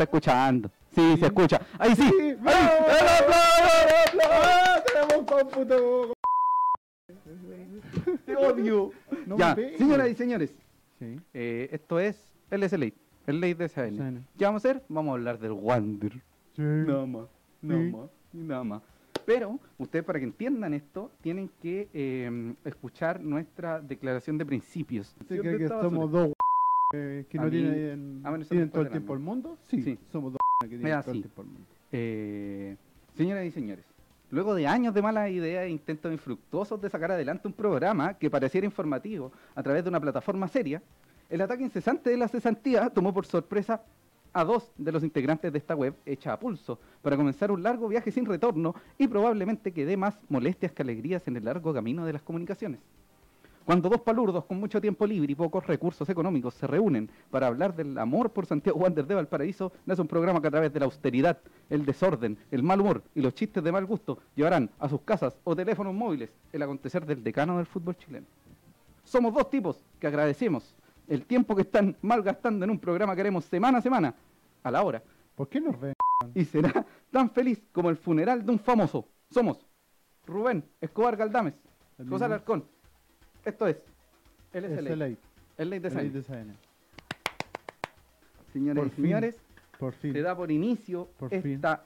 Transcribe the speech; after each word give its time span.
Está 0.00 0.16
escuchando. 0.16 0.70
Sí, 0.94 1.16
se 1.18 1.26
escucha. 1.26 1.60
¡Ahí 1.78 1.94
sí! 1.94 2.02
Sí, 2.08 2.34
¡Ahí! 2.46 2.68
¡El 2.88 3.08
aplauso! 3.22 4.30
¡Ah, 4.32 4.82
tenemos 4.86 5.26
cómputo! 5.30 6.12
¡Te 8.24 8.34
odio! 8.36 8.90
No 9.26 9.36
ya, 9.36 9.54
señoras 9.76 10.08
y 10.08 10.14
señores, 10.14 10.54
Sí. 10.98 11.20
eh, 11.34 11.68
esto 11.72 12.00
es 12.00 12.32
LSLate, 12.50 12.94
el 13.26 13.40
late 13.42 13.54
de. 13.56 13.68
SN. 13.68 14.24
¿Qué 14.38 14.44
vamos 14.46 14.64
a 14.64 14.68
hacer? 14.70 14.82
Vamos 14.88 15.10
a 15.10 15.14
hablar 15.16 15.38
del 15.38 15.52
Wander. 15.52 16.12
Sí. 16.56 16.62
Nada 16.62 17.04
más, 17.04 17.26
nada 17.60 17.80
más, 17.82 18.10
nada 18.32 18.64
más. 18.64 18.82
Pero 19.26 19.60
ustedes 19.76 20.02
para 20.06 20.18
que 20.18 20.24
entiendan 20.24 20.72
esto, 20.72 21.10
tienen 21.20 21.50
que 21.60 21.90
eh, 21.92 22.54
escuchar 22.64 23.20
nuestra 23.20 23.80
declaración 23.82 24.38
de 24.38 24.46
principios. 24.46 25.14
¿Usted 25.20 25.36
¿Sí? 25.36 25.40
cree 25.42 25.52
¿Dónde 25.52 25.68
que 25.68 25.74
basura? 25.74 26.06
dos 26.06 26.32
eh, 26.92 27.24
que 27.28 27.38
no 27.38 27.44
mí- 27.44 27.50
tienen, 27.50 28.22
tienen 28.48 28.70
todo 28.70 28.82
el 28.82 28.90
tiempo 28.90 29.14
el 29.14 29.20
mundo? 29.20 29.58
Sí, 29.68 29.82
Sí. 29.82 29.98
somos 30.10 30.32
dos 30.32 30.38
que 30.60 30.68
tienen 30.68 30.84
Mira, 30.84 31.02
todo 31.02 31.12
sí. 31.12 31.18
el 31.18 31.22
tiempo 31.24 31.42
el 31.42 31.48
mundo. 31.48 31.66
Eh, 31.92 32.76
señoras 33.16 33.44
y 33.44 33.50
señores, 33.50 33.84
luego 34.30 34.54
de 34.54 34.66
años 34.66 34.94
de 34.94 35.02
malas 35.02 35.30
ideas 35.30 35.64
e 35.64 35.70
intentos 35.70 36.12
infructuosos 36.12 36.80
de 36.80 36.90
sacar 36.90 37.12
adelante 37.12 37.46
un 37.48 37.54
programa 37.54 38.14
que 38.14 38.30
pareciera 38.30 38.64
informativo 38.64 39.32
a 39.54 39.62
través 39.62 39.84
de 39.84 39.90
una 39.90 40.00
plataforma 40.00 40.48
seria, 40.48 40.82
el 41.28 41.40
ataque 41.40 41.62
incesante 41.62 42.10
de 42.10 42.16
la 42.16 42.28
cesantía 42.28 42.90
tomó 42.90 43.14
por 43.14 43.24
sorpresa 43.26 43.82
a 44.32 44.44
dos 44.44 44.72
de 44.76 44.92
los 44.92 45.02
integrantes 45.02 45.52
de 45.52 45.58
esta 45.58 45.74
web 45.74 45.94
hecha 46.06 46.32
a 46.32 46.38
pulso 46.38 46.78
para 47.02 47.16
comenzar 47.16 47.50
un 47.50 47.62
largo 47.62 47.88
viaje 47.88 48.10
sin 48.12 48.24
retorno 48.26 48.74
y 48.98 49.08
probablemente 49.08 49.72
que 49.72 49.84
dé 49.84 49.96
más 49.96 50.18
molestias 50.28 50.70
que 50.72 50.82
alegrías 50.82 51.26
en 51.26 51.36
el 51.36 51.44
largo 51.44 51.72
camino 51.74 52.04
de 52.04 52.12
las 52.12 52.22
comunicaciones. 52.22 52.80
Cuando 53.70 53.88
dos 53.88 54.00
palurdos 54.00 54.46
con 54.46 54.58
mucho 54.58 54.80
tiempo 54.80 55.06
libre 55.06 55.30
y 55.30 55.36
pocos 55.36 55.64
recursos 55.64 56.08
económicos 56.08 56.54
se 56.54 56.66
reúnen 56.66 57.08
para 57.30 57.46
hablar 57.46 57.72
del 57.76 57.96
amor 57.98 58.32
por 58.32 58.44
Santiago 58.44 58.80
Wander 58.80 59.06
de 59.06 59.14
Valparaíso, 59.14 59.72
nace 59.86 60.02
un 60.02 60.08
programa 60.08 60.42
que 60.42 60.48
a 60.48 60.50
través 60.50 60.72
de 60.72 60.80
la 60.80 60.86
austeridad, 60.86 61.38
el 61.68 61.86
desorden, 61.86 62.36
el 62.50 62.64
mal 62.64 62.80
humor 62.80 63.04
y 63.14 63.20
los 63.20 63.32
chistes 63.32 63.62
de 63.62 63.70
mal 63.70 63.86
gusto 63.86 64.18
llevarán 64.34 64.70
a 64.80 64.88
sus 64.88 65.02
casas 65.02 65.38
o 65.44 65.54
teléfonos 65.54 65.94
móviles 65.94 66.34
el 66.52 66.62
acontecer 66.62 67.06
del 67.06 67.22
decano 67.22 67.58
del 67.58 67.66
fútbol 67.66 67.96
chileno. 67.96 68.26
Somos 69.04 69.32
dos 69.32 69.48
tipos 69.48 69.80
que 70.00 70.08
agradecemos 70.08 70.74
el 71.06 71.24
tiempo 71.24 71.54
que 71.54 71.62
están 71.62 71.96
malgastando 72.02 72.64
en 72.64 72.72
un 72.72 72.80
programa 72.80 73.14
que 73.14 73.20
haremos 73.20 73.44
semana 73.44 73.78
a 73.78 73.82
semana, 73.82 74.16
a 74.64 74.70
la 74.72 74.82
hora, 74.82 75.00
¿Por 75.36 75.48
qué 75.48 75.60
nos 75.60 75.78
ven? 75.78 75.94
y 76.34 76.44
será 76.44 76.84
tan 77.12 77.30
feliz 77.30 77.62
como 77.70 77.88
el 77.88 77.96
funeral 77.96 78.44
de 78.44 78.50
un 78.50 78.58
famoso. 78.58 79.06
Somos 79.30 79.64
Rubén 80.26 80.64
Escobar 80.80 81.16
Galdames, 81.16 81.54
José. 82.08 82.24
Alarcón. 82.24 82.64
Esto 83.44 83.66
es 83.66 83.76
el 84.52 84.64
SLA, 84.64 84.96
late, 84.96 85.16
el 85.58 85.70
ley 85.70 85.78
de 85.78 85.88
el 85.88 85.94
Science. 85.94 86.18
late 86.18 86.28
de 86.30 86.42
SN. 86.44 86.56
Señores 88.52 88.82
Por 88.82 88.86
y 88.86 88.90
fin. 88.96 89.04
señores, 89.04 89.36
Por 89.78 89.92
fin. 89.94 90.12
se 90.12 90.22
da 90.22 90.36
por 90.36 90.50
inicio 90.50 91.08
Por 91.18 91.32
esta, 91.32 91.84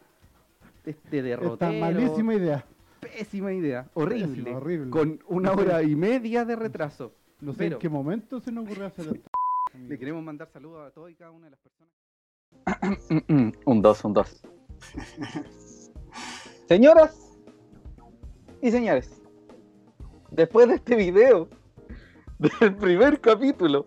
este 0.84 0.90
Esta 1.18 1.22
derrotero, 1.22 1.72
malísima 1.80 2.34
idea. 2.34 2.64
pésima 3.00 3.52
idea, 3.52 3.88
horrible, 3.94 4.26
Pésima, 4.42 4.56
horrible. 4.56 4.90
con 4.90 5.20
una 5.28 5.52
hora 5.52 5.82
y 5.82 5.94
media 5.94 6.44
de 6.44 6.56
retraso. 6.56 7.12
No 7.40 7.52
sé 7.52 7.58
Pero- 7.58 7.76
en 7.76 7.80
qué 7.80 7.88
momento 7.88 8.40
se 8.40 8.50
nos 8.50 8.64
ocurrió 8.64 8.86
hacer 8.86 9.06
esto. 9.14 9.30
Le 9.88 9.98
queremos 9.98 10.22
mandar 10.22 10.48
saludos 10.50 10.86
a 10.88 10.90
todos 10.92 11.10
y 11.10 11.14
cada 11.14 11.30
una 11.32 11.46
de 11.46 11.50
las 11.50 11.60
personas. 11.60 11.92
un 13.66 13.82
dos, 13.82 14.04
un 14.04 14.12
dos. 14.14 14.42
Señoras 16.68 17.36
y 18.62 18.70
señores, 18.70 19.20
después 20.34 20.68
de 20.68 20.74
este 20.76 20.96
video 20.96 21.48
del 22.38 22.74
primer 22.76 23.20
capítulo, 23.20 23.86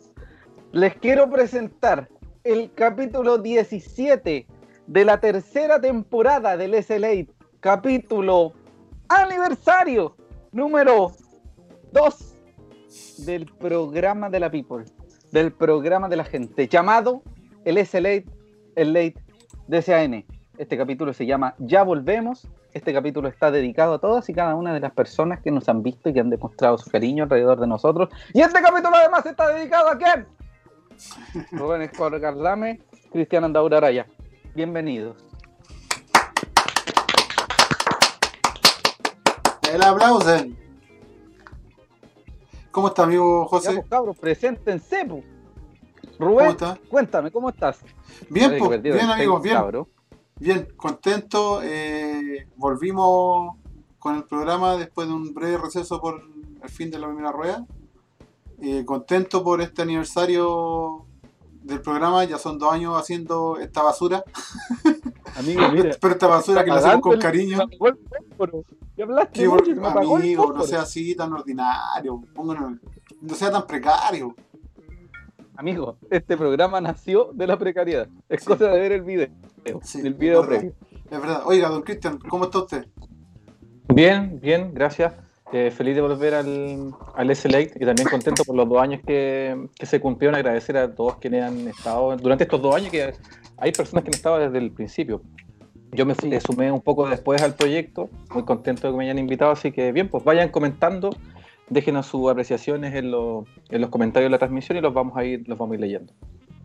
les 0.72 0.96
quiero 0.96 1.30
presentar 1.30 2.10
el 2.44 2.72
capítulo 2.74 3.38
17 3.38 4.48
de 4.88 5.06
la 5.06 5.20
tercera 5.20 5.80
temporada 5.80 6.56
del 6.56 6.82
SLA, 6.82 7.26
capítulo 7.60 8.54
aniversario 9.10 10.16
número 10.52 11.12
2 11.92 12.36
del 13.26 13.46
programa 13.46 14.30
de 14.30 14.40
la 14.40 14.50
People, 14.50 14.86
del 15.32 15.52
programa 15.52 16.08
de 16.08 16.16
la 16.16 16.24
gente, 16.24 16.68
llamado 16.68 17.22
el 17.66 17.86
SLA, 17.86 18.24
el 18.76 18.94
Late 18.94 19.16
DCAN. 19.68 20.26
Este 20.58 20.78
capítulo 20.78 21.14
se 21.14 21.26
llama 21.26 21.56
Ya 21.60 21.84
Volvemos. 21.84 22.48
Este 22.78 22.94
capítulo 22.94 23.28
está 23.28 23.50
dedicado 23.50 23.96
a 23.96 24.00
todas 24.00 24.30
y 24.30 24.36
cada 24.36 24.54
una 24.54 24.72
de 24.72 24.80
las 24.80 24.92
personas 24.92 25.40
que 25.42 25.50
nos 25.50 25.68
han 25.68 25.82
visto 25.82 26.10
y 26.10 26.14
que 26.14 26.20
han 26.20 26.30
demostrado 26.30 26.78
su 26.78 26.92
cariño 26.92 27.24
alrededor 27.24 27.60
de 27.60 27.66
nosotros. 27.66 28.08
Y 28.36 28.42
este 28.42 28.62
capítulo 28.62 28.96
además 28.96 29.26
está 29.26 29.48
dedicado 29.48 29.90
a 29.90 29.98
quién? 29.98 30.28
Rubén 31.54 31.82
Escobar 31.82 32.20
Gardame, 32.20 32.80
Cristian 33.12 33.46
Andaura 33.46 33.78
Araya. 33.78 34.06
Bienvenidos. 34.54 35.18
El 39.74 39.82
aplauso. 39.82 40.46
¿Cómo 42.70 42.90
está, 42.90 43.04
amigo 43.06 43.46
Ya, 43.46 43.50
José? 43.50 43.74
pues, 43.74 43.88
cabros, 43.88 44.18
preséntense. 44.20 45.04
pues. 45.04 45.24
¿Cómo 46.20 46.30
Rubén, 46.30 46.50
está? 46.52 46.78
cuéntame, 46.90 47.32
¿cómo 47.32 47.50
estás? 47.50 47.80
Bien, 48.30 48.56
pues, 48.60 48.80
bien, 48.84 48.96
Facebook, 49.00 49.42
bien. 49.42 49.56
cabro. 49.56 49.88
Bien, 50.40 50.68
contento. 50.78 51.62
eh, 51.64 52.48
volvimos 52.56 53.56
con 54.00 54.16
el 54.16 54.24
programa 54.24 54.76
después 54.78 55.08
de 55.08 55.14
un 55.14 55.34
breve 55.34 55.58
receso 55.58 56.00
por 56.00 56.22
el 56.62 56.70
fin 56.70 56.92
de 56.92 57.00
la 57.00 57.08
primera 57.08 57.32
rueda. 57.32 57.66
Eh, 58.62 58.86
contento 58.86 59.44
por 59.44 59.62
este 59.62 59.82
aniversario 59.82 61.06
del 61.64 61.82
programa. 61.82 62.24
Ya 62.26 62.38
son 62.38 62.58
dos 62.60 62.72
años 62.72 62.96
haciendo 63.00 63.58
esta 63.60 63.82
basura. 63.84 64.24
Amigo, 65.36 65.62
mira. 65.72 65.96
Pero 66.00 66.14
esta 66.14 66.28
basura 66.28 66.64
que 66.64 66.70
la 66.72 66.78
hacemos 66.78 67.02
con 67.02 67.20
cariño. 67.20 67.58
Ya 68.96 69.04
hablaste 69.04 69.42
Que, 69.42 69.48
mucho 69.50 69.72
amigo, 70.00 70.54
no 70.54 70.64
sea 70.64 70.82
así 70.82 71.16
tan 71.16 71.34
ordinario. 71.34 72.22
Pónganlo- 72.34 72.80
no 73.22 73.36
sea 73.36 73.52
tan 73.52 73.66
precario. 73.68 74.36
Amigo, 75.56 75.98
este 76.10 76.38
programa 76.38 76.80
nació 76.82 77.30
de 77.34 77.48
la 77.48 77.58
precariedad. 77.58 78.08
Es 78.30 78.42
Sí. 78.42 78.48
cosa 78.48 78.66
de 78.70 78.80
ver 78.80 78.92
el 78.92 79.02
video. 79.02 79.30
Sí, 79.84 80.02
el 80.06 80.14
video 80.14 80.42
es 80.44 80.48
verdad. 80.50 80.60
previo. 80.62 80.76
Es 81.12 81.22
verdad. 81.22 81.42
Oiga, 81.46 81.70
don 81.70 81.82
Cristian, 81.84 82.18
¿cómo 82.20 82.46
está 82.46 82.60
usted? 82.60 82.86
Bien, 83.94 84.40
bien, 84.42 84.74
gracias. 84.74 85.14
Eh, 85.54 85.72
feliz 85.72 85.96
de 85.96 86.02
volver 86.02 86.34
al, 86.34 86.94
al 87.16 87.34
SLA 87.36 87.62
y 87.62 87.68
también 87.68 88.10
contento 88.10 88.44
por 88.44 88.54
los 88.56 88.68
dos 88.68 88.82
años 88.82 89.02
que, 89.06 89.68
que 89.80 89.86
se 89.86 90.02
cumplieron. 90.02 90.36
Agradecer 90.36 90.76
a 90.78 90.94
todos 90.94 91.16
quienes 91.18 91.44
han 91.44 91.68
estado 91.70 92.18
durante 92.18 92.44
estos 92.44 92.62
dos 92.62 92.76
años, 92.76 92.90
que 92.92 93.14
hay 93.58 93.72
personas 93.72 94.04
que 94.04 94.10
no 94.12 94.16
estaban 94.16 94.42
desde 94.42 94.58
el 94.58 94.72
principio. 94.72 95.22
Yo 95.94 96.06
me 96.06 96.16
Sí. 96.16 96.30
sumé 96.46 96.70
un 96.70 96.82
poco 96.82 97.08
después 97.08 97.42
al 97.42 97.56
proyecto, 97.56 98.10
muy 98.34 98.44
contento 98.44 98.88
de 98.88 98.92
que 98.94 98.98
me 98.98 99.06
hayan 99.06 99.20
invitado, 99.20 99.52
así 99.52 99.72
que 99.72 99.94
bien, 99.94 100.10
pues 100.10 100.22
vayan 100.26 100.50
comentando, 100.50 101.12
déjenos 101.70 102.08
sus 102.08 102.30
apreciaciones 102.30 102.94
en, 102.94 103.10
los- 103.12 103.46
en 103.70 103.80
los 103.80 103.90
comentarios 103.90 104.28
de 104.28 104.32
la 104.32 104.38
transmisión 104.40 104.78
y 104.78 104.82
los 104.82 104.94
vamos 104.94 105.16
a 105.16 105.24
ir, 105.24 105.48
los 105.48 105.58
vamos 105.58 105.72
a 105.72 105.76
ir 105.76 105.80
leyendo. 105.82 106.12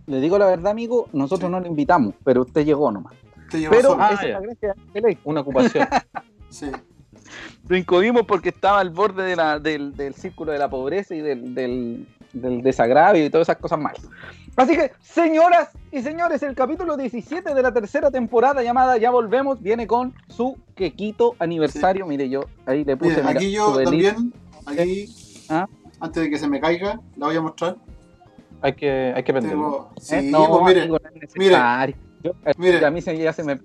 Le 0.06 0.20
digo 0.20 0.38
la 0.38 0.46
verdad, 0.46 0.72
amigo, 0.72 1.08
nosotros 1.12 1.48
Sí. 1.48 1.52
no 1.52 1.60
lo 1.60 1.66
invitamos, 1.66 2.14
pero 2.24 2.42
usted 2.42 2.64
llegó 2.64 2.90
nomás. 2.90 3.14
Usted 3.46 3.68
Pero. 3.70 3.96
Ah, 4.00 4.10
esa 4.12 4.22
es 4.26 4.30
la 4.32 4.40
gracia 4.40 4.74
de. 4.94 5.18
Una 5.24 5.40
ocupación. 5.42 5.86
Sí. 6.50 6.71
Lo 7.68 7.77
incomimos 7.78 8.22
porque 8.27 8.50
estaba 8.50 8.80
al 8.80 8.91
borde 8.91 9.22
de 9.22 9.36
la- 9.36 9.59
del, 9.59 9.97
del 9.97 10.12
círculo 10.15 10.53
de 10.53 10.59
la 10.59 10.68
pobreza 10.68 11.15
y 11.15 11.21
del, 11.21 11.54
del- 11.54 12.06
del 12.34 12.60
desagravio 12.62 13.24
y 13.24 13.30
todas 13.30 13.47
esas 13.48 13.56
cosas 13.56 13.78
malas. 13.78 14.03
Así 14.56 14.77
que, 14.77 14.92
señoras 15.00 15.71
y 15.91 16.03
señores, 16.03 16.42
el 16.42 16.54
capítulo 16.54 16.97
17 16.98 17.54
de 17.54 17.62
la 17.62 17.72
tercera 17.72 18.10
temporada 18.10 18.62
llamada 18.62 18.98
Ya 18.98 19.10
Volvemos 19.10 19.62
viene 19.62 19.86
con 19.86 20.12
su 20.28 20.59
quequito 20.74 21.34
aniversario. 21.38 22.06
Mire, 22.06 22.28
yo 22.28 22.41
ahí 22.66 22.84
le 22.84 22.97
puse 22.98 23.16
mira, 23.22 23.30
aquí 23.30 23.50
yo 23.50 23.82
también, 23.82 24.34
aquí, 24.66 25.06
¿Ah? 25.48 25.66
antes 26.00 26.22
de 26.24 26.28
que 26.30 26.38
se 26.38 26.48
me 26.48 26.60
caiga, 26.60 27.00
la 27.16 27.27
voy 27.28 27.36
a 27.36 27.41
mostrar. 27.41 27.77
Hay 28.62 28.72
que, 28.74 29.12
hay 29.14 29.22
que 29.22 29.32
aprenderlo. 29.32 29.62
Tengo, 29.64 29.91
sí, 29.98 30.14
¿Eh? 30.16 30.22
No, 30.30 30.48
pues 30.48 30.74
mire. 30.74 30.88
Yo- 32.22 32.34
Mire. 32.56 32.84
A 32.86 32.91
mí 32.91 33.03
se, 33.03 33.16
ya 33.18 33.32
se 33.32 33.42
me... 33.42 33.60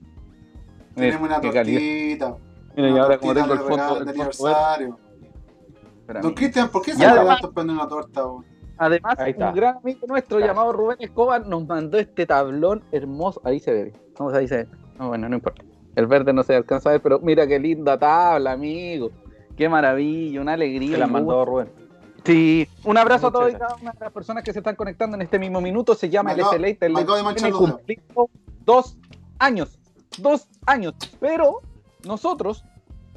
tenemos 0.96 1.22
una 1.28 1.40
tortita. 1.40 2.36
Mira, 2.76 2.90
y 2.90 2.98
ahora 2.98 3.18
como 3.20 3.34
tengo 3.34 3.54
el 3.54 3.60
fondo, 3.60 3.98
el 4.02 4.10
aniversario. 4.10 4.98
Don. 6.22 6.34
Cristian, 6.34 6.70
¿por 6.70 6.82
qué 6.82 6.94
se 6.94 7.00
le 7.00 7.06
además- 7.06 7.42
tanto 7.42 7.54
prender 7.54 7.76
una 7.76 7.88
torta? 7.88 8.24
bo? 8.24 8.44
Además, 8.80 9.16
un 9.20 9.54
gran 9.56 9.78
amigo 9.78 10.08
nuestro 10.08 10.38
Claro. 10.38 10.54
llamado 10.54 10.72
Rubén 10.74 10.98
Escobar 11.00 11.46
nos 11.48 11.66
mandó 11.68 11.98
este 11.98 12.26
tablón 12.26 12.84
hermoso. 12.92 13.42
Ahí 13.44 13.60
se 13.60 13.72
ve. 13.72 13.94
Vamos, 14.18 14.34
ahí 14.34 14.48
se 14.48 14.58
ve. 14.58 14.68
No, 15.00 15.10
bueno, 15.10 15.28
no 15.30 15.36
importa. 15.36 15.64
El 15.96 16.06
verde 16.08 16.32
no 16.32 16.44
se 16.44 16.56
alcanza 16.56 16.90
a 16.90 16.92
ver, 16.94 17.02
pero 17.02 17.20
mira 17.20 17.48
qué 17.48 17.60
linda 17.60 17.98
tabla, 17.98 18.52
amigo. 18.52 19.10
Qué 19.56 19.68
maravilla, 19.68 20.42
una 20.42 20.54
alegría. 20.54 20.92
Se 20.92 20.98
la 20.98 21.08
mandó 21.08 21.44
Rubén. 21.44 21.70
Sí, 22.28 22.68
un 22.84 22.98
abrazo 22.98 23.28
a 23.28 23.32
todos 23.32 23.50
y 23.52 23.54
cada 23.56 23.76
una 23.76 23.92
de 23.94 24.00
las 24.02 24.12
personas 24.12 24.44
que 24.44 24.52
se 24.52 24.60
están 24.60 24.76
conectando 24.76 25.16
en 25.16 25.22
este 25.22 25.40
mismo 25.40 25.62
minuto. 25.62 25.96
Se 25.96 26.10
llama 26.10 26.34
el 26.34 26.42
SLA. 26.42 26.76
Tiene 27.34 27.52
cumplido 27.54 28.30
dos 28.66 28.98
años. 29.40 29.80
Dos 30.18 30.50
años. 30.66 30.94
Pero 31.22 31.62
nosotros 32.06 32.66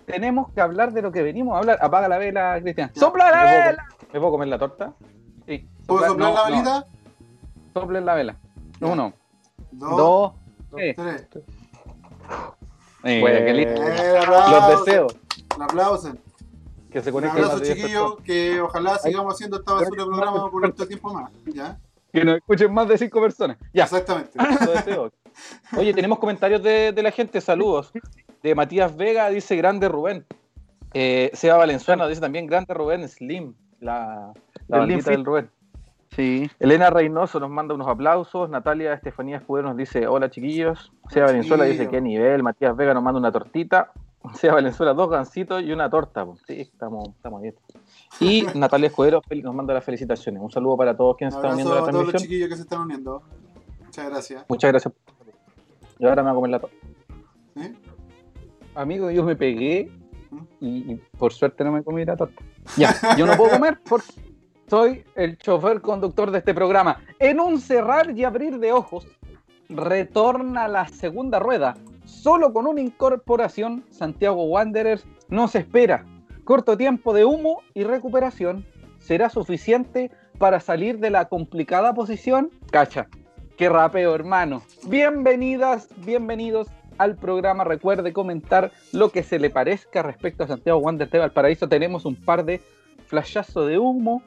tenemos 0.07 0.53
que 0.53 0.61
hablar 0.61 0.93
de 0.93 1.03
lo 1.03 1.11
que 1.11 1.23
venimos 1.23 1.57
a 1.57 1.59
hablar. 1.59 1.79
Apaga 1.83 2.07
la 2.09 2.19
vela, 2.19 2.59
Cristian. 2.63 2.93
¡Sopla 2.95 3.31
la 3.33 3.37
¿me 3.37 3.43
puedo- 3.51 3.65
vela! 3.67 3.89
¿Me 4.13 4.21
puedo 4.21 4.31
comer 4.33 4.49
la 4.49 4.59
torta? 4.59 4.93
Sí. 5.47 5.69
¿Puedo 5.87 6.03
sopla- 6.03 6.09
soplar 6.09 6.29
no, 6.31 6.35
la 6.35 6.45
no, 6.45 6.51
velita? 6.55 6.87
soplen 7.75 8.07
la 8.07 8.15
vela. 8.15 8.37
Uno, 8.81 9.13
Dos, 9.73 9.97
dos, 9.97 10.33
Tres. 10.71 10.97
eh, 13.03 13.21
Bueno, 13.21 13.39
qué 13.45 13.53
lindo. 13.55 13.83
Eh. 13.83 14.21
Los 14.27 14.85
deseo 14.85 15.07
Un 15.57 15.63
aplauso. 15.63 16.13
Que 16.91 17.03
se 17.03 17.11
Un 17.11 17.15
conecten 17.15 17.45
abrazo, 17.45 17.61
de 17.61 17.67
10 17.67 17.77
chiquillos. 17.77 18.17
Que 18.25 18.61
ojalá 18.61 18.99
sigamos 18.99 19.35
haciendo 19.35 19.59
esta 19.59 19.73
basura 19.75 20.05
de 20.05 20.11
programa 20.11 20.51
por 20.51 20.67
otro 20.67 20.87
tiempo 20.87 21.13
más. 21.13 21.31
¿Ya? 21.47 21.79
Que 22.13 22.25
nos 22.25 22.37
escuchen 22.37 22.73
más 22.73 22.89
de 22.89 22.99
cinco 22.99 23.21
personas. 23.21 23.57
Ya. 23.73 23.85
Exactamente. 23.85 24.39
Oye, 25.79 25.95
tenemos 25.95 26.19
comentarios 26.19 26.63
de, 26.63 26.93
de 26.93 27.03
la 27.03 27.11
gente, 27.11 27.41
saludos. 27.41 27.93
De 28.43 28.55
Matías 28.55 28.97
Vega 28.97 29.29
dice 29.31 29.57
grande 29.57 29.89
Rubén. 29.89 30.27
Eh, 30.93 31.31
Seba 31.35 31.57
Valenzuela 31.57 32.09
dice 32.09 32.21
también 32.21 32.47
grande 32.47 32.75
Rubén 32.75 33.09
Slim, 33.09 33.55
la, 33.79 34.33
la 34.67 34.79
Del 34.79 34.81
bandita 34.81 35.03
Slim 35.03 35.17
del 35.17 35.25
Rubén. 35.25 35.51
Sí. 36.17 36.51
Elena 36.59 36.91
Reynoso 36.91 37.39
nos 37.39 37.51
manda 37.51 37.75
unos 37.75 37.87
aplausos. 37.87 38.51
Natalia 38.51 38.95
Estefanía 38.95 39.37
Escudero 39.37 39.69
nos 39.69 39.77
dice 39.77 40.09
hola 40.09 40.29
chiquillos. 40.29 40.93
Seba 41.09 41.27
Valenzuela 41.27 41.65
dice 41.65 41.89
qué 41.89 42.01
nivel. 42.01 42.43
Matías 42.43 42.77
Vega 42.77 42.95
nos 42.95 43.03
manda 43.03 43.21
una 43.21 43.31
tortita. 43.31 43.93
Seba 44.35 44.55
Valenzuela 44.55 44.95
dos 44.95 45.11
gancitos 45.11 45.63
y 45.63 45.73
una 45.73 45.89
torta. 45.89 46.25
pues. 46.25 46.41
Sí, 46.47 46.61
estamos, 46.61 47.09
estamos 47.11 47.43
bien. 47.43 47.55
Y 48.21 48.43
Natalia 48.55 48.89
Escudero 48.89 49.23
nos 49.43 49.55
manda 49.55 49.75
las 49.75 49.85
felicitaciones. 49.85 50.43
Un 50.43 50.51
saludo 50.51 50.77
para 50.77 50.97
todos 50.97 51.17
quienes 51.17 51.35
están 51.35 51.57
viendo 51.57 51.73
abrazo 51.73 51.87
la 51.87 51.89
a 51.89 51.93
todos 51.93 52.05
los 52.05 52.13
transmisión. 52.13 52.29
chiquillos 52.29 52.49
que 52.49 52.57
se 52.57 52.63
están 52.63 52.81
uniendo. 52.81 53.23
Muchas 53.85 54.11
gracias. 54.11 54.45
Muchas 54.49 54.71
gracias. 54.71 54.95
Y 55.99 56.07
ahora 56.07 56.23
me 56.23 56.31
voy 56.31 56.33
a 56.33 56.35
comer 56.37 56.51
la 56.51 56.59
torta. 56.61 56.77
Amigo, 58.75 59.11
yo 59.11 59.25
me 59.25 59.37
pegué 59.37 59.91
y, 60.61 60.93
y 60.93 61.01
por 61.19 61.33
suerte 61.33 61.65
no 61.65 61.73
me 61.73 61.83
comí 61.83 62.05
la 62.05 62.17
torta. 62.17 62.43
Ya, 62.77 62.95
yo 63.17 63.27
no 63.27 63.37
puedo 63.37 63.51
comer 63.51 63.81
porque 63.89 64.07
soy 64.69 65.05
el 65.17 65.37
chofer 65.39 65.81
conductor 65.81 66.31
de 66.31 66.39
este 66.39 66.55
programa. 66.55 67.01
En 67.19 67.41
un 67.41 67.61
cerrar 67.61 68.17
y 68.17 68.23
abrir 68.25 68.59
de 68.61 68.73
ojos, 68.73 69.07
retorna 69.69 70.69
la 70.69 70.87
segunda 70.89 71.41
rueda. 71.41 71.77
Solo 72.11 72.53
con 72.53 72.67
una 72.67 72.83
incorporación, 72.83 73.85
Santiago 73.89 74.45
Wanderers 74.45 75.07
nos 75.29 75.55
espera. 75.55 76.05
Corto 76.45 76.77
tiempo 76.77 77.15
de 77.15 77.25
humo 77.25 77.63
y 77.73 77.85
recuperación 77.85 78.67
será 78.99 79.31
suficiente 79.31 80.11
para 80.37 80.61
salir 80.61 80.99
de 80.99 81.09
la 81.09 81.29
complicada 81.29 81.95
posición. 81.95 82.51
Cacha, 82.71 83.09
qué 83.57 83.71
rapeo, 83.71 84.15
hermano. 84.15 84.63
Bienvenidas, 84.87 85.89
bienvenidos 86.05 86.69
al 86.99 87.17
programa. 87.17 87.65
Recuerde 87.65 88.13
comentar 88.13 88.73
lo 88.93 89.11
que 89.11 89.23
se 89.23 89.39
le 89.39 89.49
parezca 89.49 90.03
respecto 90.03 90.45
a 90.45 90.49
Santiago 90.49 90.81
Wanderers 90.81 91.13
de 91.13 91.19
Valparaíso. 91.21 91.69
Tenemos 91.69 92.05
un 92.05 92.17
par 92.17 92.45
de 92.45 92.61
flashazos 93.07 93.67
de 93.67 93.79
humo 93.79 94.21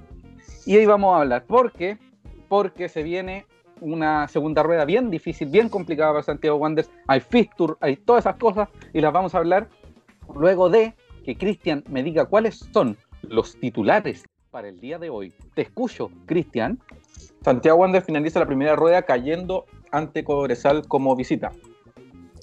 y 0.65 0.77
ahí 0.77 0.85
vamos 0.87 1.13
a 1.13 1.21
hablar. 1.21 1.43
¿Por 1.43 1.73
qué? 1.73 1.99
Porque 2.47 2.89
se 2.89 3.03
viene 3.03 3.45
una 3.83 4.27
segunda 4.27 4.63
rueda 4.63 4.85
bien 4.85 5.11
difícil, 5.11 5.49
bien 5.49 5.69
complicada 5.69 6.11
para 6.11 6.23
Santiago 6.23 6.57
Wanderers. 6.57 6.89
Hay 7.07 7.19
fixture, 7.19 7.73
hay 7.81 7.97
todas 7.97 8.23
esas 8.23 8.37
cosas 8.37 8.69
y 8.93 9.01
las 9.01 9.11
vamos 9.11 9.35
a 9.35 9.39
hablar 9.39 9.69
luego 10.33 10.69
de 10.69 10.95
que 11.25 11.37
Cristian 11.37 11.83
me 11.89 12.01
diga 12.01 12.25
cuáles 12.25 12.67
son 12.71 12.97
los 13.21 13.57
titulares 13.59 14.23
para 14.51 14.69
el 14.69 14.79
día 14.79 14.99
de 14.99 15.09
hoy. 15.09 15.33
Te 15.53 15.63
escucho, 15.63 16.09
Cristian. 16.25 16.79
Santiago 17.43 17.79
Wander 17.79 18.01
finaliza 18.01 18.39
la 18.39 18.45
primera 18.45 18.75
rueda 18.75 19.01
cayendo 19.01 19.65
ante 19.91 20.23
Cobresal 20.23 20.87
como 20.87 21.15
visita. 21.15 21.51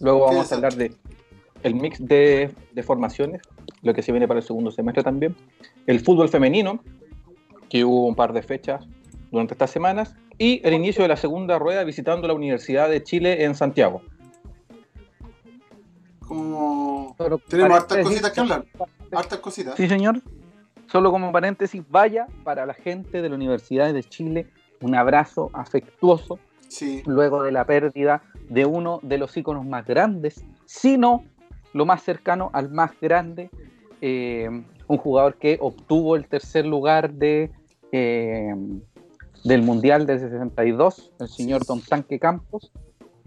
Luego 0.00 0.26
vamos 0.26 0.52
a 0.52 0.56
hablar 0.56 0.74
de 0.74 0.92
el 1.62 1.74
mix 1.74 2.04
de, 2.04 2.54
de 2.72 2.82
formaciones, 2.82 3.42
lo 3.82 3.94
que 3.94 4.02
se 4.02 4.12
viene 4.12 4.28
para 4.28 4.40
el 4.40 4.46
segundo 4.46 4.70
semestre 4.70 5.02
también. 5.02 5.34
El 5.86 6.00
fútbol 6.00 6.28
femenino, 6.28 6.82
que 7.68 7.84
hubo 7.84 8.06
un 8.06 8.14
par 8.14 8.32
de 8.32 8.42
fechas 8.42 8.86
durante 9.30 9.54
estas 9.54 9.70
semanas. 9.70 10.14
Y 10.38 10.60
el 10.66 10.74
inicio 10.74 11.02
de 11.02 11.08
la 11.08 11.16
segunda 11.16 11.58
rueda 11.58 11.84
visitando 11.84 12.26
la 12.26 12.34
Universidad 12.34 12.88
de 12.88 13.02
Chile 13.02 13.44
en 13.44 13.54
Santiago. 13.54 14.02
Como 16.26 17.16
tenemos 17.48 17.78
hartas 17.78 18.04
cositas 18.04 18.30
que 18.32 18.40
hablar. 18.40 18.64
Hartas 19.12 19.38
cositas. 19.40 19.74
Sí, 19.76 19.88
señor. 19.88 20.20
Solo 20.86 21.10
como 21.10 21.32
paréntesis, 21.32 21.82
vaya 21.88 22.26
para 22.44 22.66
la 22.66 22.74
gente 22.74 23.22
de 23.22 23.28
la 23.28 23.34
Universidad 23.34 23.92
de 23.92 24.02
Chile 24.02 24.46
un 24.80 24.94
abrazo 24.94 25.50
afectuoso 25.52 26.38
Sí. 26.68 27.02
luego 27.04 27.42
de 27.42 27.52
la 27.52 27.64
pérdida 27.64 28.22
de 28.48 28.64
uno 28.64 29.00
de 29.02 29.18
los 29.18 29.36
íconos 29.36 29.66
más 29.66 29.84
grandes, 29.86 30.44
sino 30.66 31.24
lo 31.72 31.84
más 31.84 32.02
cercano 32.02 32.50
al 32.52 32.70
más 32.70 32.92
grande, 33.00 33.50
eh, 34.00 34.48
un 34.86 34.96
jugador 34.96 35.34
que 35.36 35.58
obtuvo 35.60 36.16
el 36.16 36.26
tercer 36.26 36.66
lugar 36.66 37.12
de, 37.12 37.50
eh, 37.92 38.54
del 39.44 39.62
Mundial 39.62 40.06
del 40.06 40.20
62, 40.20 41.12
el 41.18 41.28
señor 41.28 41.64
Don 41.66 41.80
Tanque 41.80 42.18
Campos, 42.18 42.72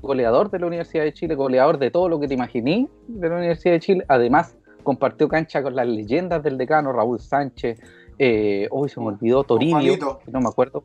goleador 0.01 0.51
de 0.51 0.59
la 0.59 0.67
Universidad 0.67 1.03
de 1.03 1.13
Chile, 1.13 1.35
goleador 1.35 1.77
de 1.79 1.89
todo 1.91 2.09
lo 2.09 2.19
que 2.19 2.27
te 2.27 2.33
imaginí 2.33 2.89
de 3.07 3.29
la 3.29 3.35
Universidad 3.37 3.73
de 3.73 3.79
Chile, 3.79 4.05
además 4.07 4.55
compartió 4.83 5.27
cancha 5.29 5.63
con 5.63 5.75
las 5.75 5.87
leyendas 5.87 6.43
del 6.43 6.57
decano, 6.57 6.91
Raúl 6.91 7.19
Sánchez, 7.19 7.79
eh, 8.19 8.67
hoy 8.69 8.89
se 8.89 8.99
me 8.99 9.07
olvidó, 9.07 9.43
Toribio, 9.43 9.97
no 10.27 10.41
me 10.41 10.49
acuerdo, 10.49 10.83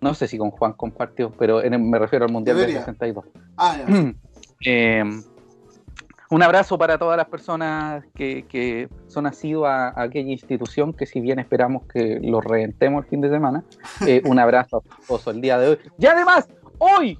no 0.00 0.14
sé 0.14 0.26
si 0.26 0.38
con 0.38 0.50
Juan 0.50 0.72
compartió, 0.72 1.30
pero 1.38 1.62
en 1.62 1.74
el- 1.74 1.80
me 1.82 1.98
refiero 1.98 2.24
al 2.24 2.32
Mundial 2.32 2.56
Debería. 2.56 2.76
del 2.78 2.84
62. 2.86 3.24
Ah, 3.56 3.76
ya. 3.86 4.12
Eh, 4.66 5.04
un 6.30 6.42
abrazo 6.42 6.76
para 6.76 6.98
todas 6.98 7.16
las 7.16 7.28
personas 7.28 8.04
que, 8.14 8.44
que 8.48 8.88
son 9.06 9.26
asiduos 9.26 9.68
a, 9.68 9.88
a 9.88 10.02
aquella 10.02 10.30
institución 10.30 10.92
que 10.92 11.06
si 11.06 11.20
bien 11.20 11.38
esperamos 11.38 11.84
que 11.86 12.20
los 12.22 12.44
reventemos 12.44 13.04
el 13.04 13.10
fin 13.10 13.20
de 13.20 13.30
semana, 13.30 13.64
eh, 14.06 14.22
un 14.26 14.38
abrazo 14.38 14.78
afectuoso 14.78 15.30
el 15.30 15.40
día 15.40 15.58
de 15.58 15.68
hoy. 15.68 15.78
Y 15.98 16.06
además, 16.06 16.48
hoy, 16.78 17.18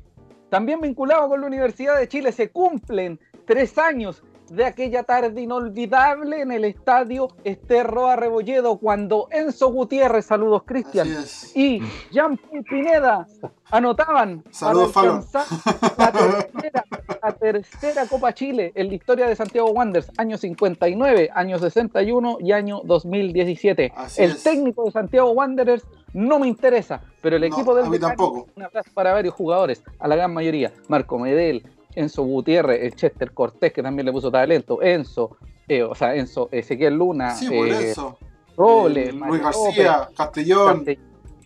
también 0.50 0.80
vinculado 0.80 1.28
con 1.28 1.40
la 1.40 1.46
Universidad 1.46 1.98
de 1.98 2.08
Chile, 2.08 2.32
se 2.32 2.50
cumplen 2.50 3.18
tres 3.46 3.78
años 3.78 4.22
de 4.50 4.64
aquella 4.64 5.02
tarde 5.02 5.40
inolvidable 5.40 6.40
en 6.42 6.52
el 6.52 6.64
estadio 6.64 7.28
Esterroa 7.44 8.16
Rebolledo 8.16 8.78
cuando 8.78 9.28
Enzo 9.30 9.72
Gutiérrez, 9.72 10.26
saludos 10.26 10.62
Cristian, 10.64 11.08
y 11.54 11.80
Jean-Paul 12.10 12.64
Pineda 12.64 13.26
anotaban 13.70 14.42
Saludos, 14.50 14.92
para 14.92 15.12
Fallon. 15.12 15.24
alcanzar 15.26 15.98
la 15.98 16.12
tercera, 16.12 16.84
la 17.22 17.32
tercera 17.32 18.06
Copa 18.06 18.32
Chile 18.32 18.72
en 18.74 18.88
la 18.88 18.94
historia 18.94 19.26
de 19.26 19.36
Santiago 19.36 19.70
Wanderers, 19.70 20.10
año 20.16 20.38
59, 20.38 21.30
año 21.34 21.58
61 21.58 22.38
y 22.40 22.52
año 22.52 22.80
2017. 22.84 23.92
Así 23.94 24.22
el 24.22 24.30
es. 24.32 24.42
técnico 24.42 24.84
de 24.84 24.92
Santiago 24.92 25.30
Wanderers 25.32 25.84
no 26.14 26.38
me 26.38 26.48
interesa, 26.48 27.02
pero 27.20 27.36
el 27.36 27.42
No, 27.42 27.48
equipo 27.48 27.74
del 27.74 27.84
a 27.86 27.90
mí 27.90 27.98
tampoco. 27.98 28.46
para 28.94 29.12
varios 29.12 29.34
jugadores, 29.34 29.82
a 29.98 30.08
la 30.08 30.16
gran 30.16 30.32
mayoría, 30.32 30.72
Marco 30.88 31.18
Medel, 31.18 31.66
Enzo 31.98 32.22
Gutiérrez, 32.22 32.82
el 32.82 32.94
Chester 32.94 33.32
Cortés, 33.32 33.72
que 33.72 33.82
también 33.82 34.06
le 34.06 34.12
puso 34.12 34.30
talento, 34.30 34.80
Enzo, 34.82 35.36
eh, 35.66 35.82
o 35.82 35.94
sea, 35.94 36.14
Enzo, 36.14 36.48
Ezequiel 36.52 36.94
Luna, 36.94 37.34
Sí, 37.34 37.48
eh, 37.52 37.90
eso. 37.90 38.18
Robles, 38.56 39.14
Luis 39.14 39.42
García, 39.42 40.08
Castellón. 40.16 40.78
Castell- 40.84 40.98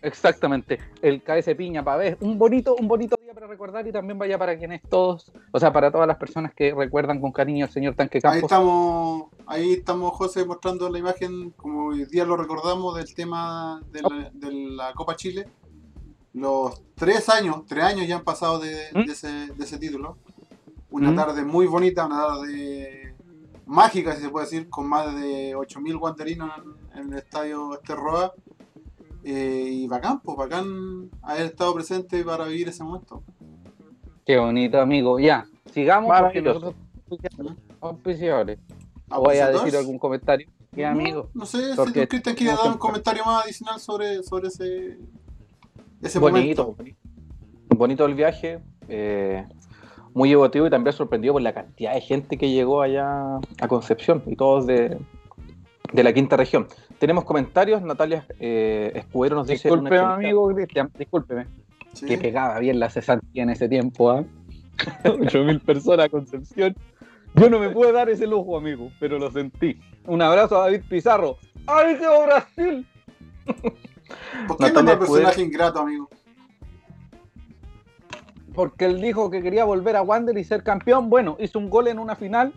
Exactamente, 0.04 0.80
el 1.00 1.22
KS 1.22 1.54
Piña 1.54 1.84
Pavés, 1.84 2.16
un 2.20 2.36
bonito, 2.36 2.74
un 2.74 2.88
bonito 2.88 3.14
día 3.22 3.32
para 3.34 3.46
recordar 3.46 3.86
y 3.86 3.92
también 3.92 4.18
vaya 4.18 4.36
para 4.36 4.58
quienes 4.58 4.82
todos, 4.88 5.30
o 5.52 5.60
sea, 5.60 5.72
para 5.72 5.92
todas 5.92 6.08
las 6.08 6.16
personas 6.16 6.52
que 6.54 6.74
recuerdan 6.74 7.20
con 7.20 7.30
cariño 7.30 7.66
al 7.66 7.70
señor 7.70 7.94
Tanque 7.94 8.18
Ahí 8.18 8.22
Campos. 8.22 8.42
estamos, 8.42 9.22
ahí 9.46 9.72
estamos, 9.74 10.12
José, 10.16 10.44
mostrando 10.44 10.88
la 10.90 10.98
imagen, 10.98 11.50
como 11.50 11.86
hoy 11.90 12.04
día 12.06 12.24
lo 12.24 12.36
recordamos, 12.36 12.96
del 12.96 13.14
tema 13.14 13.80
de 13.92 14.02
la, 14.02 14.30
de 14.32 14.52
la 14.52 14.92
Copa 14.94 15.14
Chile. 15.14 15.46
Los 16.32 16.82
tres 16.96 17.28
años, 17.28 17.64
tres 17.68 17.84
años 17.84 18.08
ya 18.08 18.16
han 18.16 18.24
pasado 18.24 18.58
de, 18.58 18.74
¿Mm? 18.94 19.04
de 19.06 19.12
ese, 19.12 19.28
de 19.28 19.64
ese 19.64 19.78
título. 19.78 20.16
Una 20.92 21.10
¿Mm? 21.10 21.16
tarde 21.16 21.44
muy 21.44 21.66
bonita, 21.66 22.06
una 22.06 22.18
tarde 22.26 23.14
mágica, 23.66 24.14
si 24.14 24.22
se 24.22 24.28
puede 24.28 24.46
decir, 24.46 24.68
con 24.68 24.86
más 24.88 25.14
de 25.14 25.56
8.000 25.56 25.98
guanderinos 25.98 26.50
en, 26.94 27.00
en 27.00 27.12
el 27.12 27.18
estadio 27.18 27.74
Esterroa. 27.74 28.32
Eh, 29.24 29.68
y 29.70 29.86
bacán, 29.86 30.20
pues 30.20 30.36
bacán 30.36 31.08
haber 31.22 31.46
estado 31.46 31.72
presente 31.74 32.22
para 32.24 32.44
vivir 32.46 32.68
ese 32.68 32.82
momento. 32.84 33.22
Qué 34.26 34.36
bonito, 34.36 34.80
amigo. 34.80 35.18
Ya, 35.18 35.46
sigamos 35.72 36.12
porque 36.20 36.42
nosotros 36.42 36.74
auspiciadores. 37.80 38.58
Voy 39.08 39.36
a 39.38 39.48
decir 39.50 39.76
algún 39.76 39.98
comentario. 39.98 40.48
¿Qué, 40.74 40.86
amigo? 40.86 41.28
No, 41.34 41.40
no 41.40 41.46
sé, 41.46 41.70
si 41.70 41.76
Porque- 41.76 42.02
tú, 42.02 42.08
Cristian, 42.08 42.34
quieres 42.34 42.56
no 42.56 42.62
dar 42.64 42.72
un 42.72 42.78
comentario 42.78 43.24
más 43.24 43.44
adicional 43.44 43.78
sobre, 43.78 44.22
sobre 44.22 44.48
ese, 44.48 44.98
ese 46.00 46.18
bonito, 46.18 46.62
momento. 46.62 46.74
bonito. 46.76 46.98
Bonito 47.76 48.04
el 48.06 48.14
viaje, 48.14 48.60
eh, 48.88 49.46
muy 50.14 50.32
emotivo 50.32 50.66
y 50.66 50.70
también 50.70 50.92
sorprendido 50.94 51.34
por 51.34 51.42
la 51.42 51.52
cantidad 51.52 51.94
de 51.94 52.00
gente 52.00 52.36
que 52.38 52.50
llegó 52.50 52.82
allá 52.82 53.36
a 53.60 53.68
Concepción 53.68 54.22
y 54.26 54.36
todos 54.36 54.66
de, 54.66 54.98
de 55.92 56.02
la 56.02 56.12
quinta 56.12 56.36
región. 56.36 56.66
Tenemos 56.98 57.24
comentarios, 57.24 57.82
Natalia 57.82 58.26
eh, 58.38 58.92
Escudero 58.94 59.36
nos 59.36 59.46
dice... 59.46 59.68
chelita- 59.70 60.14
amigo 60.14 60.48
Cristian, 60.54 60.90
discúlpeme. 60.98 61.46
Sí. 61.94 62.06
Que 62.06 62.16
pegaba 62.18 62.58
bien 62.58 62.78
la 62.80 62.88
cesantía 62.90 63.42
en 63.42 63.50
ese 63.50 63.68
tiempo, 63.68 64.10
¿ah? 64.10 64.24
8000 65.04 65.60
personas 65.60 66.06
a 66.06 66.08
Concepción. 66.08 66.74
Yo 67.34 67.48
no 67.50 67.58
me 67.58 67.70
pude 67.70 67.92
dar 67.92 68.08
ese 68.10 68.26
lujo, 68.26 68.56
amigo, 68.56 68.90
pero 69.00 69.18
lo 69.18 69.30
sentí. 69.30 69.78
Un 70.06 70.20
abrazo 70.22 70.56
a 70.60 70.64
David 70.64 70.82
Pizarro. 70.88 71.36
¡Ay, 71.66 71.96
qué 71.98 72.06
Brasil! 72.26 72.86
¿Por 74.46 74.56
qué 74.58 74.64
Natalia 74.64 74.82
no 74.82 74.90
Escudero. 74.92 74.98
personaje 74.98 75.42
ingrato, 75.42 75.78
amigo? 75.80 76.08
Porque 78.54 78.84
él 78.86 79.00
dijo 79.00 79.30
que 79.30 79.42
quería 79.42 79.64
volver 79.64 79.96
a 79.96 80.02
Wander 80.02 80.36
y 80.38 80.44
ser 80.44 80.62
campeón. 80.62 81.10
Bueno, 81.10 81.36
hizo 81.40 81.58
un 81.58 81.70
gol 81.70 81.88
en 81.88 81.98
una 81.98 82.16
final, 82.16 82.52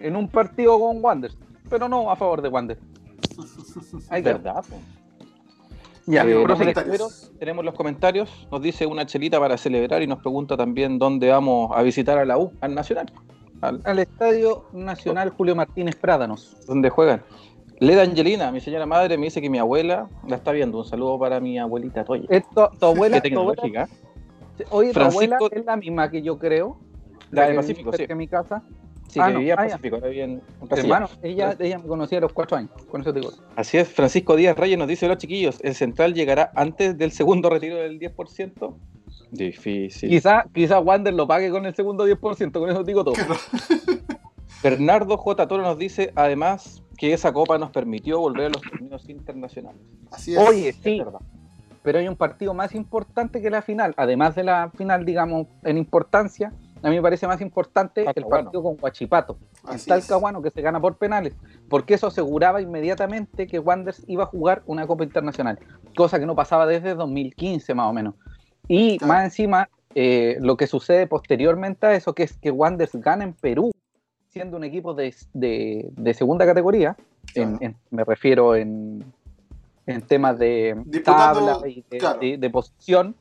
en 0.00 0.16
un 0.16 0.28
partido 0.28 0.78
con 0.78 1.02
Wander, 1.04 1.32
pero 1.68 1.88
no 1.88 2.10
a 2.10 2.16
favor 2.16 2.42
de 2.42 2.48
Wander. 2.48 2.78
Hay 4.10 4.22
verdad. 4.22 4.64
po. 4.68 4.76
Ya, 6.06 6.22
Eh, 6.22 6.42
prosigue. 6.42 6.72
comentarios. 6.72 7.30
Tenemos 7.38 7.64
los 7.64 7.74
comentarios. 7.74 8.48
Nos 8.50 8.62
dice 8.62 8.86
una 8.86 9.04
chelita 9.04 9.38
para 9.38 9.58
celebrar 9.58 10.02
y 10.02 10.06
nos 10.06 10.20
pregunta 10.20 10.56
también 10.56 10.98
dónde 10.98 11.28
vamos 11.28 11.70
a 11.74 11.82
visitar 11.82 12.16
a 12.18 12.24
la 12.24 12.38
U, 12.38 12.52
al 12.62 12.74
Nacional, 12.74 13.12
al- 13.60 13.82
Al 13.84 13.98
Estadio 13.98 14.64
Nacional 14.72 15.30
Julio 15.30 15.54
Martínez 15.54 15.96
Prádanos. 15.96 16.56
donde 16.66 16.88
juegan. 16.88 17.22
Leda 17.80 18.02
Angelina, 18.02 18.50
mi 18.50 18.60
señora 18.60 18.86
madre, 18.86 19.18
me 19.18 19.26
dice 19.26 19.40
que 19.42 19.50
mi 19.50 19.58
abuela 19.58 20.08
la 20.26 20.36
está 20.36 20.50
viendo. 20.52 20.78
Un 20.78 20.84
saludo 20.86 21.18
para 21.18 21.38
mi 21.40 21.58
abuelita 21.58 22.04
Toya. 22.04 22.24
Esto, 22.30 22.70
tu 22.80 22.86
abuela, 22.86 23.20
Qué 23.20 23.30
tu 23.30 23.38
abuela- 23.38 23.88
oye, 24.70 24.88
tu 24.88 24.94
Francisco- 24.94 25.34
abuela 25.34 25.38
es 25.52 25.64
la 25.64 25.76
misma 25.76 26.10
que 26.10 26.22
yo 26.22 26.38
creo. 26.38 26.78
La 27.30 27.42
de 27.42 27.48
que 27.50 27.56
Pacífico, 27.56 27.92
sí. 27.92 28.06
de 28.06 28.14
mi 28.14 28.26
casa. 28.28 28.62
Sí, 29.08 29.20
Ah, 29.22 29.28
que 29.28 29.32
no, 29.34 29.38
vivía 29.38 29.54
en 29.54 29.60
ya. 29.60 29.66
Pacífico, 29.76 29.96
en 30.04 30.42
Brasilia. 30.60 30.94
Hermano, 30.96 31.08
ella, 31.22 31.56
ella 31.58 31.78
me 31.78 31.86
conocía 31.88 32.18
a 32.18 32.20
los 32.22 32.32
cuatro 32.32 32.56
años. 32.58 32.70
Con 32.90 33.00
eso 33.00 33.12
te 33.12 33.20
digo. 33.20 33.32
Así 33.56 33.78
es, 33.78 33.88
Francisco 33.88 34.36
Díaz 34.36 34.56
Reyes 34.56 34.78
nos 34.78 34.86
dice, 34.88 35.06
hola 35.06 35.16
chiquillos, 35.16 35.58
¿el 35.62 35.74
central 35.74 36.12
llegará 36.14 36.50
antes 36.54 36.96
del 36.98 37.12
segundo 37.12 37.48
retiro 37.48 37.76
del 37.76 37.98
10%? 37.98 38.74
Difícil. 39.30 40.08
Quizá, 40.10 40.44
quizá 40.54 40.78
Wander 40.80 41.14
lo 41.14 41.26
pague 41.26 41.50
con 41.50 41.64
el 41.66 41.74
segundo 41.74 42.06
10%, 42.06 42.52
con 42.60 42.68
eso 42.70 42.82
digo 42.84 43.04
todo. 43.04 43.14
Bernardo 44.62 45.16
J. 45.16 45.46
Toro 45.48 45.62
nos 45.62 45.78
dice, 45.78 46.12
además, 46.16 46.82
que 46.96 47.12
esa 47.12 47.32
copa 47.32 47.58
nos 47.58 47.70
permitió 47.70 48.18
volver 48.20 48.46
a 48.46 48.50
los 48.50 48.62
torneos 48.62 49.08
internacionales. 49.08 49.80
Así 50.10 50.32
es. 50.34 50.38
Oye, 50.38 50.68
Es 50.70 50.76
sí, 50.76 50.98
verdad. 50.98 51.20
Pero 51.82 51.98
hay 51.98 52.08
un 52.08 52.16
partido 52.16 52.54
más 52.54 52.74
importante 52.74 53.40
que 53.40 53.50
la 53.50 53.62
final. 53.62 53.94
Además 53.96 54.34
de 54.34 54.44
la 54.44 54.70
final, 54.76 55.04
digamos, 55.04 55.46
en 55.64 55.78
importancia, 55.78 56.52
a 56.82 56.90
mí 56.90 56.96
me 56.96 57.02
parece 57.02 57.26
más 57.26 57.40
importante 57.40 58.04
el 58.14 58.24
partido 58.26 58.62
con 58.62 58.76
Huachipato, 58.80 59.36
en 59.64 59.70
Así 59.74 59.76
es. 59.76 59.86
Talcahuano, 59.86 60.40
que 60.42 60.50
se 60.50 60.62
gana 60.62 60.80
por 60.80 60.96
penales, 60.96 61.34
porque 61.68 61.94
eso 61.94 62.06
aseguraba 62.06 62.60
inmediatamente 62.60 63.46
que 63.46 63.58
Wanderers 63.58 64.04
iba 64.06 64.24
a 64.24 64.26
jugar 64.26 64.62
una 64.66 64.86
Copa 64.86 65.02
Internacional, 65.04 65.58
cosa 65.96 66.18
que 66.20 66.26
no 66.26 66.34
pasaba 66.36 66.66
desde 66.66 66.94
2015 66.94 67.74
más 67.74 67.86
o 67.88 67.92
menos. 67.92 68.14
Y 68.68 68.98
más 69.04 69.24
encima, 69.24 69.68
eh, 69.94 70.36
lo 70.40 70.56
que 70.56 70.66
sucede 70.66 71.06
posteriormente 71.06 71.86
a 71.86 71.94
eso, 71.94 72.14
que 72.14 72.22
es 72.22 72.34
que 72.36 72.50
Wanderers 72.50 72.94
gana 72.96 73.24
en 73.24 73.32
Perú, 73.32 73.72
siendo 74.28 74.56
un 74.56 74.62
equipo 74.64 74.94
de, 74.94 75.14
de- 75.32 75.88
de 75.92 76.14
segunda 76.14 76.46
categoría, 76.46 76.96
en- 77.34 77.56
Claro. 77.56 77.58
en- 77.60 77.76
me 77.90 78.04
refiero 78.04 78.54
en, 78.54 79.04
en 79.88 80.02
temas 80.02 80.38
de 80.38 80.74
Disputando, 80.84 81.40
tabla 81.46 81.68
y 81.68 81.84
de, 81.90 81.98
claro. 81.98 82.20
de- 82.20 82.38
de 82.38 82.50
posición, 82.50 83.14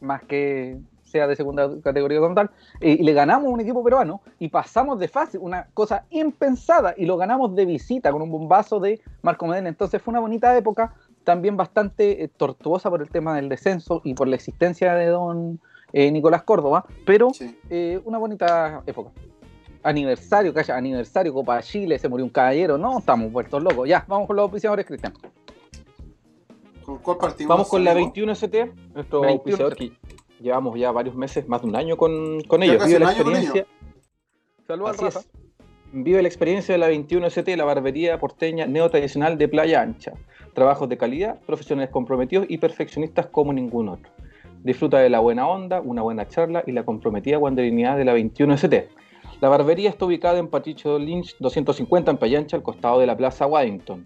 más 0.00 0.22
que 0.22 0.78
sea 1.02 1.26
de 1.28 1.36
segunda 1.36 1.70
categoría 1.80 2.18
como 2.18 2.34
tal, 2.34 2.50
y 2.80 3.02
le 3.02 3.12
ganamos 3.12 3.46
a 3.48 3.50
un 3.54 3.60
equipo 3.60 3.82
peruano 3.84 4.20
y 4.40 4.48
pasamos 4.48 4.98
de 4.98 5.06
fase, 5.08 5.38
una 5.38 5.68
cosa 5.72 6.04
impensada, 6.10 6.94
y 6.96 7.06
lo 7.06 7.16
ganamos 7.16 7.54
de 7.54 7.64
visita 7.66 8.10
con 8.12 8.20
un 8.20 8.30
bombazo 8.30 8.80
de 8.80 9.00
Marco 9.22 9.46
Medina. 9.46 9.68
Entonces 9.68 10.02
fue 10.02 10.10
una 10.12 10.20
bonita 10.20 10.56
época, 10.56 10.92
también 11.22 11.56
bastante 11.56 12.24
eh, 12.24 12.28
tortuosa 12.28 12.90
por 12.90 13.00
el 13.00 13.08
tema 13.10 13.34
del 13.36 13.48
descenso 13.48 14.00
y 14.04 14.14
por 14.14 14.26
la 14.28 14.34
existencia 14.36 14.94
de 14.94 15.06
don 15.06 15.60
eh, 15.92 16.10
Nicolás 16.10 16.42
Córdoba, 16.42 16.84
pero 17.06 17.30
Sí. 17.32 17.56
eh, 17.70 18.00
una 18.04 18.18
bonita 18.18 18.82
época. 18.84 19.10
Aniversario, 19.84 20.52
calla, 20.52 20.76
aniversario, 20.76 21.32
Copa 21.32 21.60
Chile, 21.62 21.98
se 21.98 22.08
murió 22.08 22.24
un 22.24 22.30
caballero, 22.30 22.76
no, 22.78 22.98
estamos 22.98 23.30
vueltos 23.30 23.62
locos. 23.62 23.86
Ya, 23.88 24.04
vamos 24.08 24.26
con 24.26 24.34
los 24.36 24.42
auspiciadores, 24.44 24.84
Cristian. 24.86 25.12
¿Con 26.84 26.98
cuál 26.98 27.18
partimos? 27.18 27.48
Vamos 27.48 27.68
con 27.68 27.84
la 27.84 27.92
amigo? 27.92 28.12
21ST, 28.12 28.72
nuestro 28.94 29.20
21 29.20 29.28
auspiciador 29.28 29.76
que 29.76 29.92
llevamos 30.40 30.78
ya 30.78 30.92
varios 30.92 31.14
meses, 31.14 31.48
más 31.48 31.62
de 31.62 31.68
un 31.68 31.76
año 31.76 31.96
con, 31.96 32.40
con 32.42 32.62
ellos. 32.62 32.84
Vive 32.84 32.98
un 32.98 33.04
la 33.04 33.12
experiencia. 33.12 33.66
Saludos 34.66 35.02
Así 35.02 35.06
es. 35.06 35.28
Vive 35.92 36.20
la 36.22 36.28
experiencia 36.28 36.74
de 36.74 36.78
la 36.78 36.90
21ST, 36.90 37.56
la 37.56 37.64
barbería 37.64 38.18
porteña 38.18 38.66
neotradicional 38.66 39.38
de 39.38 39.48
Playa 39.48 39.80
Ancha. 39.80 40.12
Trabajos 40.52 40.88
de 40.88 40.98
calidad, 40.98 41.40
profesionales 41.46 41.90
comprometidos 41.90 42.46
y 42.48 42.58
perfeccionistas 42.58 43.26
como 43.26 43.52
ningún 43.52 43.88
otro. 43.88 44.10
Disfruta 44.64 44.98
de 44.98 45.08
la 45.08 45.20
buena 45.20 45.46
onda, 45.46 45.80
una 45.80 46.02
buena 46.02 46.26
charla 46.26 46.64
y 46.66 46.72
la 46.72 46.84
comprometida 46.84 47.36
guanderinidad 47.36 47.96
de 47.96 48.04
la 48.04 48.16
21ST. 48.16 48.88
La 49.40 49.48
barbería 49.48 49.90
está 49.90 50.04
ubicada 50.04 50.38
en 50.38 50.48
Patricio 50.48 50.98
Lynch 50.98 51.36
250 51.38 52.10
en 52.10 52.16
Playa 52.16 52.38
Ancha, 52.38 52.56
al 52.56 52.62
costado 52.62 52.98
de 52.98 53.06
la 53.06 53.16
Plaza 53.16 53.46
Waddington. 53.46 54.04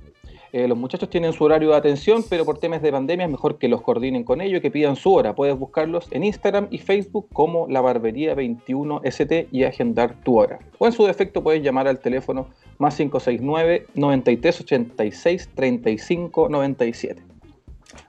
Eh, 0.52 0.66
los 0.66 0.78
muchachos 0.78 1.10
tienen 1.10 1.32
su 1.32 1.44
horario 1.44 1.70
de 1.70 1.76
atención, 1.76 2.24
pero 2.28 2.44
por 2.44 2.58
temas 2.58 2.80
de 2.80 2.90
pandemia 2.90 3.26
es 3.26 3.30
mejor 3.30 3.58
que 3.58 3.68
los 3.68 3.82
coordinen 3.82 4.24
con 4.24 4.40
ellos 4.40 4.58
y 4.58 4.62
que 4.62 4.70
pidan 4.70 4.96
su 4.96 5.12
hora. 5.12 5.34
Puedes 5.34 5.58
buscarlos 5.58 6.06
en 6.10 6.24
Instagram 6.24 6.68
y 6.70 6.78
Facebook 6.78 7.28
como 7.32 7.66
la 7.68 7.80
barbería 7.80 8.34
21ST 8.34 9.48
y 9.52 9.64
agendar 9.64 10.14
tu 10.22 10.38
hora. 10.38 10.58
O 10.78 10.86
en 10.86 10.92
su 10.92 11.04
defecto 11.04 11.42
puedes 11.42 11.62
llamar 11.62 11.86
al 11.88 11.98
teléfono 11.98 12.48
más 12.78 12.96
569 12.96 13.86
9386 13.94 15.50
3597. 15.54 17.22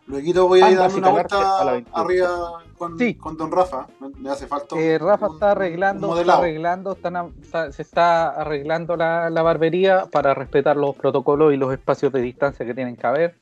Luego 0.07 0.47
voy 0.47 0.61
a 0.61 0.71
ir 0.71 0.77
a 0.77 0.81
darme 0.81 0.97
una 0.97 1.07
a 1.07 1.11
la 1.11 1.15
vuelta 1.15 1.71
21. 1.73 1.97
arriba 1.97 2.63
con, 2.79 2.97
Sí. 2.97 3.13
con 3.13 3.37
Don 3.37 3.51
Rafa. 3.51 3.85
Me- 3.99 4.09
Me 4.17 4.29
hace 4.31 4.47
falta. 4.47 4.75
Eh, 4.79 4.97
Rafa 4.97 5.27
un- 5.27 5.33
está 5.35 5.51
arreglando, 5.51 6.19
está 6.19 6.37
arreglando, 6.39 6.91
están 6.93 7.15
a- 7.17 7.29
está- 7.41 7.71
se 7.71 7.81
está 7.83 8.29
arreglando 8.29 8.95
la, 8.97 9.29
la 9.29 9.41
barbería 9.43 10.05
para 10.11 10.33
respetar 10.33 10.75
los 10.77 10.95
protocolos 10.95 11.53
y 11.53 11.57
los 11.57 11.71
espacios 11.71 12.11
de 12.11 12.21
distancia 12.21 12.65
que 12.65 12.73
tienen 12.73 12.95
que 12.95 13.05
haber. 13.05 13.35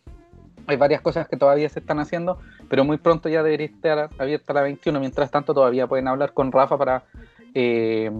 Hay 0.69 0.75
varias 0.75 0.99
cosas 1.01 1.29
que 1.29 1.37
todavía 1.37 1.69
se 1.69 1.79
están 1.79 1.99
haciendo, 1.99 2.39
pero 2.67 2.83
muy 2.83 2.97
pronto 2.97 3.29
ya 3.29 3.41
debería 3.41 3.67
estar 3.67 4.09
abierta 4.17 4.51
la 4.53 4.63
21. 4.63 4.99
Mientras 4.99 5.31
tanto, 5.31 5.53
todavía 5.53 5.87
pueden 5.87 6.09
hablar 6.09 6.33
con 6.33 6.51
Rafa 6.51 6.77
para 6.77 7.03
eh, 7.53 8.11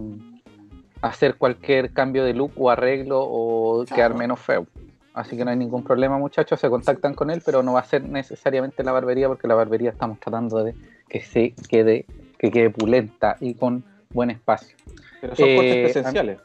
hacer 1.01 1.35
cualquier 1.35 1.91
cambio 1.93 2.23
de 2.23 2.33
look 2.33 2.51
o 2.55 2.69
arreglo 2.69 3.19
o 3.21 3.83
Claro. 3.85 3.95
quedar 3.95 4.15
menos 4.15 4.39
feo. 4.39 4.65
Así 5.13 5.35
que 5.35 5.43
no 5.43 5.51
hay 5.51 5.57
ningún 5.57 5.83
problema, 5.83 6.17
muchachos. 6.17 6.59
Se 6.59 6.69
contactan 6.69 7.13
con 7.15 7.29
él, 7.31 7.41
pero 7.45 7.63
no 7.63 7.73
va 7.73 7.79
a 7.81 7.83
ser 7.83 8.03
necesariamente 8.03 8.83
la 8.83 8.91
barbería, 8.91 9.27
porque 9.27 9.47
la 9.47 9.55
barbería 9.55 9.89
estamos 9.89 10.19
tratando 10.19 10.63
de 10.63 10.73
que 11.09 11.21
se 11.21 11.53
quede, 11.69 12.05
que 12.37 12.51
quede 12.51 12.69
pulenta 12.69 13.37
y 13.39 13.55
con 13.55 13.83
buen 14.13 14.29
espacio. 14.29 14.75
Pero 15.21 15.35
son 15.35 15.45
Eh, 15.47 15.55
cortes 15.55 15.81
presenciales. 15.93 16.39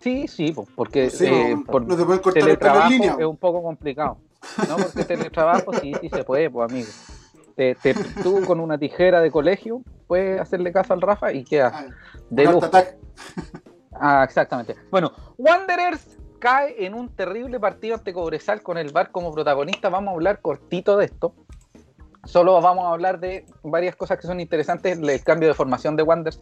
Sí, 0.00 0.28
sí, 0.28 0.52
po, 0.52 0.66
porque 0.74 1.08
Sí, 1.10 1.24
eh, 1.26 1.54
no, 1.56 1.64
por 1.64 1.86
no 1.86 1.96
te 1.96 2.04
pueden 2.04 2.20
cortar 2.22 2.40
el 2.40 2.44
teletrabajo 2.46 2.88
línea. 2.90 3.16
es 3.18 3.24
un 3.24 3.36
poco 3.36 3.62
complicado. 3.62 4.18
No, 4.68 4.76
porque 4.76 5.04
teletrabajo 5.04 5.72
sí, 5.80 5.92
sí 6.00 6.08
se 6.10 6.24
puede, 6.24 6.50
pues 6.50 6.70
amigo. 6.70 6.90
Te, 7.56 7.74
te- 7.76 7.94
tú 8.22 8.44
con 8.44 8.60
una 8.60 8.76
tijera 8.78 9.20
de 9.22 9.30
colegio 9.30 9.82
puedes 10.06 10.40
hacerle 10.40 10.72
caso 10.72 10.92
al 10.92 11.00
Rafa 11.00 11.32
y 11.32 11.44
queda 11.44 11.70
Ah, 11.74 11.86
de 12.30 12.44
lujo. 12.44 12.68
Ah, 13.92 14.24
exactamente. 14.24 14.74
Bueno, 14.90 15.12
Wanderers 15.38 16.18
cae 16.40 16.84
en 16.84 16.94
un 16.94 17.08
terrible 17.14 17.58
partido 17.60 17.94
ante 17.94 18.12
Cobresal 18.12 18.60
con 18.62 18.76
el 18.76 18.90
VAR 18.92 19.10
como 19.12 19.32
protagonista. 19.32 19.88
Vamos 19.88 20.10
a 20.10 20.14
hablar 20.14 20.40
cortito 20.40 20.96
de 20.96 21.06
esto. 21.06 21.34
Solo 22.26 22.60
vamos 22.60 22.84
a 22.86 22.92
hablar 22.92 23.20
de 23.20 23.44
varias 23.62 23.96
cosas 23.96 24.18
que 24.18 24.26
son 24.26 24.40
interesantes. 24.40 24.98
El 24.98 25.22
cambio 25.22 25.48
de 25.48 25.54
formación 25.54 25.96
de 25.96 26.02
Wanderers 26.02 26.40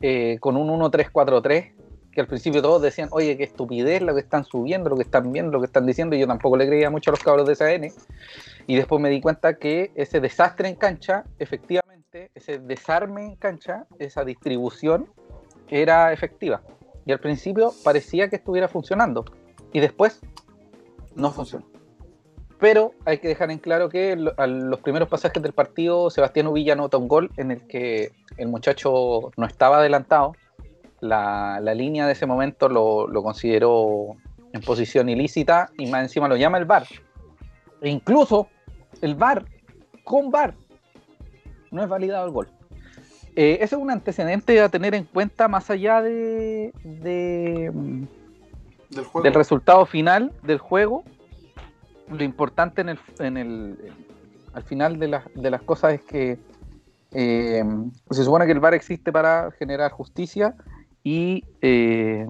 eh, 0.00 0.38
con 0.40 0.56
un 0.56 0.68
1-3-4-3, 0.68 1.72
que 2.12 2.20
al 2.20 2.26
principio 2.26 2.62
todos 2.62 2.82
decían, 2.82 3.08
oye, 3.10 3.36
qué 3.36 3.44
estupidez 3.44 4.02
lo 4.02 4.14
que 4.14 4.20
están 4.20 4.44
subiendo, 4.44 4.90
lo 4.90 4.96
que 4.96 5.02
están 5.02 5.32
viendo, 5.32 5.52
lo 5.52 5.60
que 5.60 5.66
están 5.66 5.86
diciendo, 5.86 6.14
y 6.14 6.20
yo 6.20 6.26
tampoco 6.26 6.56
le 6.56 6.66
creía 6.66 6.90
mucho 6.90 7.10
a 7.10 7.12
los 7.12 7.20
cabros 7.20 7.46
de 7.46 7.54
SAN. 7.54 7.88
Y 8.66 8.76
después 8.76 9.00
me 9.00 9.10
di 9.10 9.20
cuenta 9.20 9.54
que 9.54 9.90
ese 9.94 10.20
desastre 10.20 10.68
en 10.68 10.76
cancha, 10.76 11.24
efectivamente, 11.38 12.30
ese 12.34 12.58
desarme 12.58 13.24
en 13.24 13.36
cancha, 13.36 13.86
esa 13.98 14.24
distribución, 14.24 15.08
era 15.68 16.12
efectiva. 16.12 16.62
Y 17.06 17.12
al 17.12 17.20
principio 17.20 17.72
parecía 17.82 18.28
que 18.28 18.36
estuviera 18.36 18.68
funcionando. 18.68 19.24
Y 19.72 19.80
después 19.80 20.20
no 21.14 21.30
funcionó. 21.32 21.73
Pero 22.60 22.92
hay 23.04 23.18
que 23.18 23.28
dejar 23.28 23.50
en 23.50 23.58
claro 23.58 23.88
que 23.88 24.16
a 24.36 24.46
los 24.46 24.80
primeros 24.80 25.08
pasajes 25.08 25.42
del 25.42 25.52
partido, 25.52 26.10
Sebastián 26.10 26.46
Uvilla 26.46 26.74
anota 26.74 26.96
un 26.96 27.08
gol 27.08 27.30
en 27.36 27.50
el 27.50 27.66
que 27.66 28.12
el 28.36 28.48
muchacho 28.48 29.32
no 29.36 29.46
estaba 29.46 29.78
adelantado. 29.78 30.34
La, 31.00 31.58
la 31.60 31.74
línea 31.74 32.06
de 32.06 32.12
ese 32.12 32.26
momento 32.26 32.68
lo, 32.68 33.06
lo 33.08 33.22
consideró 33.22 34.16
en 34.52 34.60
posición 34.60 35.08
ilícita 35.08 35.70
y 35.76 35.86
más 35.86 36.02
encima 36.02 36.28
lo 36.28 36.36
llama 36.36 36.58
el 36.58 36.64
VAR. 36.64 36.86
E 37.82 37.90
incluso 37.90 38.48
el 39.02 39.16
VAR, 39.16 39.44
con 40.04 40.30
VAR, 40.30 40.54
no 41.70 41.82
es 41.82 41.88
validado 41.88 42.24
el 42.26 42.32
gol. 42.32 42.48
Eh, 43.36 43.58
ese 43.60 43.74
es 43.74 43.80
un 43.82 43.90
antecedente 43.90 44.60
a 44.60 44.68
tener 44.68 44.94
en 44.94 45.04
cuenta 45.04 45.48
más 45.48 45.68
allá 45.70 46.00
de, 46.00 46.72
de, 46.84 47.70
Del 48.90 49.04
juego. 49.04 49.24
del 49.24 49.34
resultado 49.34 49.84
final 49.86 50.32
del 50.44 50.58
juego. 50.58 51.02
Lo 52.08 52.22
importante 52.22 52.80
en 52.82 52.90
el, 52.90 52.98
en 53.18 53.36
el 53.36 53.92
al 54.52 54.62
final 54.62 54.98
de, 54.98 55.08
las- 55.08 55.24
de 55.34 55.50
las 55.50 55.62
cosas 55.62 55.94
es 55.94 56.02
que 56.02 56.38
eh, 57.12 57.64
se 58.10 58.24
supone 58.24 58.46
que 58.46 58.52
el 58.52 58.60
VAR 58.60 58.74
existe 58.74 59.10
para 59.12 59.50
generar 59.52 59.90
justicia 59.92 60.54
y 61.02 61.44
eh, 61.60 62.26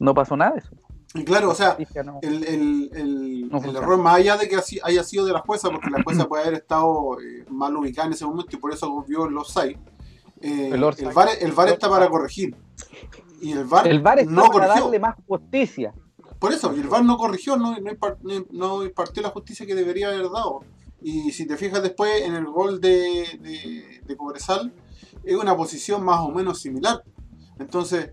no 0.00 0.14
pasó 0.14 0.36
nada 0.36 0.52
de 0.52 0.58
eso. 0.58 0.70
Y 1.16 1.24
claro, 1.24 1.50
o 1.50 1.54
sea, 1.54 1.76
no- 2.04 2.18
el, 2.22 2.44
el, 2.44 2.90
el, 2.94 3.48
No 3.48 3.58
el 3.58 3.76
error 3.76 3.98
más 3.98 4.16
allá 4.16 4.36
de 4.36 4.48
que 4.48 4.56
así 4.56 4.80
haya 4.82 5.04
sido 5.04 5.24
de 5.26 5.32
la 5.32 5.40
jueza, 5.40 5.70
porque 5.70 5.88
la 5.90 6.02
jueza 6.02 6.24
puede 6.28 6.42
haber 6.44 6.54
estado 6.54 7.18
eh, 7.20 7.44
mal 7.48 7.76
ubicada 7.76 8.08
en 8.08 8.14
ese 8.14 8.26
momento 8.26 8.56
y 8.56 8.58
por 8.58 8.72
eso 8.72 9.04
vio 9.08 9.28
los 9.28 9.48
seis. 9.52 9.76
eh, 10.40 10.70
El 10.72 10.82
el. 10.82 11.12
VAR, 11.12 11.28
el 11.40 11.52
VAR 11.52 11.68
está 11.68 11.88
para 11.88 12.08
corregir. 12.08 12.56
Y 13.40 13.52
el 13.52 13.64
VAR, 13.64 13.86
está 14.18 14.30
no 14.32 14.42
para 14.48 14.52
corrigió. 14.66 14.82
darle 14.84 14.98
más 15.00 15.14
justicia. 15.26 15.92
Por 16.44 16.52
eso, 16.52 16.76
y 16.76 16.80
el 16.80 16.88
VAR 16.88 17.02
no 17.02 17.16
corrigió, 17.16 17.56
no, 17.56 17.70
no, 17.80 17.90
impar- 17.90 18.18
no- 18.20 18.44
no 18.50 18.84
impartió 18.84 19.22
la 19.22 19.30
justicia 19.30 19.64
que 19.64 19.74
debería 19.74 20.08
haber 20.08 20.28
dado. 20.30 20.60
Y 21.00 21.32
si 21.32 21.46
te 21.46 21.56
fijas 21.56 21.82
después 21.82 22.20
en 22.20 22.34
el 22.34 22.44
gol 22.44 22.82
de, 22.82 24.00
de, 24.06 24.14
Cobresal, 24.18 24.70
es 25.24 25.34
una 25.36 25.56
posición 25.56 26.04
más 26.04 26.20
o 26.20 26.28
menos 26.28 26.60
similar. 26.60 27.02
Entonces, 27.58 28.10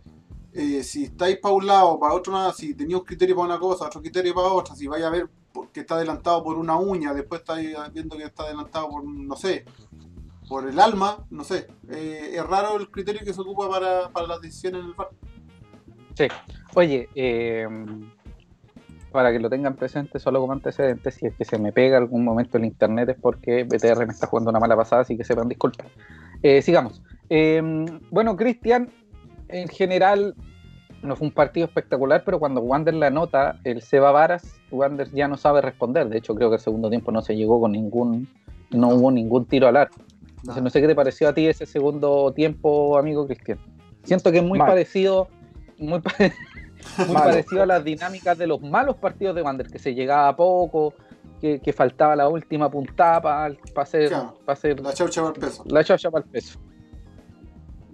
eh, 0.54 0.82
si 0.82 1.04
estáis 1.04 1.40
para 1.40 1.56
un 1.56 1.68
lado, 1.68 2.00
para 2.00 2.14
otro 2.14 2.32
lado, 2.32 2.54
si 2.54 2.74
tenéis 2.74 3.00
un 3.00 3.04
criterio 3.06 3.36
para 3.36 3.48
una 3.48 3.60
cosa, 3.60 3.88
otro 3.88 4.00
criterio 4.02 4.34
para 4.34 4.48
otra, 4.48 4.76
si 4.78 4.88
vais 4.88 5.04
a 5.04 5.10
ver 5.10 5.30
que 5.74 5.82
está 5.82 5.96
adelantado 5.96 6.42
por 6.42 6.58
una 6.58 6.78
uña, 6.78 7.14
después 7.14 7.42
estáis 7.42 7.76
viendo 7.92 8.16
que 8.16 8.24
está 8.24 8.44
adelantado 8.44 8.88
por, 8.92 9.04
no 9.04 9.36
sé, 9.36 9.66
por 10.48 10.70
el 10.70 10.80
alma, 10.80 11.26
no 11.32 11.44
sé. 11.44 11.68
Eh, 11.90 12.32
es 12.36 12.46
raro 12.48 12.78
el 12.78 12.90
criterio 12.90 13.26
que 13.26 13.34
se 13.34 13.42
ocupa 13.42 13.70
para, 13.70 14.08
para 14.08 14.26
las 14.28 14.40
decisiones 14.40 14.80
en 14.84 14.88
el 14.88 14.94
VAR. 14.94 15.10
Sí. 16.18 16.28
Oye, 16.76 17.10
eh, 17.16 17.68
para 19.12 19.32
que 19.32 19.40
lo 19.40 19.50
tengan 19.50 19.76
presente, 19.76 20.20
solo 20.20 20.40
como 20.40 20.54
antecedente, 20.54 21.12
si 21.12 21.28
es 21.28 21.36
que 21.36 21.46
se 21.46 21.58
me 21.58 21.72
pega 21.72 21.98
algún 21.98 22.24
momento 22.24 22.58
el 22.58 22.66
internet 22.66 23.10
es 23.10 23.18
porque 23.22 23.64
BTR 23.64 24.06
me 24.06 24.14
está 24.14 24.28
jugando 24.28 24.50
una 24.50 24.60
mala 24.60 24.76
pasada, 24.76 25.02
así 25.04 25.18
que 25.18 25.24
sepan 25.24 25.50
disculpar. 25.50 25.88
Eh, 26.42 26.62
sigamos. 26.62 27.02
Eh, 27.30 27.62
bueno, 28.10 28.36
Cristian, 28.36 28.90
en 29.50 29.68
general, 29.68 30.36
no 31.04 31.16
fue 31.16 31.28
un 31.28 31.34
partido 31.34 31.66
espectacular, 31.66 32.24
pero 32.26 32.40
cuando 32.40 32.62
Wander 32.62 32.94
la 32.94 33.08
anota, 33.08 33.60
el 33.64 33.82
Seba 33.82 34.12
Varas, 34.12 34.60
Wander 34.72 35.10
ya 35.12 35.28
no 35.28 35.38
sabe 35.38 35.62
responder. 35.62 36.08
De 36.10 36.18
hecho, 36.18 36.34
creo 36.36 36.50
que 36.50 36.56
el 36.56 36.62
segundo 36.62 36.90
tiempo 36.90 37.12
no 37.12 37.22
se 37.22 37.36
llegó 37.36 37.60
con 37.60 37.72
ningún, 37.74 38.28
no 38.70 38.90
hubo 38.90 39.12
ningún 39.12 39.46
tiro 39.46 39.68
al 39.68 39.78
arco. 39.78 39.98
Entonces, 40.42 40.64
no 40.64 40.70
sé 40.70 40.82
qué 40.82 40.88
te 40.88 40.96
pareció 40.96 41.30
a 41.30 41.34
ti 41.34 41.48
ese 41.48 41.66
segundo 41.66 42.32
tiempo, 42.34 42.98
amigo 42.98 43.28
Cristian. 43.28 43.60
Siento 44.04 44.32
que 44.32 44.40
es 44.40 44.44
muy 44.44 44.58
Mal. 44.58 44.70
parecido, 44.70 45.28
muy, 45.78 46.00
pare- 46.02 46.34
muy 46.98 47.08
Malo. 47.08 47.26
parecido 47.32 47.64
a 47.64 47.66
las 47.66 47.84
dinámicas 47.84 48.38
de 48.38 48.48
los 48.48 48.62
malos 48.62 48.96
partidos 48.98 49.36
de 49.36 49.42
Wander, 49.42 49.68
que 49.68 49.80
se 49.80 49.94
llegaba 49.94 50.28
a 50.30 50.36
poco, 50.36 50.94
que, 51.40 51.60
que 51.60 51.74
faltaba 51.74 52.16
la 52.16 52.28
última 52.30 52.70
puntada 52.70 53.22
para 53.22 53.56
hacer, 53.78 54.10
Claro. 54.10 54.34
pa 54.46 54.54
hacer 54.54 54.80
La 54.80 54.94
chaucha 54.94 55.22
para 55.22 55.34
el 55.34 55.40
peso. 55.40 55.64
la 55.68 55.84
chacha 55.84 56.12
para 56.12 56.24
el 56.26 56.30
peso. 56.32 56.60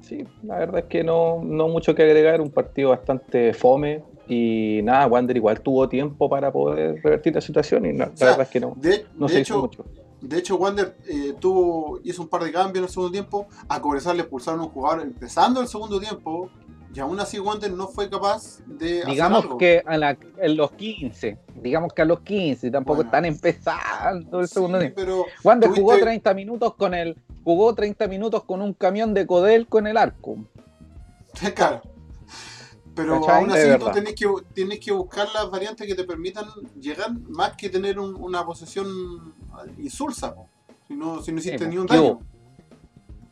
Sí, 0.01 0.25
la 0.43 0.59
verdad 0.59 0.79
es 0.79 0.85
que 0.85 1.03
no, 1.03 1.41
no 1.43 1.67
mucho 1.67 1.93
que 1.93 2.03
agregar, 2.03 2.39
un 2.39 2.49
partido 2.51 2.91
bastante 2.91 3.53
fome 3.53 4.03
y 4.27 4.79
nada, 4.83 5.05
Wander 5.07 5.35
igual 5.35 5.59
tuvo 5.61 5.87
tiempo 5.89 6.29
para 6.29 6.51
poder 6.51 7.01
revertir 7.03 7.35
la 7.35 7.41
situación 7.41 7.85
y 7.85 7.93
no, 7.93 8.05
la 8.05 8.15
sea, 8.15 8.27
verdad 8.29 8.41
es 8.43 8.49
que 8.49 8.59
no, 8.61 8.73
De, 8.77 9.05
no 9.15 9.27
de 9.27 9.33
se 9.33 9.39
hizo 9.41 9.53
hecho, 9.55 9.61
mucho. 9.61 9.85
De 10.21 10.37
hecho, 10.39 10.55
Wander 10.55 10.95
eh, 11.07 11.33
tuvo, 11.39 11.99
hizo 12.03 12.21
un 12.23 12.27
par 12.29 12.43
de 12.43 12.51
cambios 12.51 12.77
en 12.79 12.83
el 12.85 12.89
segundo 12.89 13.11
tiempo. 13.11 13.47
A 13.69 13.79
Cobresal 13.81 14.15
le 14.17 14.23
expulsaron 14.23 14.59
a 14.61 14.63
un 14.63 14.69
jugador 14.69 15.01
empezando 15.03 15.61
el 15.61 15.67
segundo 15.67 15.99
tiempo. 15.99 16.49
Y 16.93 16.99
aún 16.99 17.19
así 17.19 17.37
Wander 17.39 17.71
no 17.73 17.87
fue 17.87 18.09
capaz 18.09 18.59
de 18.65 18.99
hacer 19.01 19.11
Digamos 19.11 19.43
algo. 19.43 19.57
que 19.57 19.83
a 19.85 19.97
la- 19.97 20.17
en 20.37 20.57
los 20.57 20.71
15, 20.71 21.37
digamos 21.61 21.93
que 21.93 22.01
a 22.01 22.05
los 22.05 22.21
15, 22.21 22.71
tampoco 22.71 22.97
Bueno. 22.97 23.07
están 23.09 23.25
empezando 23.25 24.39
el 24.39 24.47
segundo 24.47 24.81
Sí, 24.81 24.91
pero 24.95 25.25
Wander 25.43 25.69
tuviste- 25.69 25.81
jugó 25.81 25.97
30 25.99 26.33
minutos 26.33 26.73
con 26.75 26.93
el 26.93 27.17
jugó 27.43 27.73
30 27.75 28.07
minutos 28.07 28.43
con 28.43 28.61
un 28.61 28.73
camión 28.73 29.13
de 29.13 29.25
Codel 29.27 29.67
con 29.67 29.85
el 29.87 29.95
arco. 29.97 30.37
claro. 31.55 31.81
Pero 32.95 33.21
¿Cachai? 33.21 33.35
aún 33.41 33.51
así 33.51 33.67
tú 33.79 33.91
tenés 33.91 34.15
que, 34.15 34.25
tenés 34.55 34.79
que 34.79 34.91
buscar 34.91 35.27
las 35.33 35.51
variantes 35.51 35.85
que 35.85 35.93
te 35.93 36.03
permitan 36.03 36.45
llegar 36.79 37.11
más 37.29 37.55
que 37.55 37.69
tener 37.69 37.99
un- 37.99 38.15
una 38.15 38.43
posesión 38.45 39.33
insulsa. 39.77 40.33
po. 40.33 40.47
Si 40.87 40.95
no, 40.95 41.21
si 41.21 41.31
no 41.31 41.39
hiciste 41.39 41.59
Sí, 41.59 41.69
ni 41.69 41.77
un 41.77 41.85
¿qué 41.85 41.95
daño. 41.95 42.19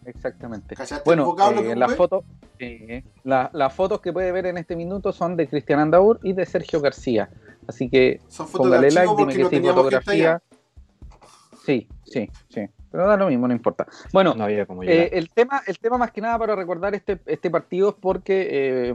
Exactamente. 0.06 0.76
¿Cachaste 0.76 1.04
Bueno, 1.06 1.36
eh, 1.58 1.76
las 1.76 1.90
ocupé? 1.90 1.96
fotos 1.98 2.24
eh, 2.60 3.04
la- 3.24 3.50
las 3.54 3.74
fotos 3.74 4.02
que 4.02 4.12
puede 4.14 4.32
ver 4.32 4.46
en 4.46 4.58
este 4.58 4.76
minuto 4.76 5.12
son 5.12 5.36
de 5.38 5.48
Cristian 5.48 5.80
Andaur 5.80 6.20
y 6.24 6.34
de 6.34 6.46
Sergio 6.46 6.82
García. 6.82 7.30
Así 7.68 7.90
que 7.90 8.22
Son 8.28 8.48
fotos 8.48 8.66
de 8.72 8.78
póngale 8.78 8.92
like, 8.92 9.14
dime 9.18 9.34
que 9.34 9.44
no 9.44 9.50
sí, 9.50 9.60
fotografía. 9.62 10.42
Sí, 11.66 11.88
sí, 12.04 12.30
sí. 12.50 12.68
Pero 12.92 13.08
da 13.08 13.18
lo 13.18 13.28
mismo, 13.28 13.48
no 13.48 13.54
importa. 13.54 13.88
Bueno, 14.14 14.34
No 14.36 14.44
había 14.46 14.66
como 14.66 14.84
llegar. 14.84 15.08
Eh, 15.08 15.10
el, 15.14 15.30
tema, 15.30 15.62
el 15.68 15.78
tema 15.80 15.98
más 15.98 16.12
que 16.12 16.22
nada 16.22 16.38
para 16.38 16.56
recordar 16.56 16.94
este, 16.96 17.20
este 17.26 17.50
partido 17.50 17.90
es 17.90 17.96
porque 18.00 18.48
eh, 18.90 18.94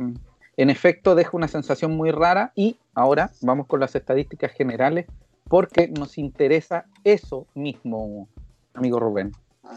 en 0.56 0.70
efecto 0.70 1.14
deja 1.14 1.30
una 1.36 1.48
sensación 1.48 1.96
muy 1.96 2.10
rara 2.10 2.52
y 2.54 2.78
ahora 2.94 3.30
vamos 3.42 3.66
con 3.66 3.80
las 3.80 3.94
estadísticas 3.94 4.52
generales 4.52 5.06
porque 5.48 5.88
nos 5.88 6.16
interesa 6.16 6.86
eso 7.02 7.46
mismo, 7.54 8.28
amigo 8.74 9.00
Rubén. 9.00 9.32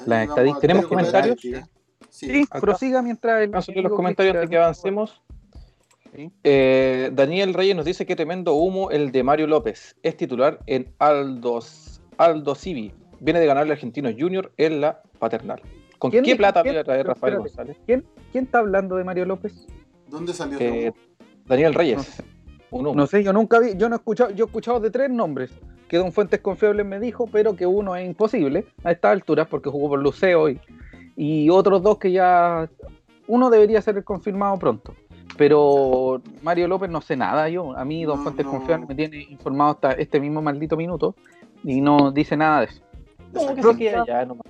Las 0.06 0.28
estadísticas- 0.30 0.62
¿tenemos 0.62 0.86
comentarios? 0.86 1.42
Sí. 2.14 2.46
Prosiga 2.62 3.02
mientras 3.02 3.42
el... 3.42 3.50
Vamos 3.50 3.68
a 3.68 3.72
los 3.82 3.92
comentarios 3.94 4.40
de 4.40 4.48
que 4.48 4.58
avancemos. 4.58 5.20
Sí. 6.16 6.30
Eh, 6.44 7.10
Daniel 7.12 7.56
Reyes 7.56 7.76
nos 7.76 7.86
dice 7.86 8.06
que 8.06 8.16
tremendo 8.16 8.54
humo 8.54 8.92
el 8.92 9.12
de 9.12 9.24
Mario 9.24 9.48
López. 9.48 9.96
Es 10.04 10.16
titular 10.16 10.60
en 10.68 10.94
Aldos, 11.00 12.02
Aldo 12.18 12.54
Civi. 12.54 12.94
Viene 13.20 13.40
de 13.40 13.48
ganar 13.48 13.66
el 13.66 13.72
Argentino 13.72 14.12
Junior 14.16 14.52
en 14.58 14.80
la 14.80 15.02
paternal. 15.18 15.60
¿Con 15.98 16.12
¿Quién 16.12 16.24
qué 16.24 16.32
dijo- 16.32 16.38
plata 16.38 16.62
quién? 16.62 16.74
viene 16.74 16.80
a 16.82 16.84
traer 16.84 17.08
Rafael 17.08 17.34
espérate. 17.34 17.50
González? 17.56 17.78
¿Quién, 17.88 18.06
¿Quién 18.32 18.44
está 18.44 18.60
hablando 18.60 18.96
de 18.98 19.04
Mario 19.06 19.26
López? 19.26 19.66
¿Dónde 20.08 20.34
salió 20.34 20.60
Eh, 20.60 20.94
Daniel 21.48 21.74
Reyes. 21.74 21.98
No 21.98 22.04
sé. 22.04 22.24
Un 22.70 22.86
humo. 22.88 22.96
No 22.96 23.08
sé, 23.08 23.24
yo 23.24 23.34
nunca 23.34 23.58
vi, 23.60 23.76
yo 23.76 23.90
no 23.90 23.96
he 23.96 23.98
escuchado, 23.98 24.30
yo 24.32 24.46
he 24.46 24.48
escuchado 24.48 24.80
de 24.80 24.92
tres 24.92 25.10
nombres 25.10 25.52
que 25.88 25.98
Don 25.98 26.12
Fuentes 26.12 26.42
Confiables 26.42 26.86
me 26.86 27.00
dijo, 27.00 27.28
pero 27.32 27.56
que 27.56 27.66
uno 27.66 27.96
es 27.96 28.06
imposible 28.06 28.66
a 28.84 28.92
estas 28.92 29.12
alturas 29.14 29.48
porque 29.48 29.70
jugó 29.70 29.90
por 29.90 30.00
Luceo 30.00 30.50
y, 30.50 30.60
y 31.16 31.50
otros 31.50 31.82
dos 31.84 31.98
que 31.98 32.12
ya 32.12 32.70
uno 33.28 33.50
debería 33.50 33.82
ser 33.82 34.04
confirmado 34.04 34.58
pronto. 34.58 34.94
Pero 35.38 36.22
Mario 36.44 36.68
López 36.68 36.90
no 36.92 37.02
sé 37.02 37.16
nada 37.16 37.50
yo, 37.50 37.76
a 37.76 37.84
mí 37.84 38.04
Don 38.04 38.18
No, 38.18 38.24
Fuentes 38.24 38.46
no. 38.46 38.86
Me 38.88 38.94
tiene 38.96 39.24
informado 39.24 39.72
hasta 39.72 39.92
este 39.94 40.20
mismo 40.20 40.42
maldito 40.42 40.78
minuto 40.78 41.16
y 41.64 41.82
no 41.82 42.12
dice 42.12 42.38
nada 42.38 42.60
de 42.62 42.66
eso. 42.68 42.82
No, 43.34 43.48
que 43.48 43.56
Pero- 43.56 43.72
se 43.72 43.78
quede 43.80 43.96
allá 43.96 44.26
nomás. 44.26 44.44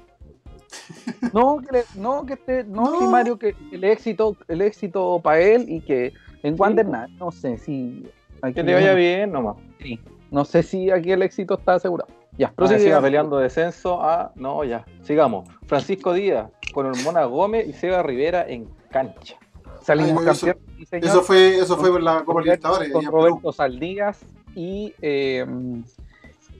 No, 1.33 1.57
que 1.59 1.71
le- 1.77 1.83
no, 2.01 2.25
que 2.25 2.33
esté, 2.33 2.63
no, 2.65 2.83
No. 2.83 2.99
sí, 2.99 3.05
Mario, 3.05 3.37
que 3.37 3.55
el 3.71 3.83
éxito, 3.83 4.35
el 4.47 4.61
éxito 4.61 5.19
para 5.23 5.39
él 5.39 5.65
y 5.69 5.79
que 5.81 6.13
en 6.41 6.55
Wander 6.59 6.87
nada, 6.87 7.07
no 7.19 7.31
sé 7.31 7.57
si 7.57 8.05
Que 8.53 8.61
le 8.63 8.73
vaya 8.73 8.93
bien 8.93 9.31
nomás. 9.31 9.55
Sí. 9.81 9.99
No 10.33 10.43
sé 10.45 10.63
si 10.63 10.89
aquí 10.91 11.11
el 11.11 11.21
éxito 11.21 11.53
está 11.53 11.75
asegurado. 11.75 12.11
Ya, 12.37 12.47
Pero 12.47 12.55
prosigue. 12.67 12.79
siga 12.79 12.99
peleando 12.99 13.37
descenso 13.37 14.01
a. 14.03 14.31
No, 14.35 14.63
ya. 14.63 14.83
Sigamos. 15.03 15.47
Francisco 15.67 16.11
Díaz 16.13 16.49
con 16.73 16.87
Hormona 16.87 17.25
Gómez 17.25 17.67
y 17.67 17.73
Seba 17.73 18.01
Rivera 18.01 18.43
en 18.49 18.67
cancha. 18.89 19.35
Salimos 19.81 20.23
Ay, 20.25 20.31
eso- 20.31 20.39
señor, 20.39 20.57
Eso 20.91 21.21
fue, 21.21 21.59
eso 21.59 21.77
fue 21.77 21.91
por 21.91 22.01
la 22.01 22.19
Copa 22.21 22.33
con, 22.33 22.43
Libertadores. 22.43 22.91
con. 22.91 23.05
Roberto 23.05 23.51
Saldías 23.53 24.25
y 24.55 24.93
eh, 25.01 25.45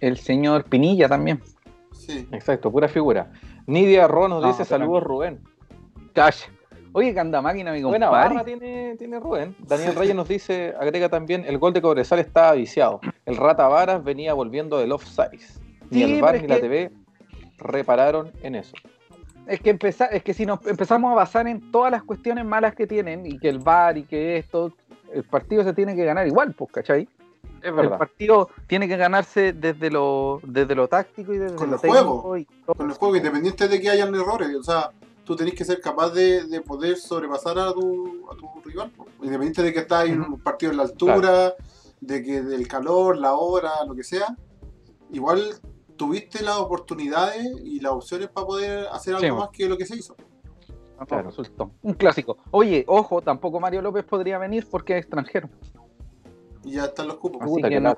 el 0.02 0.18
señor 0.18 0.66
Pinilla 0.66 1.10
también. 1.10 1.42
Sí. 1.94 2.28
Exacto, 2.32 2.72
pura 2.72 2.88
figura. 2.88 3.32
Nidia 3.66 4.08
Ro 4.08 4.28
nos 4.28 4.42
No, 4.44 4.48
dice 4.50 4.66
saludos 4.66 5.04
Rubén. 5.04 5.40
Calla. 6.14 6.46
Oye, 6.94 7.14
que 7.14 7.20
anda 7.20 7.42
máquina, 7.42 7.72
mi 7.74 7.82
Buena 7.84 8.10
barra 8.10 8.44
tiene, 8.46 8.96
tiene 8.98 9.20
Rubén. 9.20 9.56
Daniel 9.60 9.96
Reyes 9.96 10.16
nos 10.16 10.28
dice, 10.28 10.74
agrega 10.80 11.10
también, 11.10 11.44
el 11.48 11.58
gol 11.58 11.74
de 11.74 11.82
Cobresal 11.82 12.20
estaba 12.20 12.52
viciado. 12.54 13.02
El 13.26 13.36
Rata 13.38 13.68
Varas 13.68 14.04
venía 14.04 14.34
volviendo 14.34 14.78
del 14.78 14.92
offside. 14.92 15.40
Ni 15.90 16.04
Sí, 16.04 16.04
el 16.16 16.22
VAR 16.22 16.34
pero 16.34 16.42
ni 16.44 16.48
la 16.50 16.56
que- 16.56 16.62
TV 16.62 16.92
repararon 17.58 18.32
en 18.42 18.56
eso. 18.56 18.76
Es 19.48 19.60
que, 19.60 19.72
empeza- 19.72 20.06
es 20.06 20.24
que 20.24 20.34
si 20.34 20.46
nos 20.46 20.66
empezamos 20.66 21.12
a 21.12 21.16
basar 21.16 21.48
en 21.48 21.72
todas 21.72 21.92
las 21.92 22.04
cuestiones 22.04 22.46
malas 22.46 22.76
que 22.76 22.88
tienen 22.88 23.26
y 23.26 23.38
que 23.40 23.50
el 23.50 23.60
VAR 23.60 23.98
y 23.98 24.04
que 24.04 24.38
esto, 24.38 24.74
el 25.14 25.24
partido 25.24 25.64
se 25.64 25.74
tiene 25.74 25.96
que 25.96 26.06
ganar 26.06 26.26
igual, 26.28 26.54
pues, 26.54 26.72
¿cachai? 26.72 27.10
Es 27.62 27.70
El 27.70 27.74
verdad. 27.74 27.98
partido 27.98 28.50
tiene 28.68 28.88
que 28.88 28.98
ganarse 28.98 29.52
desde 29.54 29.90
lo, 29.90 30.40
desde 30.44 30.76
lo 30.76 30.88
táctico 30.88 31.34
y 31.34 31.38
desde 31.38 31.56
Con 31.56 31.70
lo 31.70 31.76
el 31.76 31.82
técnico. 31.82 32.20
juego. 32.22 32.38
y 32.38 32.46
todo. 32.46 32.76
Con 32.76 32.90
el 32.90 32.96
juego, 32.98 33.16
independiente 33.16 33.68
de 33.68 33.82
que 33.82 33.90
hayan 33.90 34.14
errores. 34.16 34.56
O 34.56 34.64
sea, 34.64 34.90
tú 35.24 35.36
tenés 35.36 35.54
que 35.54 35.64
ser 35.66 35.80
capaz 35.82 36.10
de, 36.12 36.44
de 36.46 36.62
poder 36.62 36.98
sobrepasar 36.98 37.58
a 37.60 37.74
tu, 37.74 38.28
a 38.32 38.36
tu 38.36 38.50
rival. 38.66 38.92
po. 38.92 39.06
Independiente 39.22 39.62
de 39.64 39.74
que 39.74 39.80
estás 39.80 40.06
en 40.08 40.22
un 40.22 40.40
partido 40.42 40.72
en 40.72 40.78
la 40.78 40.84
altura, 40.84 41.54
de 42.02 42.24
que 42.24 42.42
del 42.42 42.68
calor, 42.68 43.18
la 43.18 43.34
hora, 43.36 43.72
lo 43.88 43.96
que 43.96 44.04
sea. 44.04 44.36
Igual 45.12 45.42
tuviste 45.96 46.44
las 46.44 46.58
oportunidades 46.58 47.46
y 47.64 47.80
las 47.80 47.94
opciones 47.94 48.28
para 48.30 48.48
poder 48.48 48.88
hacer 48.92 49.16
algo 49.16 49.26
Sí, 49.28 49.32
más 49.32 49.50
que 49.50 49.70
lo 49.70 49.78
que 49.78 49.86
se 49.86 49.96
hizo. 49.98 50.16
No, 51.00 51.06
Claro. 51.06 51.30
resultó. 51.30 51.72
Un 51.82 51.94
clásico. 51.94 52.38
Oye, 52.52 52.84
ojo, 52.88 53.22
tampoco 53.22 53.60
Mario 53.60 53.82
López 53.82 54.04
podría 54.06 54.38
venir 54.38 54.68
porque 54.70 54.94
es 54.98 55.02
extranjero. 55.04 55.50
Y 56.64 56.74
ya 56.74 56.86
están 56.86 57.08
los 57.08 57.18
cupos. 57.18 57.42
Así 57.42 57.52
Puta, 57.54 57.70
que 57.70 57.80
no. 57.82 57.98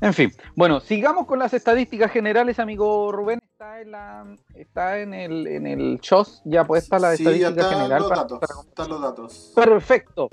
En 0.00 0.12
fin, 0.14 0.32
bueno, 0.54 0.80
sigamos 0.80 1.26
con 1.26 1.38
las 1.38 1.54
estadísticas 1.54 2.10
generales, 2.10 2.58
amigo 2.58 3.10
Rubén. 3.12 3.40
Está 3.84 3.84
en, 3.84 3.90
la, 3.90 4.36
está 4.54 4.98
en 5.00 5.12
el, 5.14 5.46
en 5.46 5.66
el 5.66 6.00
shows 6.00 6.40
ya 6.46 6.64
puesta 6.64 6.98
la 6.98 7.14
Sí, 7.16 7.22
estadística 7.22 7.64
general. 7.68 8.00
los 8.00 8.08
para- 8.08 8.20
datos. 8.22 8.38
para- 8.40 8.60
Están 8.60 8.88
los 8.88 9.02
datos. 9.02 9.52
Perfecto. 9.54 10.28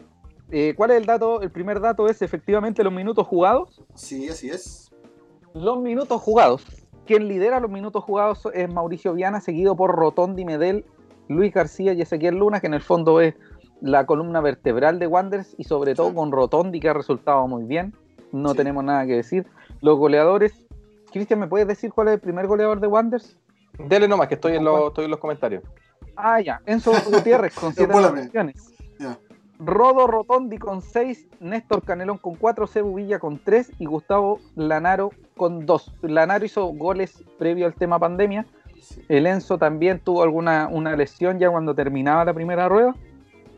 Eh, 0.49 0.73
¿Cuál 0.75 0.91
es 0.91 0.97
el 0.97 1.05
dato? 1.05 1.41
El 1.41 1.51
primer 1.51 1.79
dato 1.81 2.07
es 2.07 2.21
efectivamente 2.21 2.81
los 2.83 2.93
minutos 2.93 3.27
jugados. 3.27 3.81
Sí, 3.93 4.29
así 4.29 4.49
es. 4.49 4.89
Los 5.53 5.79
minutos 5.79 6.21
jugados, 6.21 6.65
Quien 7.05 7.27
lidera 7.27 7.59
los 7.59 7.69
minutos 7.71 8.03
jugados 8.03 8.47
es 8.53 8.71
Mauricio 8.71 9.13
Viana, 9.13 9.41
seguido 9.41 9.75
por 9.75 9.93
Rotondi 9.93 10.45
Medel, 10.45 10.85
Luis 11.27 11.51
García 11.53 11.91
y 11.93 12.01
Ezequiel 12.01 12.35
Luna, 12.35 12.61
que 12.61 12.67
en 12.67 12.75
el 12.75 12.81
fondo 12.81 13.19
es 13.19 13.33
la 13.81 14.05
columna 14.05 14.39
vertebral 14.39 14.97
de 14.99 15.07
Wanderers 15.07 15.55
y 15.57 15.63
sobre 15.65 15.93
todo 15.95 16.13
con 16.13 16.31
Rotondi, 16.31 16.79
que 16.79 16.87
ha 16.89 16.93
resultado 16.93 17.45
muy 17.47 17.63
bien. 17.65 17.93
No 18.31 18.51
Sí. 18.51 18.57
tenemos 18.57 18.83
nada 18.83 19.05
que 19.07 19.13
decir. 19.15 19.45
Los 19.81 19.97
goleadores. 19.97 20.53
Cristian, 21.11 21.39
¿me 21.41 21.47
puedes 21.47 21.67
decir 21.67 21.91
cuál 21.91 22.07
es 22.09 22.13
el 22.13 22.19
primer 22.21 22.47
goleador 22.47 22.79
de 22.79 22.87
Wanderers? 22.87 23.35
Dele 23.88 24.08
nomás, 24.08 24.28
que 24.28 24.36
estoy 24.36 24.56
en, 24.56 24.63
los, 24.63 24.88
estoy 24.88 25.06
en 25.06 25.12
los 25.12 25.20
comentarios. 25.20 25.63
Ah, 26.15 26.39
ya. 26.41 26.62
Enzo 26.65 26.91
Gutiérrez 27.06 27.54
con 27.56 27.74
siete 27.74 27.91
Espólame. 27.91 28.20
anotaciones. 28.20 28.74
Ya. 29.00 29.17
Rodo 29.60 30.08
Rotondi 30.08 30.58
con 30.58 30.82
6, 30.82 31.28
Néstor 31.39 31.84
Canelón 31.84 32.17
con 32.17 32.34
4, 32.36 32.65
Cebu 32.65 32.96
Villa 32.96 33.20
con 33.20 33.38
3 33.38 33.74
y 33.78 33.86
Gustavo 33.86 34.39
Lanaro 34.56 35.12
con 35.38 35.67
2. 35.67 35.94
Lanaro 36.02 36.44
hizo 36.46 36.65
goles 36.65 37.24
previo 37.38 37.67
al 37.67 37.76
tema 37.76 38.00
pandemia. 38.00 38.48
Sí. 38.82 39.04
El 39.08 39.28
Enzo 39.28 39.60
también 39.60 40.00
tuvo 40.00 40.24
alguna 40.24 40.67
una 40.72 40.96
lesión 40.96 41.38
ya 41.38 41.52
cuando 41.52 41.76
terminaba 41.76 42.26
la 42.26 42.34
primera 42.34 42.67
rueda. 42.70 42.96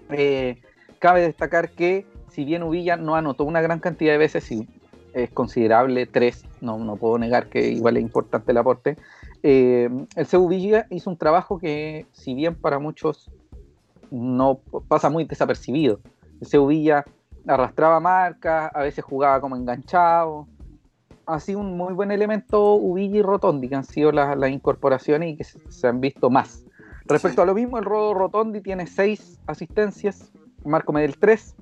Eh, 0.10 0.62
cabe 1.00 1.22
destacar 1.22 1.70
que 1.70 2.06
si 2.34 2.44
bien 2.44 2.64
Uvilla 2.64 2.98
no 2.98 3.16
anotó 3.16 3.46
una 3.46 3.62
gran 3.62 3.80
cantidad 3.80 4.12
de 4.12 4.18
veces, 4.18 4.52
y 4.52 4.68
es 5.14 5.30
considerable, 5.30 6.06
3, 6.06 6.44
no, 6.62 6.78
no 6.80 6.96
puedo 6.98 7.18
negar 7.18 7.48
que 7.48 7.70
igual 7.70 7.96
es 7.98 8.04
importante 8.04 8.52
el 8.52 8.58
aporte, 8.58 8.98
eh, 9.44 9.90
el 10.16 10.26
Cebu 10.26 10.48
Villa 10.48 10.88
hizo 10.90 11.10
un 11.10 11.18
trabajo 11.18 11.60
que 11.60 12.06
si 12.14 12.34
bien 12.34 12.56
para 12.56 12.80
muchos 12.80 13.30
no 14.10 14.60
pasa 14.88 15.10
muy 15.10 15.26
desapercibido. 15.26 16.00
El 16.42 16.48
Sevilla 16.48 17.04
arrastraba 17.48 18.00
marcas, 18.00 18.72
a 18.74 18.82
veces 18.82 19.04
jugaba 19.04 19.42
como 19.42 19.56
enganchado. 19.56 20.48
Ha 21.26 21.40
sido 21.40 21.60
un 21.60 21.78
muy 21.78 21.94
buen 21.94 22.12
elemento 22.12 22.76
Uvilla 22.76 23.18
y 23.20 23.22
Rotondi, 23.22 23.70
que 23.70 23.76
han 23.76 23.84
sido 23.86 24.12
las, 24.12 24.38
las 24.38 24.50
incorporaciones 24.52 25.34
y 25.34 25.38
que 25.38 25.44
se, 25.44 25.60
se 25.72 25.88
han 25.88 26.00
visto 26.02 26.30
más. 26.30 26.66
Respecto 27.06 27.42
Sí. 27.42 27.44
a 27.44 27.46
lo 27.46 27.54
mismo, 27.54 27.78
el 27.78 27.86
Rodo 27.86 28.14
Rotondi 28.14 28.62
tiene 28.62 28.88
seis 28.88 29.40
asistencias, 29.46 30.32
Marco 30.64 30.94
Medel 30.94 31.18
3, 31.18 31.56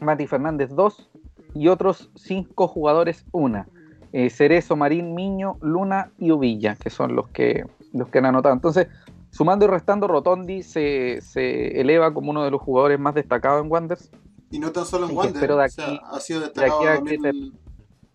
Mati 0.00 0.26
Fernández 0.26 0.70
2 0.70 1.10
y 1.54 1.68
otros 1.68 2.10
cinco 2.14 2.68
jugadores 2.68 3.24
una. 3.32 3.66
Eh, 4.12 4.30
Cerezo, 4.30 4.76
Marín, 4.76 5.14
Miño, 5.14 5.56
Luna 5.60 6.10
y 6.18 6.30
Uvilla, 6.30 6.76
que 6.76 6.90
son 6.90 7.14
los 7.14 7.28
que, 7.28 7.64
los 7.92 8.08
que 8.08 8.18
han 8.18 8.26
anotado. 8.26 8.54
Entonces, 8.54 8.88
sumando 9.30 9.66
y 9.66 9.68
restando, 9.68 10.08
Rotondi 10.08 10.62
se, 10.62 11.20
se 11.20 11.80
eleva 11.80 12.12
como 12.14 12.30
uno 12.30 12.42
de 12.44 12.50
los 12.50 12.60
jugadores 12.62 12.98
más 12.98 13.14
destacados 13.14 13.62
en 13.64 13.70
Wanderers. 13.70 14.10
Y 14.50 14.58
no 14.58 14.72
tan 14.72 14.86
solo 14.86 15.04
en 15.04 15.10
Sí, 15.10 15.16
Wander, 15.16 15.34
espero 15.36 15.56
de 15.58 15.64
o 15.66 15.68
sea, 15.68 15.86
aquí- 15.86 16.00
ha 16.10 16.20
sido 16.20 16.40
de 16.40 16.46
destacado 16.46 16.84
también 16.84 17.26
en, 17.26 17.52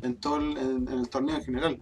en 0.02 0.16
todo 0.20 0.38
el, 0.38 0.58
en, 0.58 0.88
en 0.88 1.00
el 1.00 1.10
torneo 1.10 1.36
en 1.36 1.44
general. 1.44 1.80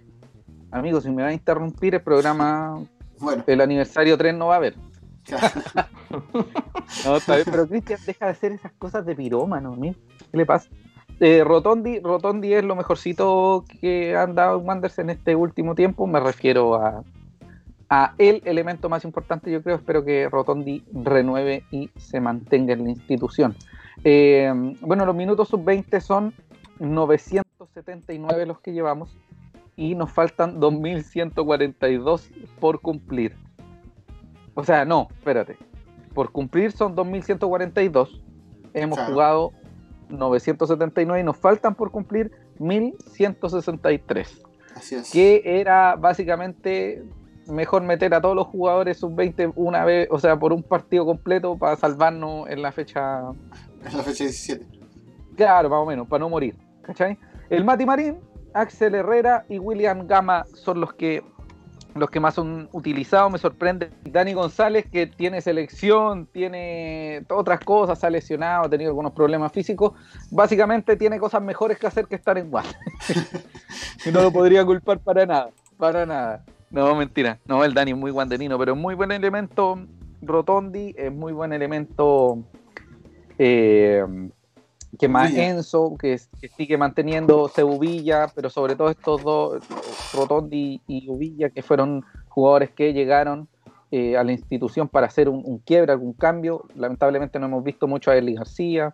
Amigos, 0.71 1.03
si 1.03 1.09
me 1.09 1.23
va 1.23 1.29
a 1.29 1.33
interrumpir 1.33 1.95
el 1.95 2.01
programa, 2.01 2.83
Bueno, 3.19 3.43
el 3.47 3.61
aniversario 3.61 4.17
3 4.17 4.33
no 4.35 4.47
va 4.47 4.55
a 4.55 4.57
haber. 4.57 4.75
No, 7.05 7.17
pero 7.25 7.67
Cristian 7.67 7.99
deja 8.05 8.25
de 8.25 8.31
hacer 8.31 8.51
esas 8.51 8.71
cosas 8.73 9.05
de 9.05 9.15
pirómano, 9.15 9.75
¿no? 9.77 9.93
¿qué 10.31 10.37
le 10.37 10.45
pasa? 10.45 10.69
Eh, 11.23 11.43
Rotondi, 11.43 11.99
Rotondi 11.99 12.51
es 12.55 12.63
lo 12.63 12.75
mejorcito 12.75 13.63
que 13.79 14.15
han 14.17 14.33
dado 14.33 14.59
en 14.59 14.67
Wanderers 14.67 14.97
en 14.97 15.11
este 15.11 15.35
último 15.35 15.75
tiempo. 15.75 16.07
Me 16.07 16.19
refiero 16.19 16.73
a, 16.73 17.03
a 17.89 18.15
el 18.17 18.41
elemento 18.43 18.89
más 18.89 19.05
importante, 19.05 19.51
yo 19.51 19.61
creo. 19.61 19.75
Espero 19.75 20.03
que 20.03 20.27
Rotondi 20.29 20.83
renueve 20.91 21.63
y 21.69 21.91
se 21.95 22.19
mantenga 22.19 22.73
en 22.73 22.85
la 22.85 22.89
institución. 22.89 23.55
Eh, 24.03 24.51
bueno, 24.81 25.05
los 25.05 25.15
minutos 25.15 25.49
sub-20 25.49 25.99
son 25.99 26.33
979 26.79 28.47
los 28.47 28.59
que 28.59 28.73
llevamos 28.73 29.15
y 29.75 29.93
nos 29.93 30.11
faltan 30.11 30.59
2142 30.59 32.31
por 32.59 32.81
cumplir. 32.81 33.35
O 34.55 34.63
sea, 34.63 34.85
no, 34.85 35.07
espérate. 35.11 35.55
Por 36.15 36.31
cumplir 36.31 36.71
son 36.71 36.95
2142. 36.95 38.21
Hemos 38.73 38.97
Claro. 38.97 39.13
jugado 39.13 39.51
979 40.11 41.21
y 41.21 41.23
nos 41.23 41.37
faltan 41.37 41.75
por 41.75 41.91
cumplir 41.91 42.31
1163. 42.59 44.41
Así 44.75 44.95
es. 44.95 45.11
Que 45.11 45.41
era 45.43 45.95
básicamente 45.95 47.03
mejor 47.47 47.83
meter 47.83 48.13
a 48.13 48.21
todos 48.21 48.35
los 48.35 48.47
jugadores 48.47 48.97
sub-20 48.97 49.53
una 49.55 49.85
vez, 49.85 50.07
o 50.11 50.19
sea, 50.19 50.37
por 50.37 50.53
un 50.53 50.63
partido 50.63 51.05
completo 51.05 51.57
para 51.57 51.75
salvarnos 51.75 52.49
en 52.49 52.61
la 52.61 52.71
fecha 52.71 53.21
Es 53.85 53.93
la 53.93 54.03
fecha 54.03 54.23
17. 54.23 54.65
Claro, 55.35 55.69
más 55.69 55.79
o 55.79 55.85
menos, 55.85 56.07
para 56.07 56.19
no 56.19 56.29
morir. 56.29 56.55
¿Cachai? 56.81 57.17
El 57.49 57.63
Mati 57.63 57.85
Marín, 57.85 58.19
Axel 58.53 58.95
Herrera 58.95 59.45
y 59.49 59.59
William 59.59 60.07
Gama 60.07 60.45
son 60.53 60.81
los 60.81 60.93
que 60.93 61.23
los 61.95 62.09
que 62.09 62.19
más 62.19 62.35
son 62.35 62.69
utilizados. 62.71 63.31
Me 63.31 63.37
sorprende 63.37 63.89
Dani 64.03 64.33
González, 64.33 64.85
que 64.91 65.07
tiene 65.07 65.41
selección, 65.41 66.27
tiene 66.27 67.23
otras 67.29 67.59
cosas, 67.61 67.99
se 67.99 68.07
ha 68.07 68.09
lesionado, 68.09 68.65
ha 68.65 68.69
tenido 68.69 68.89
algunos 68.89 69.11
problemas 69.13 69.51
físicos. 69.51 69.93
Básicamente 70.29 70.95
tiene 70.95 71.19
cosas 71.19 71.41
mejores 71.41 71.77
que 71.77 71.87
hacer 71.87 72.07
que 72.07 72.15
estar 72.15 72.37
en 72.37 72.49
Guas. 72.49 72.67
y 74.05 74.11
no 74.11 74.21
lo 74.21 74.31
podría 74.31 74.65
culpar 74.65 74.99
para 74.99 75.25
nada, 75.25 75.49
para 75.77 76.05
nada. 76.05 76.45
No, 76.69 76.95
mentira. 76.95 77.39
No, 77.45 77.63
el 77.63 77.73
Dani 77.73 77.91
es 77.91 77.97
muy 77.97 78.11
guandenino, 78.11 78.57
pero 78.57 78.73
es 78.73 78.79
muy 78.79 78.95
buen 78.95 79.11
elemento 79.11 79.79
Rotondi, 80.21 80.93
es 80.97 81.11
muy 81.11 81.33
buen 81.33 81.51
elemento 81.51 82.43
eh, 83.37 84.05
que 84.99 85.07
más. 85.07 85.33
Enzo, 85.33 85.95
que, 85.97 86.19
que 86.39 86.47
sigue 86.49 86.77
manteniendo 86.77 87.47
Cebuvilla, 87.47 88.27
pero 88.33 88.49
sobre 88.49 88.75
todo 88.75 88.89
estos 88.89 89.23
dos, 89.23 89.63
Rotondi 90.13 90.81
y 90.87 91.09
Uvilla, 91.09 91.49
que 91.49 91.61
fueron 91.61 92.03
jugadores 92.29 92.71
que 92.71 92.93
llegaron 92.93 93.47
eh, 93.91 94.15
a 94.17 94.23
la 94.23 94.31
institución 94.31 94.87
para 94.87 95.07
hacer 95.07 95.27
un, 95.29 95.41
un 95.45 95.59
quiebre, 95.59 95.91
algún 95.91 96.13
cambio. 96.13 96.65
Lamentablemente 96.75 97.39
no 97.39 97.47
hemos 97.47 97.63
visto 97.63 97.87
mucho 97.87 98.11
a 98.11 98.15
Eli 98.17 98.35
García, 98.35 98.93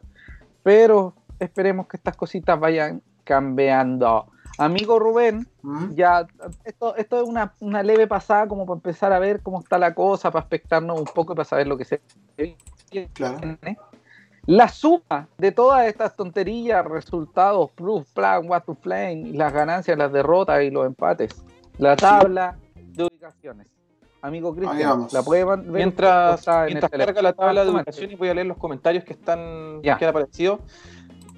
pero 0.63 1.13
esperemos 1.39 1.88
que 1.88 1.97
estas 1.97 2.15
cositas 2.15 2.60
vayan 2.60 3.01
cambiando. 3.23 4.27
Amigo 4.60 4.97
Rubén, 4.97 5.47
¿Mm? 5.62 5.93
ya 5.93 6.25
esto, 6.63 6.95
esto 6.95 7.21
es 7.21 7.27
una, 7.27 7.53
una 7.60 7.83
leve 7.83 8.07
pasada 8.07 8.47
como 8.47 8.65
para 8.65 8.77
empezar 8.77 9.13
a 9.13 9.19
ver 9.19 9.41
cómo 9.43 9.60
está 9.60 9.77
la 9.77 9.93
cosa, 9.93 10.31
para 10.31 10.41
expectarnos 10.41 10.99
un 10.99 11.05
poco 11.05 11.33
y 11.33 11.36
para 11.36 11.45
saber 11.45 11.67
lo 11.67 11.77
que 11.77 11.86
se 11.86 12.01
Claro. 13.13 13.38
viene. 13.39 13.77
La 14.47 14.69
suma 14.69 15.27
de 15.38 15.51
todas 15.51 15.86
estas 15.88 16.15
tonterías, 16.15 16.86
resultados, 16.86 17.69
proof, 17.71 18.07
plan, 18.13 18.49
what 18.49 18.63
to 18.63 18.75
flame, 18.75 19.27
y 19.27 19.33
las 19.33 19.51
ganancias, 19.51 19.97
las 19.97 20.10
derrotas 20.13 20.63
y 20.63 20.71
los 20.71 20.86
empates. 20.86 21.43
La 21.77 21.97
tabla 21.97 22.57
de 22.73 23.03
ubicaciones. 23.03 23.67
Amigo 24.21 24.55
Cristian. 24.55 25.07
¿la 25.12 25.21
puede 25.21 25.43
ver? 25.43 25.60
Mientras, 25.60 26.45
mientras 26.65 26.89
carga 26.89 27.21
la 27.21 27.33
tabla 27.33 27.65
de 27.65 27.67
teléfono. 27.67 27.77
ubicaciones, 27.79 28.17
voy 28.17 28.29
a 28.29 28.33
leer 28.36 28.47
los 28.47 28.57
comentarios 28.57 29.03
que 29.03 29.13
están 29.13 29.81
Ya. 29.83 29.97
que 29.97 30.05
han 30.05 30.12
aparecido. 30.12 30.60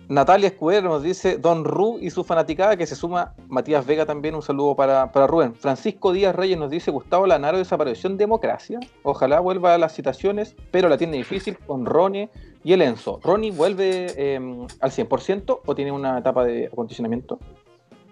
Natalia 0.07 0.47
Escudero 0.47 0.89
nos 0.89 1.01
dice 1.01 1.37
Don 1.37 1.65
Ru 1.65 1.97
y 1.99 2.11
su 2.11 2.23
fanaticada, 2.23 2.77
que 2.77 2.85
se 2.85 2.95
suma 2.95 3.33
Matías 3.47 3.85
Vega 3.87 4.05
también, 4.05 4.35
un 4.35 4.41
saludo 4.43 4.75
para, 4.75 5.11
para 5.11 5.25
Rubén. 5.25 5.55
Francisco 5.55 6.13
Díaz 6.13 6.35
Reyes 6.35 6.59
nos 6.59 6.69
dice 6.69 6.89
Gustavo 6.89 7.25
Lanaro 7.25 7.57
desapareció 7.57 8.09
en 8.09 8.17
democracia. 8.17 8.79
Ojalá 9.01 9.39
vuelva 9.39 9.73
a 9.73 9.77
las 9.79 9.93
citaciones, 9.93 10.55
pero 10.71 10.89
la 10.89 10.97
tiene 10.97 11.17
difícil 11.17 11.57
con 11.59 11.85
Ronnie 11.85 12.29
y 12.63 12.73
el 12.73 12.81
Enzo. 12.81 13.19
¿Ronnie 13.23 13.51
vuelve 13.51 14.07
eh, 14.17 14.35
al 14.81 14.91
100% 14.91 15.59
o 15.65 15.75
tiene 15.75 15.91
una 15.91 16.19
etapa 16.19 16.43
de 16.45 16.67
acondicionamiento? 16.67 17.39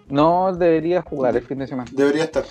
No 0.08 0.52
debería 0.54 1.02
jugar 1.02 1.36
el 1.36 1.42
fin 1.44 1.58
de 1.58 1.66
semana. 1.66 1.90
Debería 1.92 2.24
estar. 2.24 2.44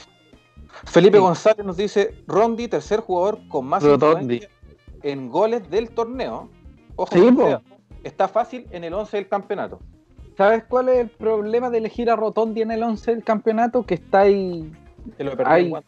Felipe 0.86 1.18
Sí. 1.18 1.24
González 1.24 1.66
nos 1.66 1.78
dice 1.78 2.14
Rondi, 2.28 2.68
tercer 2.68 3.00
jugador 3.00 3.40
con 3.48 3.66
más 3.66 3.84
influencia 3.84 4.48
en 5.04 5.30
goles 5.30 5.70
del 5.70 5.90
torneo. 5.90 6.50
Ojo, 6.96 7.10
Sí, 7.16 7.30
dato. 7.36 7.64
está 8.04 8.28
fácil 8.28 8.68
en 8.72 8.84
el 8.84 8.94
11 8.94 9.18
del 9.18 9.28
campeonato. 9.28 9.80
¿Sabes 10.38 10.66
cuál 10.66 10.90
es 10.90 11.00
el 11.00 11.10
problema 11.10 11.72
de 11.72 11.80
elegir 11.80 12.12
a 12.12 12.16
Rotondi 12.16 12.62
en 12.62 12.70
el 12.72 12.84
11 12.84 13.12
del 13.12 13.24
campeonato? 13.24 13.84
Que 13.86 13.96
está 13.96 14.22
ahí 14.22 14.72
Que 15.18 15.24
lo 15.24 15.32
en. 15.32 15.84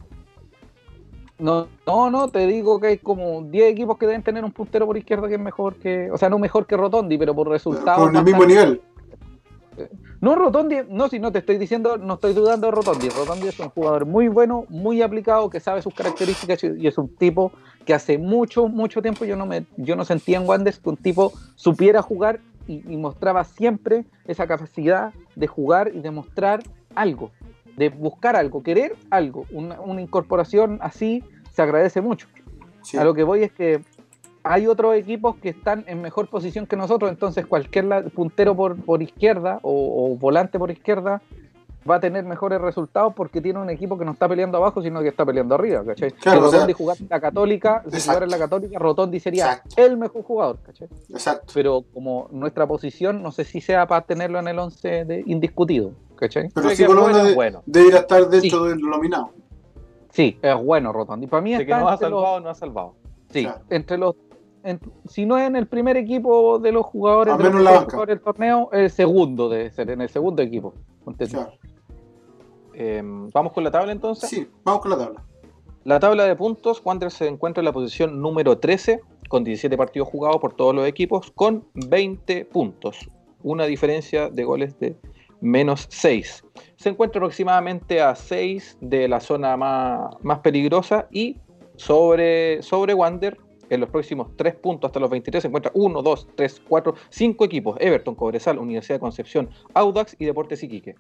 No, 1.40 1.68
no, 1.88 2.10
no, 2.12 2.28
te 2.28 2.46
digo 2.46 2.80
que 2.82 2.88
hay 2.88 2.98
como 2.98 3.42
10 3.42 3.72
equipos 3.72 3.98
que 3.98 4.06
deben 4.06 4.24
tener 4.24 4.44
un 4.44 4.52
puntero 4.52 4.86
por 4.86 4.98
izquierda 4.98 5.30
que 5.30 5.36
es 5.36 5.40
mejor 5.40 5.76
que. 5.76 6.12
O 6.12 6.18
sea, 6.18 6.30
no 6.30 6.38
mejor 6.38 6.68
que 6.68 6.76
Rotondi, 6.76 7.18
pero 7.18 7.34
por 7.34 7.48
resultados. 7.48 8.06
Con 8.06 8.16
el 8.16 8.24
mismo 8.24 8.46
nivel. 8.46 8.82
No, 10.20 10.36
Rotondi, 10.36 10.80
no, 10.90 11.08
si 11.08 11.18
no 11.18 11.32
te 11.32 11.40
estoy 11.40 11.58
diciendo, 11.58 11.98
no 11.98 12.16
estoy 12.16 12.34
dudando 12.34 12.68
de 12.68 12.72
Rotondi. 12.72 13.08
Rotondi 13.08 13.48
es 13.48 13.60
un 13.60 13.70
jugador 13.70 14.06
muy 14.06 14.28
bueno, 14.28 14.66
muy 14.68 15.02
aplicado, 15.02 15.50
que 15.50 15.62
sabe 15.62 15.82
sus 15.82 15.94
características 15.94 16.62
y 16.64 16.86
es 16.86 16.98
un 16.98 17.08
tipo 17.16 17.54
que 17.86 17.94
hace 17.94 18.18
mucho, 18.18 18.68
mucho 18.68 19.02
tiempo 19.02 19.24
yo 19.24 19.38
no 19.38 19.46
me, 19.46 19.66
yo 19.78 19.96
no 19.96 20.04
sentía 20.04 20.38
en 20.38 20.48
Wanderers 20.48 20.80
que 20.80 20.90
un 20.90 20.98
tipo 20.98 21.32
supiera 21.56 22.02
jugar 22.02 22.42
y, 22.68 22.84
y 22.94 22.98
mostraba 22.98 23.46
siempre 23.46 24.04
esa 24.28 24.46
capacidad 24.46 25.14
de 25.38 25.48
jugar 25.48 25.92
y 25.96 26.02
de 26.02 26.12
mostrar 26.12 26.62
algo, 26.96 27.32
de 27.80 27.90
buscar 27.90 28.36
algo, 28.36 28.62
querer 28.62 28.96
algo. 29.10 29.46
Una, 29.52 29.80
una 29.82 30.02
incorporación 30.02 30.78
así 30.82 31.24
se 31.52 31.62
agradece 31.62 32.02
mucho. 32.02 32.28
Sí. 32.84 32.98
A 32.98 33.04
lo 33.04 33.14
que 33.14 33.24
voy 33.24 33.44
es 33.44 33.52
que 33.52 33.82
hay 34.44 34.68
otros 34.68 34.96
equipos 34.96 35.36
que 35.38 35.50
están 35.50 35.84
en 35.88 36.02
mejor 36.02 36.30
posición 36.30 36.68
que 36.68 36.76
nosotros, 36.76 37.10
entonces 37.10 37.46
cualquier 37.46 38.12
puntero 38.12 38.56
por, 38.56 38.76
por 38.84 39.02
izquierda 39.02 39.60
o, 39.64 40.14
o 40.14 40.16
volante 40.18 40.60
por 40.60 40.72
izquierda 40.72 41.22
va 41.90 41.96
a 41.96 42.00
tener 42.00 42.24
mejores 42.26 42.60
resultados 42.62 43.14
porque 43.16 43.42
tiene 43.42 43.60
un 43.60 43.70
equipo 43.70 43.98
que 43.98 44.04
no 44.06 44.12
está 44.12 44.28
peleando 44.28 44.58
abajo, 44.58 44.82
sino 44.82 45.02
que 45.02 45.08
está 45.08 45.26
peleando 45.26 45.56
arriba, 45.56 45.84
¿cachai? 45.86 46.12
Claro, 46.12 46.42
si 46.42 46.46
o 46.48 46.50
sea- 46.50 46.60
Rotondi 46.60 46.74
jugara 46.74 47.00
en 47.00 47.08
la 47.10 47.20
Católica, 47.22 47.84
si 47.92 48.02
jugara 48.02 48.26
en 48.26 48.32
la 48.32 48.38
Católica, 48.38 48.80
Rotondi 48.80 49.20
sería 49.20 49.46
Exacto. 49.46 49.76
el 49.78 49.98
mejor 49.98 50.24
jugador, 50.24 50.60
¿cachai? 50.62 50.88
Exacto. 51.10 51.52
Pero 51.54 51.84
como 51.94 52.28
nuestra 52.32 52.68
posición, 52.68 53.24
no 53.24 53.32
sé 53.32 53.44
si 53.46 53.62
sea 53.62 53.88
para 53.88 54.02
tenerlo 54.06 54.40
en 54.40 54.48
el 54.50 54.60
11 54.60 55.06
de 55.06 55.24
indiscutido, 55.26 55.92
¿cachai? 56.20 56.50
Pero 56.54 56.70
sí 56.72 56.84
por 56.84 56.96
lo 56.96 57.02
bueno, 57.04 57.18
menos 57.24 57.64
de- 57.66 57.88
estar 57.98 58.30
dentro 58.30 58.66
del 58.66 58.80
nominado. 58.80 59.30
Sí, 60.12 60.38
es 60.42 60.56
bueno 60.64 60.92
Rotondi. 60.92 61.28
Para 61.28 61.42
mí 61.42 61.58
que 61.58 61.66
no 61.66 61.88
ha 61.88 61.92
los- 61.92 62.00
salvado, 62.00 62.40
no 62.40 62.50
ha 62.50 62.56
salvado. 62.56 62.96
Sí, 63.32 63.44
Claro. 63.44 63.62
entre 63.70 63.98
los. 63.98 64.16
en- 64.64 64.80
si 65.08 65.26
no 65.26 65.38
es 65.38 65.48
en 65.48 65.56
el 65.56 65.68
primer 65.68 65.96
equipo 65.96 66.60
de 66.60 66.72
los 66.74 66.86
jugadores, 66.86 67.38
de 67.38 67.44
los 67.50 67.62
la 67.62 67.80
jugadores 67.82 68.08
del 68.18 68.22
torneo, 68.22 68.70
el 68.74 68.90
segundo 68.90 69.48
debe 69.48 69.72
ser, 69.72 69.90
en 69.90 70.02
el 70.02 70.10
segundo 70.10 70.42
equipo. 70.42 70.74
Claro. 71.30 71.54
Eh, 72.74 73.02
Vamos 73.34 73.54
con 73.54 73.64
la 73.64 73.72
tabla 73.72 73.92
entonces. 73.92 74.30
Sí, 74.30 74.48
vamos 74.64 74.82
con 74.82 74.92
la 74.92 74.98
tabla. 74.98 75.24
La 75.86 76.00
tabla 76.00 76.26
de 76.26 76.36
puntos, 76.36 76.82
Wander 76.84 77.10
se 77.10 77.28
encuentra 77.28 77.62
en 77.62 77.66
la 77.66 77.72
posición 77.72 78.22
número 78.22 78.58
13, 78.58 79.02
con 79.30 79.44
17 79.44 79.78
partidos 79.78 80.08
jugados 80.10 80.38
por 80.42 80.54
todos 80.54 80.76
los 80.76 80.86
equipos, 80.88 81.32
con 81.32 81.66
20 81.74 82.46
puntos. 82.46 83.10
Una 83.42 83.66
diferencia 83.66 84.30
de 84.30 84.44
goles 84.44 84.78
de 84.80 84.98
menos 85.42 85.88
6. 85.90 86.44
Se 86.76 86.90
encuentra 86.90 87.20
aproximadamente 87.20 88.02
a 88.02 88.16
6 88.16 88.78
de 88.82 89.08
la 89.08 89.20
zona 89.20 89.56
más, 89.58 90.16
más 90.22 90.40
peligrosa 90.40 91.08
y 91.12 91.38
sobre, 91.76 92.62
sobre 92.62 92.94
Wander, 92.94 93.38
en 93.70 93.82
los 93.82 93.90
próximos 93.90 94.36
3 94.36 94.56
puntos 94.56 94.90
hasta 94.90 95.00
los 95.00 95.10
23, 95.12 95.42
se 95.44 95.48
encuentra 95.48 95.72
1, 95.76 96.02
2, 96.02 96.28
3, 96.36 96.62
4, 96.68 96.96
5 97.10 97.46
equipos. 97.46 97.78
Everton, 97.80 98.16
Cobresal, 98.16 98.58
Universidad 98.58 98.96
de 98.96 99.00
Concepción, 99.00 99.50
Audax 99.76 100.16
y 100.18 100.26
Deportes 100.26 100.64
Iquique. 100.64 100.96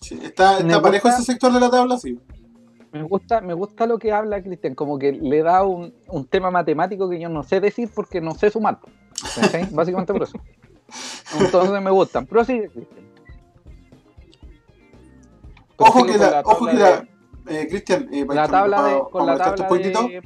Sí, 0.00 0.18
¿Está, 0.22 0.58
está 0.58 0.80
parejo 0.80 1.08
gusta- 1.08 1.20
ese 1.22 1.32
sector 1.32 1.52
de 1.52 1.60
la 1.60 1.70
tabla? 1.70 1.98
Sí. 1.98 2.18
Me 2.92 3.02
gusta, 3.02 3.40
me 3.40 3.54
gusta 3.54 3.86
lo 3.86 3.98
que 3.98 4.12
habla 4.12 4.40
Cristian, 4.40 4.76
como 4.76 5.00
que 5.00 5.10
le 5.10 5.42
da 5.42 5.64
un, 5.64 5.92
un 6.08 6.26
tema 6.26 6.52
matemático 6.52 7.10
que 7.10 7.18
yo 7.18 7.28
no 7.28 7.42
sé 7.42 7.58
decir 7.60 7.88
porque 7.92 8.20
no 8.20 8.34
sé 8.36 8.50
sumar. 8.50 8.78
Básicamente 9.72 10.12
por 10.12 10.22
eso. 10.22 10.38
Entonces 11.40 11.82
me 11.82 11.90
gustan. 11.90 12.24
Pero 12.26 12.44
sí, 12.44 12.60
Cristian. 12.72 13.04
Ojo 15.76 16.04
que 16.06 16.18
la, 16.18 16.42
ojo 16.44 16.66
que 16.66 16.74
la, 16.74 17.08
eh, 17.48 17.66
Cristian, 17.68 18.08
eh, 18.12 18.24
para 18.24 18.42
La 18.42 18.48
tabla 18.48 18.76
para- 18.76 18.88
de, 18.94 19.00
con 19.10 19.26
la 19.26 19.36
tabla 19.38 19.68
de... 19.68 20.22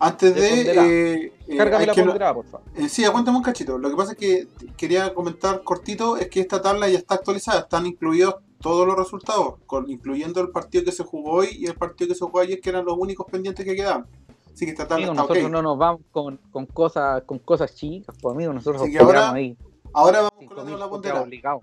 antes 0.00 0.34
de 0.34 0.40
de, 0.40 1.14
eh, 1.24 1.32
eh, 1.48 1.56
Cárgame 1.56 1.86
la 1.86 1.94
ponderada, 1.94 2.34
por 2.34 2.46
favor. 2.46 2.66
eh, 2.76 2.88
sí, 2.88 3.04
aguántame 3.04 3.36
un 3.38 3.42
cachito. 3.42 3.78
Lo 3.78 3.90
que 3.90 3.96
pasa 3.96 4.12
es 4.12 4.18
que 4.18 4.46
quería 4.76 5.12
comentar 5.14 5.62
cortito 5.62 6.16
es 6.16 6.28
que 6.28 6.40
esta 6.40 6.60
tabla 6.62 6.88
ya 6.88 6.98
está 6.98 7.14
actualizada, 7.16 7.60
están 7.60 7.86
incluidos 7.86 8.36
todos 8.60 8.86
los 8.86 8.96
resultados, 8.96 9.54
con, 9.66 9.88
incluyendo 9.90 10.40
el 10.40 10.50
partido 10.50 10.84
que 10.84 10.92
se 10.92 11.04
jugó 11.04 11.32
hoy 11.32 11.48
y 11.52 11.66
el 11.66 11.74
partido 11.74 12.08
que 12.08 12.14
se 12.14 12.24
jugó 12.24 12.40
ayer, 12.40 12.60
que 12.60 12.70
eran 12.70 12.84
los 12.84 12.96
únicos 12.98 13.26
pendientes 13.30 13.64
que 13.64 13.76
quedaban. 13.76 14.06
Así 14.52 14.64
que 14.64 14.72
esta 14.72 14.88
tabla 14.88 15.06
Amigo, 15.06 15.12
está 15.22 15.22
nosotros 15.34 15.50
no 15.52 15.62
nos 15.62 15.78
vamos 15.78 16.00
con, 16.10 16.36
con 16.50 16.66
cosas 16.66 17.22
con 17.24 17.38
cosas 17.38 17.72
chicas, 17.76 18.16
pues 18.20 18.34
amigo, 18.34 18.52
nosotros 18.52 18.82
Así 18.82 18.90
que 18.92 18.98
ahora- 18.98 19.30
ahí 19.32 19.56
Ahora 19.94 20.18
vamos 20.22 20.32
con 20.48 20.56
la 20.56 20.62
5.000 20.64 20.70
tabla 20.70 20.88
ponderada. 20.88 21.22
obligados. 21.22 21.62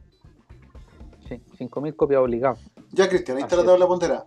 Sí, 1.27 1.41
5.000 1.59 1.95
copias 1.95 2.21
obligados. 2.21 2.59
Ya, 2.91 3.09
Cristian, 3.09 3.37
ahí 3.37 3.43
está 3.43 3.55
Así 3.55 3.65
la 3.65 3.71
tabla 3.71 3.87
ponderada. 3.87 4.25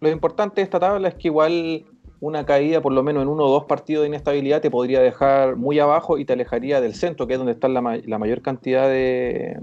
Lo 0.00 0.08
importante 0.10 0.56
de 0.56 0.62
esta 0.64 0.80
tabla 0.80 1.08
es 1.08 1.14
que 1.14 1.28
igual 1.28 1.84
una 2.20 2.44
caída 2.44 2.80
por 2.82 2.92
lo 2.92 3.02
menos 3.02 3.22
en 3.22 3.28
uno 3.28 3.44
o 3.44 3.50
dos 3.50 3.64
partidos 3.64 4.02
de 4.02 4.08
inestabilidad 4.08 4.60
te 4.60 4.70
podría 4.70 5.00
dejar 5.00 5.56
muy 5.56 5.78
abajo 5.78 6.18
y 6.18 6.24
te 6.24 6.32
alejaría 6.34 6.80
del 6.80 6.94
centro, 6.94 7.26
que 7.26 7.34
es 7.34 7.38
donde 7.38 7.52
está 7.52 7.68
la, 7.68 7.80
ma- 7.80 7.98
la 8.04 8.18
mayor 8.18 8.42
cantidad 8.42 8.88
de, 8.88 9.60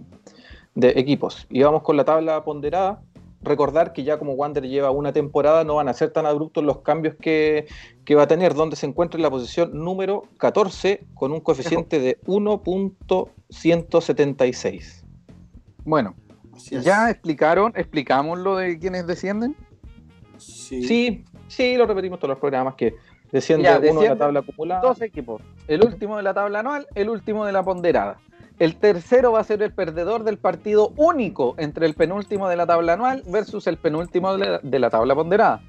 de 0.76 0.90
equipos. 0.96 1.46
Y 1.50 1.62
vamos 1.64 1.84
con 1.84 1.98
la 1.98 2.06
tabla 2.06 2.44
ponderada. 2.44 3.02
Recordar 3.44 3.94
que 3.94 4.04
ya 4.04 4.18
como 4.18 4.34
Wander 4.34 4.68
lleva 4.68 4.90
una 4.90 5.14
temporada, 5.14 5.64
no 5.64 5.76
van 5.76 5.88
a 5.88 5.94
ser 5.94 6.10
tan 6.12 6.26
abruptos 6.26 6.64
los 6.64 6.80
cambios 6.80 7.14
que, 7.16 7.68
que 8.04 8.16
va 8.16 8.24
a 8.24 8.28
tener, 8.28 8.56
donde 8.56 8.76
se 8.76 8.88
encuentra 8.88 9.18
en 9.20 9.24
la 9.24 9.30
posición 9.30 9.70
número 9.84 10.24
14 10.38 11.06
con 11.14 11.32
un 11.32 11.40
coeficiente 11.42 12.00
de 12.00 12.20
1.176. 12.22 15.04
Bueno, 15.86 16.16
Así 16.58 16.76
es. 16.76 16.84
ya 16.84 17.10
explicaron, 17.10 17.72
explicamos 17.76 18.40
lo 18.40 18.58
de 18.58 18.78
quienes 18.78 19.08
descienden. 19.08 19.56
Sí. 20.38 20.84
Sí, 20.84 21.26
sí, 21.48 21.78
lo 21.78 21.86
repetimos 21.86 22.20
todos 22.20 22.32
los 22.32 22.40
programas 22.40 22.76
que 22.76 22.96
desciende 23.32 23.64
Ya, 23.64 23.80
uno 23.80 24.02
de 24.02 24.10
la 24.10 24.18
tabla 24.18 24.40
acumulada. 24.42 24.82
Dos 24.82 25.02
equipos. 25.02 25.42
El 25.68 25.86
último 25.86 26.18
de 26.18 26.24
la 26.24 26.34
tabla 26.34 26.60
anual, 26.60 26.88
el 26.96 27.10
último 27.10 27.46
de 27.46 27.52
la 27.52 27.64
ponderada. 27.64 28.20
El 28.60 28.76
tercero 28.76 29.32
va 29.32 29.42
a 29.42 29.44
ser 29.44 29.62
el 29.62 29.72
perdedor 29.72 30.24
del 30.24 30.38
partido 30.38 30.92
único 30.98 31.54
entre 31.58 31.86
el 31.86 31.94
penúltimo 31.94 32.50
de 32.50 32.56
la 32.56 32.66
tabla 32.66 32.94
anual 32.94 33.22
versus 33.28 33.68
el 33.68 33.78
penúltimo 33.78 34.36
de 34.36 34.46
la, 34.46 34.60
de 34.60 34.80
la 34.80 34.90
tabla 34.90 35.14
ponderada. 35.14 35.62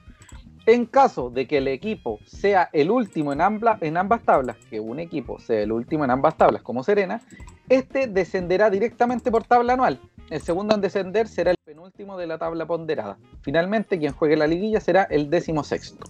En 0.68 0.84
caso 0.84 1.30
de 1.30 1.46
que 1.48 1.58
el 1.58 1.68
equipo 1.68 2.18
sea 2.26 2.68
el 2.74 2.90
último 2.90 3.32
en, 3.32 3.40
ambla- 3.40 3.78
en 3.80 3.96
ambas 3.96 4.22
tablas, 4.22 4.56
que 4.68 4.80
un 4.80 4.98
equipo 5.00 5.38
sea 5.38 5.60
el 5.62 5.72
último 5.72 6.04
en 6.04 6.10
ambas 6.10 6.36
tablas 6.36 6.62
como 6.62 6.84
Serena, 6.84 7.22
este 7.70 8.06
descenderá 8.06 8.68
directamente 8.68 9.30
por 9.30 9.44
tabla 9.44 9.72
anual. 9.72 9.98
El 10.28 10.42
segundo 10.42 10.74
en 10.74 10.82
descender 10.82 11.26
será 11.26 11.52
el 11.52 11.56
penúltimo 11.64 12.18
de 12.18 12.26
la 12.26 12.36
tabla 12.36 12.66
ponderada. 12.66 13.16
Finalmente, 13.40 13.98
quien 13.98 14.12
juegue 14.12 14.36
la 14.36 14.46
liguilla 14.46 14.78
será 14.80 15.04
el 15.04 15.30
décimo 15.30 15.64
sexto. 15.64 16.06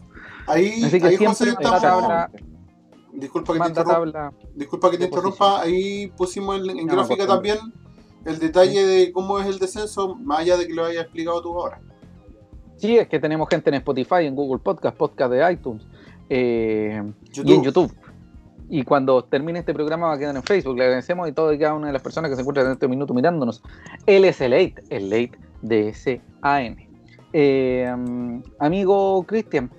Ahí, 0.49 0.83
Así 0.83 1.01
que 1.01 1.07
ahí 1.07 1.17
siempre 1.17 1.29
José, 1.29 1.49
esta 1.51 1.77
estamos- 1.77 1.81
tabla 2.09 2.31
Disculpa 3.13 3.53
que 3.55 3.61
te 3.61 3.85
tabla. 3.85 4.33
Disculpa 4.55 4.91
que 4.91 4.99
te 4.99 5.05
interrumpa, 5.05 5.61
ahí 5.63 6.09
pusimos 6.17 6.61
en, 6.69 6.79
en 6.79 6.87
No, 6.87 6.95
gráfica 6.95 7.27
también 7.27 7.59
el 8.25 8.39
detalle 8.41 8.85
de 8.87 9.13
cómo 9.13 9.39
es 9.39 9.47
el 9.47 9.59
descenso, 9.59 10.15
más 10.17 10.41
allá 10.41 10.57
de 10.57 10.67
que 10.67 10.75
lo 10.75 10.85
hayas 10.85 11.05
explicado 11.05 11.41
tú 11.43 11.59
ahora. 11.59 11.81
Sí, 12.79 12.97
es 12.97 13.09
que 13.09 13.19
tenemos 13.19 13.49
gente 13.49 13.71
en 13.71 13.75
Spotify, 13.75 14.25
en 14.25 14.37
Google 14.37 14.61
Podcast, 14.61 14.97
podcast 14.97 15.33
de 15.33 15.53
iTunes 15.53 15.85
eh, 16.31 17.03
y 17.35 17.53
en 17.53 17.63
YouTube. 17.63 17.93
Y 18.71 18.85
cuando 18.85 19.25
termine 19.25 19.59
este 19.59 19.75
programa 19.75 20.09
va 20.09 20.15
a 20.15 20.19
quedar 20.19 20.37
en 20.37 20.43
Facebook. 20.45 20.77
Le 20.77 20.85
agradecemos 20.85 21.29
a 21.29 21.35
todas 21.35 21.57
y 21.57 21.59
cada 21.59 21.75
una 21.75 21.89
de 21.89 21.93
las 21.93 22.03
personas 22.03 22.31
que 22.31 22.37
se 22.37 22.43
encuentran 22.43 22.67
en 22.67 22.73
este 22.73 22.87
minuto 22.87 23.13
mirándonos. 23.15 23.63
Él 24.07 24.25
es 24.25 24.41
el 24.41 24.53
late, 24.53 24.77
el 24.91 25.11
late 25.11 25.33
de 25.63 25.93
SAN. 25.93 26.77
Eh, 27.33 27.93
mm, 27.97 28.43
amigo 28.61 29.25
Cristian, 29.25 29.71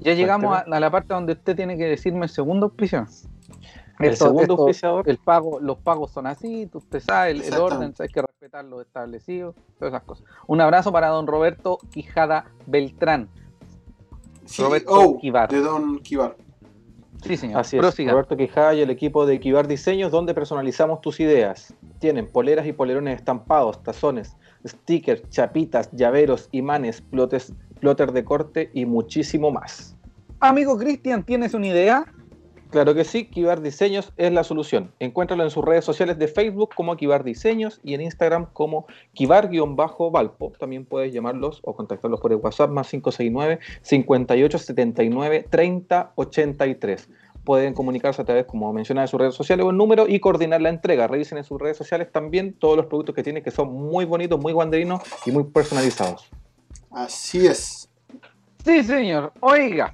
ya 0.00 0.14
llegamos 0.14 0.56
a, 0.56 0.60
a 0.60 0.80
la 0.80 0.90
parte 0.90 1.14
donde 1.14 1.34
usted 1.34 1.54
tiene 1.54 1.76
que 1.76 1.84
decirme 1.84 2.24
el 2.24 2.30
segundo 2.30 2.66
auspicio. 2.66 3.06
El 4.06 4.12
Esto- 4.14 4.24
segundo 4.26 4.68
esto- 4.68 5.02
el 5.04 5.18
pago, 5.18 5.60
los 5.60 5.78
pagos 5.78 6.10
son 6.10 6.26
así, 6.26 6.68
usted 6.72 7.00
sabe, 7.00 7.30
el, 7.32 7.42
el 7.42 7.54
orden, 7.54 7.94
hay 7.98 8.08
que 8.08 8.22
respetar 8.22 8.64
lo 8.64 8.80
establecido, 8.80 9.54
todas 9.78 9.94
esas 9.94 10.02
cosas. 10.04 10.24
Un 10.46 10.60
abrazo 10.60 10.90
para 10.92 11.08
don 11.08 11.26
Roberto 11.26 11.78
Quijada 11.90 12.46
Beltrán. 12.66 13.28
Roberto 14.58 15.16
Kivar. 15.20 15.48
de 15.50 15.60
Don 15.60 15.98
Kivar. 16.00 16.36
Sí, 17.22 17.36
señor. 17.36 17.60
Así 17.60 17.76
es, 17.76 17.80
Prosiga. 17.80 18.10
Roberto 18.12 18.36
Quijada 18.36 18.74
y 18.74 18.80
el 18.80 18.90
equipo 18.90 19.24
de 19.26 19.34
Equivar 19.34 19.68
Diseños, 19.68 20.10
donde 20.10 20.34
personalizamos 20.34 21.00
tus 21.00 21.20
ideas. 21.20 21.72
Tienen 22.00 22.26
poleras 22.26 22.66
y 22.66 22.72
polerones 22.72 23.16
estampados, 23.16 23.80
tazones, 23.82 24.36
stickers, 24.66 25.22
chapitas, 25.30 25.88
llaveros, 25.92 26.48
imanes, 26.50 27.00
plotes, 27.00 27.52
plotter 27.78 28.10
de 28.12 28.24
corte 28.24 28.70
y 28.74 28.86
muchísimo 28.86 29.52
más. 29.52 29.96
Amigo 30.40 30.76
Cristian, 30.76 31.22
¿tienes 31.22 31.54
una 31.54 31.68
idea? 31.68 32.04
Claro 32.72 32.94
que 32.94 33.04
sí, 33.04 33.26
Kivar 33.26 33.60
Diseños 33.60 34.14
es 34.16 34.32
la 34.32 34.44
solución. 34.44 34.94
Encuéntralo 34.98 35.44
en 35.44 35.50
sus 35.50 35.62
redes 35.62 35.84
sociales 35.84 36.18
de 36.18 36.26
Facebook 36.26 36.70
como 36.74 36.96
Kivar 36.96 37.22
Diseños 37.22 37.78
y 37.84 37.92
en 37.92 38.00
Instagram 38.00 38.46
como 38.54 38.86
Kivar-Valpo. 39.12 40.52
También 40.58 40.86
puedes 40.86 41.12
llamarlos 41.12 41.60
o 41.64 41.76
contactarlos 41.76 42.18
por 42.18 42.32
el 42.32 42.38
WhatsApp 42.38 42.70
más 42.70 42.88
569 42.88 43.58
58 43.82 44.58
79 44.58 45.46
30 45.50 46.12
83. 46.14 47.10
Pueden 47.44 47.74
comunicarse 47.74 48.22
a 48.22 48.24
través, 48.24 48.46
como 48.46 48.72
mencionaba, 48.72 49.02
de 49.02 49.08
sus 49.08 49.20
redes 49.20 49.34
sociales 49.34 49.66
o 49.66 49.70
el 49.70 49.76
número 49.76 50.08
y 50.08 50.18
coordinar 50.18 50.62
la 50.62 50.70
entrega. 50.70 51.06
Revisen 51.06 51.36
en 51.36 51.44
sus 51.44 51.60
redes 51.60 51.76
sociales 51.76 52.10
también 52.10 52.54
todos 52.54 52.78
los 52.78 52.86
productos 52.86 53.14
que 53.14 53.22
tienen 53.22 53.42
que 53.42 53.50
son 53.50 53.70
muy 53.70 54.06
bonitos, 54.06 54.40
muy 54.40 54.54
guanderinos 54.54 55.02
y 55.26 55.30
muy 55.30 55.44
personalizados. 55.44 56.30
Así 56.90 57.46
es. 57.46 57.90
Sí, 58.64 58.82
señor. 58.82 59.34
Oiga, 59.40 59.92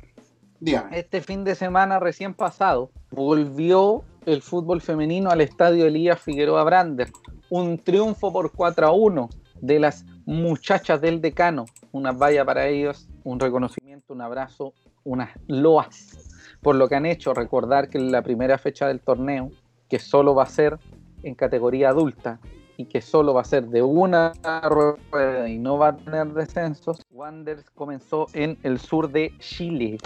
Este 0.91 1.21
fin 1.21 1.45
de 1.45 1.55
semana 1.55 2.01
recién 2.01 2.35
pasado 2.35 2.91
volvió 3.11 4.03
el 4.27 4.43
fútbol 4.43 4.81
femenino 4.81 5.31
al 5.31 5.41
estadio 5.41 5.87
Elías 5.87 6.21
Figueroa 6.21 6.65
Brander. 6.65 7.11
Un 7.49 7.79
triunfo 7.79 8.33
por 8.33 8.53
4 8.53 8.87
a 8.89 8.93
1 8.93 9.29
de 9.61 9.79
las 9.79 10.05
muchachas 10.27 11.01
del 11.01 11.21
decano. 11.21 11.67
Una 11.93 12.13
valla 12.13 12.45
para 12.45 12.67
ellos, 12.67 13.09
un 13.23 13.39
reconocimiento, 13.39 14.13
un 14.13 14.21
abrazo, 14.21 14.75
unas 15.05 15.31
loas 15.47 16.35
por 16.61 16.75
lo 16.75 16.89
que 16.89 16.97
han 16.97 17.07
hecho. 17.07 17.35
Recordar 17.35 17.89
que 17.89 18.01
la 18.01 18.23
primera 18.23 18.59
fecha 18.59 18.89
del 18.89 19.01
torneo, 19.01 19.51
que 19.89 20.01
solo 20.01 20.35
va 20.35 20.43
a 20.43 20.47
ser 20.47 20.79
en 21.23 21.35
categoría 21.35 21.91
adulta 21.91 22.41
y 22.77 22.87
que 22.87 23.01
solo 23.01 23.35
va 23.35 23.41
a 23.43 23.45
ser 23.45 23.69
de 23.69 23.83
una 23.83 24.33
rueda 24.63 25.49
y 25.49 25.59
no 25.59 25.79
va 25.79 25.89
a 25.89 25.97
tener 25.97 26.33
descensos, 26.33 27.05
Wanderers 27.11 27.71
comenzó 27.71 28.27
en 28.35 28.57
el 28.63 28.79
sur 28.79 29.11
de 29.11 29.33
Chile, 29.39 29.99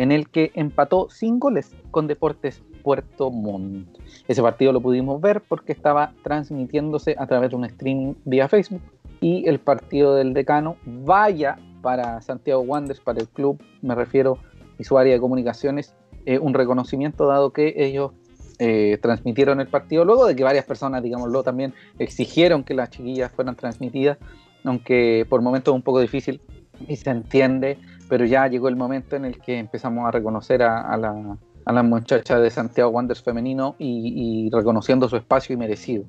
en 0.00 0.12
el 0.12 0.30
que 0.30 0.50
empató 0.54 1.10
sin 1.10 1.38
goles 1.38 1.76
con 1.90 2.06
Deportes 2.06 2.62
Puerto 2.82 3.30
Montt. 3.30 3.98
Ese 4.28 4.40
partido 4.40 4.72
lo 4.72 4.80
pudimos 4.80 5.20
ver 5.20 5.42
porque 5.46 5.72
estaba 5.72 6.14
transmitiéndose 6.22 7.16
a 7.18 7.26
través 7.26 7.50
de 7.50 7.56
un 7.56 7.66
streaming 7.66 8.14
vía 8.24 8.48
Facebook 8.48 8.80
y 9.20 9.46
el 9.46 9.60
partido 9.60 10.14
del 10.14 10.32
decano 10.32 10.76
vaya 10.86 11.58
para 11.82 12.22
Santiago 12.22 12.62
Wanderers, 12.62 13.00
para 13.00 13.20
el 13.20 13.28
club, 13.28 13.62
me 13.82 13.94
refiero, 13.94 14.38
y 14.78 14.84
su 14.84 14.96
área 14.96 15.12
de 15.12 15.20
comunicaciones, 15.20 15.94
eh, 16.24 16.38
un 16.38 16.54
reconocimiento 16.54 17.26
dado 17.26 17.52
que 17.52 17.74
ellos 17.76 18.12
eh, 18.58 18.98
transmitieron 19.02 19.60
el 19.60 19.68
partido, 19.68 20.06
luego 20.06 20.24
de 20.24 20.34
que 20.34 20.44
varias 20.44 20.64
personas, 20.64 21.02
digámoslo, 21.02 21.42
también 21.42 21.74
exigieron 21.98 22.64
que 22.64 22.72
las 22.72 22.88
chiquillas 22.88 23.30
fueran 23.32 23.54
transmitidas, 23.54 24.16
aunque 24.64 25.26
por 25.28 25.42
momentos 25.42 25.74
un 25.74 25.82
poco 25.82 26.00
difícil 26.00 26.40
y 26.88 26.96
se 26.96 27.10
entiende, 27.10 27.76
pero 28.10 28.26
ya 28.26 28.46
llegó 28.48 28.68
el 28.68 28.76
momento 28.76 29.16
en 29.16 29.24
el 29.24 29.40
que 29.40 29.58
empezamos 29.58 30.06
a 30.06 30.10
reconocer 30.10 30.62
a, 30.62 30.80
a 30.82 30.96
la, 30.98 31.38
a 31.64 31.72
las 31.72 31.84
muchachas 31.84 32.42
de 32.42 32.50
Santiago 32.50 32.90
Wanderers 32.90 33.22
femenino 33.22 33.76
y, 33.78 34.46
y 34.46 34.50
reconociendo 34.50 35.08
su 35.08 35.16
espacio 35.16 35.54
y 35.54 35.56
merecido. 35.56 36.04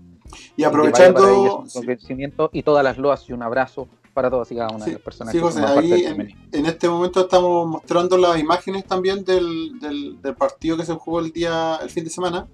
Y 0.57 0.63
aprovechando, 0.63 1.63
reconocimiento 1.75 2.49
y 2.51 2.63
todas 2.63 2.83
las 2.83 2.97
loas 2.97 3.29
y 3.29 3.33
un 3.33 3.43
abrazo 3.43 3.87
para 4.13 4.29
todas 4.29 4.51
y 4.51 4.55
cada 4.55 4.69
una 4.75 4.83
Sí, 4.83 4.91
de 4.91 4.95
las 4.95 5.03
personas 5.03 5.31
sí, 5.31 5.37
que 5.37 5.43
José, 5.43 5.63
ahí 5.63 6.05
en, 6.05 6.33
en 6.51 6.65
este 6.65 6.89
momento 6.89 7.21
estamos 7.21 7.67
mostrando 7.67 8.17
las 8.17 8.37
imágenes 8.39 8.83
también 8.85 9.23
del, 9.23 9.79
del, 9.79 10.21
del 10.21 10.35
partido 10.35 10.75
que 10.75 10.85
se 10.85 10.93
jugó 10.93 11.19
el 11.21 11.31
día, 11.31 11.77
el 11.81 11.89
fin 11.89 12.03
de 12.03 12.09
semana. 12.09 12.47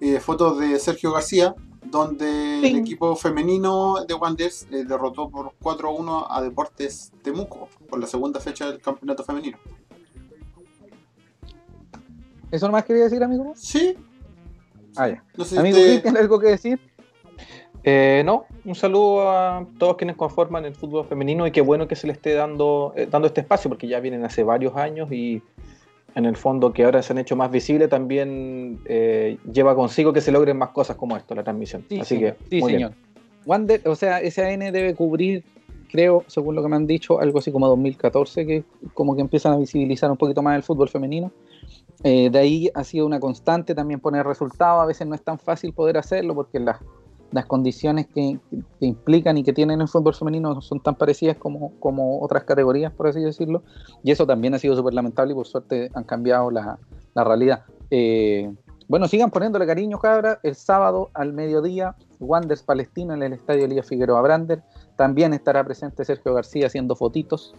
Eh, 0.00 0.18
fotos 0.20 0.58
de 0.58 0.78
Sergio 0.80 1.12
García, 1.12 1.54
donde 1.84 2.58
el 2.60 2.76
equipo 2.78 3.14
femenino 3.16 4.04
de 4.06 4.14
Wanderers 4.14 4.66
eh, 4.70 4.84
derrotó 4.84 5.28
por 5.28 5.52
4-1 5.62 6.26
a 6.30 6.40
Deportes 6.42 7.12
Temuco 7.22 7.68
por 7.88 7.98
la 7.98 8.06
segunda 8.06 8.40
fecha 8.40 8.70
del 8.70 8.80
campeonato 8.80 9.24
femenino. 9.24 9.58
¿Eso 12.50 12.66
nomás 12.66 12.84
quería 12.84 13.04
decir, 13.04 13.22
amigo? 13.22 13.52
Sí, 13.56 13.96
Ah, 14.96 15.08
ya. 15.08 15.24
no 15.36 15.44
sé 15.44 15.50
si 15.54 15.58
Amigo, 15.58 15.78
usted- 15.78 15.90
Cristian, 16.02 16.16
¿algo 16.18 16.38
que 16.38 16.46
decir? 16.48 16.78
Eh, 17.84 18.22
no, 18.24 18.44
un 18.64 18.74
saludo 18.74 19.28
a 19.30 19.66
todos 19.78 19.96
quienes 19.96 20.16
conforman 20.16 20.64
el 20.66 20.74
fútbol 20.74 21.04
femenino 21.06 21.46
y 21.46 21.50
qué 21.50 21.62
bueno 21.62 21.88
que 21.88 21.96
se 21.96 22.06
le 22.06 22.12
esté 22.12 22.34
dando, 22.34 22.92
eh, 22.94 23.08
dando 23.10 23.26
este 23.26 23.40
espacio 23.40 23.68
porque 23.70 23.88
ya 23.88 23.98
vienen 24.00 24.24
hace 24.24 24.44
varios 24.44 24.76
años 24.76 25.10
y 25.10 25.42
en 26.14 26.26
el 26.26 26.36
fondo 26.36 26.72
que 26.72 26.84
ahora 26.84 27.02
se 27.02 27.12
han 27.12 27.18
hecho 27.18 27.36
más 27.36 27.50
visibles 27.50 27.88
también 27.88 28.80
eh, 28.84 29.38
lleva 29.50 29.74
consigo 29.74 30.12
que 30.12 30.20
se 30.20 30.32
logren 30.32 30.58
más 30.58 30.70
cosas 30.70 30.96
como 30.96 31.16
esto, 31.16 31.34
la 31.34 31.42
transmisión. 31.42 31.84
Sí, 31.88 32.00
Así 32.00 32.16
señor. 32.16 32.36
que, 32.36 32.44
sí, 32.50 32.60
muy 32.60 32.76
bien. 32.76 32.90
señor. 32.90 32.92
Wander, 33.44 33.80
o 33.86 33.96
sea, 33.96 34.18
SAN 34.30 34.60
debe 34.60 34.94
cubrir, 34.94 35.44
creo, 35.90 36.24
según 36.26 36.54
lo 36.54 36.62
que 36.62 36.68
me 36.68 36.76
han 36.76 36.86
dicho, 36.86 37.20
algo 37.20 37.38
así 37.38 37.50
como 37.50 37.66
2014, 37.68 38.46
que 38.46 38.64
como 38.94 39.16
que 39.16 39.22
empiezan 39.22 39.52
a 39.52 39.56
visibilizar 39.56 40.10
un 40.10 40.16
poquito 40.16 40.42
más 40.42 40.56
el 40.56 40.62
fútbol 40.62 40.88
femenino. 40.88 41.32
Eh, 42.04 42.30
de 42.30 42.38
ahí 42.38 42.70
ha 42.74 42.84
sido 42.84 43.06
una 43.06 43.20
constante 43.20 43.74
también 43.74 44.00
poner 44.00 44.26
resultados. 44.26 44.82
A 44.82 44.86
veces 44.86 45.06
no 45.06 45.14
es 45.14 45.22
tan 45.22 45.38
fácil 45.38 45.72
poder 45.72 45.98
hacerlo 45.98 46.34
porque 46.34 46.60
las, 46.60 46.78
las 47.32 47.46
condiciones 47.46 48.06
que, 48.06 48.38
que 48.78 48.86
implican 48.86 49.36
y 49.38 49.42
que 49.42 49.52
tienen 49.52 49.80
el 49.80 49.88
fútbol 49.88 50.14
femenino 50.14 50.54
no 50.54 50.60
son 50.60 50.80
tan 50.80 50.94
parecidas 50.94 51.36
como, 51.36 51.72
como 51.80 52.20
otras 52.20 52.44
categorías, 52.44 52.92
por 52.92 53.08
así 53.08 53.20
decirlo. 53.20 53.62
Y 54.04 54.10
eso 54.10 54.26
también 54.26 54.54
ha 54.54 54.58
sido 54.58 54.76
súper 54.76 54.94
lamentable 54.94 55.32
y 55.32 55.34
por 55.34 55.46
suerte 55.46 55.90
han 55.94 56.04
cambiado 56.04 56.50
la, 56.50 56.78
la 57.14 57.24
realidad. 57.24 57.64
Eh, 57.90 58.52
bueno, 58.88 59.08
sigan 59.08 59.30
poniéndole 59.30 59.66
cariño, 59.66 59.98
cabra. 59.98 60.40
El 60.42 60.54
sábado 60.54 61.10
al 61.14 61.32
mediodía, 61.32 61.96
Wanders 62.20 62.62
Palestino 62.62 63.14
en 63.14 63.22
el 63.22 63.32
Estadio 63.32 63.64
Elías 63.64 63.86
Figueroa 63.86 64.20
Brander. 64.20 64.62
También 64.96 65.32
estará 65.32 65.64
presente 65.64 66.04
Sergio 66.04 66.34
García 66.34 66.66
haciendo 66.66 66.94
fotitos. 66.94 67.54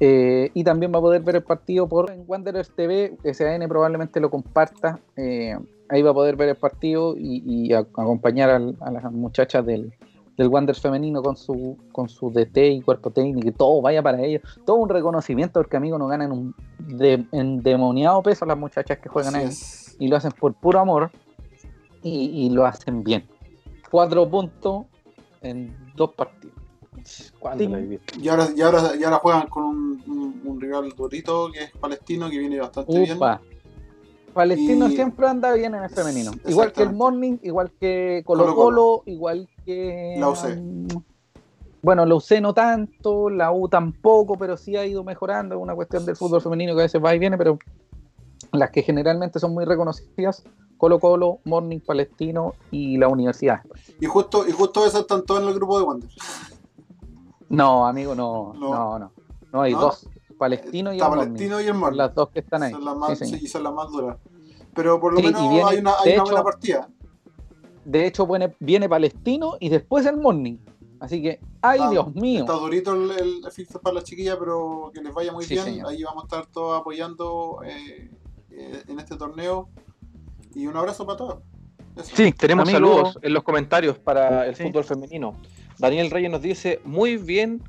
Eh, 0.00 0.50
y 0.54 0.64
también 0.64 0.92
va 0.92 0.98
a 0.98 1.02
poder 1.02 1.22
ver 1.22 1.36
el 1.36 1.42
partido 1.42 1.88
por 1.88 2.10
en 2.10 2.24
Wanderers 2.26 2.70
TV. 2.74 3.16
SAN 3.32 3.68
probablemente 3.68 4.18
lo 4.20 4.30
comparta. 4.30 4.98
Eh, 5.16 5.56
ahí 5.88 6.02
va 6.02 6.10
a 6.10 6.14
poder 6.14 6.36
ver 6.36 6.48
el 6.48 6.56
partido 6.56 7.14
y, 7.16 7.42
y 7.46 7.72
a- 7.72 7.78
acompañar 7.80 8.50
al- 8.50 8.76
a 8.80 8.90
las 8.90 9.04
muchachas 9.12 9.64
del, 9.64 9.92
del 10.36 10.48
Wanderers 10.48 10.80
femenino 10.80 11.22
con 11.22 11.36
su, 11.36 11.76
con 11.92 12.08
su 12.08 12.30
DT 12.32 12.56
y 12.72 12.80
cuerpo 12.82 13.10
técnico 13.10 13.46
y 13.48 13.52
todo 13.52 13.80
vaya 13.82 14.02
para 14.02 14.20
ellos. 14.20 14.42
Todo 14.66 14.76
un 14.76 14.88
reconocimiento 14.88 15.60
porque 15.60 15.76
amigos 15.76 16.00
no 16.00 16.08
ganan 16.08 16.32
un 16.32 16.54
de, 16.78 17.24
endemoniado 17.30 18.20
peso 18.22 18.44
las 18.46 18.58
muchachas 18.58 18.98
que 18.98 19.08
juegan 19.08 19.36
Así 19.36 19.44
ahí 19.44 19.50
es. 19.50 19.96
y 20.00 20.08
lo 20.08 20.16
hacen 20.16 20.32
por 20.32 20.54
puro 20.54 20.80
amor 20.80 21.10
y, 22.02 22.46
y 22.46 22.50
lo 22.50 22.66
hacen 22.66 23.04
bien. 23.04 23.24
Cuatro 23.90 24.28
puntos 24.28 24.86
en 25.40 25.72
dos 25.94 26.10
partidos. 26.14 26.56
Y 28.18 28.28
ahora, 28.28 28.48
y, 28.56 28.62
ahora, 28.62 28.80
y 28.98 29.04
ahora 29.04 29.18
juegan 29.18 29.46
con 29.48 29.64
un, 29.64 29.73
rival 30.82 30.96
durito 30.96 31.50
que 31.52 31.64
es 31.64 31.70
palestino, 31.72 32.28
que 32.30 32.38
viene 32.38 32.60
bastante 32.60 32.98
bien. 32.98 33.16
Upa. 33.16 33.40
Palestino 34.32 34.88
Y- 34.88 34.96
siempre 34.96 35.28
anda 35.28 35.52
bien 35.52 35.74
en 35.74 35.84
el 35.84 35.90
femenino. 35.90 36.32
Igual 36.46 36.72
que 36.72 36.82
el 36.82 36.92
Morning, 36.92 37.38
igual 37.42 37.70
que 37.78 38.22
Colo 38.26 38.44
Colo, 38.44 38.54
Colo-Colo. 38.56 39.02
igual 39.06 39.48
que. 39.64 40.16
La 40.18 40.28
UC. 40.28 40.44
um, 40.58 40.88
bueno, 41.82 42.04
la 42.06 42.14
UC 42.16 42.40
no 42.40 42.52
tanto, 42.54 43.30
la 43.30 43.52
U 43.52 43.68
tampoco, 43.68 44.36
pero 44.36 44.56
sí 44.56 44.74
ha 44.76 44.84
ido 44.86 45.04
mejorando. 45.04 45.54
Es 45.54 45.60
una 45.60 45.74
cuestión 45.74 46.04
del 46.04 46.16
fútbol 46.16 46.40
femenino 46.40 46.74
que 46.74 46.80
a 46.80 46.84
veces 46.84 47.02
va 47.02 47.14
y 47.14 47.18
viene, 47.18 47.38
pero 47.38 47.58
las 48.52 48.70
que 48.70 48.82
generalmente 48.82 49.38
son 49.38 49.52
muy 49.54 49.64
reconocidas: 49.66 50.42
Colo 50.78 50.98
Colo, 50.98 51.38
Morning, 51.44 51.78
Palestino 51.78 52.54
y 52.72 52.96
la 52.98 53.06
Universidad. 53.08 53.60
Y 54.00 54.06
justo, 54.06 54.48
y 54.48 54.50
justo 54.50 54.84
esas 54.84 55.02
están 55.02 55.24
todas 55.24 55.42
en 55.44 55.48
el 55.50 55.54
grupo 55.54 55.78
de 55.78 55.84
Wanderers. 55.84 56.16
No, 57.50 57.86
amigo, 57.86 58.14
no, 58.16 58.52
No. 58.54 58.70
no, 58.70 58.98
no. 58.98 59.12
No, 59.52 59.60
hay 59.62 59.72
¿No? 59.74 59.80
dos: 59.82 60.08
Palestino 60.44 60.92
y 60.92 60.96
Está 60.96 61.06
el 61.06 61.10
Morning. 61.16 61.32
Palestino 61.32 61.60
y 61.60 61.62
el 61.64 61.68
Son 61.70 61.76
Morning. 61.78 61.96
las 61.98 62.14
dos 62.14 62.28
que 62.30 62.38
están 62.40 62.62
ahí. 62.62 62.72
Son 62.72 62.84
las 62.84 62.96
más, 62.96 63.10
Sí, 63.10 63.24
señor. 63.24 63.40
sí, 63.40 63.46
son 63.48 63.62
las 63.62 63.72
más 63.74 63.90
duras. 63.90 64.16
Pero 64.74 65.00
por 65.00 65.12
lo 65.12 65.20
Sí, 65.20 65.26
menos 65.26 65.40
viene- 65.50 65.64
hay 65.68 65.78
una, 65.78 65.92
hay 65.92 66.04
de 66.04 66.10
una 66.10 66.12
hecho- 66.14 66.24
buena 66.24 66.42
partida. 66.44 66.88
De 67.84 68.06
hecho, 68.06 68.26
viene, 68.26 68.54
viene 68.60 68.88
Palestino 68.88 69.56
y 69.60 69.68
después 69.68 70.06
el 70.06 70.16
Morning. 70.16 70.56
Así 71.00 71.20
que, 71.20 71.40
ay 71.60 71.78
Está- 71.78 71.90
Dios 71.90 72.14
mío. 72.14 72.40
Está 72.40 72.54
durito 72.54 72.92
el, 72.94 73.10
el, 73.10 73.40
para 73.82 73.94
las 73.96 74.04
chiquillas, 74.04 74.36
pero 74.38 74.90
que 74.94 75.02
les 75.02 75.12
vaya 75.12 75.32
muy 75.32 75.44
Sí, 75.44 75.54
bien. 75.54 75.64
señor. 75.66 75.88
Ahí 75.88 76.02
vamos 76.02 76.24
a 76.24 76.26
estar 76.26 76.46
todos 76.46 76.80
apoyando 76.80 77.58
eh, 77.64 78.10
eh, 78.50 78.82
en 78.88 78.98
este 79.00 79.16
torneo. 79.16 79.68
Y 80.54 80.66
un 80.66 80.76
abrazo 80.76 81.04
para 81.04 81.18
todos. 81.18 81.36
Eso. 81.96 82.10
Sí, 82.16 82.32
tenemos 82.32 82.68
Amigo. 82.68 82.78
saludos 82.78 83.18
en 83.22 83.34
los 83.34 83.42
comentarios 83.42 83.98
para 83.98 84.46
el 84.46 84.54
Sí. 84.56 84.62
fútbol 84.64 84.84
femenino. 84.84 85.34
Daniel 85.78 86.10
Reyes 86.10 86.30
nos 86.30 86.40
dice, 86.42 86.80
muy 86.84 87.16
bien, 87.16 87.62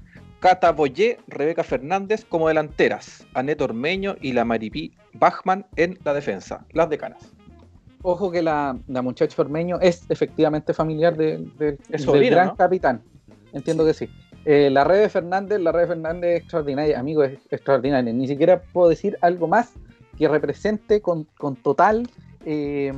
Cata 0.46 0.72
Boyé, 0.74 1.18
Rebeca 1.28 1.64
Fernández 1.64 2.24
como 2.24 2.50
delanteras, 2.50 3.26
Anet 3.34 3.60
Ormeño 3.62 4.16
y 4.22 4.32
la 4.34 4.46
Maripí 4.46 4.94
Bachman 5.14 5.66
en 5.76 5.98
la 6.04 6.14
defensa, 6.14 6.64
las 6.72 6.88
decanas. 6.88 7.34
Ojo 8.04 8.30
que 8.30 8.44
la, 8.44 8.78
la 8.88 9.02
muchacha 9.02 9.42
Ormeño 9.42 9.80
es 9.82 10.06
efectivamente 10.08 10.72
familiar 10.76 11.18
de- 11.18 11.40
del 11.58 11.80
gran 12.30 12.50
¿no? 12.50 12.56
capitán. 12.56 13.02
Entiendo 13.54 13.84
que 13.86 13.96
sí. 13.96 14.08
Eh, 14.46 14.70
la 14.70 14.84
Rebe 14.84 15.10
Fernández, 15.10 15.60
la 15.62 15.72
Rebe 15.72 15.88
Fernández 15.88 16.36
es 16.36 16.42
extraordinaria, 16.42 17.00
amigo, 17.00 17.24
es 17.24 17.40
extraordinaria. 17.50 18.14
Ni 18.14 18.28
siquiera 18.28 18.62
puedo 18.72 18.90
decir 18.90 19.18
algo 19.22 19.48
más 19.48 19.74
que 20.16 20.28
represente 20.28 21.02
con, 21.02 21.24
con 21.40 21.56
total 21.56 22.08
eh, 22.46 22.94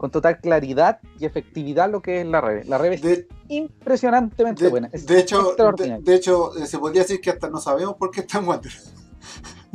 con 0.00 0.10
total 0.10 0.40
claridad 0.40 0.98
y 1.18 1.26
efectividad 1.26 1.90
lo 1.90 2.00
que 2.00 2.22
es 2.22 2.26
la 2.26 2.40
Rebe. 2.40 2.64
La 2.64 2.78
Rebe 2.78 2.94
es 2.94 3.02
De, 3.02 3.28
impresionantemente 3.48 4.64
de- 4.64 4.70
buena. 4.70 4.88
Es 4.92 5.04
de 5.04 5.20
hecho, 5.20 5.54
de, 5.76 5.98
de 6.00 6.14
hecho 6.14 6.56
eh, 6.56 6.66
se 6.66 6.78
podría 6.78 7.02
decir 7.02 7.20
que 7.20 7.28
hasta 7.28 7.50
no 7.50 7.60
sabemos 7.60 7.96
por 7.96 8.10
qué 8.10 8.20
está 8.20 8.38
en 8.38 8.48
Wanderers. 8.48 8.94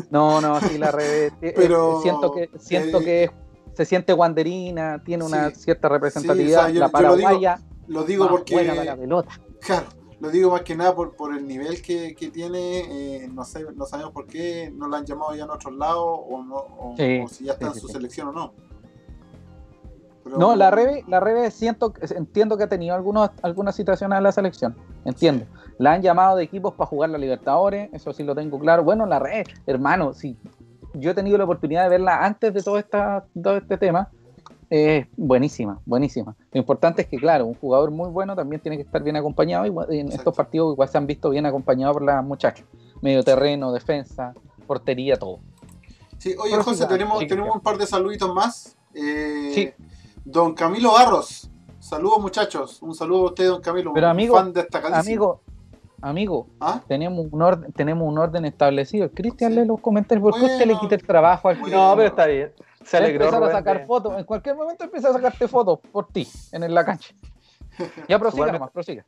No, 0.09 0.41
no, 0.41 0.59
sí, 0.61 0.79
la 0.79 0.91
Rebe. 0.91 1.27
eh, 1.43 1.53
Pero, 1.55 1.99
eh, 1.99 2.01
siento 2.01 2.31
que, 2.33 2.49
siento 2.57 3.01
eh, 3.01 3.03
que 3.05 3.23
es- 3.25 3.31
se 3.75 3.85
siente 3.85 4.13
wanderina, 4.13 4.99
tiene 5.05 5.23
una 5.25 5.51
Sí. 5.51 5.57
cierta 5.61 5.89
representatividad. 5.89 6.47
Sí, 6.47 6.55
o 6.55 6.59
sea, 6.65 6.69
yo- 6.73 6.79
la 6.79 6.87
yo 6.87 6.91
lo 7.07 7.15
digo 7.15 7.27
paraguaya, 7.27 7.59
Lo 7.87 8.03
digo 8.03 8.27
porque. 8.27 8.53
buena 8.55 8.71
para 8.73 8.83
la 8.85 8.97
pelota. 8.97 9.39
Claro, 9.61 9.85
lo 10.21 10.29
digo 10.31 10.49
más 10.49 10.61
que 10.63 10.75
nada 10.75 10.95
por, 10.95 11.15
por 11.15 11.37
el 11.37 11.47
nivel 11.47 11.83
que, 11.83 12.15
que 12.15 12.31
tiene, 12.31 12.79
eh, 13.23 13.27
no, 13.31 13.45
sé, 13.45 13.63
no 13.75 13.85
sabemos 13.85 14.11
por 14.11 14.25
qué 14.25 14.73
no 14.75 14.87
la 14.87 14.97
han 14.97 15.05
llamado 15.05 15.35
ya 15.35 15.43
en 15.43 15.51
otros 15.51 15.75
lados 15.75 16.03
o, 16.03 16.43
no, 16.43 16.55
o, 16.55 16.95
Sí, 16.97 17.21
o 17.23 17.27
si 17.27 17.43
ya 17.45 17.53
está 17.53 17.67
en 17.67 17.75
su 17.75 17.87
selección 17.89 18.29
o 18.29 18.31
no. 18.31 18.53
Pero- 20.25 20.37
No, 20.37 20.55
la 20.55 20.71
Rebe, 20.71 21.05
la 21.07 21.19
Rebe 21.21 21.49
siento, 21.51 21.93
entiendo 22.15 22.57
que 22.57 22.63
ha 22.63 22.67
tenido 22.67 22.95
algunos, 22.95 23.29
algunas 23.43 23.75
situaciones 23.75 24.17
en 24.17 24.23
la 24.23 24.31
selección, 24.31 24.75
entiendo. 25.05 25.45
La 25.77 25.93
han 25.93 26.01
llamado 26.01 26.35
de 26.37 26.43
equipos 26.43 26.73
para 26.73 26.87
jugar 26.87 27.11
la 27.11 27.17
Libertadores, 27.17 27.89
eso 27.93 28.11
sí 28.11 28.23
lo 28.23 28.33
tengo 28.35 28.59
claro. 28.59 28.83
Bueno, 28.83 29.05
la 29.05 29.19
Rebe, 29.19 29.43
hermano, 29.67 30.13
si 30.13 30.35
yo 30.95 31.11
he 31.11 31.13
tenido 31.13 31.37
la 31.37 31.43
oportunidad 31.43 31.83
de 31.83 31.89
verla 31.89 32.25
antes 32.25 32.53
de 32.53 32.61
todo, 32.63 32.77
esta, 32.79 33.25
todo 33.41 33.57
este 33.57 33.77
tema, 33.77 34.09
es 34.69 35.05
buenísima, 35.15 35.79
buenísima. 35.85 36.35
Lo 36.51 36.59
importante 36.59 37.03
es 37.03 37.07
que, 37.07 37.17
claro, 37.17 37.45
un 37.45 37.53
jugador 37.53 37.91
muy 37.91 38.09
bueno 38.09 38.35
también 38.35 38.59
tiene 38.61 38.77
que 38.77 38.83
estar 38.83 39.03
bien 39.03 39.15
acompañado 39.15 39.65
y 39.67 39.69
en 39.69 40.07
Exacto. 40.07 40.15
estos 40.15 40.35
partidos 40.35 40.73
igual 40.73 40.89
se 40.89 40.97
han 40.97 41.05
visto 41.05 41.29
bien 41.29 41.45
acompañados 41.45 41.93
por 41.93 42.03
las 42.03 42.23
muchachas. 42.25 42.65
Medio 43.01 43.23
terreno, 43.23 43.71
defensa, 43.71 44.33
portería, 44.65 45.17
todo. 45.17 45.39
Sí, 46.17 46.33
oye, 46.39 46.49
Pero 46.51 46.63
José, 46.63 46.83
sí, 46.83 46.89
tenemos, 46.89 47.19
sí, 47.19 47.27
tenemos 47.27 47.51
sí. 47.51 47.57
un 47.57 47.61
par 47.61 47.77
de 47.77 47.85
saluditos 47.85 48.33
más. 48.33 48.75
Eh, 48.95 49.51
Sí. 49.53 49.69
Don 50.25 50.53
Camilo 50.55 50.93
Barros. 50.93 51.49
Saludos, 51.79 52.19
muchachos. 52.19 52.81
Un 52.81 52.95
saludo 52.95 53.21
a 53.21 53.25
usted, 53.29 53.47
don 53.47 53.61
Camilo. 53.61 53.93
Pero, 53.93 54.07
un 54.07 54.11
amigo, 54.11 54.35
fan 54.35 54.51
destacadísimo. 54.51 54.99
Amigo, 54.99 55.41
amigo, 56.01 56.47
¿Ah? 56.59 56.81
tenemos 56.87 57.27
un 57.31 57.41
orden, 57.41 57.71
tenemos 57.73 58.07
un 58.07 58.17
orden 58.17 58.43
establecido. 58.45 59.11
Cristian 59.11 59.53
lee 59.53 59.65
los 59.65 59.79
comentarios, 59.79 60.23
¿por 60.23 60.39
qué 60.39 60.45
usted 60.45 60.59
le 60.65 60.73
Bueno. 60.73 60.79
quita 60.81 60.95
el 60.95 61.03
trabajo 61.05 61.49
al 61.49 61.59
Bueno. 61.59 61.89
No, 61.91 61.95
pero 61.95 62.07
está 62.09 62.25
bien. 62.25 62.51
Se 62.83 62.97
alegró. 62.97 63.25
empezar 63.25 63.43
a 63.43 63.51
sacar 63.51 63.85
fotos. 63.85 64.17
En 64.17 64.23
cualquier 64.25 64.55
momento 64.55 64.83
empieza 64.83 65.09
a 65.09 65.13
sacarte 65.13 65.47
fotos 65.47 65.79
por 65.91 66.07
ti 66.07 66.27
en 66.51 66.73
la 66.73 66.83
cancha. 66.83 67.13
Ya 68.07 68.17
prosiga 68.19 68.51
nomás, 68.51 68.71
prosiga. 68.71 69.05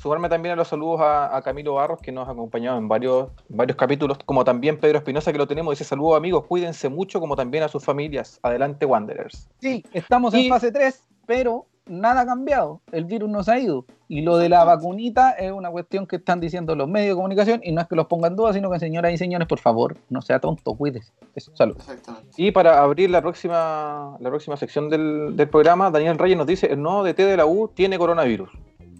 Sumarme 0.00 0.28
también 0.28 0.54
a 0.54 0.56
los 0.56 0.68
saludos 0.68 1.00
a, 1.00 1.36
a 1.36 1.42
Camilo 1.42 1.74
Barros, 1.74 2.00
que 2.00 2.10
nos 2.12 2.26
ha 2.28 2.32
acompañado 2.32 2.78
en 2.78 2.88
varios, 2.88 3.28
varios 3.48 3.76
capítulos, 3.76 4.18
como 4.24 4.44
también 4.44 4.78
Pedro 4.80 4.98
Espinosa, 4.98 5.30
que 5.32 5.38
lo 5.38 5.46
tenemos. 5.46 5.72
Dice 5.72 5.84
saludos 5.84 6.16
amigos, 6.16 6.44
cuídense 6.46 6.88
mucho, 6.88 7.20
como 7.20 7.36
también 7.36 7.64
a 7.64 7.68
sus 7.68 7.84
familias. 7.84 8.40
Adelante, 8.42 8.86
Wanderers. 8.86 9.48
Sí, 9.60 9.84
estamos 9.92 10.34
Y- 10.34 10.46
en 10.46 10.48
fase 10.48 10.72
3, 10.72 11.02
pero 11.26 11.66
nada 11.86 12.20
ha 12.22 12.26
cambiado. 12.26 12.80
El 12.92 13.04
virus 13.04 13.28
no 13.28 13.42
se 13.42 13.52
ha 13.52 13.58
ido. 13.58 13.84
Y 14.08 14.22
lo 14.22 14.36
de 14.38 14.48
la 14.48 14.64
vacunita 14.64 15.32
es 15.32 15.50
una 15.52 15.70
cuestión 15.70 16.06
que 16.06 16.16
están 16.16 16.40
diciendo 16.40 16.74
los 16.74 16.88
medios 16.88 17.10
de 17.10 17.14
comunicación 17.16 17.60
y 17.62 17.72
no 17.72 17.80
es 17.80 17.86
que 17.88 17.94
los 17.96 18.06
pongan 18.06 18.32
en 18.32 18.36
duda, 18.36 18.52
sino 18.52 18.70
que 18.70 18.78
señoras 18.78 19.12
y 19.12 19.18
señores, 19.18 19.46
por 19.48 19.58
favor, 19.58 19.96
no 20.08 20.20
sea 20.22 20.40
tonto, 20.40 20.74
cuídese. 20.74 21.12
Eso, 21.34 21.54
salud. 21.54 21.76
Exactamente. 21.76 22.28
Y 22.36 22.50
para 22.52 22.80
abrir 22.82 23.10
la 23.10 23.20
próxima, 23.22 24.16
la 24.20 24.28
próxima 24.30 24.56
sección 24.56 24.88
del, 24.88 25.36
del 25.36 25.48
programa, 25.48 25.90
Daniel 25.90 26.18
Reyes 26.18 26.38
nos 26.38 26.46
dice, 26.46 26.66
el 26.72 26.80
nuevo 26.82 27.04
DT 27.04 27.18
de 27.24 27.36
la 27.36 27.46
U 27.46 27.68
tiene 27.74 27.98
coronavirus. 27.98 28.50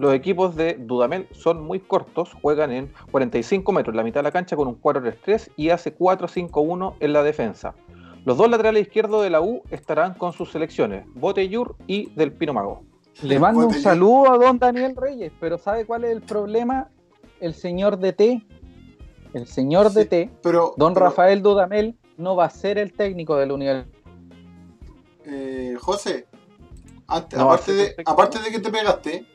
Los 0.00 0.14
equipos 0.14 0.56
de 0.56 0.76
Dudamel 0.80 1.28
son 1.32 1.62
muy 1.62 1.78
cortos, 1.78 2.32
juegan 2.40 2.72
en 2.72 2.90
45 3.10 3.70
metros, 3.70 3.94
la 3.94 4.02
mitad 4.02 4.20
de 4.20 4.22
la 4.24 4.30
cancha 4.32 4.56
con 4.56 4.66
un 4.66 4.80
4-3-3 4.80 5.50
y 5.56 5.68
hace 5.68 5.94
4-5-1 5.94 6.94
en 7.00 7.12
la 7.12 7.22
defensa. 7.22 7.74
Los 8.24 8.38
dos 8.38 8.48
laterales 8.48 8.86
izquierdos 8.86 9.22
de 9.22 9.28
la 9.28 9.42
U 9.42 9.60
estarán 9.70 10.14
con 10.14 10.32
sus 10.32 10.50
selecciones, 10.52 11.04
Botellur 11.14 11.76
y 11.86 12.08
Del 12.14 12.32
Pino 12.32 12.54
Mago. 12.54 12.82
Le 13.20 13.38
mando 13.38 13.66
un 13.66 13.74
saludo 13.74 14.32
a 14.32 14.38
don 14.38 14.58
Daniel 14.58 14.96
Reyes, 14.96 15.32
pero 15.38 15.58
¿sabe 15.58 15.84
cuál 15.84 16.04
es 16.04 16.12
el 16.12 16.22
problema? 16.22 16.88
El 17.38 17.52
señor 17.52 17.98
DT, 17.98 18.42
el 19.34 19.46
señor 19.46 19.90
Sí, 19.90 20.04
DT, 20.04 20.30
Pero, 20.42 20.72
don 20.78 20.94
pero, 20.94 21.06
Rafael 21.06 21.42
Dudamel, 21.42 21.94
no 22.16 22.36
va 22.36 22.46
a 22.46 22.50
ser 22.50 22.78
el 22.78 22.94
técnico 22.94 23.36
del 23.36 23.52
Universidad. 23.52 23.86
eh, 25.26 25.76
José, 25.78 26.26
antes, 27.06 27.38
No, 27.38 27.44
aparte, 27.46 27.62
hace 27.64 27.72
de, 27.74 27.84
perfecto. 27.88 28.10
aparte 28.12 28.38
de 28.38 28.50
que 28.50 28.58
te 28.60 28.70
pegaste, 28.70 29.26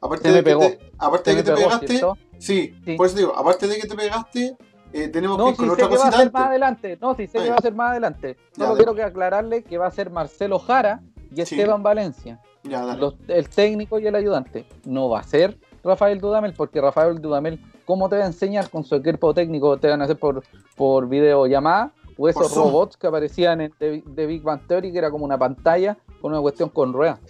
aparte 0.00 0.30
de 0.32 0.44
que 0.44 0.54
te, 0.56 0.78
aparte 0.98 1.30
de 1.30 1.36
que 1.36 1.42
te 1.42 1.52
pegaste, 1.54 2.00
sí, 2.38 2.74
Sí. 2.84 2.96
por 2.96 3.06
eso 3.06 3.16
digo, 3.16 3.36
aparte 3.36 3.66
de 3.66 3.78
que 3.78 3.86
te 3.86 3.94
pegaste, 3.94 4.56
eh, 4.92 5.08
tenemos 5.08 5.36
que 5.36 5.42
No, 5.42 5.48
ir 5.50 5.54
sí 5.54 5.58
con 5.58 5.66
sé 5.66 5.72
otra 5.72 5.88
que 5.88 5.96
va 5.96 6.00
a 6.02 6.04
cosita 6.06 6.16
ser 6.22 6.32
más 6.32 6.40
antes. 6.42 6.48
adelante. 6.50 6.98
No, 7.00 7.14
sí 7.14 7.26
sé 7.26 7.38
que 7.38 7.50
va 7.50 7.56
a 7.56 7.60
ser 7.62 7.74
más 7.74 7.90
adelante. 7.90 8.36
Solo 8.56 8.74
quiero 8.76 8.94
que 8.94 9.02
aclararle 9.02 9.62
que 9.62 9.76
va 9.78 9.86
a 9.86 9.90
ser 9.90 10.10
Marcelo 10.10 10.58
Jara 10.58 11.00
y 11.30 11.34
Sí. 11.44 11.54
Esteban 11.56 11.82
Valencia. 11.82 12.40
Ya, 12.64 12.84
dale. 12.84 13.00
Los- 13.00 13.14
el 13.28 13.48
técnico 13.48 13.98
y 13.98 14.06
el 14.06 14.14
ayudante. 14.14 14.66
No 14.84 15.08
va 15.08 15.20
a 15.20 15.22
ser 15.24 15.58
Rafael 15.84 16.20
Dudamel, 16.20 16.54
porque 16.54 16.80
Rafael 16.80 17.20
Dudamel, 17.20 17.60
¿cómo 17.84 18.08
te 18.08 18.16
va 18.16 18.24
a 18.24 18.26
enseñar 18.26 18.68
con 18.70 18.82
su 18.84 18.94
equipo 18.96 19.32
técnico? 19.34 19.76
¿Te 19.78 19.88
van 19.88 20.00
a 20.00 20.04
hacer 20.04 20.18
por, 20.18 20.42
por 20.76 21.08
videollamada? 21.08 21.92
O 22.20 22.28
esos 22.28 22.52
robots 22.56 22.96
que 22.96 23.06
aparecían 23.06 23.60
en 23.60 23.72
The, 23.78 24.02
The 24.14 24.26
Big 24.26 24.42
Bang 24.42 24.66
Theory, 24.66 24.90
que 24.90 24.98
era 24.98 25.10
como 25.10 25.24
una 25.24 25.38
pantalla 25.38 25.96
con 26.20 26.32
una 26.32 26.40
cuestión 26.40 26.68
con 26.70 26.92
ruedas. 26.92 27.20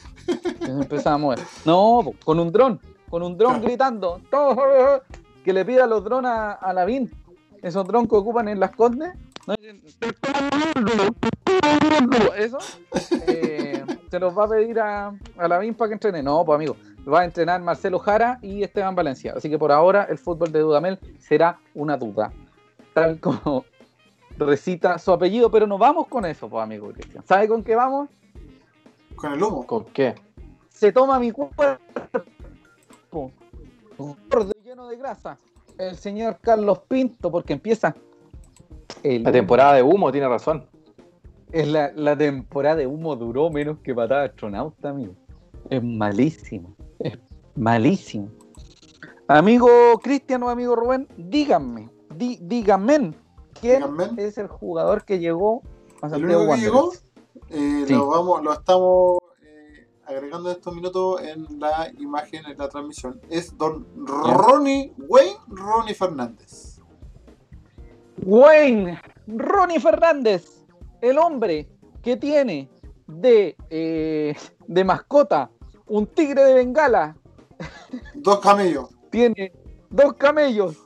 Empezaba 0.61 1.14
a 1.14 1.18
mover. 1.18 1.39
No, 1.64 2.01
po, 2.05 2.14
con 2.24 2.39
un 2.41 2.51
dron. 2.53 2.80
Con 3.11 3.22
un 3.22 3.36
dron 3.39 3.62
gritando. 3.62 4.20
"Todo", 4.30 5.03
Que 5.45 5.53
le 5.53 5.64
pida 5.64 5.86
los 5.86 6.05
drones 6.05 6.30
a, 6.30 6.53
a 6.53 6.72
Lavín. 6.72 7.11
Esos 7.62 7.86
drones 7.86 8.09
que 8.11 8.16
ocupan 8.16 8.49
en 8.49 8.61
las 8.61 8.70
condes. 8.76 9.12
¿no? 9.47 9.55
Eso. 12.36 12.59
eh, 13.26 13.84
se 14.11 14.18
los 14.20 14.36
va 14.36 14.45
a 14.45 14.49
pedir 14.49 14.78
a, 14.80 15.12
a 15.36 15.49
Lavín 15.49 15.74
para 15.74 15.89
que 15.89 15.95
entrene. 15.95 16.22
No, 16.22 16.45
pues 16.45 16.57
amigo. 16.57 16.76
Va 17.11 17.20
a 17.20 17.24
entrenar 17.24 17.61
Marcelo 17.62 17.99
Jara 17.99 18.39
y 18.43 18.62
Esteban 18.62 18.95
Valencia. 18.95 19.32
Así 19.36 19.49
que 19.49 19.59
por 19.59 19.72
ahora 19.72 20.05
el 20.11 20.18
fútbol 20.18 20.53
de 20.53 20.61
Dudamel 20.61 20.99
será 21.18 21.59
una 21.74 21.97
duda. 21.97 22.32
Tal 22.93 23.18
como 23.20 23.64
recita 24.36 24.99
su 24.99 25.12
apellido, 25.12 25.51
pero 25.51 25.66
no 25.66 25.78
vamos 25.78 26.07
con 26.09 26.24
eso, 26.26 26.49
pues 26.49 26.62
amigo 26.62 26.91
Cristian. 26.93 27.24
¿Sabe 27.26 27.49
con 27.49 27.64
qué 27.64 27.74
vamos? 27.74 28.09
Con 29.21 29.33
el 29.33 29.43
humo. 29.43 29.66
¿Con 29.66 29.85
qué? 29.87 30.14
Se 30.69 30.93
toma 30.93 31.19
mi 31.19 31.31
cuerpo. 31.33 31.79
Un 33.99 34.16
gordo 34.31 34.53
lleno 34.64 34.87
de 34.89 34.97
grasa. 34.97 35.39
El 35.77 35.97
señor 35.97 36.39
Carlos 36.41 36.81
Pinto, 36.89 37.31
porque 37.31 37.53
empieza 37.53 37.95
el 39.03 39.23
La 39.23 39.33
temporada 39.33 39.75
de 39.75 39.83
humo, 39.83 40.11
tiene 40.12 40.29
razón. 40.29 40.66
Es 41.53 41.66
la, 41.69 41.93
la 41.95 42.16
temporada 42.16 42.77
de 42.77 42.87
humo 42.87 43.16
duró 43.16 43.51
menos 43.51 43.79
que 43.79 43.95
patada 43.95 44.25
astronauta, 44.25 44.91
amigo. 44.91 45.14
Es 45.71 45.83
malísimo. 45.83 46.75
Es 46.99 47.19
malísimo. 47.57 48.29
Amigo 49.29 49.69
Cristian 50.03 50.43
o 50.43 50.49
amigo 50.49 50.75
Rubén, 50.75 51.07
díganme, 51.16 51.91
di- 52.16 52.39
díganme, 52.41 53.12
¿quién 53.61 53.83
Díganme. 53.83 54.25
es 54.25 54.39
el 54.39 54.47
jugador 54.49 55.05
que 55.05 55.19
llegó 55.19 55.62
a 56.01 56.09
Santiago 56.09 56.45
Wanderers? 56.45 57.05
Eh, 57.51 57.84
Sí. 57.86 57.92
lo, 57.94 58.09
vamos, 58.09 58.42
lo 58.42 58.53
estamos 58.53 59.18
eh, 59.42 59.86
agregando 60.07 60.51
en 60.51 60.57
estos 60.57 60.74
minutos 60.74 61.20
en 61.22 61.46
la 61.61 61.90
imagen, 61.99 62.44
en 62.46 62.59
la 62.59 62.68
transmisión. 62.68 63.20
Es 63.30 63.57
don 63.57 63.86
Ronnie 64.07 64.92
Wayne 64.99 65.36
Ronnie 65.49 65.94
Fernández. 65.94 66.80
Wayne 68.24 69.01
Ronnie 69.26 69.80
Fernández, 69.80 70.64
el 71.01 71.18
hombre 71.18 71.68
que 72.03 72.16
tiene 72.16 72.68
de, 73.07 73.57
eh, 73.70 74.34
de 74.66 74.84
mascota 74.84 75.51
un 75.86 76.07
tigre 76.07 76.44
de 76.44 76.55
Bengala 76.55 77.16
Dos 78.14 78.40
camellos. 78.40 78.88
tiene 79.11 79.53
dos 79.90 80.12
camellos, 80.14 80.76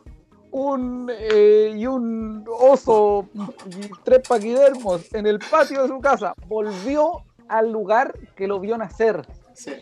un 0.53 1.11
eh, 1.11 1.74
y 1.76 1.86
un 1.86 2.44
oso 2.61 3.26
y 3.66 3.90
tres 4.05 4.20
paquidermos 4.28 5.12
en 5.14 5.26
el 5.26 5.38
patio 5.38 5.82
de 5.82 5.88
su 5.88 5.98
casa. 6.00 6.34
Volvió 6.46 7.22
al 7.48 7.72
lugar 7.72 8.14
que 8.36 8.46
lo 8.46 8.61
vio 8.61 8.78
nacer 8.78 9.26
Sí. 9.55 9.72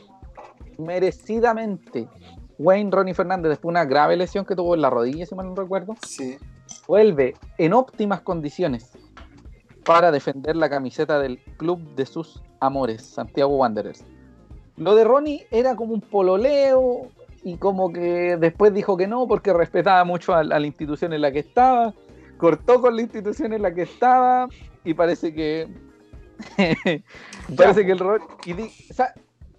merecidamente. 0.78 2.08
Wayne 2.58 2.90
Ronnie 2.90 3.14
Fernández, 3.14 3.48
después 3.50 3.68
de 3.72 3.80
una 3.80 3.84
grave 3.84 4.16
lesión 4.16 4.44
que 4.44 4.54
tuvo 4.56 4.74
en 4.74 4.82
la 4.82 4.90
rodilla, 4.90 5.24
si 5.26 5.34
mal 5.34 5.46
no 5.48 5.54
recuerdo, 5.54 5.94
Sí. 6.06 6.36
vuelve 6.86 7.34
en 7.58 7.72
óptimas 7.72 8.20
condiciones 8.20 8.90
para 9.84 10.10
defender 10.12 10.56
la 10.56 10.68
camiseta 10.68 11.18
del 11.18 11.38
club 11.56 11.80
de 11.96 12.04
sus 12.06 12.42
amores, 12.60 13.02
Santiago 13.02 13.56
Wanderers. 13.56 14.04
Lo 14.76 14.94
de 14.94 15.04
Ronnie 15.04 15.46
era 15.50 15.74
como 15.74 15.94
un 15.94 16.00
pololeo 16.00 17.08
y 17.42 17.56
como 17.56 17.92
que 17.92 18.36
después 18.38 18.72
dijo 18.74 18.96
que 18.96 19.06
no 19.06 19.26
porque 19.26 19.52
respetaba 19.52 20.04
mucho 20.04 20.34
a, 20.34 20.40
a 20.40 20.44
la 20.44 20.66
institución 20.66 21.12
en 21.12 21.22
la 21.22 21.32
que 21.32 21.38
estaba, 21.40 21.94
cortó 22.36 22.80
con 22.80 22.96
la 22.96 23.02
institución 23.02 23.52
en 23.52 23.62
la 23.62 23.72
que 23.74 23.82
estaba 23.82 24.48
y 24.84 24.94
parece 24.94 25.32
que 25.34 25.68
parece 27.56 27.84
que 27.84 27.92
el 27.92 27.98
Ronnie 27.98 28.26
y 28.46 28.52
di- 28.54 28.70
o 28.90 28.94
sea, 28.94 29.14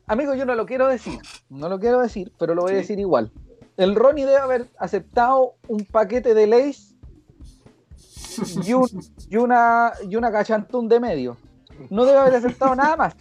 amigo 0.07 0.33
yo 0.35 0.45
no 0.45 0.55
lo 0.55 0.65
quiero 0.65 0.87
decir, 0.87 1.19
no 1.49 1.69
lo 1.69 1.79
quiero 1.79 1.99
decir, 2.01 2.31
pero 2.39 2.55
lo 2.55 2.63
voy 2.63 2.73
a 2.73 2.75
decir 2.77 2.99
igual. 2.99 3.31
El 3.77 3.95
Ronnie 3.95 4.25
debe 4.25 4.37
haber 4.37 4.67
aceptado 4.77 5.53
un 5.67 5.85
paquete 5.85 6.33
de 6.33 6.47
leyes 6.47 6.95
y, 8.65 8.73
un- 8.73 8.87
y 9.29 9.37
una, 9.37 9.93
y 10.09 10.15
una 10.15 10.31
cachantún 10.31 10.87
de 10.87 10.99
medio. 10.99 11.37
No 11.89 12.05
debe 12.05 12.19
haber 12.19 12.35
aceptado 12.35 12.75
nada 12.75 12.95
más. 12.95 13.15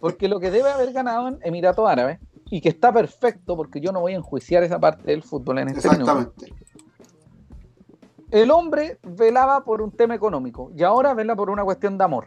Porque 0.00 0.28
lo 0.28 0.40
que 0.40 0.50
debe 0.50 0.70
haber 0.70 0.92
ganado 0.92 1.28
en 1.28 1.38
Emiratos 1.42 1.88
Árabes, 1.88 2.18
y 2.54 2.60
que 2.60 2.68
está 2.68 2.92
perfecto, 2.92 3.56
porque 3.56 3.80
yo 3.80 3.92
no 3.92 4.00
voy 4.02 4.12
a 4.12 4.16
enjuiciar 4.16 4.62
esa 4.62 4.78
parte 4.78 5.04
del 5.10 5.22
fútbol 5.22 5.60
en 5.60 5.68
este. 5.68 5.88
Exactamente. 5.88 6.52
El 8.30 8.50
hombre 8.50 8.98
velaba 9.02 9.64
por 9.64 9.80
un 9.80 9.90
tema 9.90 10.14
económico 10.14 10.70
y 10.76 10.82
ahora 10.82 11.14
vela 11.14 11.34
por 11.34 11.48
una 11.48 11.64
cuestión 11.64 11.96
de 11.96 12.04
amor. 12.04 12.26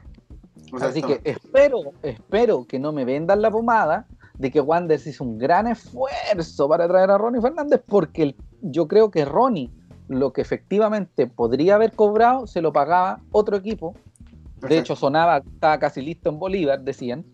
Así 0.81 1.03
que 1.03 1.21
espero, 1.23 1.77
espero 2.01 2.65
que 2.65 2.79
no 2.79 2.91
me 2.91 3.05
vendan 3.05 3.41
la 3.43 3.51
pomada 3.51 4.07
de 4.37 4.49
que 4.49 4.59
Wanderers 4.61 5.05
hizo 5.05 5.23
un 5.23 5.37
gran 5.37 5.67
esfuerzo 5.67 6.67
para 6.67 6.87
traer 6.87 7.11
a 7.11 7.19
Ronnie 7.19 7.39
Fernández, 7.41 7.81
porque 7.87 8.23
el- 8.23 8.35
yo 8.61 8.87
creo 8.87 9.11
que 9.11 9.25
Ronnie, 9.25 9.71
lo 10.07 10.33
que 10.33 10.41
efectivamente 10.41 11.27
podría 11.27 11.75
haber 11.75 11.91
cobrado, 11.93 12.47
se 12.47 12.61
lo 12.61 12.73
pagaba 12.73 13.19
otro 13.31 13.57
equipo. 13.57 13.93
De 14.67 14.79
hecho, 14.79 14.95
sonaba, 14.95 15.37
estaba 15.37 15.77
casi 15.77 16.01
listo 16.01 16.29
en 16.29 16.39
Bolívar, 16.39 16.81
decían, 16.81 17.25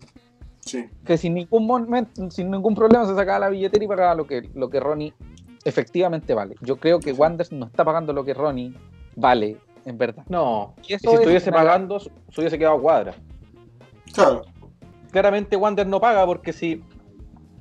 Sí. 0.64 0.86
que 1.04 1.16
sin 1.18 1.34
ningún 1.34 1.66
momento, 1.66 2.30
sin 2.30 2.50
ningún 2.50 2.74
problema 2.74 3.04
se 3.04 3.14
sacaba 3.16 3.40
la 3.40 3.48
billetera 3.48 3.84
y 3.84 3.88
pagaba 3.88 4.14
lo 4.14 4.26
que, 4.26 4.48
lo 4.54 4.70
que 4.70 4.78
Ronnie 4.80 5.12
efectivamente 5.64 6.34
vale. 6.34 6.54
Yo 6.60 6.76
creo 6.76 7.00
que 7.00 7.12
Wanderers 7.12 7.52
no 7.52 7.66
está 7.66 7.84
pagando 7.84 8.12
lo 8.12 8.24
que 8.24 8.32
Ronnie 8.34 8.72
vale, 9.16 9.56
en 9.84 9.98
verdad. 9.98 10.24
No, 10.28 10.74
Y 10.86 10.92
y 10.92 10.94
eso 10.94 11.08
si 11.10 11.14
es 11.14 11.20
estuviese 11.20 11.50
una- 11.50 11.58
pagando, 11.58 11.98
se 12.00 12.10
hubiese 12.38 12.58
quedado 12.58 12.80
cuadra. 12.80 13.14
Claro. 14.14 14.42
Claramente 15.10 15.56
Wander 15.56 15.86
no 15.86 16.00
paga 16.00 16.24
porque 16.26 16.52
si, 16.52 16.82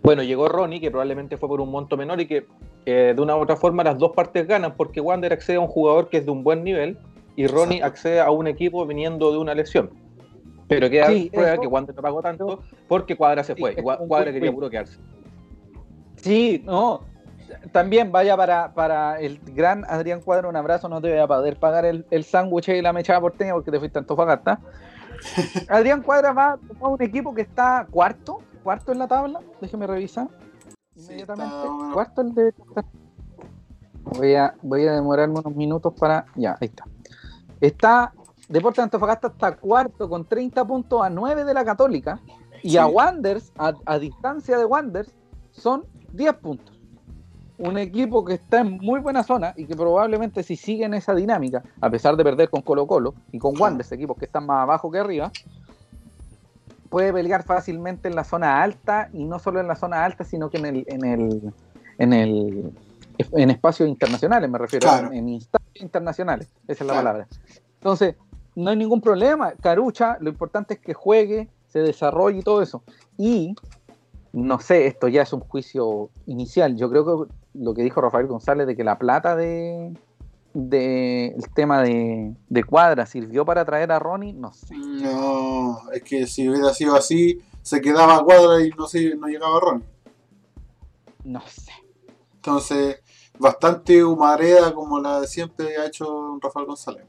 bueno, 0.03 0.23
llegó 0.23 0.47
Ronnie, 0.47 0.79
que 0.79 0.89
probablemente 0.91 1.37
fue 1.37 1.49
por 1.49 1.59
un 1.61 1.69
monto 1.71 1.97
menor 1.97 2.21
y 2.21 2.27
que 2.27 2.45
eh, 2.85 3.13
de 3.15 3.21
una 3.21 3.35
u 3.35 3.39
otra 3.41 3.55
forma 3.55 3.83
las 3.83 3.97
dos 3.97 4.11
partes 4.15 4.47
ganan 4.47 4.75
porque 4.75 5.01
Wander 5.01 5.33
accede 5.33 5.57
a 5.57 5.59
un 5.59 5.67
jugador 5.67 6.09
que 6.09 6.17
es 6.17 6.25
de 6.25 6.31
un 6.31 6.43
buen 6.43 6.63
nivel 6.63 6.97
y 7.35 7.47
Ronnie 7.47 7.77
Exacto. 7.77 7.93
accede 7.93 8.19
a 8.19 8.31
un 8.31 8.47
equipo 8.47 8.85
viniendo 8.85 9.31
de 9.31 9.37
una 9.37 9.53
lesión. 9.53 9.89
Pero 10.71 10.89
queda 10.89 11.07
Sí, 11.07 11.29
prueba 11.33 11.51
eso- 11.53 11.61
que 11.61 11.67
Wander 11.67 11.93
no 11.95 12.01
pagó 12.01 12.21
tanto 12.21 12.63
porque 12.87 13.17
Cuadra 13.17 13.43
se 13.43 13.55
Sí, 13.55 13.59
fue. 13.59 13.75
un 13.99 14.07
Cuadra 14.07 14.31
quería 14.31 14.51
puro 14.53 14.69
quedarse. 14.69 14.97
Sí, 16.15 16.61
no. 16.65 17.01
También 17.73 18.11
vaya 18.11 18.37
para, 18.37 18.73
para 18.73 19.19
el 19.19 19.39
gran 19.53 19.83
Adrián 19.89 20.21
Cuadro, 20.21 20.47
un 20.47 20.55
abrazo, 20.55 20.87
no 20.87 21.01
te 21.01 21.09
voy 21.11 21.19
a 21.19 21.27
poder 21.27 21.57
pagar 21.57 21.83
el, 21.83 22.05
el 22.09 22.23
sándwich 22.23 22.69
y 22.69 22.81
la 22.81 22.93
mechada 22.93 23.19
porteña 23.19 23.53
porque 23.53 23.69
te 23.71 23.79
fuiste 23.79 23.99
a 23.99 24.01
Antofagasta. 24.01 24.59
Adrián 25.67 26.01
Cuadra 26.01 26.31
va 26.31 26.57
a 26.79 26.87
un 26.87 27.01
equipo 27.01 27.33
que 27.35 27.41
está 27.41 27.85
cuarto, 27.91 28.39
cuarto 28.63 28.93
en 28.93 28.99
la 28.99 29.07
tabla, 29.09 29.41
déjeme 29.59 29.85
revisar. 29.87 30.29
inmediatamente. 30.95 31.53
menos. 31.53 31.93
Cuarto 31.93 32.21
el 32.21 32.33
de. 32.33 32.53
Voy 34.03 34.35
a, 34.35 34.55
voy 34.61 34.87
a 34.87 34.93
demorarme 34.93 35.39
unos 35.39 35.55
minutos 35.55 35.93
para. 35.99 36.25
Ya, 36.35 36.57
ahí 36.61 36.67
está. 36.67 36.85
Está. 37.59 38.13
Deportes 38.51 38.77
de 38.77 38.83
Antofagasta 38.83 39.27
está 39.29 39.55
cuarto 39.55 40.09
con 40.09 40.25
30 40.25 40.65
puntos 40.65 41.01
a 41.01 41.09
9 41.09 41.45
de 41.45 41.53
la 41.53 41.63
Católica. 41.65 42.19
Y 42.63 42.71
Sí. 42.71 42.77
a 42.77 42.85
Wanders, 42.85 43.51
a, 43.57 43.73
a 43.85 43.97
distancia 43.97 44.57
de 44.57 44.65
Wanders, 44.65 45.11
son 45.51 45.85
10 46.13 46.33
puntos. 46.35 46.77
Un 47.57 47.77
equipo 47.77 48.25
que 48.25 48.33
está 48.35 48.59
en 48.61 48.77
muy 48.77 48.99
buena 48.99 49.23
zona 49.23 49.53
y 49.55 49.65
que 49.65 49.75
probablemente 49.75 50.43
si 50.43 50.55
sigue 50.55 50.83
en 50.85 50.93
esa 50.93 51.13
dinámica, 51.15 51.63
a 51.79 51.89
pesar 51.89 52.15
de 52.17 52.23
perder 52.23 52.49
con 52.49 52.61
Colo 52.61 52.85
Colo 52.87 53.13
y 53.31 53.39
con. 53.39 53.59
Wanders, 53.59 53.91
equipos 53.91 54.17
que 54.17 54.25
están 54.25 54.45
más 54.45 54.63
abajo 54.63 54.91
que 54.91 54.99
arriba, 54.99 55.31
puede 56.89 57.13
pelear 57.13 57.43
fácilmente 57.43 58.07
en 58.09 58.15
la 58.15 58.23
zona 58.23 58.61
alta 58.61 59.09
y 59.13 59.23
no 59.23 59.39
solo 59.39 59.59
en 59.59 59.67
la 59.67 59.75
zona 59.75 60.03
alta, 60.03 60.23
sino 60.23 60.49
que 60.49 60.57
en 60.57 60.65
el, 60.65 60.83
en 60.87 61.05
el, 61.05 61.53
en 61.97 62.13
el 62.13 62.71
en 63.33 63.49
espacios 63.51 63.87
internacionales, 63.87 64.49
me 64.49 64.57
refiero, 64.57 64.87
Claro. 64.87 65.07
en, 65.07 65.13
en 65.13 65.29
instancias 65.29 65.81
internacionales, 65.83 66.49
esa 66.67 66.83
es 66.83 66.87
la 66.87 66.93
Claro. 66.93 66.99
palabra. 67.07 67.27
Entonces, 67.75 68.15
no 68.55 68.69
hay 68.69 68.77
ningún 68.77 69.01
problema. 69.01 69.53
Carucha, 69.61 70.17
lo 70.19 70.29
importante 70.29 70.75
es 70.75 70.79
que 70.79 70.93
juegue, 70.93 71.49
se 71.67 71.79
desarrolle 71.79 72.39
y 72.39 72.43
todo 72.43 72.61
eso. 72.61 72.83
Y, 73.17 73.55
no 74.33 74.59
sé, 74.59 74.87
esto 74.87 75.07
ya 75.07 75.21
es 75.21 75.33
un 75.33 75.41
juicio 75.41 76.09
inicial. 76.25 76.75
Yo 76.75 76.89
creo 76.89 77.05
que 77.05 77.33
lo 77.53 77.73
que 77.73 77.83
dijo 77.83 78.01
Rafael 78.01 78.27
González 78.27 78.67
de 78.67 78.75
que 78.75 78.83
la 78.83 78.97
plata 78.97 79.35
de, 79.35 79.93
de 80.53 81.27
el 81.27 81.49
tema 81.53 81.81
de, 81.81 82.35
de 82.49 82.63
cuadra 82.63 83.05
sirvió 83.05 83.45
para 83.45 83.65
traer 83.65 83.91
a 83.91 83.99
Ronnie, 83.99 84.33
no 84.33 84.53
sé. 84.53 84.75
No, 84.75 85.89
es 85.91 86.03
que 86.03 86.27
si 86.27 86.49
hubiera 86.49 86.73
sido 86.73 86.95
así, 86.95 87.41
se 87.61 87.81
quedaba 87.81 88.17
a 88.17 88.23
cuadra 88.23 88.61
y 88.65 88.69
no, 88.71 88.87
se, 88.87 89.15
no 89.15 89.27
llegaba 89.27 89.59
Ron. 89.59 89.83
No 91.23 91.41
sé. 91.41 91.71
Entonces, 92.35 93.01
bastante 93.37 94.03
humareda 94.03 94.73
como 94.73 94.99
la 94.99 95.21
de 95.21 95.27
siempre 95.27 95.77
ha 95.77 95.85
hecho 95.85 96.39
Rafael 96.41 96.65
González. 96.65 97.05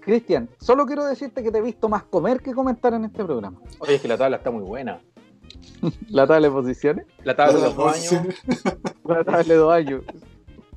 Cristian, 0.00 0.48
solo 0.60 0.86
quiero 0.86 1.04
decirte 1.04 1.42
que 1.42 1.50
te 1.50 1.58
he 1.58 1.62
visto 1.62 1.88
más 1.88 2.04
comer 2.04 2.40
que 2.40 2.52
comentar 2.54 2.94
en 2.94 3.04
este 3.04 3.24
programa. 3.24 3.58
Oye, 3.80 3.96
es 3.96 4.00
que 4.02 4.08
la 4.08 4.16
tabla 4.16 4.36
está 4.38 4.50
muy 4.50 4.62
buena. 4.62 5.00
La 6.10 6.26
tabla 6.26 6.48
de 6.48 6.52
posiciones. 6.52 7.06
La 7.24 7.34
tabla 7.34 7.54
de 7.54 7.60
La 7.60 7.68
dos 7.70 7.94
años. 8.10 8.24
Una 9.04 9.24
tabla 9.24 9.42
de 9.44 9.54
dos 9.54 9.72
años. 9.72 10.02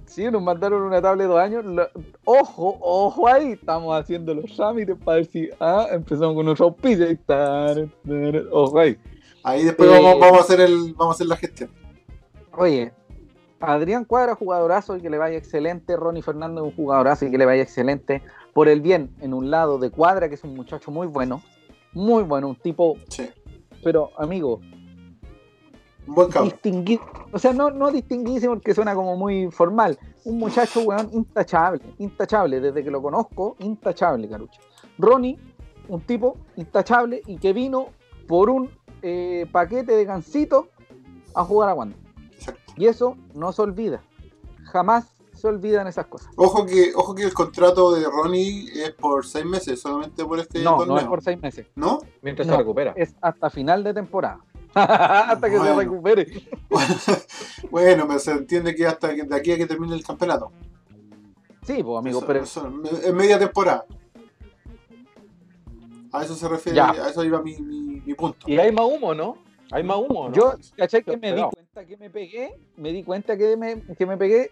Sí, 0.06 0.30
nos 0.30 0.42
mandaron 0.42 0.82
una 0.84 1.02
tabla 1.02 1.24
de 1.24 1.30
dos 1.30 1.40
años. 1.40 1.66
Lo- 1.66 1.88
Ojo, 2.26 2.78
ojo 2.82 3.28
ahí. 3.28 3.54
Estamos 3.54 3.98
haciendo 3.98 4.34
los 4.34 4.54
trámites 4.56 4.98
para 5.04 5.18
ver 5.18 5.26
si. 5.26 5.50
Ah, 5.60 5.88
empezamos 5.92 6.36
con 6.36 6.46
tan, 7.26 7.92
tan, 8.06 8.48
Ojo 8.52 8.80
ahí. 8.80 8.98
Ahí 9.44 9.64
después 9.66 9.90
Eh, 9.90 9.94
vamos, 9.94 10.20
vamos 10.20 10.40
a 10.40 10.42
hacer 10.44 10.62
el, 10.62 10.94
vamos 10.94 11.14
a 11.14 11.16
hacer 11.16 11.28
la 11.28 11.38
gestión. 11.38 11.70
Oye, 12.58 12.92
Adrián 13.60 14.06
Cuadra, 14.06 14.36
jugadorazo 14.36 14.98
y 14.98 15.02
que 15.02 15.10
le 15.10 15.18
vaya 15.18 15.38
excelente. 15.38 15.96
Ronnie 15.96 16.22
Fernández, 16.22 16.64
un 16.64 16.76
jugadorazo 16.76 17.26
y 17.26 17.32
que 17.32 17.38
le 17.38 17.46
vaya 17.46 17.64
excelente. 17.64 18.22
Por 18.54 18.68
el 18.68 18.82
bien, 18.82 19.16
en 19.22 19.34
un 19.34 19.50
lado 19.50 19.78
de 19.78 19.90
Cuadra, 19.92 20.28
que 20.30 20.36
es 20.36 20.44
un 20.44 20.56
muchacho 20.56 20.92
muy 20.92 21.08
bueno. 21.08 21.42
Muy 21.94 22.24
bueno, 22.24 22.50
un 22.50 22.56
tipo. 22.56 22.96
Sí. 23.10 23.30
Pero, 23.84 24.12
amigo, 24.18 24.60
Un 26.08 26.16
buen 26.16 26.30
cabrón. 26.30 26.50
distinguido, 26.52 27.04
o 27.32 27.40
sea, 27.40 27.54
no, 27.54 27.70
no 27.72 27.92
distinguísimo 27.92 28.54
porque 28.54 28.74
suena 28.74 28.94
como 28.96 29.16
muy 29.16 29.50
formal. 29.52 29.98
Un 30.26 30.38
muchacho, 30.38 30.82
weón, 30.82 31.10
intachable, 31.14 31.82
intachable, 31.98 32.60
desde 32.60 32.84
que 32.84 32.92
lo 32.92 33.02
conozco, 33.02 33.56
intachable, 33.60 34.28
Carucha. 34.30 34.60
Ronnie, 34.98 35.40
un 35.88 36.02
tipo 36.02 36.38
intachable 36.58 37.22
y 37.26 37.38
que 37.38 37.54
vino 37.54 37.88
por 38.28 38.50
un 38.50 38.70
eh, 39.02 39.48
paquete 39.52 39.94
de 39.94 40.06
gansito 40.06 40.68
a 41.34 41.44
jugar 41.44 41.70
a 41.70 41.74
Wanda. 41.74 41.96
Exacto. 42.34 42.74
Y 42.78 42.86
eso 42.86 43.18
no 43.34 43.52
se 43.52 43.62
olvida. 43.62 44.02
Jamás 44.66 45.12
se 45.42 45.48
olvidan 45.48 45.88
esas 45.88 46.06
cosas. 46.08 46.30
Ojo 46.38 46.66
que, 46.66 46.92
ojo 46.96 47.14
que 47.16 47.24
el 47.24 47.34
contrato 47.34 47.92
de 47.94 48.06
Ronnie 48.06 48.70
es 48.74 48.92
por 48.92 49.26
seis 49.26 49.46
meses, 49.46 49.82
solamente 49.82 50.24
por 50.24 50.40
este 50.40 50.62
No, 50.64 50.78
torneo. 50.78 50.96
no 50.96 51.02
es 51.02 51.08
por 51.08 51.22
seis 51.22 51.42
meses. 51.42 51.68
¿No? 51.76 52.00
Mientras 52.22 52.48
No, 52.48 52.54
se 52.54 52.60
recupera. 52.60 52.94
Es 52.96 53.16
hasta 53.22 53.50
final 53.50 53.84
de 53.84 53.94
temporada. 53.94 54.40
hasta 54.74 55.50
que 55.50 55.60
se 55.60 55.76
recupere. 55.76 56.28
bueno, 57.72 58.06
pero 58.08 58.20
se 58.20 58.32
entiende 58.32 58.74
que 58.76 58.86
hasta 58.88 59.14
que 59.16 59.24
de 59.24 59.36
aquí 59.36 59.52
a 59.52 59.58
que 59.58 59.66
termine 59.66 59.94
el 59.96 60.04
campeonato. 60.04 60.52
Sí, 61.64 61.84
pues 61.84 61.98
amigo, 62.00 62.20
Eso- 62.20 62.28
pero 62.28 62.40
eso, 62.44 62.74
es 63.04 63.14
media 63.14 63.38
temporada. 63.38 63.86
A 66.14 66.24
eso 66.24 66.36
se 66.36 66.48
refiere, 66.48 66.76
Ya. 66.76 66.90
a 66.92 67.10
eso 67.10 67.24
iba 67.24 67.42
mi, 67.42 67.56
mi, 67.62 68.02
mi 68.02 68.14
punto. 68.14 68.50
Y 68.50 68.58
hay 68.58 68.72
más 68.72 68.86
humo, 68.86 69.14
¿no? 69.14 69.38
Hay 69.72 69.84
más 69.84 69.98
humo, 69.98 70.28
¿no? 70.30 70.36
Yo, 70.36 70.54
¿cachai? 70.76 71.04
Que 71.04 71.16
me 71.16 71.34
di 71.34 71.42
cuenta 71.42 71.86
que 71.86 71.96
me 71.98 72.10
pegué, 72.10 72.60
me 72.76 72.92
di 72.92 73.04
cuenta 73.04 73.38
que 73.38 73.56
me, 73.56 73.82
que 73.82 74.06
me 74.06 74.18
pegué 74.18 74.50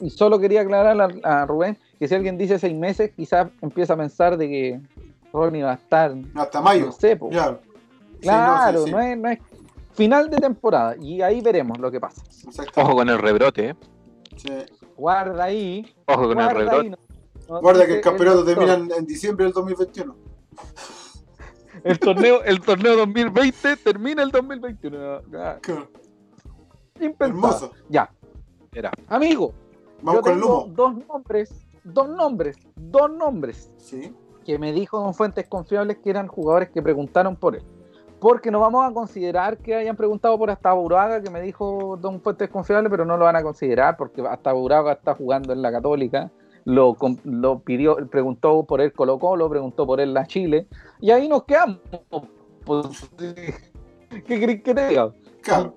y 0.00 0.10
solo 0.10 0.38
quería 0.38 0.62
aclarar 0.62 1.00
a, 1.24 1.42
a 1.42 1.46
Rubén 1.46 1.78
que 1.98 2.08
si 2.08 2.14
alguien 2.14 2.38
dice 2.38 2.58
seis 2.58 2.74
meses, 2.74 3.10
quizás 3.14 3.48
empieza 3.60 3.94
a 3.94 3.96
pensar 3.96 4.36
de 4.36 4.48
que 4.48 4.80
Ronnie 5.32 5.62
va 5.62 5.72
a 5.72 5.74
estar, 5.74 6.14
Hasta 6.34 6.60
mayo. 6.60 6.86
no 6.86 6.92
sé. 6.92 7.12
Sí, 7.12 7.18
claro, 7.30 7.60
no, 8.72 8.86
sí, 8.86 8.90
no, 8.90 8.98
sí. 9.00 9.06
es, 9.06 9.18
no 9.18 9.28
es 9.30 9.38
final 9.94 10.30
de 10.30 10.36
temporada 10.38 10.96
y 10.98 11.20
ahí 11.22 11.40
veremos 11.40 11.78
lo 11.78 11.90
que 11.90 12.00
pasa. 12.00 12.22
Ojo 12.76 12.94
con 12.94 13.08
el 13.08 13.18
rebrote, 13.18 13.68
¿eh? 13.70 13.76
Sí. 14.36 14.52
Guarda 14.96 15.44
ahí, 15.44 15.94
Ojo 16.06 16.28
con 16.28 16.40
el 16.40 16.50
rebrote. 16.50 16.76
ahí. 16.86 16.90
no- 16.90 16.96
no 17.48 17.60
Guarda 17.60 17.84
que 17.86 17.94
el 17.96 18.00
campeonato 18.00 18.44
termina 18.44 18.74
en, 18.74 18.90
en 18.92 19.06
diciembre 19.06 19.44
del 19.44 19.52
2021. 19.52 20.14
El 21.84 21.98
torneo, 21.98 22.42
el 22.44 22.60
torneo 22.60 22.94
2020 22.96 23.76
termina 23.78 24.22
el 24.22 24.30
2021. 24.30 24.98
Ah, 25.38 25.56
Claro. 25.62 25.88
Impensado. 27.00 27.26
Hermoso. 27.30 27.72
Ya. 27.88 28.10
Era. 28.74 28.90
Amigo, 29.08 29.54
Vamos 30.02 30.24
yo 30.24 30.32
tengo 30.32 30.66
dos 30.70 30.94
nombres, 31.06 31.66
dos 31.84 32.08
nombres, 32.08 32.56
dos 32.76 33.10
nombres 33.10 33.72
Sí. 33.78 34.14
que 34.44 34.58
me 34.58 34.72
dijo 34.72 35.02
con 35.02 35.14
fuentes 35.14 35.46
confiables 35.48 35.98
que 35.98 36.10
eran 36.10 36.26
jugadores 36.28 36.70
que 36.70 36.82
preguntaron 36.82 37.36
por 37.36 37.56
él. 37.56 37.62
Porque 38.18 38.50
no 38.50 38.60
vamos 38.60 38.84
a 38.88 38.92
considerar 38.92 39.56
que 39.58 39.74
hayan 39.74 39.96
preguntado 39.96 40.36
por 40.38 40.50
hasta 40.50 40.74
Uraga, 40.74 41.22
que 41.22 41.30
me 41.30 41.40
dijo 41.40 41.96
Don 42.00 42.20
Fuentes 42.20 42.50
Confiables, 42.50 42.90
pero 42.90 43.06
no 43.06 43.16
lo 43.16 43.24
van 43.24 43.36
a 43.36 43.42
considerar 43.42 43.96
porque 43.96 44.20
hasta 44.28 44.52
Uraga 44.54 44.92
está 44.92 45.14
jugando 45.14 45.54
en 45.54 45.62
la 45.62 45.72
Católica. 45.72 46.30
Lo 46.66 46.94
pidió, 47.64 47.96
preguntó 48.08 48.64
por 48.64 48.82
él 48.82 48.92
Colo 48.92 49.18
Colo, 49.18 49.48
preguntó 49.48 49.86
por 49.86 50.00
él 50.00 50.12
la 50.12 50.26
Chile, 50.26 50.66
y 51.00 51.10
ahí 51.10 51.28
nos 51.28 51.44
quedamos. 51.44 51.78
Pues, 52.66 52.86
¿Qué 53.16 54.24
crees 54.26 54.62
que 54.62 54.74
te 54.74 54.88
diga? 54.88 55.12
Claro. 55.42 55.74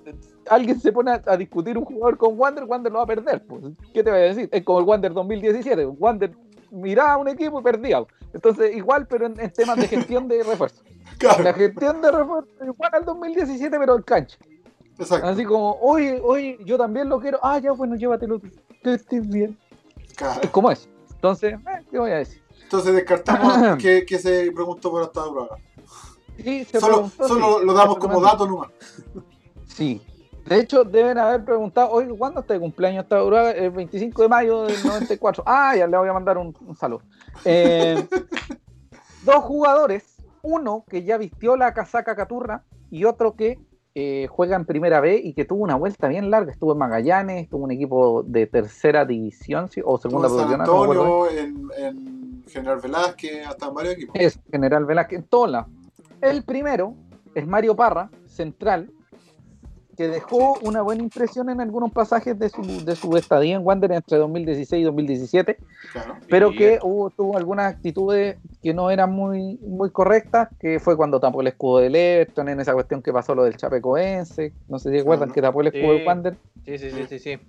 Alguien 0.49 0.79
se 0.79 0.91
pone 0.91 1.11
a, 1.11 1.21
a 1.25 1.37
discutir 1.37 1.77
un 1.77 1.85
jugador 1.85 2.17
con 2.17 2.39
Wander, 2.39 2.65
Wander 2.65 2.91
lo 2.91 2.99
va 2.99 3.03
a 3.03 3.07
perder. 3.07 3.45
Pues. 3.45 3.63
¿Qué 3.93 4.03
te 4.03 4.09
voy 4.11 4.19
a 4.19 4.23
decir? 4.23 4.49
Es 4.51 4.63
como 4.63 4.79
el 4.79 4.85
Wander 4.85 5.13
2017. 5.13 5.85
Wander 5.85 6.31
miraba 6.71 7.13
a 7.13 7.17
un 7.17 7.27
equipo 7.27 7.59
y 7.59 7.63
perdía. 7.63 8.03
Entonces, 8.33 8.75
igual, 8.75 9.07
pero 9.07 9.27
en, 9.27 9.39
en 9.39 9.51
temas 9.51 9.77
de 9.77 9.87
gestión 9.87 10.27
de 10.27 10.43
refuerzo. 10.43 10.83
Claro. 11.19 11.43
La 11.43 11.53
gestión 11.53 12.01
de 12.01 12.11
refuerzo 12.11 12.49
igual 12.65 12.89
al 12.91 13.05
2017, 13.05 13.77
pero 13.77 13.95
en 13.95 14.01
cancha. 14.01 14.37
Exacto. 14.97 15.27
Así 15.27 15.45
como, 15.45 15.77
oye, 15.79 16.19
oye, 16.23 16.57
yo 16.65 16.77
también 16.77 17.07
lo 17.07 17.19
quiero. 17.19 17.39
Ah, 17.41 17.59
ya, 17.59 17.71
bueno, 17.71 17.95
llévatelo. 17.95 18.41
Que 18.81 18.93
estés 18.95 19.29
bien. 19.29 19.57
Claro. 20.15 20.41
Es 20.41 20.49
como 20.49 20.71
eso. 20.71 20.89
Entonces, 21.13 21.53
eh, 21.53 21.85
¿qué 21.89 21.99
voy 21.99 22.11
a 22.11 22.17
decir? 22.17 22.41
Entonces 22.63 22.95
descartamos 22.95 23.77
que, 23.81 24.05
que 24.05 24.17
se 24.17 24.51
preguntó 24.51 24.89
por 24.91 25.03
hasta 25.03 25.23
Braga. 25.25 25.57
Sí, 26.37 26.65
se 26.65 26.79
Solo, 26.79 26.93
preguntó, 26.95 27.27
solo 27.27 27.59
sí. 27.59 27.65
lo 27.67 27.73
damos 27.73 27.97
como 27.97 28.19
dato 28.19 28.47
nomás. 28.47 28.71
Sí. 29.67 30.01
De 30.45 30.59
hecho, 30.59 30.83
deben 30.83 31.17
haber 31.17 31.45
preguntado, 31.45 31.89
oye, 31.91 32.09
¿cuándo 32.17 32.41
está 32.41 32.53
de 32.53 32.59
cumpleaños 32.59 33.03
esta 33.03 33.23
Uruguay? 33.23 33.53
El 33.55 33.71
25 33.71 34.21
de 34.21 34.27
mayo 34.27 34.63
del 34.63 34.83
94. 34.83 35.43
Ah, 35.47 35.75
ya 35.75 35.87
le 35.87 35.97
voy 35.97 36.09
a 36.09 36.13
mandar 36.13 36.37
un, 36.37 36.55
un 36.65 36.75
saludo. 36.75 37.01
Eh, 37.45 38.07
dos 39.23 39.43
jugadores, 39.43 40.03
uno 40.41 40.83
que 40.89 41.03
ya 41.03 41.17
vistió 41.17 41.55
la 41.55 41.73
casaca 41.73 42.15
caturra 42.15 42.63
y 42.89 43.05
otro 43.05 43.35
que 43.35 43.59
eh, 43.95 44.27
juega 44.27 44.55
en 44.55 44.65
primera 44.65 44.99
B 45.01 45.21
y 45.23 45.33
que 45.33 45.45
tuvo 45.45 45.63
una 45.63 45.75
vuelta 45.75 46.07
bien 46.07 46.31
larga. 46.31 46.51
Estuvo 46.51 46.73
en 46.73 46.79
Magallanes, 46.79 47.43
estuvo 47.43 47.61
en 47.61 47.65
un 47.65 47.71
equipo 47.71 48.23
de 48.23 48.47
tercera 48.47 49.05
división 49.05 49.69
sí, 49.69 49.81
o 49.85 49.99
segunda 49.99 50.27
en 50.27 50.35
San 50.35 50.47
no 50.49 50.55
Antonio, 50.55 51.29
en, 51.29 51.69
en 51.77 52.43
General 52.47 52.79
Velázquez, 52.81 53.45
hasta 53.45 53.67
en 53.67 53.73
varios 53.73 53.93
equipos. 53.93 54.15
es 54.19 54.39
General 54.51 54.85
Velázquez, 54.85 55.19
en 55.19 55.25
todos 55.25 55.51
lados. 55.51 55.67
El 56.21 56.43
primero 56.43 56.95
es 57.35 57.45
Mario 57.45 57.75
Parra, 57.75 58.09
central, 58.25 58.91
que 59.95 60.07
dejó 60.07 60.57
una 60.63 60.81
buena 60.81 61.03
impresión 61.03 61.49
en 61.49 61.61
algunos 61.61 61.91
pasajes 61.91 62.37
de 62.39 62.49
su, 62.49 62.61
de 62.83 62.95
su 62.95 63.15
estadía 63.17 63.55
en 63.55 63.65
Wander 63.65 63.91
entre 63.91 64.17
2016 64.17 64.81
y 64.81 64.83
2017, 64.83 65.57
Claro. 65.91 66.15
pero 66.29 66.49
Bien. 66.49 66.59
que 66.59 66.79
hubo, 66.83 67.09
tuvo 67.11 67.37
algunas 67.37 67.73
actitudes 67.73 68.37
que 68.61 68.73
no 68.73 68.89
eran 68.89 69.11
muy, 69.11 69.57
muy 69.61 69.91
correctas, 69.91 70.49
que 70.59 70.79
fue 70.79 70.97
cuando 70.97 71.19
tapó 71.19 71.41
el 71.41 71.47
escudo 71.47 71.79
del 71.79 71.95
Everton, 71.95 72.49
en 72.49 72.59
esa 72.59 72.73
cuestión 72.73 73.01
que 73.01 73.13
pasó 73.13 73.35
lo 73.35 73.43
del 73.43 73.57
Chapecoense, 73.57 74.53
no 74.67 74.79
sé 74.79 74.89
si 74.89 74.97
recuerdan 74.97 75.29
Claro. 75.29 75.33
que 75.35 75.41
tapó 75.41 75.61
el 75.61 75.67
escudo 75.67 75.91
Sí. 75.93 75.97
del 75.99 76.07
Wander, 76.07 76.35
Sí, 76.65 76.77
sí, 76.77 76.89
sí, 76.91 77.05
sí, 77.09 77.19
sí. 77.19 77.39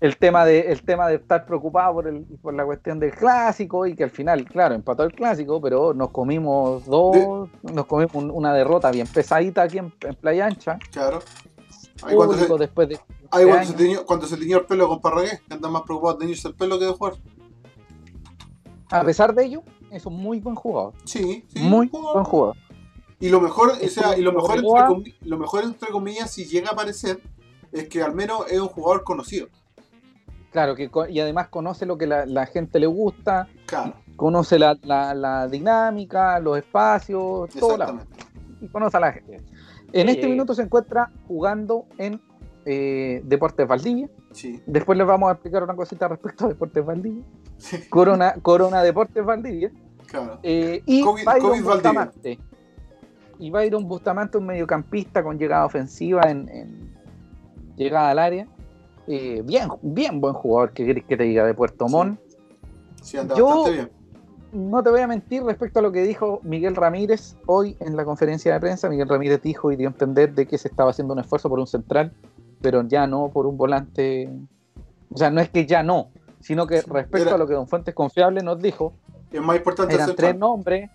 el 0.00 0.16
tema 0.18 0.44
de 0.44 0.60
el 0.72 0.82
tema 0.82 1.08
de 1.08 1.14
estar 1.14 1.46
preocupado 1.46 1.94
por 1.94 2.08
el 2.08 2.24
por 2.42 2.52
la 2.52 2.64
cuestión 2.64 2.98
del 2.98 3.12
clásico 3.12 3.86
y 3.86 3.94
que 3.94 4.02
al 4.04 4.10
final 4.10 4.44
claro 4.44 4.74
empató 4.74 5.04
el 5.04 5.12
clásico 5.12 5.60
pero 5.62 5.94
nos 5.94 6.10
comimos 6.10 6.84
dos 6.84 7.48
nos 7.62 7.86
comimos 7.86 8.12
un- 8.16 8.30
una 8.32 8.52
derrota 8.52 8.90
bien 8.90 9.06
pesadita 9.06 9.62
aquí 9.62 9.78
en, 9.78 9.92
en 10.02 10.14
Playa 10.16 10.46
Ancha 10.46 10.78
Claro. 10.92 11.20
Ahí 12.02 12.16
cuando 12.16 12.34
público 12.34 12.54
se, 12.58 12.60
después 12.64 12.88
de. 12.88 13.00
ahí 13.30 13.44
cuando, 13.46 13.78
se 13.78 14.04
cuando 14.04 14.26
teñió 14.26 14.58
el 14.58 14.66
pelo 14.66 14.88
con 14.88 15.00
Parragués, 15.00 15.40
que 15.46 15.54
anda 15.54 15.68
más 15.68 15.82
preocupado 15.82 16.14
de 16.14 16.20
teñirse 16.20 16.48
el 16.48 16.54
pelo 16.54 16.78
que 16.78 16.86
de 16.86 16.92
jugar. 16.92 17.14
A 18.90 19.02
pesar 19.04 19.34
de 19.34 19.44
ello, 19.44 19.62
es 19.90 20.04
un 20.06 20.16
muy 20.16 20.40
buen 20.40 20.54
jugador. 20.56 20.92
Sí, 21.04 21.44
sí. 21.48 21.58
muy 21.60 21.88
jugador. 21.88 22.12
buen 22.14 22.24
jugador. 22.24 22.56
Y 23.20 23.28
lo 23.30 23.40
mejor, 23.40 23.70
o 23.70 23.88
sea, 23.88 24.18
y 24.18 24.22
lo 24.22 24.32
mejor, 24.32 24.56
entre 24.56 24.68
Cobreloa. 24.68 24.88
comi- 24.88 25.14
lo 25.22 25.38
mejor 25.38 25.64
entre 25.64 25.88
comillas, 25.90 26.30
si 26.30 26.44
llega 26.44 26.70
a 26.70 26.72
aparecer, 26.72 27.20
es 27.72 27.88
que 27.88 28.02
al 28.02 28.14
menos 28.14 28.44
es 28.50 28.60
un 28.60 28.68
jugador 28.68 29.02
conocido. 29.04 29.48
Claro, 30.50 30.74
que 30.76 30.90
y 31.08 31.18
además 31.20 31.48
conoce 31.48 31.86
lo 31.86 31.96
que 31.98 32.06
la, 32.06 32.26
la 32.26 32.46
gente 32.46 32.78
le 32.78 32.86
gusta, 32.86 33.48
Claro, 33.66 33.94
conoce 34.16 34.58
la, 34.58 34.76
la- 34.82 35.14
la 35.14 35.48
dinámica, 35.48 36.38
los 36.38 36.58
espacios, 36.58 37.48
todo 37.58 37.76
y 38.60 38.68
conoce 38.68 38.96
a 38.96 39.00
la 39.00 39.12
gente. 39.12 39.40
En 39.94 40.08
Sí, 40.08 40.14
este 40.14 40.26
minuto 40.28 40.54
se 40.54 40.62
encuentra 40.62 41.10
jugando 41.28 41.86
en 41.98 42.20
eh, 42.66 43.22
Deportes 43.24 43.66
Valdivia. 43.68 44.08
Sí. 44.32 44.60
Después 44.66 44.98
les 44.98 45.06
vamos 45.06 45.28
a 45.28 45.32
explicar 45.34 45.62
una 45.62 45.76
cosita 45.76 46.08
respecto 46.08 46.46
a 46.46 46.48
Deportes 46.48 46.84
Valdivia. 46.84 47.22
Corona, 47.90 48.34
Corona 48.42 48.82
Deportes 48.82 49.24
Valdivia. 49.24 49.70
Claro. 50.06 50.38
Eh, 50.42 50.82
y 50.84 51.02
COVID- 51.02 51.24
Byron 51.24 51.40
COVID 51.40 51.44
Valdivia. 51.44 51.72
Bustamante. 51.74 52.38
Y 53.38 53.50
Byron 53.50 53.86
Bustamante, 53.86 54.38
un 54.38 54.46
mediocampista 54.46 55.22
con 55.22 55.38
llegada 55.38 55.64
ofensiva 55.64 56.22
en, 56.30 56.48
en 56.48 56.94
llegada 57.76 58.10
al 58.10 58.18
área. 58.18 58.48
Eh, 59.06 59.42
bien, 59.44 59.68
bien 59.82 60.20
buen 60.20 60.34
jugador, 60.34 60.72
que 60.72 61.02
que 61.06 61.16
te 61.16 61.22
diga, 61.24 61.44
de 61.46 61.54
Puerto 61.54 61.86
Sí. 61.86 61.92
Montt. 61.94 62.20
Sí, 63.02 63.16
anda 63.18 63.36
Yo- 63.36 63.46
bastante 63.46 63.72
bien. 63.72 63.90
No 64.54 64.82
te 64.84 64.90
voy 64.90 65.00
a 65.00 65.08
mentir 65.08 65.42
respecto 65.42 65.80
a 65.80 65.82
lo 65.82 65.90
que 65.90 66.02
dijo 66.04 66.38
Miguel 66.44 66.76
Ramírez 66.76 67.36
hoy 67.46 67.76
en 67.80 67.96
la 67.96 68.04
conferencia 68.04 68.54
de 68.54 68.60
prensa. 68.60 68.88
Miguel 68.88 69.08
Ramírez 69.08 69.42
dijo 69.42 69.72
y 69.72 69.76
dio 69.76 69.88
a 69.88 69.90
entender 69.90 70.32
de 70.32 70.46
que 70.46 70.58
se 70.58 70.68
estaba 70.68 70.90
haciendo 70.90 71.12
un 71.12 71.18
esfuerzo 71.18 71.48
por 71.48 71.58
un 71.58 71.66
central, 71.66 72.12
pero 72.62 72.82
ya 72.86 73.06
no 73.08 73.30
por 73.30 73.46
un 73.46 73.56
volante. 73.56 74.30
O 75.12 75.18
sea, 75.18 75.28
no 75.30 75.40
es 75.40 75.50
que 75.50 75.66
ya 75.66 75.82
no, 75.82 76.10
sino 76.40 76.68
que 76.68 76.82
respecto 76.82 77.18
era- 77.28 77.34
a 77.34 77.38
lo 77.38 77.48
que 77.48 77.54
Don 77.54 77.66
Fuentes 77.66 77.94
Confiable 77.94 78.42
nos 78.42 78.60
dijo, 78.62 78.92
Es 79.32 79.40
más 79.42 79.56
importante 79.56 79.92
eran 79.94 80.14
tres 80.14 80.36
nombres, 80.36 80.88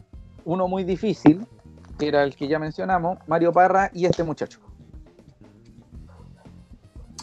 uno 0.45 0.69
muy 0.69 0.85
difícil, 0.85 1.45
que 1.97 2.07
era 2.07 2.23
el 2.23 2.37
que 2.37 2.47
ya 2.47 2.59
mencionamos, 2.59 3.17
Mario 3.27 3.51
Parra 3.51 3.91
y 3.93 4.05
este 4.05 4.23
muchacho. 4.23 4.59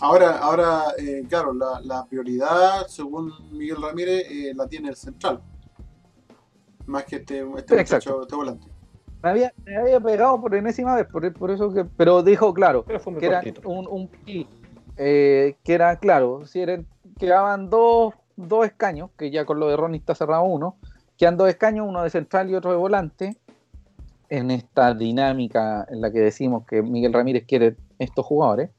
Ahora, 0.02 0.36
ahora 0.38 0.82
eh, 0.98 1.24
claro, 1.26 1.54
la, 1.54 1.80
la 1.82 2.04
prioridad, 2.04 2.86
según 2.88 3.32
Miguel 3.52 3.80
Ramírez, 3.80 4.26
eh, 4.30 4.52
la 4.54 4.66
tiene 4.68 4.90
el 4.90 4.96
central. 4.96 5.40
Más 6.86 7.04
que 7.04 7.16
este, 7.16 7.44
este 7.56 7.76
muchacho, 7.76 8.22
este 8.22 8.36
volante. 8.36 8.66
Me 9.22 9.30
había, 9.30 9.52
me 9.64 9.76
había 9.76 10.00
pegado 10.00 10.40
por 10.40 10.54
enésima 10.54 10.94
vez, 10.94 11.06
por, 11.06 11.32
por 11.32 11.50
eso 11.50 11.72
que, 11.72 11.84
pero 11.84 12.22
dijo 12.22 12.54
claro, 12.54 12.84
Pero 12.84 13.00
fue 13.00 13.12
muy 13.12 13.20
que 13.20 13.26
era 13.26 13.42
un, 13.64 13.86
un 13.88 14.10
eh, 14.96 15.56
que 15.64 15.74
era 15.74 15.96
claro, 15.98 16.46
si 16.46 16.60
eran, 16.60 16.86
quedaban 17.18 17.68
dos, 17.68 18.14
dos 18.36 18.66
escaños, 18.66 19.10
que 19.18 19.30
ya 19.30 19.44
con 19.44 19.58
lo 19.58 19.68
de 19.68 19.76
Ronnie 19.76 19.98
está 19.98 20.14
cerrado 20.14 20.44
uno, 20.44 20.76
quedan 21.18 21.36
dos 21.36 21.48
escaños, 21.48 21.86
uno 21.88 22.02
de 22.02 22.10
central 22.10 22.50
y 22.50 22.54
otro 22.54 22.70
de 22.70 22.76
volante, 22.76 23.36
en 24.28 24.50
esta 24.50 24.94
dinámica 24.94 25.86
en 25.88 26.00
la 26.00 26.10
que 26.10 26.20
decimos 26.20 26.64
que 26.66 26.82
Miguel 26.82 27.12
Ramírez 27.12 27.44
quiere 27.46 27.76
estos 27.98 28.24
jugadores, 28.24 28.70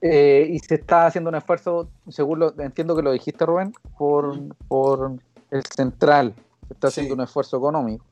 eh, 0.00 0.48
y 0.50 0.58
se 0.58 0.74
está 0.74 1.06
haciendo 1.06 1.30
un 1.30 1.36
esfuerzo, 1.36 1.88
según 2.08 2.40
lo, 2.40 2.60
entiendo 2.60 2.96
que 2.96 3.02
lo 3.02 3.12
dijiste 3.12 3.46
Rubén, 3.46 3.72
por, 3.96 4.36
por 4.68 5.12
el 5.50 5.62
central, 5.64 6.34
está 6.72 6.88
haciendo 6.88 7.14
Sí. 7.14 7.18
un 7.18 7.24
esfuerzo 7.24 7.56
económico. 7.56 8.04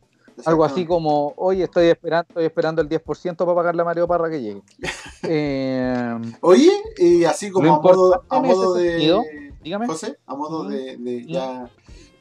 Algo 0.46 0.64
así 0.64 0.86
como, 0.86 1.34
hoy 1.36 1.62
estoy 1.62 1.88
esperando, 1.88 2.26
estoy 2.28 2.44
esperando 2.46 2.80
el 2.80 2.88
10% 2.88 3.36
para 3.36 3.54
pagarle 3.54 3.82
a 3.82 3.84
Mario 3.84 4.08
Parra 4.08 4.30
que 4.30 4.40
llegue. 4.40 4.62
Eh, 5.22 6.18
Oye, 6.40 6.72
y 6.96 7.24
así 7.24 7.50
como 7.50 7.74
a 7.74 7.80
modo, 7.80 8.24
a 8.28 8.40
de. 8.40 8.90
sentido, 8.90 9.22
dígame. 9.62 9.86
José, 9.86 10.16
a 10.26 10.34
modo 10.34 10.64
de, 10.64 10.96
de 10.96 11.26
ya 11.26 11.70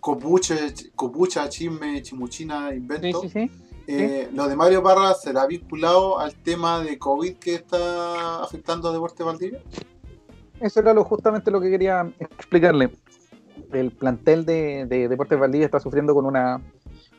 copucha, 0.01 0.55
copucha, 0.95 1.47
chisme, 1.47 2.01
chimuchina, 2.01 2.73
invento. 2.73 3.21
sí, 3.21 3.29
sí. 3.29 3.51
eh, 3.87 4.29
Lo 4.33 4.49
de 4.49 4.55
Mario 4.57 4.83
Parra 4.83 5.13
será 5.13 5.45
vinculado 5.47 6.19
al 6.19 6.35
tema 6.35 6.81
de 6.83 6.99
COVID 6.99 7.35
que 7.37 7.55
está 7.55 8.43
afectando 8.43 8.89
a 8.89 8.91
Deporte 8.91 9.23
Valdivia. 9.23 9.63
Eso 10.59 10.81
era 10.81 10.93
lo, 10.93 11.05
justamente 11.05 11.49
lo 11.51 11.61
que 11.61 11.69
quería 11.69 12.11
explicarle. 12.19 12.89
El 13.73 13.91
plantel 13.91 14.45
de, 14.45 14.85
de 14.85 15.07
Deportes 15.07 15.39
Valdivia 15.39 15.65
está 15.65 15.79
sufriendo 15.79 16.13
con 16.13 16.25
una, 16.25 16.61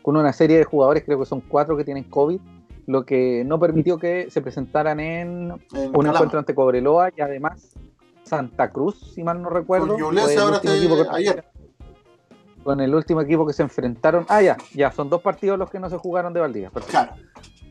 con 0.03 0.17
una 0.17 0.33
serie 0.33 0.59
de 0.59 0.65
jugadores, 0.65 1.05
creo 1.05 1.19
que 1.19 1.27
son 1.27 1.41
cuatro 1.41 1.77
que 1.77 1.85
tienen 1.85 2.05
COVID, 2.05 2.41
lo 2.87 3.05
que 3.05 3.45
no 3.47 3.61
permitió 3.61 3.99
que 3.99 4.31
se 4.31 4.41
presentaran 4.41 4.99
en 5.01 5.53
En 5.75 5.97
un 5.97 6.07
encuentro 6.07 6.39
ante 6.39 6.55
Cobreloa 6.55 7.11
y 7.17 7.21
además 7.21 7.77
Santa 8.25 8.71
Cruz, 8.71 9.13
si 9.15 9.23
mal 9.23 9.41
no 9.41 9.49
recuerdo. 9.51 9.97
Con 9.99 10.19
el 10.19 10.39
ahora 10.39 10.57
equipo 10.59 10.97
que- 10.97 11.09
ayer. 11.11 11.45
Con 12.65 12.81
el 12.81 12.95
último 12.95 13.21
equipo 13.23 13.47
que 13.47 13.53
se 13.55 13.63
enfrentaron. 13.63 14.27
Ah, 14.29 14.43
ya, 14.43 14.57
ya, 14.75 14.93
son 14.93 15.09
dos 15.09 15.23
partidos 15.23 15.59
los 15.59 15.71
que 15.71 15.79
no 15.81 15.89
se 15.89 15.97
jugaron 15.97 16.33
de 16.35 16.41
Valdivia. 16.41 16.71
perfecto. 16.71 16.91
Claro, 16.93 17.15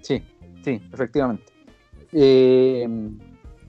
Sí, 0.01 0.23
sí, 0.63 0.81
efectivamente. 0.91 1.43
Eh, 2.11 2.87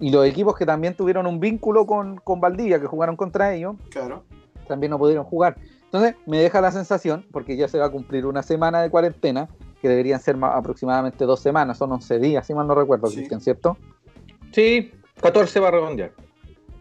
y 0.00 0.10
los 0.10 0.24
equipos 0.26 0.56
que 0.56 0.64
también 0.64 0.94
tuvieron 0.94 1.26
un 1.26 1.38
vínculo 1.38 1.84
con, 1.86 2.16
con 2.16 2.40
Valdivia, 2.40 2.80
que 2.80 2.86
jugaron 2.86 3.16
contra 3.16 3.52
ellos, 3.54 3.76
claro. 3.90 4.24
También 4.70 4.90
no 4.90 4.98
pudieron 4.98 5.24
jugar. 5.24 5.56
Entonces, 5.84 6.14
me 6.26 6.38
deja 6.38 6.60
la 6.62 6.72
sensación, 6.72 7.26
porque 7.32 7.56
ya 7.56 7.68
se 7.68 7.78
va 7.78 7.86
a 7.86 7.90
cumplir 7.90 8.24
una 8.24 8.42
semana 8.42 8.80
de 8.80 8.88
cuarentena, 8.90 9.48
que 9.82 9.88
deberían 9.88 10.20
ser 10.20 10.36
ma- 10.36 10.56
aproximadamente 10.56 11.24
dos 11.26 11.40
semanas, 11.40 11.76
son 11.78 11.92
11 11.92 12.18
días, 12.18 12.46
si 12.46 12.54
mal 12.54 12.66
no 12.66 12.74
recuerdo, 12.74 13.08
Sí. 13.08 13.16
Cristian, 13.16 13.40
¿cierto? 13.40 13.76
Sí, 14.52 14.92
14 15.20 15.60
va 15.60 15.68
a 15.68 15.70
redondear. 15.72 16.12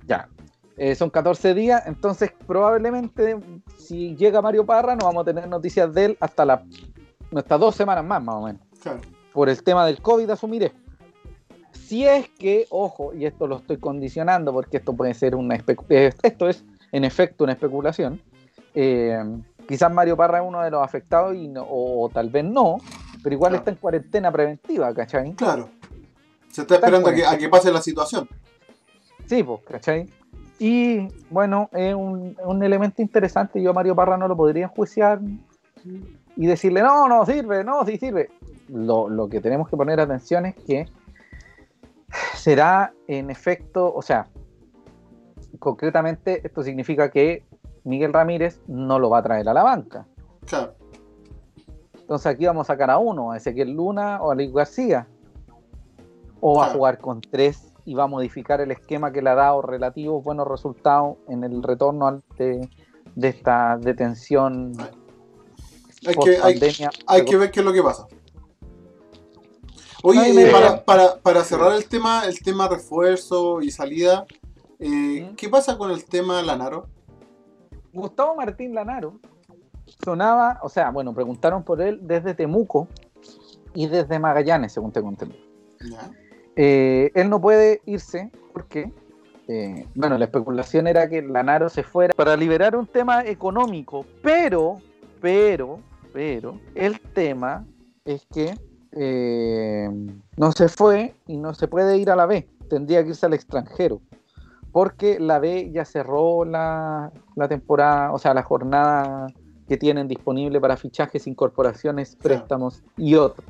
Ya. 0.07 0.27
Eh, 0.77 0.95
son 0.95 1.09
14 1.09 1.53
días, 1.53 1.83
entonces 1.87 2.31
probablemente 2.47 3.37
si 3.77 4.15
llega 4.15 4.41
Mario 4.41 4.65
Parra 4.65 4.95
no 4.95 5.05
vamos 5.05 5.23
a 5.23 5.25
tener 5.25 5.45
noticias 5.47 5.93
de 5.93 6.05
él 6.05 6.17
hasta 6.21 6.45
la 6.45 6.63
hasta 7.35 7.57
dos 7.57 7.75
semanas 7.75 8.05
más, 8.05 8.23
más 8.23 8.35
o 8.35 8.41
menos. 8.43 8.61
claro. 8.81 8.99
por 9.33 9.49
el 9.49 9.61
tema 9.61 9.85
del 9.85 10.01
COVID 10.01 10.29
asumiré. 10.29 10.71
Si 11.73 12.05
es 12.05 12.29
que, 12.29 12.65
ojo, 12.69 13.13
y 13.13 13.25
esto 13.25 13.45
lo 13.47 13.57
estoy 13.57 13.77
condicionando 13.77 14.51
porque 14.53 14.77
esto 14.77 14.93
puede 14.93 15.13
ser 15.13 15.35
una 15.35 15.55
especu- 15.57 15.85
eh, 15.89 16.11
esto 16.23 16.47
es 16.49 16.63
en 16.91 17.03
efecto 17.03 17.43
una 17.43 17.53
especulación, 17.53 18.21
eh, 18.73 19.17
quizás 19.67 19.91
Mario 19.91 20.17
Parra 20.17 20.39
es 20.39 20.43
uno 20.47 20.61
de 20.61 20.71
los 20.71 20.81
afectados 20.83 21.35
y 21.35 21.47
no- 21.47 21.63
o, 21.63 22.05
o 22.05 22.09
tal 22.09 22.29
vez 22.29 22.43
no, 22.45 22.77
pero 23.23 23.33
igual 23.35 23.51
Claro. 23.51 23.59
está 23.61 23.71
en 23.71 23.77
cuarentena 23.77 24.31
preventiva, 24.31 24.93
¿cachai? 24.93 25.33
Claro. 25.33 25.69
Se 26.51 26.61
está 26.61 26.75
esperando 26.75 27.09
a 27.09 27.13
que, 27.13 27.25
a 27.25 27.37
que 27.37 27.47
pase 27.49 27.71
la 27.71 27.81
situación. 27.81 28.27
Sí, 29.27 29.43
pues, 29.43 29.61
¿cachai? 29.63 30.09
Y 30.57 31.07
bueno, 31.29 31.69
es 31.71 31.93
un, 31.93 32.35
un 32.43 32.63
elemento 32.63 33.01
interesante, 33.01 33.61
yo 33.61 33.69
a 33.69 33.73
Mario 33.73 33.95
Parra 33.95 34.17
no 34.17 34.27
lo 34.27 34.35
podría 34.35 34.65
enjuiciar 34.65 35.19
y 36.35 36.45
decirle, 36.47 36.81
no, 36.81 37.07
no 37.07 37.25
sirve, 37.25 37.63
no, 37.63 37.85
sí 37.85 37.97
sirve. 37.97 38.29
Lo, 38.67 39.07
lo 39.09 39.29
que 39.29 39.39
tenemos 39.41 39.69
que 39.69 39.77
poner 39.77 39.99
atención 39.99 40.45
es 40.47 40.55
que 40.55 40.85
será 42.35 42.93
en 43.07 43.29
efecto, 43.29 43.93
o 43.93 44.01
sea, 44.01 44.27
concretamente 45.57 46.45
esto 46.45 46.63
significa 46.63 47.09
que 47.09 47.43
Miguel 47.83 48.13
Ramírez 48.13 48.61
no 48.67 48.99
lo 48.99 49.09
va 49.09 49.19
a 49.19 49.23
traer 49.23 49.47
a 49.49 49.53
la 49.53 49.63
banca. 49.63 50.05
Claro. 50.45 50.73
Entonces 51.99 52.27
aquí 52.27 52.45
vamos 52.45 52.69
a 52.69 52.73
sacar 52.73 52.89
a 52.89 52.97
uno, 52.97 53.31
a 53.31 53.37
Ezequiel 53.37 53.71
Luna 53.71 54.21
o 54.21 54.31
a 54.31 54.35
Luis 54.35 54.51
García. 54.51 55.07
O 56.41 56.57
va 56.59 56.67
a 56.67 56.69
jugar 56.69 56.97
con 56.99 57.21
tres 57.21 57.73
y 57.85 57.93
va 57.95 58.03
a 58.03 58.07
modificar 58.07 58.61
el 58.61 58.71
esquema 58.71 59.11
que 59.11 59.21
le 59.21 59.29
ha 59.29 59.35
dado 59.35 59.61
relativos 59.61 60.23
buenos 60.23 60.47
resultados 60.47 61.17
en 61.27 61.43
el 61.43 61.61
retorno 61.63 62.07
al- 62.07 62.23
de, 62.37 62.69
de 63.15 63.27
esta 63.27 63.77
detención 63.77 64.73
Hay 66.05 66.15
que, 66.15 66.37
hay, 67.07 67.25
que 67.25 67.37
ver 67.37 67.51
qué 67.51 67.59
es 67.59 67.65
lo 67.65 67.73
que 67.73 67.83
pasa. 67.83 68.07
Oye, 70.01 70.49
para, 70.51 70.83
para, 70.85 71.17
para 71.17 71.43
cerrar 71.43 71.73
el 71.73 71.85
tema, 71.89 72.25
el 72.25 72.39
tema 72.39 72.69
refuerzo 72.69 73.61
y 73.61 73.69
salida, 73.69 74.25
eh, 74.79 75.29
¿Mm? 75.31 75.35
¿qué 75.35 75.49
pasa 75.49 75.77
con 75.77 75.91
el 75.91 76.05
tema 76.05 76.41
Lanaro? 76.41 76.87
Gustavo 77.93 78.35
Martín 78.35 78.73
Lanaro 78.73 79.19
sonaba, 80.03 80.59
o 80.61 80.69
sea, 80.69 80.91
bueno, 80.91 81.13
preguntaron 81.13 81.63
por 81.63 81.81
él 81.81 81.99
desde 82.01 82.33
Temuco 82.33 82.87
y 83.73 83.87
desde 83.87 84.19
Magallanes, 84.19 84.73
según 84.73 84.91
tengo 84.91 85.09
entendido. 85.09 85.43
Ya. 85.89 86.11
Eh, 86.55 87.11
él 87.15 87.29
no 87.29 87.39
puede 87.39 87.81
irse 87.85 88.31
porque, 88.53 88.91
eh, 89.47 89.85
bueno, 89.95 90.17
la 90.17 90.25
especulación 90.25 90.87
era 90.87 91.09
que 91.09 91.21
Lanaro 91.21 91.69
se 91.69 91.83
fuera 91.83 92.13
para 92.13 92.35
liberar 92.35 92.75
un 92.75 92.87
tema 92.87 93.25
económico, 93.25 94.05
pero, 94.21 94.77
pero, 95.21 95.79
pero, 96.13 96.59
el 96.75 96.99
tema 96.99 97.65
es 98.05 98.25
que 98.33 98.55
eh, 98.91 99.89
no 100.35 100.51
se 100.51 100.67
fue 100.67 101.15
y 101.27 101.37
no 101.37 101.53
se 101.53 101.67
puede 101.67 101.97
ir 101.97 102.09
a 102.09 102.15
la 102.15 102.25
B, 102.25 102.47
tendría 102.69 103.03
que 103.03 103.09
irse 103.09 103.25
al 103.25 103.33
extranjero, 103.33 104.01
porque 104.71 105.19
la 105.19 105.39
B 105.39 105.71
ya 105.71 105.85
cerró 105.85 106.45
la, 106.45 107.11
la 107.35 107.47
temporada, 107.47 108.11
o 108.11 108.19
sea, 108.19 108.33
la 108.33 108.43
jornada 108.43 109.27
que 109.67 109.77
tienen 109.77 110.07
disponible 110.07 110.59
para 110.59 110.77
fichajes, 110.77 111.27
incorporaciones, 111.27 112.15
préstamos 112.15 112.83
y 112.97 113.15
otros. 113.15 113.45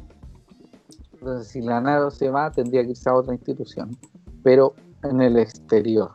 Entonces, 1.13 1.47
si 1.47 1.61
Lanaro 1.61 2.11
se 2.11 2.29
va, 2.29 2.51
tendría 2.51 2.83
que 2.83 2.91
irse 2.91 3.09
a 3.09 3.13
otra 3.13 3.33
institución. 3.33 3.97
Pero 4.43 4.73
en 5.03 5.21
el 5.21 5.37
exterior. 5.37 6.11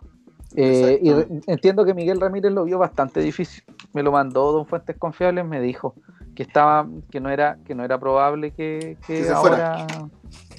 Eh, 0.56 1.00
y 1.02 1.50
entiendo 1.50 1.84
que 1.84 1.94
Miguel 1.94 2.20
Ramírez 2.20 2.52
lo 2.52 2.64
vio 2.64 2.78
bastante 2.78 3.20
difícil. 3.20 3.64
Me 3.92 4.02
lo 4.02 4.12
mandó 4.12 4.52
Don 4.52 4.66
Fuentes 4.66 4.96
Confiables, 4.96 5.44
me 5.44 5.60
dijo 5.60 5.94
que 6.34 6.42
estaba, 6.42 6.86
que 7.10 7.20
no 7.20 7.30
era, 7.30 7.58
que 7.64 7.74
no 7.74 7.84
era 7.84 7.98
probable 7.98 8.52
que, 8.52 8.96
que 9.06 9.18
Que 9.18 9.24
se 9.24 9.32
ahora 9.32 9.86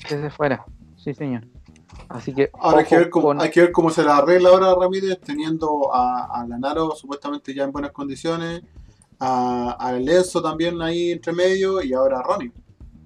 que 0.07 0.21
se 0.21 0.29
fuera. 0.29 0.65
Sí, 0.97 1.13
señor. 1.13 1.43
Así 2.09 2.33
que 2.33 2.49
Ahora 2.59 2.79
hay 2.79 2.85
que, 2.85 2.97
ver 2.97 3.09
cómo, 3.09 3.27
con- 3.27 3.41
hay 3.41 3.49
que 3.49 3.61
ver 3.61 3.71
cómo 3.71 3.89
se 3.89 4.03
la 4.03 4.17
arregla 4.17 4.49
ahora 4.49 4.75
Ramírez, 4.79 5.19
teniendo 5.19 5.93
a, 5.93 6.41
a 6.41 6.47
Lanaro 6.47 6.91
supuestamente 6.95 7.53
ya 7.53 7.63
en 7.63 7.71
buenas 7.71 7.91
condiciones, 7.91 8.61
a, 9.19 9.71
a 9.79 9.91
también 10.41 10.81
ahí 10.81 11.11
entre 11.11 11.33
medio 11.33 11.81
y 11.83 11.93
ahora 11.93 12.19
a 12.19 12.23
Ronnie. 12.23 12.51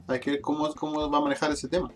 Hay 0.08 0.20
que 0.20 0.32
ver 0.32 0.42
cómo, 0.42 0.74
cómo 0.74 1.10
va 1.10 1.18
a 1.18 1.22
manejar 1.22 1.52
ese 1.52 1.68
tema. 1.68 1.90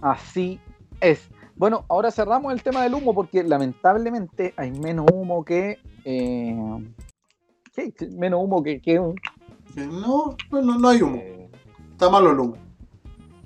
Así 0.00 0.60
es. 1.00 1.28
Bueno, 1.54 1.84
ahora 1.88 2.10
cerramos 2.10 2.52
el 2.52 2.62
tema 2.62 2.82
del 2.82 2.94
humo 2.94 3.14
porque 3.14 3.44
lamentablemente 3.44 4.52
hay 4.56 4.72
menos 4.72 5.06
humo 5.12 5.44
que. 5.44 5.78
eh, 6.04 6.92
¿qué? 7.74 7.94
Menos 8.10 8.40
humo 8.42 8.62
que, 8.62 8.80
que 8.80 8.98
un- 8.98 9.14
no, 9.76 10.36
no 10.50 10.88
hay 10.88 11.02
humo. 11.02 11.16
Eh, 11.16 11.50
Está 11.92 12.10
malo 12.10 12.32
el 12.32 12.38
humo. 12.40 12.56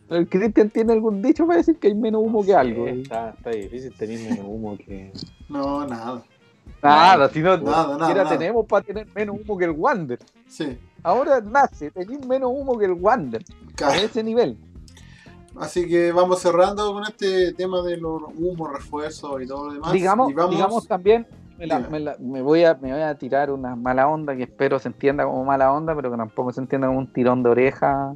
¿El 0.08 0.28
Cristian 0.28 0.70
tiene 0.70 0.92
algún 0.92 1.20
dicho 1.20 1.46
para 1.46 1.58
decir 1.58 1.78
que 1.78 1.88
hay 1.88 1.94
menos 1.94 2.22
humo 2.24 2.44
que 2.44 2.54
algo? 2.54 2.86
está, 2.86 3.30
está 3.30 3.50
difícil 3.50 3.92
tener 3.94 4.20
menos 4.20 4.46
humo 4.46 4.76
que. 4.76 5.12
No, 5.48 5.86
nada. 5.86 6.22
Nada, 6.82 7.28
si 7.30 7.40
no, 7.40 7.56
Nada, 7.56 7.96
nada, 7.98 8.14
nada. 8.14 8.28
tenemos 8.38 8.66
para 8.66 8.84
tener 8.84 9.08
menos 9.14 9.36
humo 9.40 9.58
que 9.58 9.64
el 9.64 9.70
Wander. 9.72 10.18
Sí. 10.46 10.78
Ahora 11.02 11.40
nace, 11.40 11.90
tenéis 11.90 12.24
menos 12.26 12.50
humo 12.54 12.78
que 12.78 12.84
el 12.84 12.92
Wander. 12.92 13.42
A 13.84 13.96
ese 13.96 14.22
nivel. 14.22 14.56
Así 15.58 15.88
que 15.88 16.12
vamos 16.12 16.40
cerrando 16.40 16.92
con 16.92 17.02
este 17.04 17.52
tema 17.54 17.80
de 17.82 17.96
los 17.96 18.22
humos, 18.36 18.72
refuerzos 18.72 19.42
y 19.42 19.46
todo 19.46 19.68
lo 19.68 19.72
demás. 19.72 19.92
digamos, 19.92 20.32
vamos, 20.34 20.50
digamos 20.54 20.86
también, 20.86 21.26
me, 21.58 21.66
la- 21.66 21.78
Dime. 21.78 21.88
me 21.88 22.00
la- 22.00 22.16
me 22.20 22.42
voy 22.42 22.64
a, 22.64 22.74
me 22.74 22.92
voy 22.92 23.00
a 23.00 23.14
tirar 23.16 23.50
una 23.50 23.74
mala 23.74 24.06
onda 24.06 24.36
que 24.36 24.42
espero 24.42 24.78
se 24.78 24.88
entienda 24.88 25.24
como 25.24 25.44
mala 25.44 25.72
onda, 25.72 25.94
pero 25.96 26.10
que 26.10 26.16
tampoco 26.18 26.52
se 26.52 26.60
entienda 26.60 26.86
como 26.88 26.98
un 26.98 27.10
tirón 27.12 27.42
de 27.42 27.48
oreja. 27.50 28.14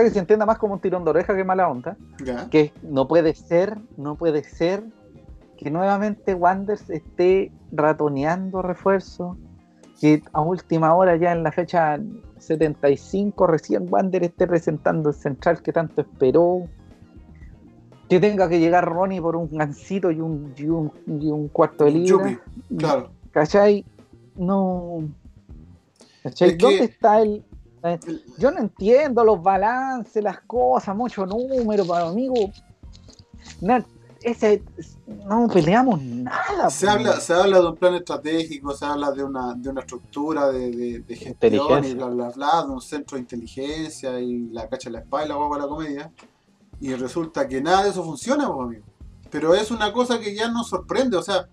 Sea, 0.00 0.08
que 0.08 0.14
se 0.14 0.18
entienda 0.20 0.46
más 0.46 0.58
como 0.58 0.74
un 0.74 0.80
tirón 0.80 1.04
de 1.04 1.10
oreja 1.10 1.34
que 1.36 1.44
mala 1.44 1.68
onda. 1.68 1.96
ya. 2.24 2.48
Que 2.50 2.72
no 2.82 3.06
puede 3.08 3.34
ser, 3.34 3.76
no 3.96 4.16
puede 4.16 4.42
ser 4.44 4.84
que 5.56 5.70
nuevamente 5.70 6.34
Wanders 6.34 6.88
esté 6.90 7.50
ratoneando 7.72 8.62
refuerzo. 8.62 9.36
Que 10.00 10.22
a 10.32 10.40
última 10.40 10.94
hora, 10.94 11.16
ya 11.16 11.32
en 11.32 11.42
la 11.42 11.50
fecha 11.50 11.98
75, 12.38 13.46
recién 13.48 13.86
Wander 13.90 14.22
esté 14.22 14.46
presentando 14.46 15.08
el 15.08 15.14
central 15.16 15.60
que 15.60 15.72
tanto 15.72 16.00
esperó. 16.02 16.68
Que 18.08 18.20
tenga 18.20 18.48
que 18.48 18.58
llegar 18.60 18.86
Ronnie 18.86 19.20
por 19.20 19.36
un 19.36 19.50
gancito 19.50 20.10
y 20.10 20.20
un, 20.20 20.54
y 20.56 20.66
un, 20.68 20.92
y 21.06 21.30
un 21.30 21.48
cuarto 21.48 21.84
de 21.84 21.90
libra. 21.90 22.30
Yupi, 22.30 22.38
claro. 22.78 23.10
¿Cachai? 23.32 23.84
No. 24.36 25.08
¿Cachai? 26.22 26.50
Es 26.50 26.56
que- 26.56 26.64
¿Dónde 26.64 26.84
está 26.84 27.20
El- 27.20 27.44
Yo 28.38 28.50
no 28.50 28.58
entiendo 28.58 29.24
los 29.24 29.42
balances, 29.42 30.22
las 30.22 30.40
cosas, 30.42 30.94
mucho 30.96 31.24
número, 31.26 31.86
para 31.86 32.08
amigo. 32.08 32.34
Na- 33.60 33.84
ese, 34.20 34.62
no 35.06 35.46
peleamos 35.46 36.02
nada. 36.02 36.68
Se 36.70 36.88
habla, 36.88 37.20
se 37.20 37.32
habla 37.32 37.60
de 37.60 37.66
un 37.68 37.76
plan 37.76 37.94
estratégico, 37.94 38.74
se 38.74 38.84
habla 38.84 39.12
de 39.12 39.22
una, 39.22 39.54
de 39.54 39.70
una 39.70 39.80
estructura 39.82 40.48
de, 40.50 40.70
de, 40.72 40.98
de 41.00 41.16
gestión 41.16 41.52
y 41.54 41.56
Inteligencia. 41.56 41.94
bla, 41.94 42.06
bla, 42.08 42.30
bla, 42.30 42.62
de 42.66 42.72
un 42.72 42.80
centro 42.80 43.14
de 43.16 43.20
inteligencia 43.20 44.18
y 44.20 44.48
la 44.48 44.68
cacha 44.68 44.88
en 44.88 44.94
la 44.94 44.98
espalda, 45.00 45.34
guagua 45.36 45.58
la 45.58 45.68
comedia. 45.68 46.12
Y 46.80 46.94
resulta 46.94 47.46
que 47.46 47.60
nada 47.60 47.84
de 47.84 47.90
eso 47.90 48.02
funciona, 48.04 48.52
pues, 48.52 48.66
amigo. 48.66 48.84
Pero 49.30 49.54
es 49.54 49.70
una 49.70 49.92
cosa 49.92 50.18
que 50.18 50.34
ya 50.34 50.48
nos 50.48 50.68
sorprende, 50.68 51.16
o 51.16 51.22
sea, 51.22 51.48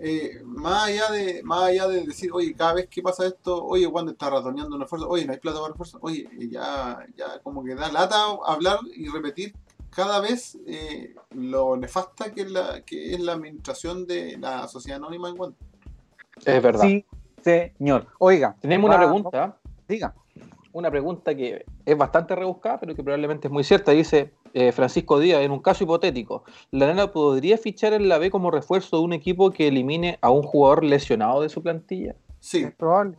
eh, 0.00 0.40
más, 0.44 0.88
allá 0.88 1.10
de, 1.10 1.42
más 1.42 1.62
allá 1.62 1.88
de 1.88 2.04
decir, 2.04 2.30
oye, 2.32 2.54
cada 2.54 2.74
vez 2.74 2.88
que 2.88 3.02
pasa 3.02 3.26
esto, 3.26 3.64
oye, 3.64 3.86
Wanda 3.86 4.12
está 4.12 4.30
ratoneando 4.30 4.76
un 4.76 4.82
esfuerzo, 4.82 5.08
oye, 5.08 5.24
no 5.24 5.32
hay 5.32 5.38
plata 5.38 5.58
para 5.60 5.72
refuerzo, 5.72 5.98
oye, 6.02 6.28
ya, 6.50 7.04
ya 7.16 7.40
como 7.42 7.64
que 7.64 7.74
da 7.74 7.90
lata 7.90 8.16
hablar 8.46 8.78
y 8.94 9.08
repetir 9.08 9.54
cada 9.90 10.20
vez 10.20 10.56
eh, 10.66 11.14
lo 11.34 11.76
nefasta 11.76 12.32
que 12.32 12.42
es, 12.42 12.50
la, 12.50 12.82
que 12.82 13.14
es 13.14 13.20
la 13.20 13.32
administración 13.32 14.06
de 14.06 14.36
la 14.38 14.68
sociedad 14.68 14.98
anónima 14.98 15.28
en 15.28 15.40
Wanda. 15.40 15.56
Es 16.44 16.62
verdad. 16.62 16.82
Sí, 16.82 17.04
señor. 17.42 18.06
Oiga, 18.18 18.56
Tenemos 18.60 18.88
una 18.88 18.98
pregunta. 18.98 19.58
Diga. 19.88 20.14
Una 20.72 20.90
pregunta 20.90 21.34
que 21.34 21.64
es 21.86 21.96
bastante 21.98 22.34
rebuscada, 22.36 22.78
pero 22.78 22.94
que 22.94 23.02
probablemente 23.02 23.48
es 23.48 23.52
muy 23.52 23.64
cierta. 23.64 23.92
Dice 23.92 24.32
eh, 24.52 24.70
Francisco 24.72 25.18
Díaz, 25.18 25.40
en 25.42 25.50
un 25.50 25.60
caso 25.60 25.84
hipotético, 25.84 26.44
¿la 26.70 26.86
nana 26.86 27.10
podría 27.10 27.56
fichar 27.56 27.94
en 27.94 28.08
la 28.08 28.18
B 28.18 28.30
como 28.30 28.50
refuerzo 28.50 28.98
de 28.98 29.02
un 29.04 29.12
equipo 29.14 29.50
que 29.50 29.68
elimine 29.68 30.18
a 30.20 30.30
un 30.30 30.42
jugador 30.42 30.84
lesionado 30.84 31.40
de 31.42 31.48
su 31.48 31.62
plantilla? 31.62 32.14
Sí, 32.40 32.64
Es 32.64 32.74
probable. 32.74 33.16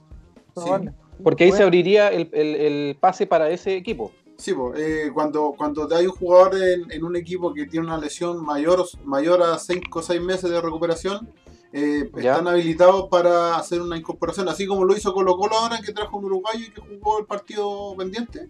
es 0.47 0.53
probable. 0.53 0.93
Porque 1.23 1.43
ahí 1.45 1.51
se 1.51 1.63
abriría 1.63 2.07
el, 2.09 2.29
el- 2.33 2.55
el 2.55 2.95
pase 2.99 3.27
para 3.27 3.49
ese 3.49 3.75
equipo. 3.75 4.11
sí, 4.37 4.53
po, 4.53 4.73
eh, 4.75 5.11
cuando, 5.13 5.53
cuando 5.57 5.87
hay 5.93 6.05
un 6.05 6.13
jugador 6.13 6.55
en, 6.55 6.89
en 6.91 7.03
un 7.03 7.15
equipo 7.17 7.53
que 7.53 7.65
tiene 7.65 7.87
una 7.87 7.97
lesión 7.97 8.41
mayor, 8.45 8.85
mayor 9.03 9.41
a 9.43 9.57
5 9.59 9.99
o 9.99 10.01
6 10.01 10.21
meses 10.21 10.49
de 10.49 10.61
recuperación, 10.61 11.27
eh, 11.71 12.09
están 12.17 12.47
habilitados 12.47 13.07
para 13.09 13.55
hacer 13.57 13.81
una 13.81 13.97
incorporación, 13.97 14.49
así 14.49 14.65
como 14.65 14.85
lo 14.85 14.95
hizo 14.95 15.13
Colo 15.13 15.37
Colo 15.37 15.55
ahora, 15.57 15.79
que 15.85 15.93
trajo 15.93 16.17
un 16.17 16.25
uruguayo 16.25 16.65
y 16.65 16.71
que 16.71 16.81
jugó 16.81 17.19
el 17.19 17.25
partido 17.25 17.95
pendiente. 17.97 18.49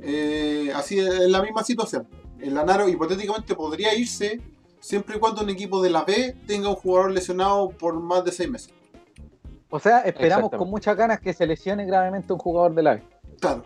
Eh, 0.00 0.70
así 0.74 0.98
es 0.98 1.28
la 1.28 1.42
misma 1.42 1.64
situación. 1.64 2.06
El 2.40 2.54
Lanaro 2.54 2.88
hipotéticamente 2.88 3.54
podría 3.54 3.94
irse 3.94 4.40
siempre 4.80 5.16
y 5.16 5.18
cuando 5.18 5.42
un 5.42 5.50
equipo 5.50 5.82
de 5.82 5.90
la 5.90 6.04
B 6.04 6.36
tenga 6.46 6.68
un 6.68 6.76
jugador 6.76 7.10
lesionado 7.10 7.70
por 7.70 7.98
más 8.00 8.24
de 8.24 8.30
6 8.32 8.50
meses. 8.50 8.74
O 9.70 9.78
sea, 9.78 10.00
esperamos 10.00 10.50
con 10.50 10.70
muchas 10.70 10.96
ganas 10.96 11.20
que 11.20 11.32
se 11.34 11.46
lesione 11.46 11.84
gravemente 11.84 12.32
un 12.32 12.38
jugador 12.38 12.74
del 12.74 12.86
AVE. 12.86 13.02
Claro. 13.40 13.64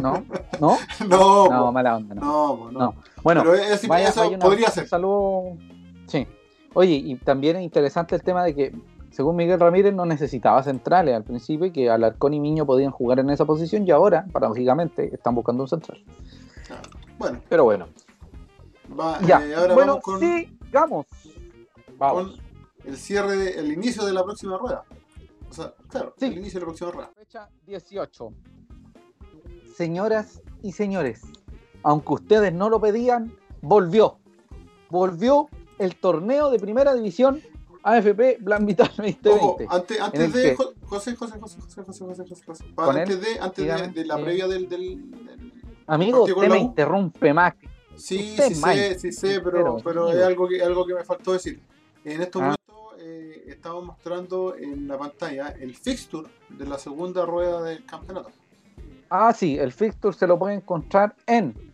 ¿No? 0.00 0.24
¿No? 0.60 0.78
No, 1.08 1.48
No, 1.48 1.64
po, 1.66 1.72
mala 1.72 1.96
onda, 1.96 2.14
no. 2.16 2.20
no, 2.20 2.56
po, 2.58 2.70
no. 2.72 2.78
No. 2.80 2.94
Bueno, 3.22 3.42
Pero 3.42 3.54
es- 3.54 3.86
Vaya- 3.88 4.08
eso 4.08 4.20
vaya 4.20 4.36
una- 4.36 4.44
podría 4.44 4.66
un 4.66 4.72
ser. 4.72 4.88
saludo. 4.88 5.56
Sí. 6.06 6.26
Oye, 6.74 6.94
y 6.94 7.16
también 7.16 7.56
es 7.56 7.62
interesante 7.62 8.14
el 8.14 8.22
tema 8.22 8.44
de 8.44 8.54
que, 8.54 8.74
según 9.10 9.36
Miguel 9.36 9.60
Ramírez, 9.60 9.94
no 9.94 10.06
necesitaba 10.06 10.62
centrales 10.62 11.14
al 11.14 11.24
principio 11.24 11.66
y 11.66 11.70
que 11.70 11.90
Alarcón 11.90 12.32
y 12.34 12.40
Miño 12.40 12.64
podían 12.64 12.90
jugar 12.90 13.18
en 13.18 13.30
esa 13.30 13.44
posición 13.44 13.86
y 13.86 13.90
ahora, 13.90 14.24
paradójicamente, 14.32 15.14
están 15.14 15.34
buscando 15.34 15.62
un 15.64 15.68
central. 15.68 16.02
Bueno, 17.18 17.40
Pero 17.48 17.64
bueno, 17.64 17.88
va, 18.98 19.20
Ya. 19.20 19.44
eh, 19.46 19.54
ahora 19.54 19.74
bueno, 19.74 19.92
vamos 20.00 20.04
con, 20.04 20.20
sigamos. 20.20 21.06
vamos. 21.98 22.22
con 22.32 22.40
el 22.90 22.96
cierre, 22.96 23.36
de- 23.36 23.50
el 23.60 23.72
inicio 23.72 24.04
de 24.04 24.12
la 24.12 24.24
próxima 24.24 24.56
rueda. 24.58 24.84
O 25.50 25.52
sea, 25.54 25.74
claro, 25.88 26.14
Sí. 26.16 26.24
el 26.26 26.38
inicio 26.38 26.58
de 26.58 26.60
la 26.60 26.66
próxima 26.66 26.90
rueda. 26.90 27.10
Fecha 27.14 27.48
18. 27.66 28.32
Señoras 29.76 30.42
y 30.62 30.72
señores, 30.72 31.22
aunque 31.82 32.14
ustedes 32.14 32.52
no 32.52 32.68
lo 32.70 32.80
pedían, 32.80 33.32
volvió. 33.60 34.18
Volvió 34.90 35.48
el 35.82 35.96
torneo 35.96 36.50
de 36.50 36.58
primera 36.58 36.94
división 36.94 37.40
AFP 37.82 38.38
Plan 38.44 38.64
Vital 38.64 38.88
2020. 38.96 39.28
Ojo, 39.30 39.56
antes, 39.68 39.96
¿En 39.96 40.02
antes 40.04 40.32
de 40.32 40.54
José, 40.56 41.16
José, 41.16 41.16
José, 41.16 41.38
José, 41.40 41.60
José, 41.60 42.04
José, 42.04 42.24
José, 42.28 42.44
José. 42.46 42.64
Pa- 42.74 42.84
¿Con 42.86 42.96
antes 42.98 43.20
de, 43.20 43.40
antes 43.40 43.94
de, 43.94 44.04
la 44.04 44.16
previa 44.18 44.46
del, 44.46 44.68
Amigo, 45.86 46.22
usted 46.24 46.48
me 46.48 46.58
interrumpe 46.58 47.32
más. 47.34 47.54
Sí, 47.96 48.36
sí 48.38 48.54
sé, 48.54 48.98
sí 48.98 49.12
sé, 49.12 49.40
pero, 49.40 49.76
Pero, 49.84 50.10
es 50.10 50.22
algo 50.24 50.48
que, 50.48 50.62
algo 50.62 50.86
que 50.86 50.94
me 50.94 51.04
faltó 51.04 51.32
decir. 51.32 51.60
En 52.04 52.22
estos 52.22 52.40
Ah. 52.42 52.44
momentos 52.46 53.00
eh, 53.00 53.44
estamos 53.48 53.84
mostrando 53.84 54.56
en 54.56 54.88
la 54.88 54.96
pantalla 54.98 55.48
el 55.60 55.74
fixture 55.76 56.28
de 56.48 56.66
la 56.66 56.78
segunda 56.78 57.26
rueda 57.26 57.62
del 57.62 57.84
campeonato. 57.84 58.30
Ah, 59.10 59.32
sí, 59.34 59.58
el 59.58 59.72
fixture 59.72 60.16
se 60.16 60.26
lo 60.26 60.38
puede 60.38 60.54
encontrar 60.54 61.14
en 61.26 61.71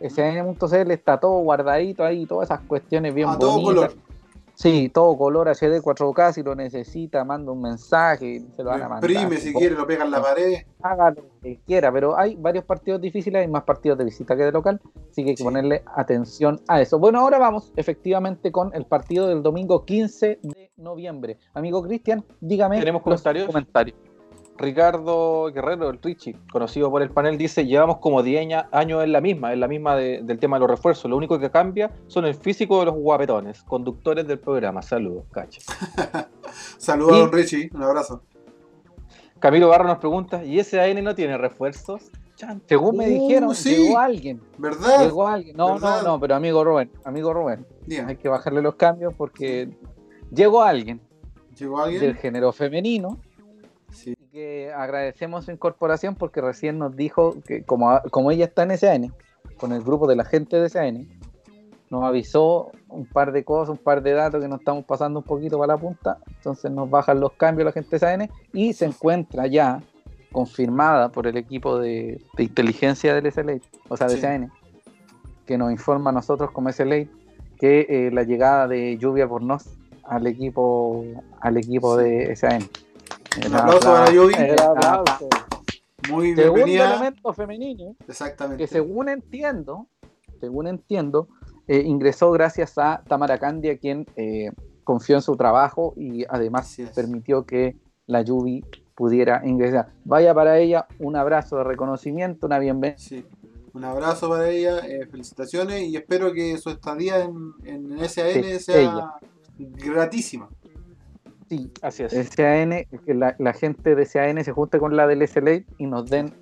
sn.cl, 0.00 0.90
está 0.90 1.18
todo 1.18 1.40
guardadito 1.40 2.04
ahí, 2.04 2.26
todas 2.26 2.50
esas 2.50 2.60
cuestiones 2.66 3.14
bien 3.14 3.28
a 3.28 3.38
todo 3.38 3.52
bonitas. 3.60 3.74
color. 3.94 4.06
Sí, 4.58 4.88
todo 4.88 5.18
color 5.18 5.48
HD 5.48 5.82
4K, 5.82 6.32
si 6.32 6.42
lo 6.42 6.54
necesita, 6.54 7.22
manda 7.26 7.52
un 7.52 7.60
mensaje, 7.60 8.40
se 8.56 8.62
lo 8.62 8.70
van 8.70 8.82
a 8.84 8.88
mandar. 8.88 9.10
imprime 9.10 9.36
si 9.36 9.52
quiere, 9.52 9.74
lo 9.74 9.86
pega 9.86 10.02
en 10.06 10.10
la 10.10 10.22
pared. 10.22 10.62
Haga 10.80 11.10
lo 11.10 11.24
que 11.42 11.60
quiera, 11.66 11.92
pero 11.92 12.18
hay 12.18 12.36
varios 12.36 12.64
partidos 12.64 13.02
difíciles, 13.02 13.42
hay 13.42 13.48
más 13.48 13.64
partidos 13.64 13.98
de 13.98 14.04
visita 14.06 14.34
que 14.34 14.44
de 14.44 14.52
local, 14.52 14.80
así 15.10 15.22
que 15.24 15.28
hay 15.30 15.34
que 15.34 15.36
Sí. 15.36 15.44
ponerle 15.44 15.82
atención 15.94 16.58
a 16.68 16.80
eso. 16.80 16.98
Bueno, 16.98 17.20
ahora 17.20 17.38
vamos 17.38 17.70
efectivamente 17.76 18.50
con 18.50 18.74
el 18.74 18.86
partido 18.86 19.28
del 19.28 19.42
domingo 19.42 19.84
15 19.84 20.38
de 20.42 20.70
noviembre. 20.78 21.36
Amigo 21.52 21.82
Cristian, 21.82 22.24
dígame 22.40 22.78
¿Tenemos 22.78 23.00
los 23.00 23.04
comentarios? 23.04 23.46
comentarios. 23.48 23.98
Ricardo 24.58 25.52
Guerrero, 25.52 25.90
el 25.90 26.00
Richie, 26.02 26.36
conocido 26.50 26.90
por 26.90 27.02
el 27.02 27.10
panel, 27.10 27.36
dice, 27.36 27.66
llevamos 27.66 27.98
como 27.98 28.22
10 28.22 28.40
aña- 28.42 28.68
años 28.72 29.04
en 29.04 29.12
la 29.12 29.20
misma, 29.20 29.52
en 29.52 29.60
la 29.60 29.68
misma 29.68 29.96
de- 29.96 30.22
del 30.22 30.38
tema 30.38 30.56
de 30.56 30.60
los 30.60 30.70
refuerzos. 30.70 31.10
Lo 31.10 31.16
único 31.16 31.38
que 31.38 31.50
cambia 31.50 31.90
son 32.06 32.24
el 32.24 32.34
físico 32.34 32.80
de 32.80 32.86
los 32.86 32.94
guapetones, 32.94 33.62
conductores 33.64 34.26
del 34.26 34.38
programa. 34.38 34.82
Saludos, 34.82 35.24
cacha. 35.30 35.60
Saludos 36.78 37.12
a 37.12 37.18
don 37.18 37.32
Richie, 37.32 37.70
un 37.74 37.82
abrazo. 37.82 38.22
Camilo 39.38 39.68
Barro 39.68 39.84
nos 39.86 39.98
pregunta, 39.98 40.42
¿y 40.44 40.58
ese 40.58 40.80
AN 40.80 41.04
no 41.04 41.14
tiene 41.14 41.36
refuerzos? 41.36 42.10
Según 42.66 42.96
me 42.98 43.06
Uh, 43.08 43.08
dijeron, 43.22 43.54
sí. 43.54 43.76
llegó 43.76 43.98
alguien. 43.98 44.40
¿Verdad? 44.58 45.04
Llegó 45.04 45.26
alguien. 45.26 45.56
No, 45.56 45.74
¿Verdad? 45.74 46.02
no, 46.02 46.08
no, 46.12 46.20
pero 46.20 46.34
amigo 46.34 46.62
Rubén, 46.64 46.90
amigo 47.04 47.32
Rubén, 47.32 47.66
hay 48.06 48.16
que 48.16 48.28
bajarle 48.28 48.60
los 48.62 48.74
cambios 48.74 49.14
porque 49.14 49.70
llegó 50.30 50.62
alguien 50.62 51.00
¿Llegó 51.58 51.84
del 51.86 51.94
alguien? 51.94 52.14
género 52.16 52.52
femenino 52.52 53.18
que 54.36 54.70
agradecemos 54.70 55.46
su 55.46 55.50
incorporación 55.50 56.14
porque 56.14 56.42
recién 56.42 56.78
nos 56.78 56.94
dijo 56.94 57.36
que 57.46 57.62
como, 57.62 57.98
como 58.10 58.30
ella 58.30 58.44
está 58.44 58.64
en 58.64 58.76
SAN, 58.76 59.14
con 59.56 59.72
el 59.72 59.82
grupo 59.82 60.06
de 60.06 60.14
la 60.14 60.26
gente 60.26 60.60
de 60.60 60.68
SAN, 60.68 61.08
nos 61.88 62.04
avisó 62.04 62.70
un 62.90 63.06
par 63.06 63.32
de 63.32 63.44
cosas, 63.44 63.70
un 63.70 63.78
par 63.78 64.02
de 64.02 64.12
datos 64.12 64.42
que 64.42 64.46
nos 64.48 64.58
estamos 64.58 64.84
pasando 64.84 65.20
un 65.20 65.24
poquito 65.24 65.58
para 65.58 65.72
la 65.72 65.78
punta, 65.80 66.18
entonces 66.36 66.70
nos 66.70 66.90
bajan 66.90 67.18
los 67.18 67.32
cambios 67.32 67.64
la 67.64 67.72
gente 67.72 67.88
de 67.92 67.98
SAN 67.98 68.28
y 68.52 68.74
se 68.74 68.84
encuentra 68.84 69.46
ya 69.46 69.80
confirmada 70.32 71.08
por 71.08 71.26
el 71.26 71.38
equipo 71.38 71.78
de, 71.78 72.20
de 72.36 72.42
inteligencia 72.42 73.14
del 73.14 73.32
SLA, 73.32 73.58
o 73.88 73.96
sea, 73.96 74.06
de 74.06 74.16
Sí. 74.16 74.20
SAN, 74.20 74.52
que 75.46 75.56
nos 75.56 75.72
informa 75.72 76.10
a 76.10 76.12
nosotros 76.12 76.50
como 76.50 76.70
SLA 76.70 77.06
que 77.58 77.86
eh, 77.88 78.10
la 78.12 78.22
llegada 78.24 78.68
de 78.68 78.98
Lluvia 78.98 79.26
Pornos 79.26 79.64
al 80.04 80.26
equipo 80.26 81.06
al 81.40 81.56
equipo 81.56 81.96
Sí. 81.98 82.04
de 82.04 82.36
SAN. 82.36 82.60
Un 83.44 83.54
aplauso 83.54 83.80
para 83.80 84.70
aplauso. 84.70 85.28
Muy 86.10 86.34
Segundo 86.34 86.54
bienvenida. 86.54 86.90
elemento 86.94 87.32
femenino 87.32 87.96
Exactamente. 88.06 88.62
que 88.62 88.68
según 88.68 89.08
entiendo, 89.08 89.88
según 90.40 90.68
entiendo, 90.68 91.28
eh, 91.66 91.80
ingresó 91.84 92.30
gracias 92.30 92.78
a 92.78 93.02
Tamara 93.08 93.38
Candia, 93.38 93.76
quien 93.78 94.06
eh, 94.16 94.52
confió 94.84 95.16
en 95.16 95.22
su 95.22 95.36
trabajo 95.36 95.94
y 95.96 96.24
además 96.28 96.76
permitió 96.94 97.44
que 97.44 97.76
la 98.06 98.22
Yubi 98.22 98.64
pudiera 98.94 99.42
ingresar. 99.44 99.88
Vaya 100.04 100.32
para 100.32 100.58
ella 100.58 100.86
un 101.00 101.16
abrazo 101.16 101.56
de 101.58 101.64
reconocimiento, 101.64 102.46
una 102.46 102.58
bienvenida. 102.58 102.98
Sí. 102.98 103.24
Un 103.74 103.84
abrazo 103.84 104.30
para 104.30 104.48
ella, 104.48 104.78
eh, 104.86 105.06
felicitaciones 105.10 105.82
y 105.82 105.96
espero 105.96 106.32
que 106.32 106.56
su 106.56 106.70
estadía 106.70 107.20
en, 107.24 107.52
en 107.64 107.98
SAN 108.08 108.32
Sí, 108.32 108.58
sea 108.60 108.78
ella. 108.80 109.14
gratísima. 109.58 110.48
Sí, 111.48 111.70
Así 111.82 112.02
es. 112.02 112.12
SAN, 112.12 112.70
que 113.04 113.14
la, 113.14 113.36
la 113.38 113.52
gente 113.52 113.94
de 113.94 114.04
SAN 114.04 114.42
se 114.44 114.52
junte 114.52 114.78
con 114.78 114.96
la 114.96 115.06
del 115.06 115.26
SLA 115.26 115.62
y 115.78 115.86
nos 115.86 116.10
den 116.10 116.32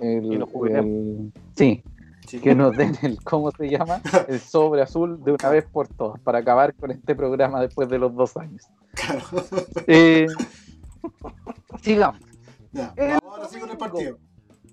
el, 0.00 0.24
Y 0.32 0.38
nos 0.38 0.50
jubilemos. 0.50 0.86
el- 0.90 1.32
sí, 1.56 1.82
Sí. 2.26 2.40
que 2.40 2.54
nos 2.54 2.76
den 2.76 2.94
el, 3.02 3.22
¿cómo 3.24 3.50
se 3.52 3.68
llama? 3.70 4.00
El 4.28 4.38
sobre 4.38 4.82
azul 4.82 5.22
de 5.24 5.32
una 5.32 5.48
vez 5.48 5.64
por 5.64 5.88
todas, 5.88 6.20
para 6.20 6.38
acabar 6.40 6.74
con 6.74 6.90
este 6.90 7.14
programa 7.14 7.58
después 7.60 7.88
de 7.88 7.98
los 7.98 8.14
dos 8.14 8.36
años. 8.36 8.66
Claro. 8.94 9.20
Eh, 9.86 10.26
sigamos. 11.82 12.20
Ya, 12.72 12.92
El 12.96 13.08
vamos 13.12 13.22
ahora 13.24 13.48
sí 13.48 13.58
con 13.58 13.70
el 13.70 13.78
partido. 13.78 14.18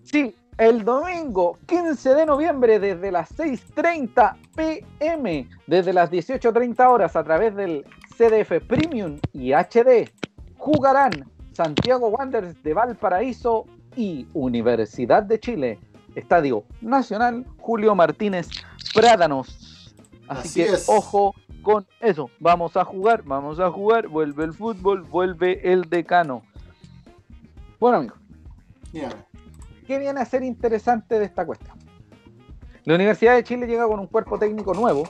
Sí, 0.03 0.36
el 0.57 0.84
domingo 0.84 1.57
15 1.65 2.13
de 2.13 2.26
noviembre 2.26 2.80
desde 2.80 3.11
las 3.11 3.30
6.30 3.38 4.36
pm, 4.55 5.47
desde 5.67 5.93
las 5.93 6.11
18.30 6.11 6.88
horas 6.89 7.15
a 7.15 7.23
través 7.23 7.55
del 7.55 7.86
CDF 8.18 8.66
Premium 8.66 9.20
y 9.34 9.51
HD, 9.51 10.09
jugarán 10.57 11.30
Santiago 11.51 12.07
Wanderers 12.07 12.61
de 12.63 12.74
Valparaíso 12.74 13.66
y 13.95 14.26
Universidad 14.34 15.24
de 15.24 15.39
Chile, 15.39 15.80
Estadio 16.16 16.63
Nacional 16.82 17.45
Julio 17.57 17.93
Martínez 17.93 18.47
Prádanos. 18.93 19.93
Así, 20.30 20.61
Así 20.61 20.63
que 20.63 20.76
es. 20.76 20.88
ojo 20.88 21.36
con 21.61 21.86
eso, 21.99 22.30
vamos 22.39 22.78
a 22.78 22.86
jugar, 22.86 23.24
vamos 23.24 23.59
a 23.59 23.70
jugar, 23.70 24.07
vuelve 24.07 24.45
el 24.45 24.53
fútbol, 24.53 25.01
vuelve 25.01 25.59
el 25.72 25.89
decano. 25.89 26.43
Bueno 27.80 27.97
amigos. 27.97 28.20
Dígame. 28.93 29.16
¿Qué 29.86 29.99
viene 29.99 30.22
a 30.22 30.26
ser 30.26 30.43
interesante 30.43 31.20
de 31.20 31.26
esta 31.26 31.45
cuestión? 31.45 31.78
La 32.86 32.95
Universidad 32.95 33.36
de 33.36 33.43
Chile 33.43 33.68
llega 33.68 33.88
con 33.88 33.99
un 33.99 34.07
cuerpo 34.07 34.39
técnico 34.39 34.74
nuevo, 34.74 35.03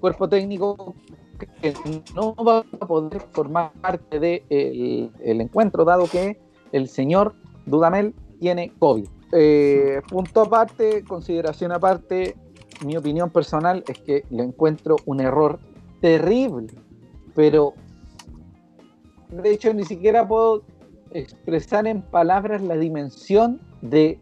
cuerpo 0.00 0.28
técnico 0.28 0.94
que 1.38 1.74
no 2.14 2.34
va 2.34 2.64
a 2.80 2.86
poder 2.86 3.20
formar 3.32 3.72
parte 3.80 4.18
del 4.18 4.42
de 4.48 5.10
el 5.20 5.40
encuentro, 5.40 5.84
dado 5.84 6.06
que 6.06 6.38
el 6.72 6.88
señor 6.88 7.34
Dudamel 7.66 8.14
tiene 8.40 8.72
COVID. 8.78 9.08
Eh, 9.32 10.00
punto 10.08 10.42
aparte, 10.42 11.04
consideración 11.04 11.72
aparte, 11.72 12.36
mi 12.84 12.96
opinión 12.96 13.30
personal 13.30 13.84
es 13.86 13.98
que 13.98 14.24
le 14.30 14.42
encuentro 14.42 14.96
un 15.04 15.20
error 15.20 15.58
terrible, 16.00 16.68
pero 17.34 17.74
de 19.28 19.50
hecho 19.50 19.74
ni 19.74 19.84
siquiera 19.84 20.26
puedo 20.26 20.62
expresar 21.10 21.86
en 21.86 22.02
palabras 22.02 22.62
la 22.62 22.76
dimensión 22.76 23.60
de 23.82 24.18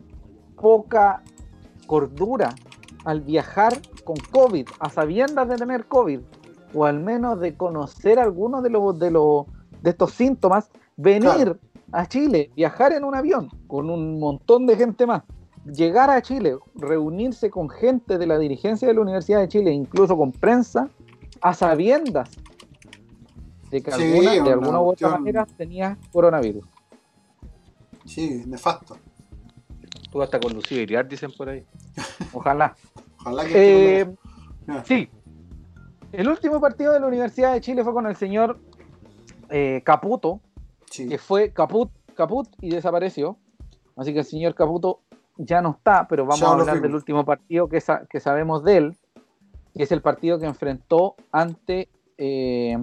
poca 0.60 1.22
cordura 1.86 2.54
al 3.04 3.20
viajar 3.20 3.74
con 4.04 4.16
COVID, 4.16 4.66
a 4.80 4.88
sabiendas 4.90 5.48
de 5.48 5.56
tener 5.56 5.86
COVID, 5.86 6.20
o 6.76 6.84
al 6.84 7.00
menos 7.00 7.40
de 7.40 7.54
conocer 7.56 8.18
algunos 8.18 8.62
de 8.62 8.68
los 8.70 8.98
de 8.98 9.10
los 9.10 9.46
de 9.82 9.90
estos 9.90 10.12
síntomas, 10.12 10.68
venir 10.96 11.22
Claro. 11.22 11.58
a 11.92 12.06
Chile, 12.06 12.50
viajar 12.54 12.92
en 12.92 13.04
un 13.04 13.14
avión 13.14 13.48
con 13.66 13.88
un 13.88 14.18
montón 14.20 14.66
de 14.66 14.76
gente 14.76 15.06
más, 15.06 15.22
llegar 15.64 16.10
a 16.10 16.20
Chile, 16.20 16.56
reunirse 16.74 17.50
con 17.50 17.68
gente 17.70 18.18
de 18.18 18.26
la 18.26 18.38
dirigencia 18.38 18.86
de 18.88 18.94
la 18.94 19.00
Universidad 19.00 19.40
de 19.40 19.48
Chile, 19.48 19.70
incluso 19.72 20.16
con 20.16 20.32
prensa, 20.32 20.88
a 21.40 21.54
sabiendas 21.54 22.30
de 23.70 23.82
que 23.82 23.90
Sí, 23.92 24.02
alguna, 24.02 24.32
de 24.32 24.40
una 24.40 24.52
alguna 24.52 24.80
u 24.80 24.90
otra 24.90 25.08
manera 25.10 25.46
tenía 25.56 25.98
coronavirus. 26.12 26.64
Sí, 28.04 28.42
nefasto. 28.46 28.96
Tú 30.10 30.22
hasta 30.22 30.38
con 30.38 30.52
Lucía 30.54 30.82
Iriar, 30.82 31.08
dicen 31.08 31.30
por 31.36 31.48
ahí. 31.48 31.64
Ojalá. 32.32 32.76
Ojalá 33.20 33.44
que. 33.44 34.00
Eh, 34.00 34.14
sí. 34.84 35.08
El 36.16 36.28
último 36.28 36.60
partido 36.60 36.92
de 36.92 37.00
la 37.00 37.06
Universidad 37.06 37.52
de 37.52 37.60
Chile 37.60 37.84
fue 37.84 37.92
con 37.92 38.06
el 38.06 38.16
señor 38.16 38.58
eh, 39.50 39.82
Caputo, 39.84 40.40
sí. 40.90 41.08
que 41.08 41.18
fue 41.18 41.50
Caput, 41.52 41.90
Caput 42.14 42.48
y 42.60 42.70
desapareció. 42.70 43.36
Así 43.96 44.12
que 44.12 44.20
el 44.20 44.24
señor 44.24 44.54
Caputo 44.54 45.00
ya 45.36 45.60
no 45.60 45.72
está, 45.72 46.06
pero 46.08 46.24
vamos 46.24 46.40
Ya 46.40 46.48
a 46.48 46.52
hablar 46.52 46.80
del 46.80 46.94
último 46.94 47.24
partido 47.24 47.68
que, 47.68 47.80
sa- 47.80 48.06
que 48.08 48.20
sabemos 48.20 48.64
de 48.64 48.76
él, 48.78 48.96
que 49.74 49.82
es 49.82 49.92
el 49.92 50.00
partido 50.00 50.38
que 50.38 50.46
enfrentó 50.46 51.16
ante 51.32 51.90
eh, 52.16 52.78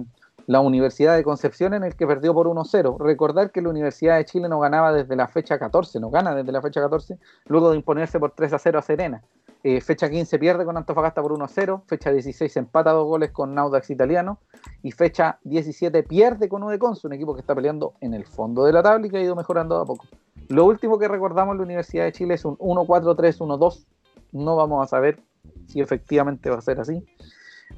la 0.46 0.60
Universidad 0.60 1.16
de 1.16 1.24
Concepción 1.24 1.74
en 1.74 1.82
el 1.82 1.96
que 1.96 2.06
perdió 2.06 2.34
por 2.34 2.46
1-0. 2.46 2.98
Recordar 3.00 3.50
que 3.50 3.62
la 3.62 3.70
Universidad 3.70 4.16
de 4.16 4.24
Chile 4.26 4.48
no 4.48 4.60
ganaba 4.60 4.92
desde 4.92 5.16
la 5.16 5.26
fecha 5.26 5.58
14, 5.58 5.98
no 5.98 6.10
gana 6.10 6.36
desde 6.36 6.52
la 6.52 6.62
fecha 6.62 6.80
14, 6.80 7.18
luego 7.46 7.70
de 7.70 7.76
imponerse 7.78 8.20
por 8.20 8.32
3-0 8.34 8.78
a 8.78 8.82
Serena. 8.82 9.22
Eh, 9.66 9.80
fecha 9.80 10.10
15 10.10 10.38
pierde 10.38 10.66
con 10.66 10.76
Antofagasta 10.76 11.22
por 11.22 11.32
1-0, 11.32 11.84
fecha 11.86 12.12
16 12.12 12.54
empata 12.58 12.90
dos 12.90 13.06
goles 13.06 13.30
con 13.30 13.58
Audax 13.58 13.88
Italiano 13.88 14.38
y 14.82 14.92
fecha 14.92 15.38
17 15.44 16.02
pierde 16.02 16.50
con 16.50 16.62
Udeconce, 16.64 17.06
un 17.06 17.14
equipo 17.14 17.34
que 17.34 17.40
está 17.40 17.54
peleando 17.54 17.94
en 18.02 18.12
el 18.12 18.26
fondo 18.26 18.66
de 18.66 18.72
la 18.74 18.82
tabla 18.82 19.06
y 19.06 19.10
que 19.10 19.16
ha 19.16 19.22
ido 19.22 19.34
mejorando 19.34 19.78
a 19.78 19.86
poco. 19.86 20.04
Lo 20.50 20.66
último 20.66 20.98
que 20.98 21.08
recordamos 21.08 21.54
en 21.54 21.58
la 21.58 21.64
Universidad 21.64 22.04
de 22.04 22.12
Chile 22.12 22.34
es 22.34 22.44
un 22.44 22.58
1-4-3-1-2. 22.58 23.86
No 24.32 24.54
vamos 24.54 24.84
a 24.84 24.86
saber 24.86 25.22
si 25.66 25.80
efectivamente 25.80 26.50
va 26.50 26.58
a 26.58 26.60
ser 26.60 26.78
así. 26.78 27.02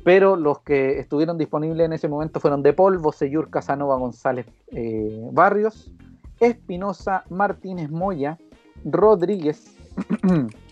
Pero 0.03 0.35
los 0.35 0.63
que 0.63 0.99
estuvieron 0.99 1.39
disponibles 1.39 1.87
en 1.87 1.93
ese 1.93 2.09
momento 2.09 2.41
fueron 2.41 2.65
De 2.65 2.73
Paul, 2.73 2.99
Bosellur, 2.99 3.49
Casanova, 3.49 3.97
González, 3.97 4.47
eh, 4.73 5.29
Barrios, 5.31 5.93
Espinosa, 6.41 7.23
Martínez 7.31 7.93
Moya, 7.93 8.39
Rodríguez, 8.85 9.73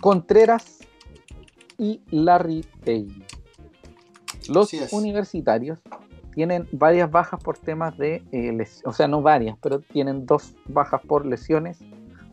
Contreras 0.00 0.78
y 1.78 2.00
Larry 2.10 2.64
Payne. 2.84 3.24
Los 4.48 4.72
universitarios 4.92 5.78
tienen 6.34 6.66
varias 6.72 7.10
bajas 7.10 7.42
por 7.42 7.58
temas 7.58 7.96
de, 7.98 8.22
eh, 8.32 8.52
les- 8.52 8.82
o 8.84 8.92
sea, 8.92 9.08
no 9.08 9.22
varias, 9.22 9.56
pero 9.60 9.80
tienen 9.80 10.26
dos 10.26 10.54
bajas 10.66 11.00
por 11.06 11.26
lesiones, 11.26 11.78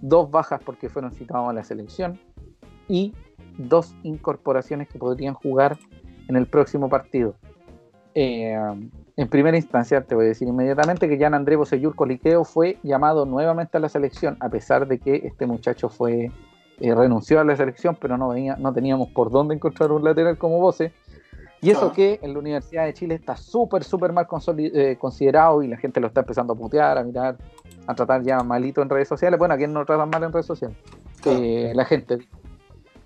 dos 0.02 0.30
bajas 0.30 0.62
porque 0.64 0.90
fueron 0.90 1.12
citados 1.12 1.50
a 1.50 1.54
la 1.54 1.64
selección 1.64 2.20
y 2.88 3.14
dos 3.58 3.96
incorporaciones 4.04 4.88
que 4.88 5.00
podrían 5.00 5.34
jugar 5.34 5.78
en 6.28 6.36
el 6.36 6.46
próximo 6.46 6.90
partido. 6.90 7.36
Eh, 8.14 8.56
en 9.16 9.28
primera 9.30 9.58
instancia, 9.58 10.02
te 10.02 10.16
voy 10.16 10.26
a 10.26 10.28
decir 10.30 10.48
inmediatamente 10.48 11.08
que 11.10 11.18
Jan 11.18 11.34
André 11.34 11.56
Bosellur 11.56 11.96
Coliqueo 11.96 12.44
fue 12.46 12.78
llamado 12.84 13.26
nuevamente 13.26 13.78
a 13.78 13.80
la 13.80 13.90
selección, 13.90 14.38
a 14.40 14.50
pesar 14.50 14.88
de 14.88 15.00
que 15.00 15.16
este 15.26 15.46
muchacho 15.48 15.90
fue 15.90 16.32
eh, 16.80 16.94
renunció 16.94 17.40
a 17.40 17.44
la 17.44 17.56
selección, 17.56 17.98
pero 18.00 18.18
no, 18.18 18.30
venía, 18.30 18.56
no 18.58 18.74
teníamos 18.74 19.10
por 19.10 19.32
dónde 19.32 19.56
encontrar 19.56 19.92
un 19.92 20.04
lateral 20.04 20.38
como 20.38 20.60
Bose. 20.60 20.94
Y 21.60 21.72
eso 21.72 21.88
Ah. 21.88 21.94
que 21.96 22.20
en 22.22 22.34
la 22.34 22.40
Universidad 22.40 22.86
de 22.86 22.94
Chile 22.94 23.16
está 23.16 23.36
súper, 23.36 23.84
súper 23.84 24.14
mal 24.14 24.28
eh, 24.58 24.96
considerado 25.00 25.64
y 25.64 25.68
la 25.68 25.78
gente 25.78 26.00
lo 26.00 26.08
está 26.08 26.22
empezando 26.22 26.54
a 26.54 26.56
putear, 26.56 26.98
a 26.98 27.04
mirar, 27.04 27.38
a 27.88 27.96
tratar 27.96 28.22
ya 28.22 28.40
malito 28.44 28.82
en 28.82 28.90
redes 28.90 29.08
sociales. 29.08 29.40
Bueno, 29.40 29.56
¿a 29.56 29.58
quién 29.58 29.74
no 29.74 29.84
tratan 29.86 30.10
mal 30.10 30.24
en 30.24 30.32
redes 30.32 30.46
sociales? 30.46 30.78
Eh, 31.26 31.72
la 31.74 31.86
gente. 31.86 32.20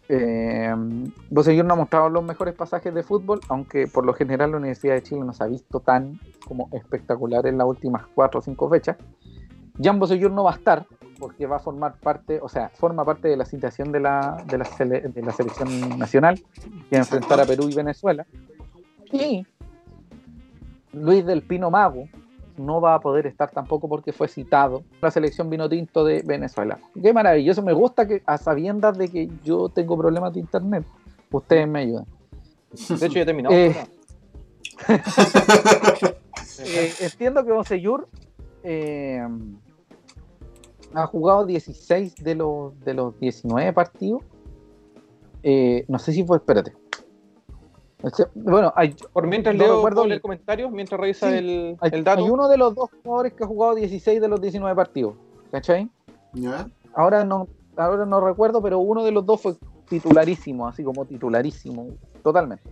Eh, 0.09 0.73
no 0.75 1.73
ha 1.73 1.75
mostrado 1.77 2.09
los 2.09 2.23
mejores 2.23 2.53
pasajes 2.53 2.93
de 2.93 3.01
fútbol, 3.01 3.39
aunque 3.47 3.87
por 3.87 4.05
lo 4.05 4.13
general 4.13 4.51
la 4.51 4.57
Universidad 4.57 4.95
de 4.95 5.03
Chile 5.03 5.21
no 5.21 5.31
se 5.31 5.41
ha 5.45 5.47
visto 5.47 5.79
tan 5.79 6.19
como 6.45 6.67
espectacular 6.73 7.47
en 7.47 7.57
las 7.57 7.65
últimas 7.65 8.05
cuatro 8.13 8.41
o 8.41 8.43
cinco 8.43 8.69
fechas. 8.69 8.97
Jan 9.81 9.99
Bosellur 9.99 10.29
no 10.29 10.43
va 10.43 10.51
a 10.51 10.55
estar, 10.55 10.85
porque 11.21 11.45
va 11.45 11.57
a 11.57 11.59
formar 11.59 11.93
parte, 11.99 12.39
o 12.41 12.49
sea, 12.49 12.69
forma 12.69 13.05
parte 13.05 13.27
de 13.27 13.37
la 13.37 13.45
citación 13.45 13.91
de 13.91 13.99
la, 13.99 14.43
de 14.47 14.57
la, 14.57 14.65
sele- 14.65 15.03
de 15.13 15.21
la 15.21 15.31
selección 15.31 15.99
nacional 15.99 16.41
que 16.89 16.95
va 16.95 16.97
a 16.97 16.97
enfrentar 16.97 17.39
a 17.39 17.45
Perú 17.45 17.69
y 17.69 17.75
Venezuela. 17.75 18.25
Y 19.11 19.45
Luis 20.93 21.23
del 21.23 21.43
Pino 21.43 21.69
Mago 21.69 22.07
no 22.57 22.81
va 22.81 22.95
a 22.95 22.99
poder 22.99 23.27
estar 23.27 23.51
tampoco 23.51 23.87
porque 23.87 24.11
fue 24.13 24.27
citado 24.27 24.83
la 24.99 25.11
selección 25.11 25.47
vino 25.49 25.69
tinto 25.69 26.03
de 26.03 26.23
Venezuela. 26.25 26.79
Qué 26.99 27.13
maravilloso, 27.13 27.61
me 27.61 27.73
gusta 27.73 28.07
que 28.07 28.23
a 28.25 28.39
sabiendas 28.39 28.97
de 28.97 29.07
que 29.09 29.29
yo 29.43 29.69
tengo 29.69 29.95
problemas 29.97 30.33
de 30.33 30.39
internet, 30.39 30.83
ustedes 31.29 31.67
me 31.67 31.81
ayudan. 31.81 32.05
De 32.71 33.05
hecho, 33.05 33.19
ya 33.19 33.25
terminamos. 33.25 33.57
Eh. 33.57 33.75
Eh, 36.63 36.93
entiendo 36.99 37.43
que 37.43 37.51
Bocellur 37.51 38.07
eh, 38.63 39.27
ha 40.93 41.05
jugado 41.07 41.45
16 41.45 42.15
de 42.15 42.35
los, 42.35 42.79
de 42.83 42.93
los 42.93 43.19
19 43.19 43.73
partidos. 43.73 44.21
Eh, 45.43 45.85
no 45.87 45.97
sé 45.99 46.11
si 46.13 46.23
fue, 46.23 46.37
espérate. 46.37 46.73
Sea, 48.13 48.27
Bueno, 48.33 48.73
hay, 48.75 48.95
Por 49.13 49.27
mientras 49.27 49.55
no 49.55 49.63
leo, 49.63 49.75
recuerdo 49.75 49.95
¿puedo 49.95 50.03
bien. 50.05 50.09
leer 50.09 50.21
comentarios, 50.21 50.71
mientras 50.71 50.99
revisa 50.99 51.29
Sí, 51.29 51.37
el, 51.37 51.77
hay- 51.79 51.91
el 51.93 52.03
dato. 52.03 52.23
hay 52.23 52.29
uno 52.29 52.47
de 52.47 52.57
los 52.57 52.73
dos 52.75 52.89
jugadores 53.03 53.33
que 53.33 53.43
ha 53.43 53.47
jugado 53.47 53.75
16 53.75 54.19
de 54.21 54.27
los 54.27 54.41
19 54.41 54.75
partidos. 54.75 55.15
¿Cachai? 55.51 55.89
¿Ya? 56.33 56.67
Ahora 56.93 57.23
no, 57.23 57.47
ahora 57.77 58.05
no 58.05 58.19
recuerdo, 58.21 58.61
pero 58.61 58.79
uno 58.79 59.03
de 59.03 59.11
los 59.11 59.25
dos 59.25 59.41
fue 59.41 59.55
titularísimo, 59.87 60.67
así 60.67 60.83
como 60.83 61.05
titularísimo, 61.05 61.87
totalmente. 62.23 62.63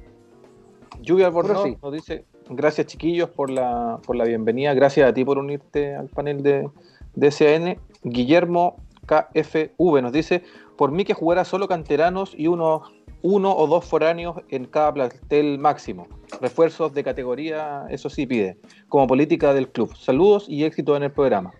Lluvia 1.01 1.28
Albornoz 1.28 1.63
sí. 1.63 1.78
nos 1.82 1.93
dice, 1.93 2.26
gracias 2.49 2.88
chiquillos 2.88 3.30
por 3.30 3.49
la, 3.49 3.99
por 4.05 4.15
la 4.15 4.24
bienvenida, 4.26 4.74
gracias 4.74 5.09
a 5.09 5.13
ti 5.13 5.24
por 5.24 5.38
unirte 5.38 5.95
al 5.95 6.07
panel 6.07 6.41
de, 6.41 6.70
de 7.15 7.32
SAN. 7.32 7.78
Guillermo 8.04 8.78
KFV 9.06 10.02
nos 10.02 10.14
dice, 10.14 10.43
por 10.78 10.91
mí 10.91 11.04
que 11.04 11.14
jugara 11.14 11.45
solo 11.45 11.68
canteranos 11.68 12.34
y 12.38 12.47
unos 12.47 12.91
uno 13.22 13.54
o 13.54 13.68
dos 13.68 13.86
foráneos 13.86 14.38
en 14.50 14.66
cada 14.66 14.93
plantel 14.93 15.60
máximo. 15.60 16.08
Refuerzos 16.39 16.93
de 16.93 17.04
categoría, 17.04 17.86
eso 17.89 18.10
sí 18.10 18.26
pide, 18.26 18.58
como 18.88 19.08
política 19.08 19.54
del 19.54 19.70
club. 19.70 19.93
Saludos 19.95 20.45
y 20.47 20.64
éxito 20.64 20.95
en 20.95 21.04
el 21.04 21.12
programa. 21.12 21.52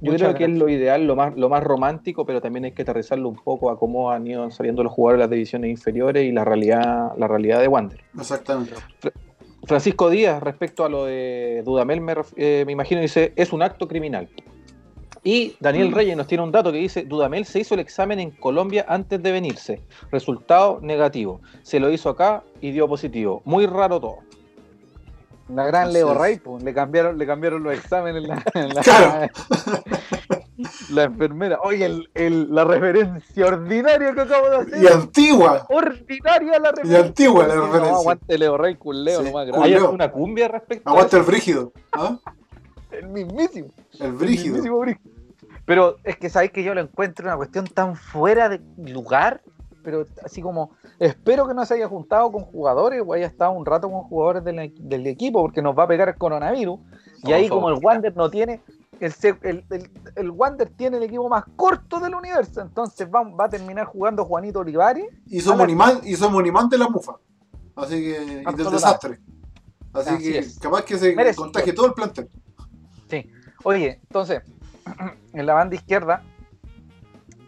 Yo 0.00 0.10
Muchas 0.10 0.34
creo 0.34 0.38
que 0.38 0.52
es 0.52 0.58
lo 0.58 0.68
ideal, 0.68 1.06
lo 1.06 1.14
más, 1.14 1.36
lo 1.36 1.48
más 1.48 1.62
romántico, 1.62 2.26
pero 2.26 2.40
también 2.40 2.64
hay 2.64 2.72
que 2.72 2.82
aterrizarlo 2.82 3.28
un 3.28 3.36
poco 3.36 3.70
a 3.70 3.78
cómo 3.78 4.10
han 4.10 4.26
ido 4.26 4.50
saliendo 4.50 4.82
los 4.82 4.92
jugadores 4.92 5.18
de 5.18 5.22
las 5.26 5.30
divisiones 5.30 5.70
inferiores 5.70 6.24
y 6.24 6.32
la 6.32 6.44
realidad, 6.44 7.12
la 7.16 7.28
realidad 7.28 7.60
de 7.60 7.68
Wander. 7.68 8.00
Exactamente. 8.18 8.74
Francisco 9.62 10.10
Díaz, 10.10 10.42
respecto 10.42 10.84
a 10.84 10.88
lo 10.88 11.04
de 11.04 11.62
Dudamel, 11.64 12.00
me, 12.00 12.14
eh, 12.34 12.64
me 12.66 12.72
imagino, 12.72 13.00
dice, 13.00 13.32
es 13.36 13.52
un 13.52 13.62
acto 13.62 13.86
criminal. 13.86 14.28
Y 15.24 15.56
Daniel 15.60 15.92
Reyes 15.92 16.16
nos 16.16 16.26
tiene 16.26 16.42
un 16.42 16.50
dato 16.50 16.72
que 16.72 16.78
dice, 16.78 17.04
Dudamel 17.04 17.44
se 17.44 17.60
hizo 17.60 17.74
el 17.74 17.80
examen 17.80 18.18
en 18.18 18.30
Colombia 18.32 18.84
antes 18.88 19.22
de 19.22 19.30
venirse. 19.30 19.80
Resultado 20.10 20.80
negativo. 20.82 21.40
Se 21.62 21.78
lo 21.78 21.92
hizo 21.92 22.08
acá 22.08 22.42
y 22.60 22.72
dio 22.72 22.88
positivo. 22.88 23.40
Muy 23.44 23.66
raro 23.66 24.00
todo. 24.00 24.16
La 25.48 25.64
gran 25.66 25.84
Así 25.88 25.94
Leo. 25.94 26.14
Rey, 26.14 26.38
pues, 26.38 26.62
le 26.64 26.72
cambiaron, 26.74 27.18
le 27.18 27.26
cambiaron 27.26 27.62
los 27.62 27.74
exámenes 27.74 28.22
la, 28.24 28.42
en 28.54 28.74
la, 28.74 28.80
Claro. 28.82 29.28
la 30.90 31.02
enfermera. 31.04 31.58
Oye, 31.62 31.84
el, 31.86 32.10
el- 32.14 32.52
la 32.54 32.64
referencia 32.64 33.46
ordinaria 33.46 34.14
que 34.14 34.20
acabo 34.22 34.48
de 34.50 34.56
hacer. 34.56 34.82
Y 34.82 34.86
antigua. 34.86 35.66
Ordinaria 35.68 36.58
la 36.58 36.68
Y 36.68 36.72
referencia. 36.72 37.00
antigua 37.00 37.46
la 37.46 37.54
No, 37.54 37.66
referencia. 37.66 37.94
aguante 37.96 38.38
Leo 38.38 38.56
Rey, 38.56 38.74
culeo, 38.76 39.20
Sí. 39.20 39.26
nomás. 39.26 39.48
¿Hay 39.62 39.70
Leo. 39.70 39.84
alguna 39.84 40.10
cumbia 40.10 40.48
respecto 40.48 40.88
a 40.88 40.92
Aguanta 40.92 41.16
eso? 41.16 41.18
el 41.18 41.22
brígido. 41.30 41.72
¿ah? 41.92 42.18
El 42.90 43.08
mismísimo. 43.08 43.68
El 43.98 44.06
el 44.06 44.12
brígido. 44.12 44.54
mismísimo 44.54 44.78
brígido. 44.78 45.11
Pero 45.72 45.96
es 46.04 46.18
que 46.18 46.28
sabéis 46.28 46.52
que 46.52 46.62
yo 46.62 46.74
lo 46.74 46.82
encuentro 46.82 47.24
una 47.26 47.34
cuestión 47.38 47.64
tan 47.66 47.96
fuera 47.96 48.50
de 48.50 48.60
lugar, 48.76 49.40
pero 49.82 50.04
así 50.22 50.42
como 50.42 50.72
espero 50.98 51.48
que 51.48 51.54
no 51.54 51.64
se 51.64 51.72
haya 51.72 51.88
juntado 51.88 52.30
con 52.30 52.42
jugadores 52.44 53.02
o 53.06 53.14
haya 53.14 53.26
estado 53.26 53.52
un 53.52 53.64
rato 53.64 53.90
con 53.90 54.02
jugadores 54.02 54.44
del, 54.44 54.74
del 54.76 55.06
equipo 55.06 55.40
porque 55.40 55.62
nos 55.62 55.74
va 55.76 55.84
a 55.84 55.88
pegar 55.88 56.10
el 56.10 56.16
coronavirus. 56.16 56.78
Y 57.24 57.32
ahí 57.32 57.48
como 57.48 57.70
el 57.70 57.78
Wander 57.82 58.14
no 58.14 58.28
tiene, 58.28 58.60
el, 59.00 59.14
el, 59.44 59.64
el- 59.70 59.90
el 60.14 60.30
Wander 60.30 60.68
tiene 60.68 60.98
el 60.98 61.04
equipo 61.04 61.26
más 61.30 61.44
corto 61.56 62.00
del 62.00 62.14
universo, 62.16 62.60
entonces 62.60 63.08
va, 63.08 63.22
va 63.22 63.46
a 63.46 63.48
terminar 63.48 63.86
jugando 63.86 64.26
Juanito 64.26 64.58
Olivares. 64.58 65.06
Y 65.26 65.40
somos, 65.40 65.62
un 65.64 65.70
imán, 65.70 66.00
y 66.04 66.16
somos 66.16 66.38
un 66.38 66.46
imán 66.46 66.68
de 66.68 66.76
la 66.76 66.88
mufa. 66.90 67.14
Así 67.76 67.94
que. 67.94 68.42
Y 68.46 68.54
del 68.56 68.70
desastre. 68.70 69.20
Así, 69.94 70.10
Así 70.10 70.32
que 70.32 70.38
es. 70.38 70.58
capaz 70.58 70.84
que 70.84 70.98
se 70.98 71.16
Merecido. 71.16 71.44
contagie 71.44 71.72
todo 71.72 71.86
el 71.86 71.94
plantel. 71.94 72.28
Oye, 73.64 74.00
entonces, 74.02 74.42
en 75.32 75.46
la 75.46 75.54
banda 75.54 75.74
izquierda, 75.76 76.22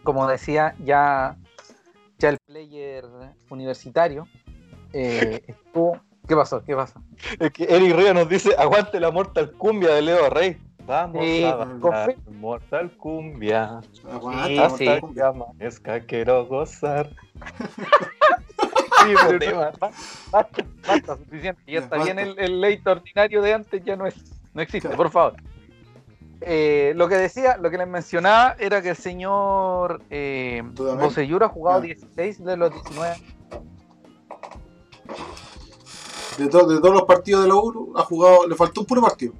como 0.03 0.27
decía, 0.27 0.75
ya, 0.83 1.35
ya 2.19 2.29
el 2.29 2.37
player 2.45 3.05
universitario 3.49 4.27
eh, 4.93 5.43
estuvo. 5.47 5.99
¿Qué 6.27 6.35
pasó? 6.35 6.63
¿Qué 6.63 6.75
pasó? 6.75 6.99
Es 7.39 7.51
que 7.51 7.65
Eric 7.65 7.95
Ríos 7.95 8.15
nos 8.15 8.27
dice, 8.27 8.55
aguante 8.57 8.99
la 8.99 9.11
Mortal 9.11 9.51
Cumbia 9.51 9.93
de 9.93 10.01
Leo 10.01 10.27
Rey. 10.29 10.57
Vamos 10.87 11.23
Sí, 11.23 11.43
a 11.43 11.55
bailar. 11.55 12.15
Mortal 12.31 12.91
Cumbia. 12.97 13.79
Aguanta, 14.11 14.69
Sí, 14.71 14.77
sí. 14.77 14.87
aguanta. 14.87 15.27
Amanezca, 15.27 15.99
quiero 16.01 16.45
gozar. 16.45 17.09
Sí, 19.05 19.13
pero 19.27 19.37
tema. 19.39 19.71
no, 19.79 19.89
basta, 20.31 20.63
basta, 20.87 21.17
suficiente. 21.17 21.61
Ya 21.67 21.73
Ya, 21.73 21.79
está 21.81 21.97
basta. 21.97 22.13
bien 22.13 22.17
el, 22.27 22.39
el 22.39 22.59
leito 22.61 22.91
ordinario 22.91 23.41
de 23.43 23.53
antes, 23.53 23.83
ya 23.83 23.95
no 23.95 24.07
es, 24.07 24.15
no 24.53 24.61
existe, 24.63 24.89
por 24.95 25.11
favor. 25.11 25.35
Eh, 26.47 26.93
lo 26.95 27.07
que 27.07 27.15
decía, 27.15 27.57
lo 27.57 27.71
que 27.71 27.77
les 27.79 27.87
mencionaba 27.87 28.55
era 28.59 28.81
que 28.81 28.89
el 28.91 28.95
señor 28.95 30.01
eh. 30.11 30.61
Bocellur 30.75 31.43
ha 31.43 31.49
jugado 31.49 31.79
Ya. 31.81 31.85
16 31.87 32.43
de 32.43 32.55
los 32.57 32.71
19 32.71 33.15
De, 36.37 36.47
to- 36.47 36.67
de 36.67 36.79
todos 36.81 36.93
los 36.93 37.03
partidos 37.03 37.43
de 37.43 37.47
la 37.49 37.55
U, 37.55 37.93
ha 37.95 38.03
jugado. 38.03 38.47
Le 38.47 38.55
faltó 38.55 38.81
un 38.81 38.87
puro 38.87 39.01
partido. 39.01 39.33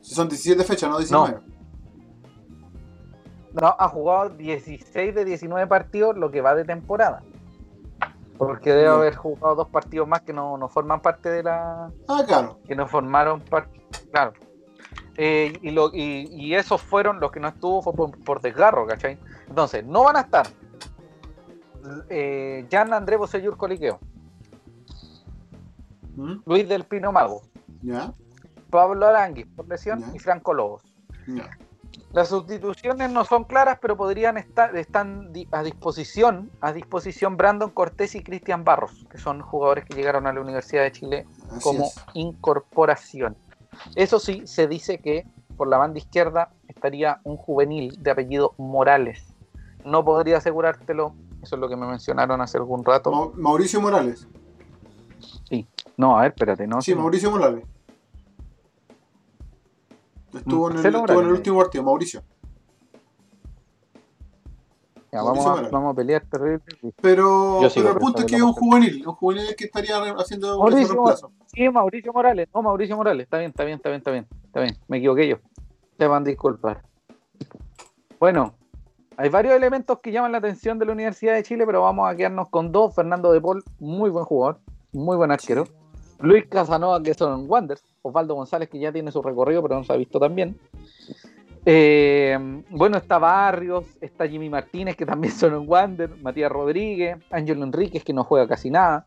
Si 0.00 0.14
son 0.14 0.28
17 0.28 0.62
fechas, 0.64 0.88
no 0.88 0.98
19. 0.98 1.40
No, 3.52 3.74
ha 3.78 3.88
jugado 3.88 4.30
16 4.30 5.14
de 5.14 5.24
19 5.24 5.66
partidos 5.66 6.16
lo 6.16 6.30
que 6.30 6.40
va 6.40 6.54
de 6.54 6.64
temporada. 6.64 7.22
Porque 8.38 8.70
debe 8.70 8.88
haber 8.88 9.16
jugado 9.16 9.54
dos 9.56 9.68
partidos 9.68 10.06
más 10.06 10.20
que 10.20 10.32
no, 10.34 10.56
no 10.58 10.68
forman 10.68 11.00
parte 11.00 11.30
de 11.30 11.42
la. 11.42 11.90
Ah, 12.06 12.22
claro. 12.26 12.60
que 12.66 12.76
no 12.76 12.86
formaron 12.86 13.40
parte. 13.40 13.80
Claro. 14.12 14.32
Eh, 15.18 15.58
y, 15.62 15.70
lo, 15.70 15.90
y, 15.94 16.28
y 16.30 16.54
esos 16.54 16.82
fueron 16.82 17.20
los 17.20 17.30
que 17.32 17.40
no 17.40 17.48
estuvo 17.48 17.80
fue 17.82 17.94
por, 17.94 18.18
por 18.22 18.40
desgarro, 18.40 18.86
¿cachai? 18.86 19.18
Entonces, 19.48 19.84
no 19.84 20.04
van 20.04 20.16
a 20.16 20.20
estar 20.20 20.46
eh, 22.10 22.66
Jan 22.70 22.92
André 22.92 23.16
Bosellur 23.16 23.56
Coliqueo, 23.56 23.98
¿Mm? 26.16 26.34
Luis 26.46 26.68
del 26.68 26.84
Pino 26.84 27.12
Mago, 27.12 27.42
Ya, 27.82 28.12
Pablo 28.70 29.06
Aranguis 29.06 29.46
por 29.54 29.68
lesión 29.68 30.00
Ya. 30.00 30.10
y 30.14 30.18
Franco 30.18 30.52
Lobos. 30.54 30.82
ya. 31.26 31.48
Las 32.12 32.28
sustituciones 32.28 33.10
no 33.10 33.24
son 33.24 33.44
claras, 33.44 33.78
pero 33.80 33.96
podrían 33.96 34.38
estar 34.38 34.74
están 34.76 35.32
a 35.50 35.62
disposición 35.62 36.50
a 36.62 36.72
disposición 36.72 37.36
Brandon 37.36 37.70
Cortés 37.70 38.14
y 38.14 38.22
Cristian 38.22 38.64
Barros, 38.64 39.06
que 39.10 39.18
son 39.18 39.42
jugadores 39.42 39.84
que 39.84 39.94
llegaron 39.94 40.26
a 40.26 40.32
la 40.32 40.40
Universidad 40.40 40.82
de 40.84 40.92
Chile 40.92 41.26
Así 41.50 41.60
como 41.62 41.84
es. 41.84 41.96
incorporación. 42.14 43.36
Eso 43.94 44.18
sí, 44.18 44.42
se 44.46 44.66
dice 44.68 44.98
que 44.98 45.24
por 45.56 45.68
la 45.68 45.78
banda 45.78 45.98
izquierda 45.98 46.50
estaría 46.68 47.20
un 47.24 47.36
juvenil 47.36 47.96
de 48.02 48.10
apellido 48.10 48.54
Morales. 48.58 49.24
No 49.84 50.04
podría 50.04 50.38
asegurártelo, 50.38 51.14
eso 51.42 51.54
es 51.56 51.60
lo 51.60 51.68
que 51.68 51.76
me 51.76 51.86
mencionaron 51.86 52.40
hace 52.40 52.58
algún 52.58 52.84
rato. 52.84 53.10
Ma- 53.10 53.30
Mauricio 53.34 53.80
Morales. 53.80 54.26
No, 55.98 56.18
a 56.18 56.22
ver, 56.22 56.32
espérate, 56.32 56.66
no. 56.66 56.82
Sí, 56.82 56.94
Mauricio 56.94 57.30
Morales. 57.30 57.64
Estuvo, 60.34 60.66
en 60.66 60.72
el, 60.72 60.82
Marcelo 60.82 60.98
estuvo 60.98 61.20
en 61.20 61.26
el 61.26 61.32
último 61.32 61.58
partido, 61.58 61.84
Mauricio. 61.84 62.22
Ya, 65.12 65.22
vamos, 65.22 65.46
a, 65.46 65.68
vamos 65.70 65.92
a 65.92 65.96
pelear 65.96 66.24
terrible. 66.26 66.60
Pero, 67.00 67.62
Yo 67.62 67.70
sigo 67.70 67.86
pero 67.86 67.94
el 67.94 68.00
punto 68.00 68.20
es 68.20 68.26
que 68.26 68.36
es 68.36 68.42
un 68.42 68.52
juvenil. 68.52 69.06
Un 69.06 69.14
juvenil 69.14 69.56
que 69.56 69.64
estaría 69.66 69.96
haciendo 69.96 70.58
Mauricio 70.58 70.94
reemplazo. 70.94 71.32
Sí, 71.46 71.68
Mauricio 71.70 72.12
Morales. 72.12 72.48
No, 72.52 72.62
Mauricio 72.62 72.96
Morales. 72.96 73.24
Está 73.24 73.38
bien, 73.38 73.50
está 73.50 73.64
bien, 73.64 73.76
está 73.76 73.88
bien, 73.90 73.98
está 73.98 74.10
bien. 74.10 74.26
Está 74.44 74.60
bien. 74.60 74.76
Me 74.88 74.98
equivoqué 74.98 75.28
yo. 75.28 75.36
Te 75.96 76.06
van 76.06 76.22
a 76.22 76.26
disculpar. 76.26 76.82
Bueno, 78.18 78.54
hay 79.16 79.28
varios 79.28 79.54
elementos 79.54 80.00
que 80.00 80.12
llaman 80.12 80.32
la 80.32 80.38
atención 80.38 80.78
de 80.78 80.86
la 80.86 80.92
Universidad 80.92 81.34
de 81.34 81.42
Chile, 81.42 81.64
pero 81.66 81.82
vamos 81.82 82.10
a 82.10 82.16
quedarnos 82.16 82.48
con 82.50 82.72
dos. 82.72 82.94
Fernando 82.94 83.32
de 83.32 83.40
Paul, 83.40 83.62
muy 83.78 84.10
buen 84.10 84.24
jugador, 84.24 84.58
muy 84.92 85.16
buen 85.16 85.30
arquero. 85.30 85.64
Luis 86.20 86.46
Casanova, 86.46 87.02
que 87.02 87.14
son 87.14 87.48
Wonders. 87.48 87.82
Osvaldo 88.02 88.34
González, 88.34 88.68
que 88.68 88.78
ya 88.78 88.92
tiene 88.92 89.12
su 89.12 89.22
recorrido, 89.22 89.62
pero 89.62 89.76
no 89.76 89.84
se 89.84 89.92
ha 89.92 89.96
visto 89.96 90.18
también. 90.18 90.58
Eh, 91.68 92.62
bueno, 92.70 92.96
está 92.96 93.18
Barrios, 93.18 93.84
está 94.00 94.28
Jimmy 94.28 94.48
Martínez, 94.48 94.96
que 94.96 95.04
también 95.04 95.34
son 95.34 95.52
en 95.52 95.68
Wander, 95.68 96.16
Matías 96.22 96.50
Rodríguez, 96.50 97.18
Ángelo 97.30 97.64
Enríquez, 97.64 98.04
que 98.04 98.12
no 98.12 98.22
juega 98.22 98.46
casi 98.46 98.70
nada, 98.70 99.04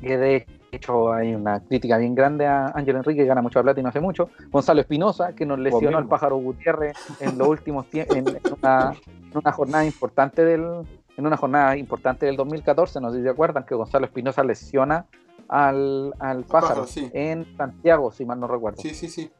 que 0.00 0.18
de 0.18 0.46
hecho, 0.72 1.12
hay 1.12 1.32
una 1.32 1.60
crítica 1.60 1.96
bien 1.96 2.16
grande 2.16 2.46
a 2.46 2.72
Ángel 2.74 2.96
Enrique, 2.96 3.22
que 3.22 3.26
gana 3.26 3.40
mucho 3.40 3.62
plata 3.62 3.78
y 3.78 3.82
no 3.84 3.88
hace 3.88 4.00
mucho. 4.00 4.30
Gonzalo 4.50 4.80
Espinosa, 4.80 5.32
que 5.32 5.46
nos 5.46 5.60
lesionó 5.60 5.98
al 5.98 6.08
pájaro 6.08 6.36
Gutiérrez 6.38 6.96
en 7.20 7.38
los 7.38 7.46
últimos 7.46 7.88
tiempos, 7.88 8.16
en, 8.16 8.26
en 8.28 8.40
una, 8.60 8.92
en 9.30 9.38
una 9.38 9.52
jornada 9.52 9.84
importante 9.84 10.44
del 10.44 10.84
en 11.16 11.24
una 11.24 11.36
jornada 11.36 11.76
importante 11.76 12.26
del 12.26 12.34
2014, 12.34 13.00
no 13.00 13.12
sé 13.12 13.18
si 13.18 13.22
se 13.22 13.28
acuerdan, 13.28 13.64
que 13.64 13.76
Gonzalo 13.76 14.04
Espinosa 14.04 14.42
lesiona 14.42 15.06
al, 15.46 16.12
al 16.18 16.42
pájaro, 16.42 16.82
pájaro, 16.82 16.86
sí. 16.86 17.08
en 17.12 17.46
Santiago, 17.56 18.10
si 18.10 18.24
mal 18.24 18.40
no 18.40 18.48
recuerdo. 18.48 18.82
Sí, 18.82 18.90
sí, 18.90 19.08
sí. 19.08 19.30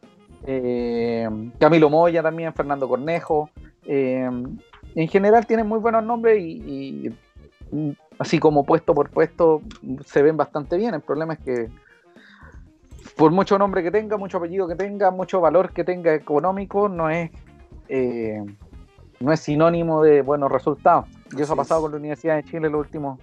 Eh, 0.46 1.28
Camilo 1.58 1.88
Moya 1.90 2.22
también, 2.22 2.52
Fernando 2.52 2.88
Cornejo. 2.88 3.50
eh, 3.86 4.28
en 4.96 5.08
general 5.08 5.46
tienen 5.46 5.66
muy 5.66 5.80
buenos 5.80 6.04
nombres 6.04 6.40
y, 6.40 7.10
y, 7.72 7.96
así 8.18 8.38
como 8.38 8.64
puesto 8.64 8.94
por 8.94 9.10
puesto 9.10 9.60
se 10.04 10.22
ven 10.22 10.36
bastante 10.36 10.76
bien. 10.76 10.94
El 10.94 11.00
problema 11.00 11.32
es 11.34 11.40
que 11.40 11.68
por 13.16 13.32
mucho 13.32 13.58
nombre 13.58 13.82
que 13.82 13.90
tenga, 13.90 14.16
mucho 14.16 14.38
apellido 14.38 14.68
que 14.68 14.76
tenga, 14.76 15.10
mucho 15.10 15.40
valor 15.40 15.72
que 15.72 15.82
tenga 15.84 16.14
económico, 16.14 16.88
no 16.88 17.10
es, 17.10 17.30
eh, 17.88 18.40
no 19.20 19.32
es 19.32 19.40
sinónimo 19.40 20.02
de 20.02 20.22
buenos 20.22 20.50
resultados. 20.52 21.06
Y 21.36 21.42
eso 21.42 21.54
ha 21.54 21.56
pasado 21.56 21.82
con 21.82 21.90
la 21.90 21.96
Universidad 21.98 22.36
de 22.36 22.44
Chile 22.44 22.70
los 22.70 22.80
últimos, 22.80 23.18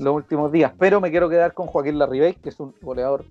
los 0.00 0.14
últimos 0.14 0.50
días. 0.50 0.72
Pero 0.78 1.00
me 1.00 1.10
quiero 1.10 1.28
quedar 1.28 1.54
con 1.54 1.66
Joaquín 1.66 1.98
Larribey, 1.98 2.34
que 2.34 2.48
es 2.48 2.58
un 2.58 2.74
goleador 2.82 3.24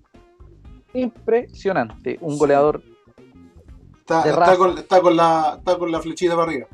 impresionante, 0.94 2.16
un 2.20 2.32
Sí. 2.32 2.38
goleador 2.38 2.82
Está, 4.06 4.22
De 4.22 4.28
está 4.30 4.40
raza. 4.40 4.56
con, 4.56 4.78
está, 4.78 5.00
con 5.00 5.16
la, 5.16 5.54
está 5.58 5.76
con 5.78 5.90
la 5.90 6.00
flechita 6.00 6.36
para 6.36 6.46
arriba. 6.48 6.68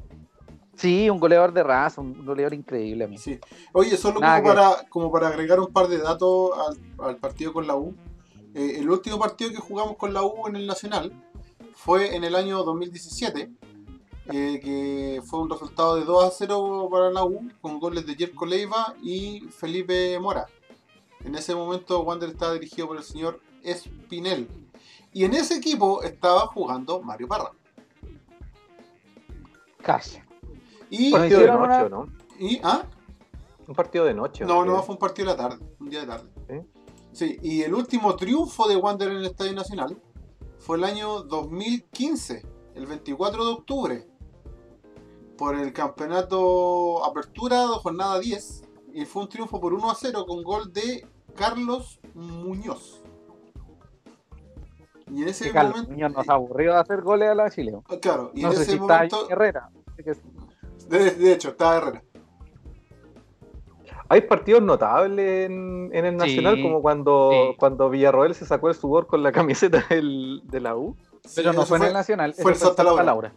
Sí, 0.76 1.08
un 1.08 1.18
goleador 1.18 1.50
de 1.54 1.62
raza, 1.62 2.02
un 2.02 2.26
goleador 2.26 2.52
increíble 2.52 3.04
a 3.04 3.08
mí. 3.08 3.16
Sí. 3.16 3.38
Oye, 3.72 3.96
solo 3.96 4.20
Nada 4.20 4.42
como 4.42 4.50
que- 4.52 4.56
para, 4.60 4.88
como 4.90 5.10
para 5.12 5.28
agregar 5.28 5.58
un 5.58 5.72
par 5.72 5.88
de 5.88 5.96
datos 5.96 6.50
al, 6.98 7.06
al 7.08 7.16
partido 7.16 7.54
con 7.54 7.66
la 7.66 7.74
U. 7.74 7.94
Eh, 8.54 8.74
el 8.80 8.90
último 8.90 9.18
partido 9.18 9.50
que 9.50 9.56
jugamos 9.56 9.96
con 9.96 10.12
la 10.12 10.22
U 10.22 10.46
en 10.46 10.56
el 10.56 10.66
Nacional 10.66 11.10
fue 11.74 12.14
en 12.14 12.24
el 12.24 12.34
año 12.36 12.62
2017, 12.64 13.50
eh, 14.30 14.60
que 14.62 15.22
fue 15.24 15.40
un 15.40 15.48
resultado 15.48 15.96
de 15.96 16.04
2 16.04 16.24
a 16.24 16.30
0 16.30 16.88
para 16.90 17.10
la 17.10 17.24
U, 17.24 17.48
con 17.62 17.80
goles 17.80 18.06
de 18.06 18.14
Jerko 18.14 18.44
Leiva 18.44 18.94
y 19.02 19.40
Felipe 19.58 20.18
Mora. 20.20 20.46
En 21.24 21.34
ese 21.34 21.54
momento 21.54 22.02
Wander 22.02 22.28
estaba 22.28 22.52
dirigido 22.52 22.88
por 22.88 22.98
el 22.98 23.04
señor 23.04 23.40
Espinel. 23.62 24.48
Y 25.12 25.24
en 25.24 25.34
ese 25.34 25.54
equipo 25.56 26.02
estaba 26.02 26.46
jugando 26.46 27.02
Mario 27.02 27.28
Parra. 27.28 27.52
Casi. 29.82 30.18
Y, 30.90 31.10
Bueno, 31.10 31.24
partido 31.24 31.40
de 31.40 31.46
noche, 31.46 31.64
una- 31.64 31.82
¿o 31.84 31.88
¿no? 31.88 32.12
y- 32.38 32.60
¿ah? 32.62 32.86
Un 33.66 33.74
partido 33.74 34.04
de 34.04 34.14
noche. 34.14 34.44
No, 34.44 34.58
¿o 34.58 34.64
no, 34.64 34.82
fue 34.82 34.94
un 34.94 34.98
partido 34.98 35.30
de 35.30 35.36
la 35.36 35.48
tarde, 35.48 35.64
un 35.80 35.88
día 35.88 36.00
de 36.00 36.06
tarde. 36.06 36.28
¿Sí? 36.48 36.56
Sí, 37.12 37.38
y 37.42 37.62
el 37.62 37.74
último 37.74 38.16
triunfo 38.16 38.68
de 38.68 38.76
Wander 38.76 39.10
en 39.10 39.18
el 39.18 39.26
Estadio 39.26 39.52
Nacional 39.52 40.00
fue 40.58 40.76
el 40.78 40.84
año 40.84 41.22
2015, 41.22 42.44
el 42.74 42.86
24 42.86 43.44
de 43.44 43.52
octubre, 43.52 44.06
por 45.36 45.56
el 45.56 45.72
campeonato 45.72 47.04
Apertura, 47.04 47.66
jornada 47.68 48.18
10, 48.18 48.62
y 48.94 49.04
fue 49.04 49.22
un 49.22 49.28
triunfo 49.28 49.60
por 49.60 49.74
1 49.74 49.90
a 49.90 49.94
0 49.94 50.24
con 50.26 50.42
gol 50.42 50.72
de 50.72 51.06
Carlos 51.34 52.00
Muñoz. 52.14 53.01
Y 55.10 55.22
en 55.22 55.28
ese 55.28 55.44
Que 55.46 55.52
Carlos 55.52 55.72
momento, 55.74 55.92
Muñoz 55.92 56.12
nos 56.12 56.28
aburrió 56.28 56.72
de 56.74 56.78
hacer 56.80 57.00
goles 57.02 57.28
a 57.28 57.34
la 57.34 57.50
Chile. 57.50 57.72
eh, 57.90 58.00
claro, 58.00 58.30
y 58.34 58.42
No 58.42 58.48
en 58.50 58.56
sé 58.56 58.62
ese 58.62 58.70
si 58.72 58.76
está 58.78 58.94
momento, 58.94 59.30
Herrera. 59.30 59.68
Así 59.92 60.02
que- 60.04 60.16
de, 60.88 61.10
de 61.12 61.32
hecho, 61.32 61.50
estaba 61.50 61.76
Herrera. 61.76 62.02
Hay 64.08 64.20
partidos 64.22 64.62
notables 64.62 65.46
en, 65.50 65.90
en 65.92 66.04
el 66.04 66.16
Nacional, 66.16 66.56
Sí, 66.56 66.62
como 66.62 66.82
cuando, 66.82 67.30
sí. 67.32 67.56
cuando 67.58 67.88
Villarroel 67.88 68.34
se 68.34 68.44
sacó 68.44 68.68
el 68.68 68.74
sudor 68.74 69.06
con 69.06 69.22
la 69.22 69.32
camiseta 69.32 69.84
del- 69.88 70.42
de 70.44 70.60
la 70.60 70.76
U. 70.76 70.96
Pero 71.34 71.52
Sí, 71.52 71.56
no 71.56 71.64
fue 71.66 71.78
en 71.78 71.84
el 71.84 71.92
Nacional, 71.94 72.34
fue 72.34 72.52
en 72.52 72.58
Santa 72.58 72.82
Laura. 72.84 73.02
Fue 73.04 73.30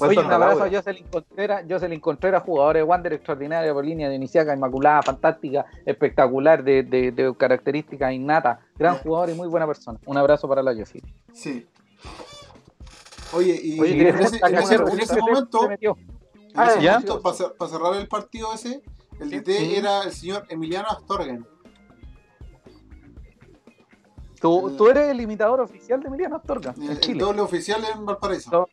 Oye, 0.00 0.18
un 0.18 0.32
abrazo 0.32 0.64
a 0.64 0.70
Jocelyn 0.70 1.06
Contreras, 1.08 1.64
Jocelyn 1.68 2.00
Contreras, 2.00 2.42
jugador 2.42 2.76
de 2.76 2.82
Wander 2.82 3.12
extraordinaria 3.12 3.72
por 3.74 3.84
línea 3.84 4.08
de 4.08 4.14
Iniciaca, 4.14 4.54
inmaculada, 4.54 5.02
fantástica, 5.02 5.66
espectacular, 5.84 6.64
de, 6.64 6.82
de, 6.82 7.12
de 7.12 7.34
características 7.36 8.12
innatas, 8.12 8.58
gran 8.78 8.96
jugador 8.98 9.30
y 9.30 9.34
muy 9.34 9.48
buena 9.48 9.66
persona. 9.66 9.98
Un 10.06 10.16
abrazo 10.16 10.48
para 10.48 10.62
la 10.62 10.74
Jocelyn. 10.74 11.04
Sí. 11.32 11.66
Oye, 13.34 13.60
y 13.62 13.78
Oye, 13.80 13.90
en, 13.92 13.98
¿tienes 13.98 14.14
ese, 14.26 14.36
Esta 14.36 14.48
en 14.48 14.54
ese- 14.56 14.74
en 14.76 15.20
momento, 15.20 15.70
en 15.70 15.78
Ah, 16.54 16.66
ese 16.70 16.82
¿ya? 16.82 16.92
momento, 16.92 17.20
para, 17.20 17.36
cer- 17.36 17.56
para 17.58 17.70
cerrar 17.70 17.94
el 17.96 18.08
partido 18.08 18.54
ese, 18.54 18.82
el 19.20 19.28
Sí. 19.28 19.36
DT 19.40 19.76
era 19.78 20.04
el 20.04 20.12
señor 20.12 20.44
Emiliano 20.48 20.88
Astorgen. 20.88 21.46
Tú, 24.40 24.68
El- 24.68 24.76
tú 24.76 24.88
eres 24.88 25.08
el 25.10 25.20
imitador 25.20 25.60
oficial 25.60 26.00
de 26.00 26.08
Emiliano 26.08 26.36
Astorga, 26.36 26.72
El, 26.76 26.82
en 26.84 26.90
el 26.92 27.00
Chile. 27.00 27.18
doble 27.20 27.40
oficial 27.42 27.82
en 27.94 28.06
Valparaíso. 28.06 28.68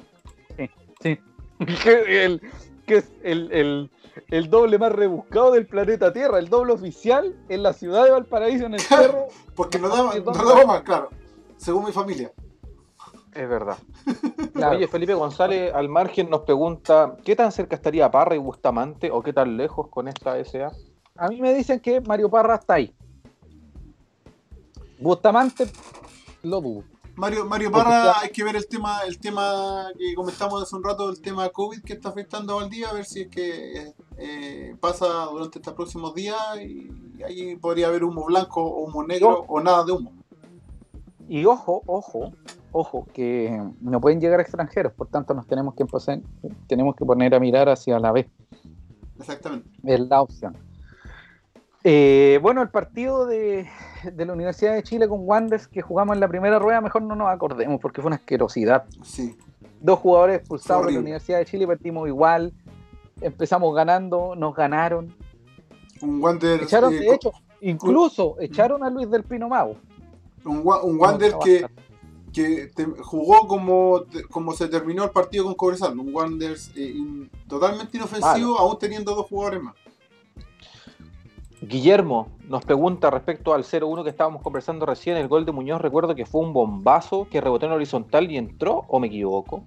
Sí. 1.03 1.19
que, 1.83 2.25
el, 2.25 2.41
que 2.85 2.97
es 2.97 3.11
el, 3.23 3.51
el, 3.51 3.91
el 4.29 4.49
doble 4.49 4.77
más 4.77 4.91
rebuscado 4.91 5.51
del 5.51 5.67
planeta 5.67 6.11
Tierra, 6.13 6.39
el 6.39 6.49
doble 6.49 6.73
oficial 6.73 7.35
en 7.49 7.63
la 7.63 7.73
ciudad 7.73 8.05
de 8.05 8.11
Valparaíso, 8.11 8.65
en 8.65 8.75
el 8.75 8.79
cerro. 8.81 9.27
Porque 9.55 9.79
no 9.79 9.89
daba, 9.89 10.17
¿Y 10.17 10.21
no 10.21 10.31
daba 10.31 10.65
más, 10.65 10.81
claro. 10.81 11.09
Según 11.57 11.85
mi 11.85 11.91
familia. 11.91 12.31
Es 13.33 13.49
verdad. 13.49 13.77
Claro. 14.53 14.77
Oye, 14.77 14.87
Felipe 14.87 15.15
González 15.15 15.73
al 15.73 15.89
margen 15.89 16.29
nos 16.29 16.41
pregunta, 16.41 17.17
¿qué 17.25 17.35
tan 17.35 17.51
cerca 17.51 17.75
estaría 17.75 18.11
Parra 18.11 18.35
y 18.35 18.37
Bustamante 18.37 19.09
o 19.09 19.23
qué 19.23 19.33
tan 19.33 19.57
lejos 19.57 19.87
con 19.87 20.07
esta 20.07 20.35
SA? 20.45 20.71
A 21.15 21.27
mí 21.27 21.41
me 21.41 21.55
dicen 21.55 21.79
que 21.79 21.99
Mario 22.01 22.29
Parra 22.29 22.55
está 22.55 22.75
ahí. 22.75 22.93
Bustamante, 24.99 25.65
lo 26.43 26.61
dudo. 26.61 26.83
Mario, 27.15 27.45
Mario 27.45 27.71
Parra, 27.71 28.19
hay 28.19 28.29
que 28.29 28.43
ver 28.43 28.55
el 28.55 28.67
tema, 28.67 29.01
el 29.07 29.19
tema 29.19 29.85
que 29.97 30.15
comentamos 30.15 30.63
hace 30.63 30.75
un 30.75 30.83
rato, 30.83 31.09
el 31.09 31.21
tema 31.21 31.47
COVID 31.49 31.83
que 31.83 31.93
está 31.93 32.09
afectando 32.09 32.59
al 32.59 32.69
día, 32.69 32.89
a 32.89 32.93
ver 32.93 33.05
si 33.05 33.21
es 33.21 33.27
que 33.27 33.93
eh, 34.17 34.75
pasa 34.79 35.25
durante 35.31 35.59
estos 35.59 35.73
próximos 35.73 36.15
días 36.15 36.39
y 36.59 36.89
ahí 37.23 37.55
podría 37.57 37.87
haber 37.87 38.03
humo 38.03 38.25
blanco 38.25 38.63
o 38.63 38.85
humo 38.85 39.03
negro 39.03 39.45
o 39.47 39.61
nada 39.61 39.83
de 39.83 39.91
humo. 39.91 40.11
Y 41.29 41.45
ojo, 41.45 41.83
ojo, 41.85 42.33
ojo, 42.71 43.07
que 43.13 43.61
no 43.79 44.01
pueden 44.01 44.19
llegar 44.19 44.39
extranjeros, 44.39 44.93
por 44.93 45.07
tanto 45.07 45.35
nos 45.35 45.45
tenemos 45.45 45.75
que 45.75 45.83
empezar, 45.83 46.19
tenemos 46.67 46.95
que 46.95 47.05
poner 47.05 47.35
a 47.35 47.39
mirar 47.39 47.69
hacia 47.69 47.99
la 47.99 48.11
vez. 48.11 48.27
Exactamente. 49.19 49.69
Es 49.83 49.99
la 49.99 50.21
opción. 50.21 50.57
Eh, 51.83 52.39
bueno, 52.41 52.61
el 52.61 52.69
partido 52.69 53.25
de, 53.25 53.67
de 54.11 54.25
la 54.25 54.33
Universidad 54.33 54.73
de 54.73 54.83
Chile 54.83 55.07
con 55.07 55.19
Wanderers 55.27 55.67
que 55.67 55.81
jugamos 55.81 56.13
en 56.15 56.21
la 56.21 56.27
primera 56.27 56.57
rueda, 56.59 56.79
mejor 56.81 57.01
no 57.01 57.15
nos 57.15 57.27
acordemos 57.29 57.79
porque 57.81 58.01
fue 58.01 58.07
una 58.07 58.15
asquerosidad. 58.17 58.85
Sí. 59.03 59.35
Dos 59.81 59.99
jugadores 59.99 60.37
expulsados 60.39 60.85
de 60.85 60.93
la 60.93 60.99
Universidad 60.99 61.39
de 61.39 61.45
Chile, 61.45 61.67
partimos 61.67 62.07
igual, 62.07 62.53
empezamos 63.19 63.75
ganando, 63.75 64.33
nos 64.35 64.55
ganaron. 64.55 65.13
Un 66.01 66.21
Wander, 66.23 66.63
Echaron, 66.63 66.93
eh, 66.93 66.99
de 66.99 67.13
hecho, 67.15 67.31
incluso 67.59 68.35
echaron 68.39 68.83
a 68.83 68.89
Luis 68.89 69.09
del 69.11 69.23
Pino 69.23 69.49
Mago. 69.49 69.75
un, 70.45 70.63
un 70.83 70.99
Wander 70.99 71.33
que, 71.43 71.65
que 72.31 72.67
te- 72.73 72.85
jugó 72.85 73.45
como, 73.47 74.03
como 74.31 74.53
se 74.53 74.69
terminó 74.69 75.03
el 75.03 75.09
partido 75.11 75.43
con 75.45 75.55
Cobresal. 75.55 75.99
Un 75.99 76.13
Wander 76.15 76.55
eh, 76.77 76.93
in- 76.95 77.29
totalmente 77.49 77.97
inofensivo, 77.97 78.57
aún 78.57 78.79
teniendo 78.79 79.13
dos 79.15 79.27
jugadores 79.27 79.61
más. 79.63 79.75
Guillermo 81.67 82.27
nos 82.47 82.65
pregunta 82.65 83.09
respecto 83.09 83.53
al 83.53 83.63
0-1 83.63 84.03
que 84.03 84.09
estábamos 84.09 84.41
conversando 84.41 84.85
recién, 84.85 85.17
el 85.17 85.27
gol 85.27 85.45
de 85.45 85.51
Muñoz, 85.51 85.81
recuerdo 85.81 86.13
que 86.15 86.25
fue 86.25 86.41
un 86.41 86.51
bombazo 86.53 87.27
que 87.29 87.39
rebotó 87.41 87.65
en 87.67 87.71
horizontal 87.71 88.29
y 88.31 88.37
entró, 88.37 88.83
o 88.87 88.99
me 88.99 89.07
equivoco. 89.07 89.63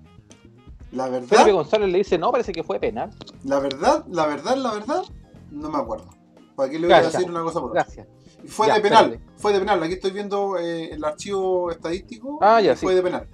La 0.92 1.06
Felipe 1.06 1.52
González 1.52 1.90
le 1.90 1.98
dice, 1.98 2.18
no, 2.18 2.30
parece 2.30 2.52
que 2.52 2.62
fue 2.62 2.78
penal. 2.78 3.10
la 3.44 3.58
verdad, 3.60 4.04
la 4.08 4.26
verdad, 4.26 4.56
la 4.56 4.72
verdad, 4.74 5.02
no 5.50 5.70
me 5.70 5.78
acuerdo. 5.78 6.06
¿Para 6.54 6.70
qué 6.70 6.78
le 6.78 6.86
voy 6.86 6.96
a 6.96 7.02
decir 7.02 7.28
una 7.30 7.42
cosa 7.42 7.60
por 7.60 7.70
otra? 7.70 7.82
Gracias. 7.82 8.06
Fue 8.46 8.66
Ya, 8.68 8.74
de 8.74 8.80
penal, 8.80 9.04
espérate. 9.12 9.32
fue 9.40 9.52
de 9.52 9.58
penal. 9.58 9.82
Aquí 9.82 9.92
estoy 9.94 10.10
viendo 10.12 10.56
eh, 10.58 10.90
el 10.92 11.04
archivo 11.04 11.70
estadístico. 11.70 12.38
Ah, 12.40 12.60
ya, 12.60 12.76
sí. 12.76 12.86
Fue 12.86 12.94
de 12.94 13.02
penal, 13.02 13.26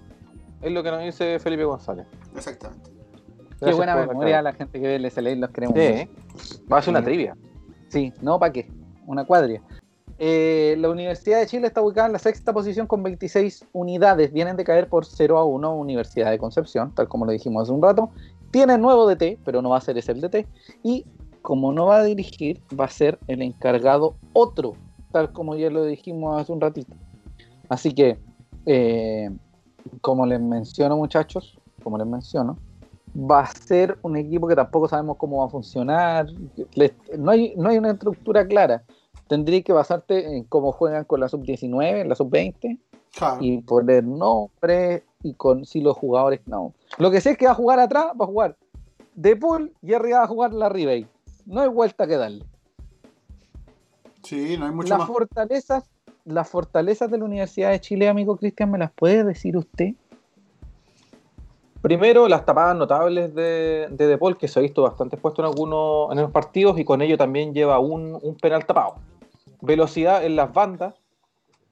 Es 0.61 0.73
lo 0.73 0.83
que 0.83 0.91
nos 0.91 1.03
dice 1.03 1.39
Felipe 1.39 1.65
González. 1.65 2.07
exactamente. 2.37 2.91
Qué 3.61 3.73
buena 3.75 3.95
memoria 3.95 4.43
la 4.43 4.53
gente 4.53 4.81
que 4.81 4.87
ve 4.87 4.97
el 4.97 5.09
SLA, 5.11 5.37
los 5.37 5.51
queremos. 5.51 5.77
Sí. 5.77 5.83
¿eh? 5.85 6.09
Va 6.73 6.79
a 6.79 6.83
ser 6.83 6.91
una 6.91 6.99
Sí. 7.01 7.05
trivia. 7.05 7.37
Sí, 7.93 8.11
no, 8.23 8.39
¿para 8.39 8.55
qué? 8.55 8.71
Una 9.07 9.27
cuadria. 9.27 9.61
Eh, 10.19 10.77
la 10.79 10.89
Universidad 10.89 11.41
de 11.41 11.47
Chile 11.47 11.67
está 11.67 11.83
ubicada 11.83 12.07
en 12.07 12.15
la 12.15 12.19
sexta 12.19 12.51
posición 12.51 12.87
con 12.87 13.03
26 13.03 13.67
unidades. 13.75 14.33
Vienen 14.33 14.57
de 14.57 14.65
caer 14.65 14.89
por 14.89 15.05
0 15.05 15.37
a 15.37 15.45
1 15.45 15.77
Universidad 15.77 16.31
de 16.31 16.39
Concepción, 16.39 16.95
tal 16.95 17.07
como 17.09 17.27
lo 17.27 17.33
dijimos 17.33 17.65
hace 17.65 17.73
un 17.73 17.83
rato. 17.83 18.09
Tiene 18.51 18.79
nuevo 18.79 19.07
DT, 19.07 19.41
pero 19.45 19.61
no 19.61 19.69
va 19.69 19.77
a 19.77 19.83
ser 19.83 19.99
ese 19.99 20.13
el 20.13 20.23
DT. 20.23 20.47
Y 20.83 21.05
como 21.43 21.71
no 21.71 21.85
va 21.85 21.99
a 21.99 22.03
dirigir, 22.03 22.63
va 22.79 22.87
a 22.87 22.89
ser 22.89 23.19
el 23.27 23.43
encargado 23.43 24.15
otro, 24.33 24.73
tal 25.11 25.31
como 25.31 25.55
ya 25.55 25.69
lo 25.69 25.85
dijimos 25.85 26.41
hace 26.41 26.51
un 26.51 26.63
ratito. 26.63 26.95
Así 27.69 27.93
que, 27.93 28.17
eh, 28.65 29.29
como 30.01 30.25
les 30.25 30.41
menciono 30.41 30.97
muchachos, 30.97 31.59
como 31.83 31.99
les 31.99 32.07
menciono, 32.07 32.57
va 33.15 33.41
a 33.41 33.47
ser 33.47 33.99
un 34.03 34.17
equipo 34.17 34.49
que 34.49 34.55
tampoco 34.57 34.89
sabemos 34.89 35.17
cómo 35.19 35.39
va 35.41 35.47
a 35.47 35.51
funcionar. 35.51 36.27
No, 37.19 37.31
hay, 37.31 37.55
no 37.57 37.69
hay 37.69 37.79
una 37.79 37.91
estructura 37.93 38.47
clara. 38.47 38.85
tendrías 39.29 39.65
que 39.65 39.73
basarte 39.73 40.37
en 40.37 40.45
cómo 40.45 40.73
juegan 40.73 41.05
con 41.05 41.21
la 41.21 41.29
sub-19, 41.29 42.07
la 42.07 42.15
sub-20, 42.15 42.79
Claro. 43.15 43.37
y 43.41 43.59
poner 43.61 44.05
nombre 44.05 45.05
y 45.23 45.35
con 45.35 45.67
si 45.67 45.83
los 45.83 45.97
jugadores 45.99 46.41
no. 46.47 46.73
Lo 46.99 47.11
que 47.11 47.21
sé 47.21 47.33
es 47.33 47.39
que 47.39 47.45
va 47.45 47.53
a 47.53 47.55
jugar 47.55 47.79
atrás, 47.79 48.07
va 48.19 48.25
a 48.25 48.27
jugar 48.27 48.57
De 49.15 49.37
Paul 49.37 49.71
y 49.83 49.93
arriba 49.93 50.19
va 50.21 50.25
a 50.25 50.29
jugar 50.29 50.55
la 50.55 50.71
Ribey. 50.71 51.07
No 51.45 51.61
hay 51.61 51.69
vuelta 51.69 52.07
que 52.07 52.17
darle. 52.17 52.47
Sí, 54.23 54.57
no 54.59 54.67
hay 54.67 54.73
mucho 54.73 54.89
Las 54.89 55.01
más. 55.01 55.09
fortalezas, 55.09 55.85
las 56.25 56.49
fortalezas 56.49 57.11
de 57.11 57.19
la 57.19 57.25
Universidad 57.25 57.71
de 57.71 57.81
Chile, 57.81 58.09
amigo 58.09 58.37
Cristian, 58.37 58.71
¿me 58.71 58.79
las 58.79 58.93
puede 58.93 59.25
decir 59.25 59.57
usted? 59.57 59.95
Primero, 61.83 62.29
las 62.29 62.47
tapadas 62.47 62.77
notables 62.77 63.35
de, 63.35 63.89
de 63.91 64.07
De 64.07 64.17
Paul, 64.17 64.39
que 64.39 64.47
se 64.47 64.61
ha 64.61 64.63
visto 64.63 64.83
bastante 64.83 65.17
expuesto 65.17 65.43
en 65.43 65.47
algunos 65.47 66.13
en 66.13 66.19
los 66.19 66.31
partidos 66.31 66.79
y 66.79 66.85
con 66.85 67.03
ello 67.03 67.19
también 67.19 67.53
lleva 67.53 67.81
un, 67.81 68.19
un 68.23 68.37
penal 68.37 68.65
tapado. 68.65 68.95
Velocidad 69.61 70.25
en 70.25 70.37
las 70.37 70.53
bandas, 70.55 70.95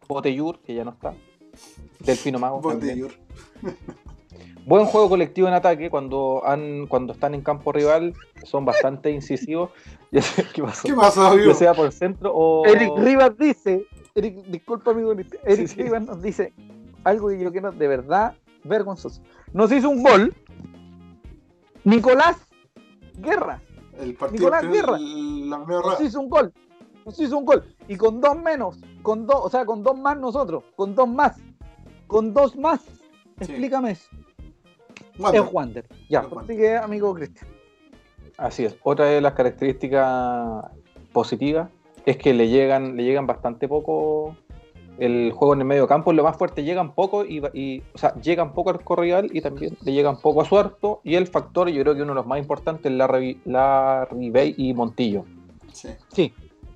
Botellur, 0.09 0.59
que 0.59 0.75
ya 0.75 0.85
no 0.85 0.91
está, 0.91 1.15
Delfino 2.01 2.41
Mago. 2.41 2.61
Botellur. 2.61 3.13
Buen 4.67 4.85
juego 4.85 5.09
colectivo 5.09 5.49
en 5.49 5.55
ataque 5.55 5.91
cuando, 5.91 6.43
han, 6.45 6.87
cuando 6.87 7.13
están 7.13 7.35
en 7.35 7.43
campo 7.43 7.73
rival, 7.73 8.15
son 8.45 8.65
bastante 8.65 9.11
incisivos. 9.13 9.71
Ya 10.13 10.23
sé, 10.23 10.45
¿Qué 10.53 10.61
pasó? 10.61 10.89
¿Qué 10.89 10.95
pasa, 10.95 11.29
amigo? 11.29 11.53
Ya 11.53 11.55
sea 11.55 11.73
por 11.73 11.93
centro 11.93 12.33
o. 12.35 12.67
Eric 12.67 12.91
Rivas 12.97 13.39
dice, 13.39 13.87
Eric, 14.17 14.45
disculpa 14.47 14.91
amigo, 14.91 15.13
Eric 15.13 15.39
Sí, 15.47 15.69
sí. 15.69 15.83
Rivas 15.83 16.03
nos 16.03 16.21
dice 16.21 16.53
algo 17.05 17.29
que 17.29 17.39
yo 17.39 17.53
quiero 17.53 17.71
de 17.71 17.87
verdad 17.87 18.35
vergonzoso. 18.65 19.23
Nos 19.53 19.73
hizo 19.73 19.89
un 19.91 20.03
gol 20.03 20.35
Nicolás 21.85 22.37
Guerra. 23.15 23.61
El 23.99 24.15
partido 24.15 24.51
Nicolás 24.51 24.73
Guerra. 24.73 24.99
la 24.99 25.59
Nos 25.59 26.01
hizo 26.01 26.21
un 26.21 26.29
gol. 26.29 26.53
Nos 27.05 27.19
hizo 27.19 27.39
un 27.39 27.45
gol. 27.45 27.65
Y 27.89 27.97
con 27.97 28.21
dos 28.21 28.37
menos, 28.37 28.79
con 29.03 29.27
dos, 29.27 29.41
o 29.43 29.49
sea, 29.51 29.65
con 29.65 29.83
dos 29.83 29.99
más 29.99 30.19
nosotros, 30.19 30.65
con 30.77 30.95
dos 30.95 31.09
más, 31.09 31.39
con 32.07 32.33
dos 32.33 32.57
más. 32.57 32.81
Sí. 32.83 32.93
Explícame 33.53 33.93
eso. 33.93 34.09
Wander. 35.19 35.43
Es 35.43 35.53
Wander. 35.53 35.87
Ya, 36.09 36.21
Es 36.21 36.37
así 36.37 36.57
que 36.57 36.77
amigo 36.77 37.15
Cristian. 37.15 37.47
Así 38.37 38.65
es. 38.65 38.77
Otra 38.83 39.07
de 39.07 39.21
las 39.21 39.35
características 39.35 40.65
positivas 41.13 41.69
es 42.07 42.17
que 42.17 42.33
le 42.33 42.49
llegan, 42.49 42.97
le 42.97 43.05
llegan 43.05 43.27
bastante 43.27 43.69
poco 43.69 44.37
el 45.01 45.33
juego 45.33 45.55
en 45.55 45.61
el 45.61 45.67
medio 45.67 45.89
campo. 45.89 46.13
Lo 46.13 46.23
más 46.23 46.37
fuerte, 46.37 46.63
llegan 46.63 46.95
poco 46.95 47.25
y, 47.25 47.43
y- 47.55 47.83
o 47.95 47.99
sea, 47.99 48.15
llegan 48.21 48.53
poco 48.55 48.71
al 48.71 48.77
arco 48.77 48.95
rival 48.97 49.31
y 49.33 49.41
también 49.41 49.77
le 49.83 49.93
llegan 49.93 50.19
poco 50.21 50.43
a 50.43 50.45
su 50.45 50.57
arco. 50.59 51.01
Y 51.03 51.17
el 51.17 51.27
factor, 51.27 51.69
yo 51.69 51.83
creo 51.83 51.95
que 51.95 52.03
uno 52.03 52.13
de 52.13 52.17
los 52.17 52.27
más 52.27 52.39
importantes 52.39 52.93
es 52.93 52.97
la, 52.97 53.09
la 53.47 54.05
Ribey 54.11 54.55
y 54.57 54.73
Montillo. 54.75 55.25
Sí. 55.73 55.89
Sí, 56.13 56.33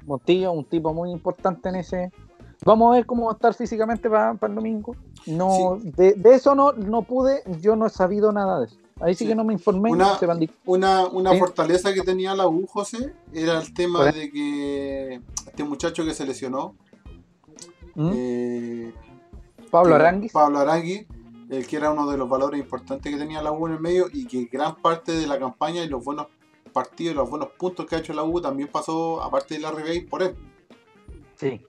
Montillo, 0.06 0.52
un 0.52 0.64
tipo 0.64 0.92
muy 0.92 1.10
importante 1.10 1.68
en 1.68 1.76
ese. 1.76 2.10
Vamos 2.64 2.92
a 2.92 2.96
ver 2.96 3.04
cómo 3.06 3.26
va 3.26 3.32
a 3.32 3.34
estar 3.34 3.52
físicamente 3.54 4.08
para 4.08 4.32
el 4.40 4.54
domingo. 4.54 4.96
No, 5.26 5.78
de, 5.82 6.14
de 6.14 6.34
eso 6.34 6.54
no, 6.54 6.72
no 6.72 7.02
pude, 7.02 7.42
yo 7.60 7.76
no 7.76 7.86
he 7.86 7.90
sabido 7.90 8.32
nada 8.32 8.60
de 8.60 8.66
eso. 8.66 8.76
Ahí 9.00 9.14
sí, 9.14 9.24
Sí. 9.24 9.28
que 9.30 9.34
no 9.34 9.42
me 9.44 9.52
informé. 9.52 9.90
Una- 9.90 10.16
se 10.18 10.24
van 10.24 10.38
di- 10.38 10.48
Una, 10.64 11.06
una 11.08 11.32
Sí. 11.32 11.38
fortaleza 11.40 11.92
que 11.92 12.02
tenía 12.02 12.32
la 12.34 12.46
U, 12.46 12.66
José, 12.66 13.12
era 13.32 13.58
el 13.60 13.74
tema 13.74 13.98
¿Cuál 13.98 14.08
es? 14.10 14.14
de 14.14 14.30
que 14.30 15.20
este 15.46 15.64
muchacho 15.64 16.04
que 16.04 16.14
se 16.14 16.24
lesionó, 16.24 16.74
¿Mm? 17.94 18.10
eh, 18.14 18.92
Pablo 19.70 19.94
Aranguis. 19.96 20.32
Pablo 20.32 20.58
Arangui, 20.60 21.06
el 21.50 21.66
que 21.66 21.76
era 21.76 21.90
uno 21.90 22.10
de 22.10 22.16
los 22.16 22.28
valores 22.28 22.60
importantes 22.60 23.12
que 23.12 23.18
tenía 23.18 23.42
la 23.42 23.52
U 23.52 23.66
en 23.66 23.74
el 23.74 23.80
medio 23.80 24.06
y 24.12 24.26
que 24.26 24.44
gran 24.44 24.76
parte 24.76 25.12
de 25.12 25.26
la 25.26 25.38
campaña 25.38 25.82
y 25.82 25.88
los 25.88 26.04
buenos 26.04 26.26
partidos 26.72 27.14
y 27.14 27.16
los 27.16 27.28
buenos 27.30 27.48
puntos 27.58 27.86
que 27.86 27.96
ha 27.96 27.98
hecho 27.98 28.12
la 28.14 28.24
U 28.24 28.40
también 28.40 28.68
pasó, 28.68 29.22
aparte 29.22 29.54
de 29.54 29.60
la 29.60 29.70
Ribey, 29.70 30.02
por 30.06 30.22
él. 30.22 30.34
Sí. 31.36 31.60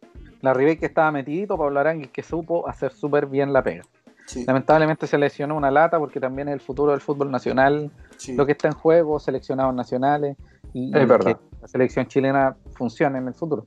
La 0.42 0.54
Ribey 0.54 0.78
que 0.78 0.86
estaba 0.86 1.12
metidito, 1.12 1.58
Pablo 1.58 1.80
Aranguis 1.80 2.10
que 2.12 2.22
supo 2.24 2.68
hacer 2.68 2.92
súper 2.92 3.26
bien 3.28 3.52
la 3.54 3.64
pega. 3.64 3.84
Sí, 4.28 4.44
Lamentablemente 4.46 5.06
se 5.06 5.20
lesionó 5.20 5.56
una 5.56 5.70
lata 5.70 6.00
porque 6.00 6.20
también 6.20 6.48
es 6.48 6.56
el 6.56 6.60
futuro 6.60 6.92
del 6.92 7.02
fútbol 7.02 7.30
nacional, 7.30 7.92
sí. 8.18 8.34
lo 8.36 8.46
que 8.48 8.54
está 8.54 8.68
en 8.68 8.74
juego, 8.74 9.20
seleccionados 9.20 9.74
nacionales 9.76 10.36
y, 10.74 10.90
Es 10.96 11.04
y 11.04 11.06
verdad. 11.06 11.38
que 11.38 11.58
la 11.62 11.68
selección 11.68 12.08
chilena 12.08 12.56
funcione 12.76 13.20
en 13.20 13.28
el 13.28 13.36
futuro. 13.36 13.66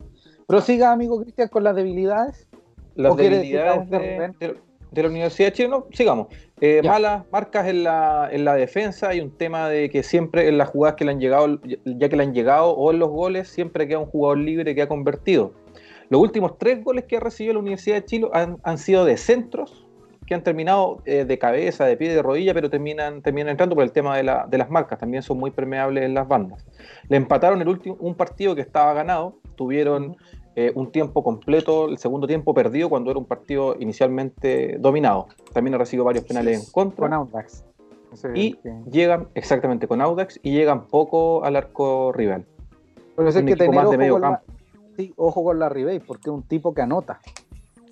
Pero 0.49 0.61
siga, 0.61 0.91
amigo 0.91 1.21
Cristian, 1.23 1.49
con 1.49 1.63
las 1.63 1.77
debilidades. 1.77 2.48
Las 2.99 3.13
¿O 3.13 3.17
quiere 3.17 3.39
decir 3.39 3.57
debilidades 3.59 3.91
de, 3.91 3.99
Rubén? 3.99 4.37
de- 4.39 4.57
de 4.91 5.03
la 5.03 5.09
Universidad 5.11 5.49
de 5.49 5.53
Chile, 5.53 5.69
no, 5.69 5.87
sigamos. 5.93 6.29
Eh, 6.63 6.81
malas 6.83 7.25
marcas 7.31 7.69
en 7.69 7.85
la, 7.85 8.29
en 8.33 8.45
la 8.45 8.55
defensa 8.55 9.15
y 9.15 9.21
un 9.21 9.37
tema 9.37 9.69
de 9.69 9.91
que 9.91 10.03
siempre 10.03 10.49
en 10.49 10.57
las 10.59 10.71
jugadas 10.71 10.97
que 10.97 11.05
le 11.05 11.11
han 11.13 11.21
llegado, 11.21 11.61
ya 11.85 12.09
que 12.09 12.17
le 12.17 12.23
han 12.23 12.33
llegado 12.35 12.71
o 12.71 12.91
en 12.91 12.99
los 12.99 13.11
goles, 13.11 13.49
siempre 13.49 13.87
queda 13.87 13.99
un 13.99 14.07
jugador 14.07 14.39
libre 14.39 14.75
que 14.75 14.83
ha 14.83 14.89
convertido. 14.89 15.53
Los 16.09 16.21
últimos 16.23 16.57
tres 16.59 16.83
goles 16.83 17.05
que 17.05 17.19
ha 17.19 17.21
recibido 17.21 17.53
la 17.55 17.61
Universidad 17.61 17.97
de 17.97 18.05
Chile 18.07 18.29
han, 18.33 18.57
han 18.63 18.79
sido 18.79 19.05
de 19.05 19.19
centros 19.19 19.85
que 20.27 20.35
han 20.35 20.43
terminado 20.43 21.03
eh, 21.07 21.25
de 21.27 21.39
cabeza, 21.39 21.85
de 21.87 21.97
pie, 21.99 22.15
de 22.15 22.23
rodilla, 22.23 22.53
pero 22.55 22.69
terminan, 22.71 23.21
terminan 23.23 23.51
entrando 23.51 23.75
por 23.75 23.85
el 23.85 23.93
tema 23.93 24.17
de, 24.17 24.23
la- 24.23 24.47
de 24.49 24.59
las 24.59 24.69
marcas. 24.71 24.99
También 24.99 25.23
son 25.23 25.39
muy 25.39 25.51
permeables 25.51 26.05
en 26.05 26.15
las 26.15 26.27
bandas. 26.27 26.65
Le 27.11 27.17
empataron 27.19 27.61
el 27.63 27.69
último, 27.69 27.97
un 28.01 28.15
partido 28.15 28.55
que 28.55 28.63
estaba 28.63 28.93
ganado. 28.95 29.39
Tuvieron 29.55 30.17
eh, 30.61 30.73
un 30.75 30.91
tiempo 30.91 31.23
completo, 31.23 31.89
el 31.89 31.99
segundo 31.99 32.27
tiempo 32.27 32.53
perdido 32.53 32.89
cuando 32.89 33.11
era 33.13 33.19
un 33.21 33.27
partido 33.27 33.77
inicialmente 33.79 34.77
dominado. 34.81 35.29
También 35.53 35.75
ha 35.77 35.79
recibido 35.79 36.05
varios 36.05 36.25
penales 36.25 36.65
en 36.67 36.73
contra. 36.73 37.05
Con 37.07 37.13
Audax. 37.13 37.65
Y 38.35 38.55
que- 38.55 38.75
llegan 38.91 39.29
exactamente 39.35 39.87
con 39.87 40.01
Audax 40.01 40.41
y 40.43 40.51
llegan 40.53 40.87
poco 40.87 41.45
al 41.45 41.55
arco 41.55 42.11
rival. 42.13 42.45
Pero 43.15 43.29
eso 43.29 43.39
un 43.39 43.47
que 43.47 43.55
tener 43.57 43.75
más 43.75 43.85
de 43.85 43.89
ojo 43.91 43.99
medio 43.99 44.13
con, 44.15 44.23
la, 44.23 44.29
campo. 44.39 44.53
sí, 44.97 45.13
ojo 45.17 45.45
con 45.45 45.59
la 45.61 45.69
Ribey, 45.69 46.01
porque 46.01 46.31
es 46.31 46.35
un 46.35 46.43
tipo 46.43 46.75
que 46.75 46.83
anota. 46.83 47.21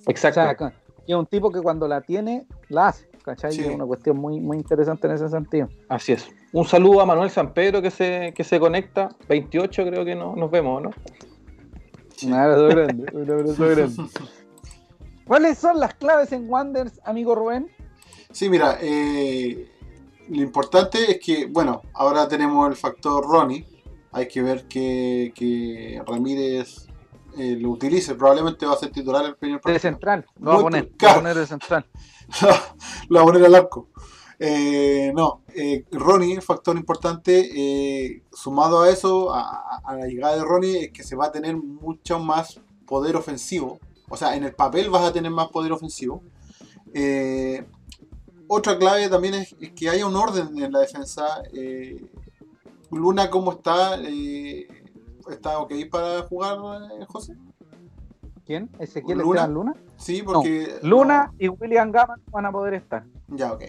Exacto. 0.08 0.40
O 0.40 0.42
sea, 0.44 0.54
que- 0.56 0.74
que 1.06 1.12
es 1.12 1.16
un 1.18 1.26
tipo 1.26 1.52
que 1.52 1.60
cuando 1.60 1.86
la 1.86 2.00
tiene, 2.00 2.46
la 2.68 2.88
hace. 2.88 3.06
¿Cachai? 3.22 3.52
Sí. 3.52 3.60
Es 3.62 3.68
una 3.74 3.84
cuestión 3.86 4.16
muy, 4.18 4.40
muy 4.40 4.56
interesante 4.56 5.06
en 5.06 5.12
ese 5.14 5.28
sentido. 5.28 5.68
Así 5.88 6.12
es. 6.12 6.28
Un 6.52 6.64
saludo 6.64 7.00
a 7.00 7.06
Manuel 7.06 7.28
San 7.30 7.52
Pedro 7.52 7.80
que 7.82 7.90
se, 7.90 8.32
que 8.34 8.42
se 8.44 8.58
conecta. 8.58 9.08
28 9.28 9.84
creo 9.84 10.04
que 10.04 10.14
no, 10.16 10.34
nos 10.36 10.50
vemos, 10.50 10.80
¿no? 10.82 10.90
Un 12.22 12.32
abrazo 12.32 12.68
grande, 12.68 13.06
un 13.12 13.30
abrazo 13.30 13.66
grande. 13.68 14.02
¿Cuáles 15.26 15.58
son 15.58 15.80
las 15.80 15.94
claves 15.94 16.32
en 16.32 16.48
Wanders, 16.48 17.00
amigo 17.04 17.34
Rubén? 17.34 17.68
Sí, 18.30 18.48
mira, 18.48 18.78
eh, 18.80 19.70
lo 20.28 20.42
importante 20.42 21.10
es 21.10 21.18
que, 21.20 21.46
bueno, 21.46 21.82
ahora 21.94 22.28
tenemos 22.28 22.68
el 22.68 22.76
factor 22.76 23.24
Ronnie. 23.26 23.66
Hay 24.12 24.28
que 24.28 24.40
ver 24.42 24.66
que, 24.66 25.32
que 25.34 26.00
Ramírez 26.06 26.86
eh, 27.36 27.56
lo 27.60 27.70
utilice. 27.70 28.14
Probablemente 28.14 28.64
va 28.66 28.74
a 28.74 28.76
ser 28.76 28.90
titular 28.90 29.24
el 29.24 29.36
primer 29.36 29.58
De 29.58 29.62
partido. 29.62 29.80
central, 29.80 30.26
lo 30.40 30.52
va 30.52 30.56
a 30.58 30.62
poner, 30.62 30.84
lo 30.84 31.06
va 31.06 31.12
a 31.12 31.16
poner 31.16 31.36
de 31.36 31.46
central. 31.46 31.86
lo 33.08 33.16
va 33.16 33.22
a 33.22 33.24
poner 33.24 33.44
al 33.44 33.54
arco. 33.54 33.88
Eh, 34.38 35.12
no, 35.14 35.42
eh, 35.54 35.84
Ronnie, 35.90 36.40
factor 36.40 36.76
importante, 36.76 37.48
eh, 37.54 38.22
sumado 38.32 38.82
a 38.82 38.90
eso, 38.90 39.32
a, 39.32 39.80
la 39.96 40.06
llegada 40.06 40.36
de 40.36 40.44
Ronnie, 40.44 40.84
es 40.84 40.92
que 40.92 41.02
se 41.02 41.16
va 41.16 41.26
a 41.26 41.32
tener 41.32 41.56
mucho 41.56 42.18
más 42.18 42.60
poder 42.86 43.16
ofensivo. 43.16 43.78
O 44.08 44.16
sea, 44.16 44.36
en 44.36 44.44
el 44.44 44.54
papel 44.54 44.90
vas 44.90 45.04
a 45.04 45.12
tener 45.12 45.30
más 45.30 45.48
poder 45.48 45.72
ofensivo. 45.72 46.22
Eh, 46.92 47.64
otra 48.46 48.78
clave 48.78 49.08
también 49.08 49.34
es, 49.34 49.56
es 49.60 49.72
que 49.72 49.88
haya 49.88 50.06
un 50.06 50.16
orden 50.16 50.56
en 50.62 50.70
la 50.70 50.80
defensa. 50.80 51.42
Eh, 51.52 52.06
Luna, 52.90 53.30
¿cómo 53.30 53.52
está? 53.52 53.98
¿Está 55.28 55.58
ok 55.58 55.72
para 55.90 56.22
jugar, 56.22 56.58
José? 57.08 57.34
¿Quién? 58.44 58.70
¿Ezequiel 58.78 59.18
Luna. 59.18 59.48
Luna? 59.48 59.74
Sí, 59.96 60.22
porque... 60.22 60.78
Luna 60.82 61.32
y 61.36 61.48
William 61.48 61.90
Gama 61.90 62.14
van 62.30 62.46
a 62.46 62.52
poder 62.52 62.74
estar. 62.74 63.04
Ya, 63.26 63.52
ok. 63.52 63.64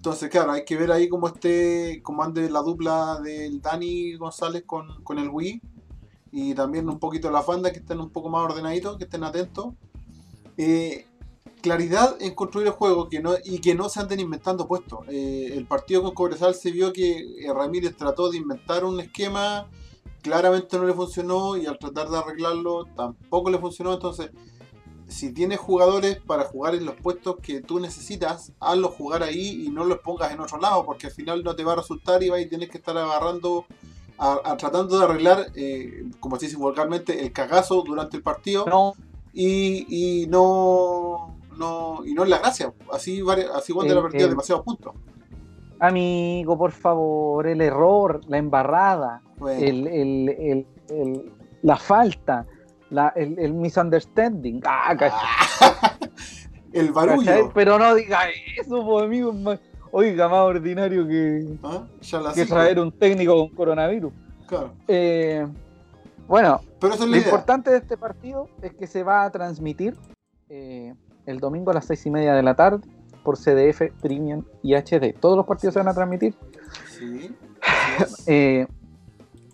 Entonces, 0.00 0.30
claro, 0.30 0.52
hay 0.52 0.64
que 0.64 0.78
ver 0.78 0.90
ahí 0.90 1.10
cómo 1.10 1.28
esté, 1.28 2.00
cómo 2.02 2.22
ande 2.22 2.48
la 2.48 2.62
dupla 2.62 3.20
del 3.22 3.60
Dani 3.60 4.14
González 4.14 4.62
con, 4.64 5.04
con 5.04 5.18
el 5.18 5.28
Wii. 5.28 5.60
Y 6.32 6.54
también 6.54 6.88
un 6.88 6.98
poquito 6.98 7.30
las 7.30 7.44
bandas 7.44 7.72
que 7.72 7.80
estén 7.80 8.00
un 8.00 8.08
poco 8.08 8.30
más 8.30 8.42
ordenaditos, 8.42 8.96
que 8.96 9.04
estén 9.04 9.24
atentos. 9.24 9.74
Eh, 10.56 11.04
claridad 11.60 12.16
en 12.18 12.34
construir 12.34 12.68
el 12.68 12.72
juego 12.72 13.10
que 13.10 13.20
no, 13.20 13.34
y 13.44 13.58
que 13.58 13.74
no 13.74 13.90
se 13.90 14.00
anden 14.00 14.20
inventando 14.20 14.66
puestos. 14.66 15.00
Eh, 15.08 15.52
el 15.54 15.66
partido 15.66 16.02
con 16.02 16.14
Cobresal 16.14 16.54
se 16.54 16.70
vio 16.70 16.94
que 16.94 17.18
eh, 17.18 17.52
Ramírez 17.52 17.94
trató 17.94 18.30
de 18.30 18.38
inventar 18.38 18.86
un 18.86 19.00
esquema, 19.00 19.68
claramente 20.22 20.78
no 20.78 20.86
le 20.86 20.94
funcionó 20.94 21.58
y 21.58 21.66
al 21.66 21.78
tratar 21.78 22.08
de 22.08 22.16
arreglarlo 22.16 22.86
tampoco 22.96 23.50
le 23.50 23.58
funcionó. 23.58 23.92
Entonces, 23.92 24.30
si 25.10 25.32
tienes 25.32 25.58
jugadores 25.58 26.18
para 26.18 26.44
jugar 26.44 26.74
en 26.74 26.84
los 26.86 26.94
puestos 26.94 27.36
que 27.42 27.60
tú 27.60 27.80
necesitas, 27.80 28.52
hazlos 28.60 28.94
jugar 28.94 29.22
ahí 29.22 29.64
y 29.66 29.70
no 29.70 29.84
los 29.84 29.98
pongas 29.98 30.32
en 30.32 30.40
otro 30.40 30.58
lado, 30.58 30.84
porque 30.86 31.08
al 31.08 31.12
final 31.12 31.42
no 31.44 31.54
te 31.56 31.64
va 31.64 31.72
a 31.72 31.76
resultar 31.76 32.22
y 32.22 32.28
vas 32.30 32.44
a 32.44 32.48
tener 32.48 32.68
que 32.70 32.78
estar 32.78 32.96
agarrando, 32.96 33.66
a, 34.18 34.38
a- 34.44 34.56
tratando 34.56 34.98
de 34.98 35.04
arreglar, 35.04 35.46
eh, 35.54 36.04
como 36.20 36.36
se 36.36 36.46
dice 36.46 36.56
vulgarmente, 36.56 37.20
el 37.24 37.32
cagazo 37.32 37.82
durante 37.82 38.16
el 38.16 38.22
partido 38.22 38.64
No, 38.66 38.94
y, 39.32 40.22
y 40.22 40.26
no, 40.28 41.36
no 41.56 42.00
y 42.06 42.14
no 42.14 42.22
es 42.24 42.28
la 42.30 42.38
gracia. 42.38 42.72
Así, 42.92 43.22
así 43.54 43.72
Wander 43.72 43.96
ha 43.96 44.00
El- 44.00 44.04
perdido 44.06 44.24
el- 44.24 44.30
demasiados 44.30 44.64
puntos. 44.64 44.94
amigo, 45.78 46.56
por 46.58 46.72
favor, 46.72 47.46
el 47.46 47.60
error, 47.60 48.20
la 48.28 48.38
embarrada, 48.38 49.22
Bueno, 49.38 49.64
el, 49.64 49.86
el- 49.86 50.28
el- 50.28 50.66
el- 50.90 51.32
la 51.62 51.76
falta. 51.76 52.46
La, 52.90 53.08
el, 53.16 53.38
el 53.38 53.52
misunderstanding. 53.54 54.60
Ah, 54.64 54.94
¿cachai? 54.98 55.18
El 56.72 56.92
¿Cachai? 56.92 57.08
barullo. 57.08 57.50
Pero 57.52 57.78
no 57.80 57.94
diga 57.96 58.20
eso, 58.60 58.84
pues, 58.86 59.04
amigo. 59.04 59.32
más- 59.32 59.58
Oiga, 59.92 60.28
más 60.28 60.38
ordinario 60.40 61.04
que, 61.08 61.44
¿Ah? 61.64 61.82
Que 62.32 62.46
traer 62.46 62.78
un 62.78 62.92
técnico 62.92 63.36
con 63.36 63.48
coronavirus. 63.56 64.12
Claro. 64.46 64.72
Eh, 64.86 65.44
bueno, 66.28 66.60
Pero 66.80 66.94
esa 66.94 67.02
es 67.02 67.10
lo 67.10 67.16
idea. 67.16 67.26
importante 67.26 67.70
de 67.72 67.78
este 67.78 67.96
partido 67.96 68.48
es 68.62 68.72
que 68.74 68.86
se 68.86 69.02
va 69.02 69.24
a 69.24 69.30
transmitir 69.32 69.96
eh, 70.48 70.94
el 71.26 71.40
domingo 71.40 71.72
a 71.72 71.74
las 71.74 71.86
seis 71.86 72.06
y 72.06 72.10
media 72.10 72.34
de 72.34 72.42
la 72.44 72.54
tarde 72.54 72.86
por 73.24 73.36
CDF, 73.36 73.90
Premium 74.00 74.44
y 74.62 74.74
HD. 74.76 75.12
Todos 75.18 75.36
los 75.36 75.46
partidos 75.46 75.74
se 75.74 75.80
van 75.80 75.88
a 75.88 75.94
transmitir. 75.94 76.34
Sí. 76.96 77.34
Eh, 78.26 78.66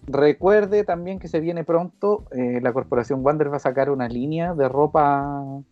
recuerde 0.07 0.85
también 0.85 1.19
que 1.19 1.29
se 1.29 1.41
viene 1.41 1.65
pronto, 1.65 2.25
eh, 2.31 2.61
la 2.63 2.73
corporación 2.73 3.25
Wander 3.25 3.53
va 3.53 3.57
a 3.57 3.61
sacar 3.61 3.91
una 3.91 4.09
línea 4.09 4.55
de 4.55 4.69
ropa 4.69 5.63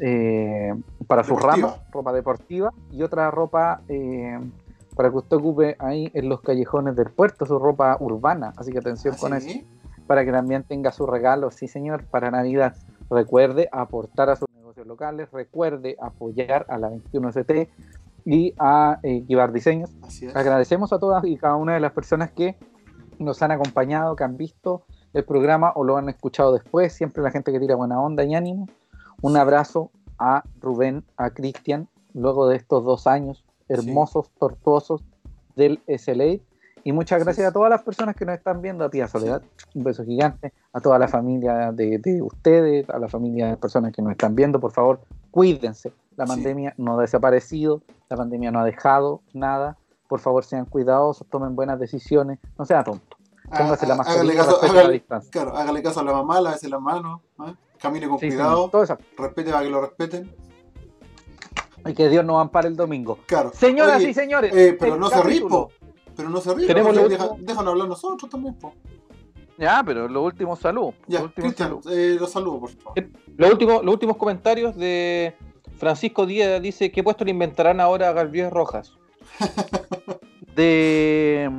eh, 0.00 0.74
para 1.06 1.24
sus 1.24 1.40
ramas, 1.40 1.80
ropa 1.92 2.12
deportiva, 2.12 2.72
y 2.90 3.02
otra 3.02 3.30
ropa 3.30 3.82
eh, 3.88 4.38
para 4.96 5.10
que 5.10 5.16
usted 5.16 5.36
ocupe 5.36 5.76
ahí 5.78 6.10
en 6.14 6.28
los 6.28 6.40
callejones 6.40 6.96
del 6.96 7.10
puerto, 7.10 7.46
su 7.46 7.58
ropa 7.58 7.96
urbana. 8.00 8.52
Así 8.56 8.72
que 8.72 8.78
atención 8.78 9.16
con 9.16 9.32
¿Ah, 9.32 9.38
eso, 9.38 9.48
sí? 9.48 9.66
para 10.06 10.24
que 10.24 10.32
también 10.32 10.64
tenga 10.64 10.90
su 10.90 11.06
regalo, 11.06 11.50
sí 11.50 11.68
señor, 11.68 12.04
para 12.04 12.30
Navidad. 12.30 12.76
Recuerde 13.08 13.68
aportar 13.72 14.30
a 14.30 14.36
sus 14.36 14.48
negocios 14.54 14.86
locales, 14.86 15.30
recuerde 15.32 15.96
apoyar 16.00 16.66
a 16.68 16.78
la 16.78 16.90
21ST 16.90 17.68
y 18.24 18.54
a 18.58 18.98
Kibar 19.02 19.52
Diseños. 19.52 19.90
Así 20.02 20.26
es. 20.26 20.36
Agradecemos 20.36 20.92
a 20.92 20.98
todas 20.98 21.24
y 21.24 21.36
cada 21.36 21.56
una 21.56 21.74
de 21.74 21.80
las 21.80 21.92
personas 21.92 22.30
que 22.32 22.56
nos 23.20 23.42
han 23.42 23.52
acompañado, 23.52 24.16
que 24.16 24.24
han 24.24 24.36
visto 24.36 24.82
el 25.12 25.24
programa 25.24 25.72
o 25.74 25.84
lo 25.84 25.96
han 25.96 26.08
escuchado 26.08 26.52
después. 26.52 26.92
Siempre 26.92 27.22
la 27.22 27.30
gente 27.30 27.52
que 27.52 27.60
tira 27.60 27.76
buena 27.76 28.00
onda 28.00 28.24
y 28.24 28.34
ánimo. 28.34 28.66
Un 29.22 29.36
abrazo 29.36 29.90
a 30.18 30.42
Rubén, 30.60 31.04
a 31.16 31.30
Cristian, 31.30 31.88
luego 32.14 32.48
de 32.48 32.56
estos 32.56 32.84
dos 32.84 33.06
años 33.06 33.44
hermosos, 33.68 34.30
tortuosos 34.38 35.02
del 35.56 35.80
SLA. 35.86 36.38
Y 36.82 36.92
muchas 36.92 37.22
gracias 37.22 37.46
a 37.46 37.52
todas 37.52 37.68
las 37.70 37.82
personas 37.82 38.16
que 38.16 38.24
nos 38.24 38.34
están 38.36 38.62
viendo, 38.62 38.84
a 38.84 38.90
Tía 38.90 39.06
Soledad, 39.06 39.42
un 39.74 39.84
beso 39.84 40.02
gigante, 40.02 40.52
a 40.72 40.80
toda 40.80 40.98
la 40.98 41.08
familia 41.08 41.72
de, 41.72 41.98
de 41.98 42.22
ustedes, 42.22 42.88
a 42.88 42.98
la 42.98 43.06
familia 43.06 43.48
de 43.48 43.56
personas 43.58 43.92
que 43.92 44.00
nos 44.00 44.12
están 44.12 44.34
viendo, 44.34 44.58
por 44.58 44.72
favor, 44.72 45.00
cuídense. 45.30 45.92
La 46.16 46.26
Sí. 46.26 46.32
pandemia 46.32 46.74
no 46.78 46.98
ha 46.98 47.02
desaparecido, 47.02 47.82
la 48.08 48.16
pandemia 48.16 48.50
no 48.50 48.60
ha 48.60 48.64
dejado 48.64 49.20
nada. 49.34 49.76
Por 50.08 50.20
favor, 50.20 50.42
sean 50.44 50.64
cuidadosos, 50.64 51.26
tomen 51.28 51.54
buenas 51.54 51.78
decisiones, 51.78 52.38
no 52.58 52.64
sea 52.64 52.82
tonto. 52.82 53.09
Póngase 53.50 53.86
la 53.86 53.94
Ah, 53.94 53.96
hágale 54.02 54.34
mascarilla, 54.34 54.36
caso, 54.36 54.50
respete 54.52 54.74
la 54.74 54.80
hágale- 54.80 54.92
distancia. 54.92 55.30
claro, 55.30 55.56
hágale 55.56 55.82
caso 55.82 56.00
a 56.00 56.04
la 56.04 56.12
mamá, 56.12 56.40
lávese 56.40 56.68
las 56.68 56.80
manos, 56.80 57.20
¿ah? 57.38 57.54
camine 57.78 58.08
con 58.08 58.18
Sí, 58.18 58.28
cuidado, 58.28 58.70
respete 59.16 59.50
para 59.50 59.62
que 59.64 59.70
lo 59.70 59.80
respeten. 59.80 60.34
Y 61.86 61.94
que 61.94 62.08
Dios 62.08 62.24
nos 62.24 62.40
ampare 62.40 62.68
el 62.68 62.76
domingo. 62.76 63.18
Claro. 63.26 63.50
Señoras 63.54 63.96
Oye, 63.96 64.10
y 64.10 64.14
señores, 64.14 64.54
eh, 64.54 64.76
pero 64.78 64.96
no 64.96 65.08
se 65.08 65.22
ríe. 65.22 65.42
Pero 66.14 66.28
no 66.28 66.40
se 66.40 66.54
ríe, 66.54 66.66
déjanos 66.68 67.66
hablar 67.66 67.88
nosotros 67.88 68.30
también, 68.30 68.54
po. 68.58 68.74
Ya, 69.56 69.82
pero 69.84 70.06
los 70.08 70.22
últimos 70.24 70.58
saludos. 70.58 70.94
Ya, 71.06 71.20
los 71.20 71.28
últimos 71.28 71.52
Cristian, 71.54 71.68
saludos. 71.68 71.86
eh, 71.92 72.16
los 72.20 72.30
saludo, 72.30 72.60
por 72.60 72.70
favor. 72.70 73.08
Los 73.36 73.50
últimos, 73.50 73.84
los 73.84 73.92
últimos 73.94 74.16
comentarios 74.16 74.76
de 74.76 75.34
Francisco 75.78 76.24
Díaz 76.26 76.60
dice: 76.62 76.90
¿Qué 76.92 77.02
puesto 77.02 77.24
le 77.24 77.30
inventarán 77.30 77.80
ahora 77.80 78.08
a 78.10 78.12
Galviez 78.12 78.50
Rojas? 78.50 78.92
De, 80.54 81.50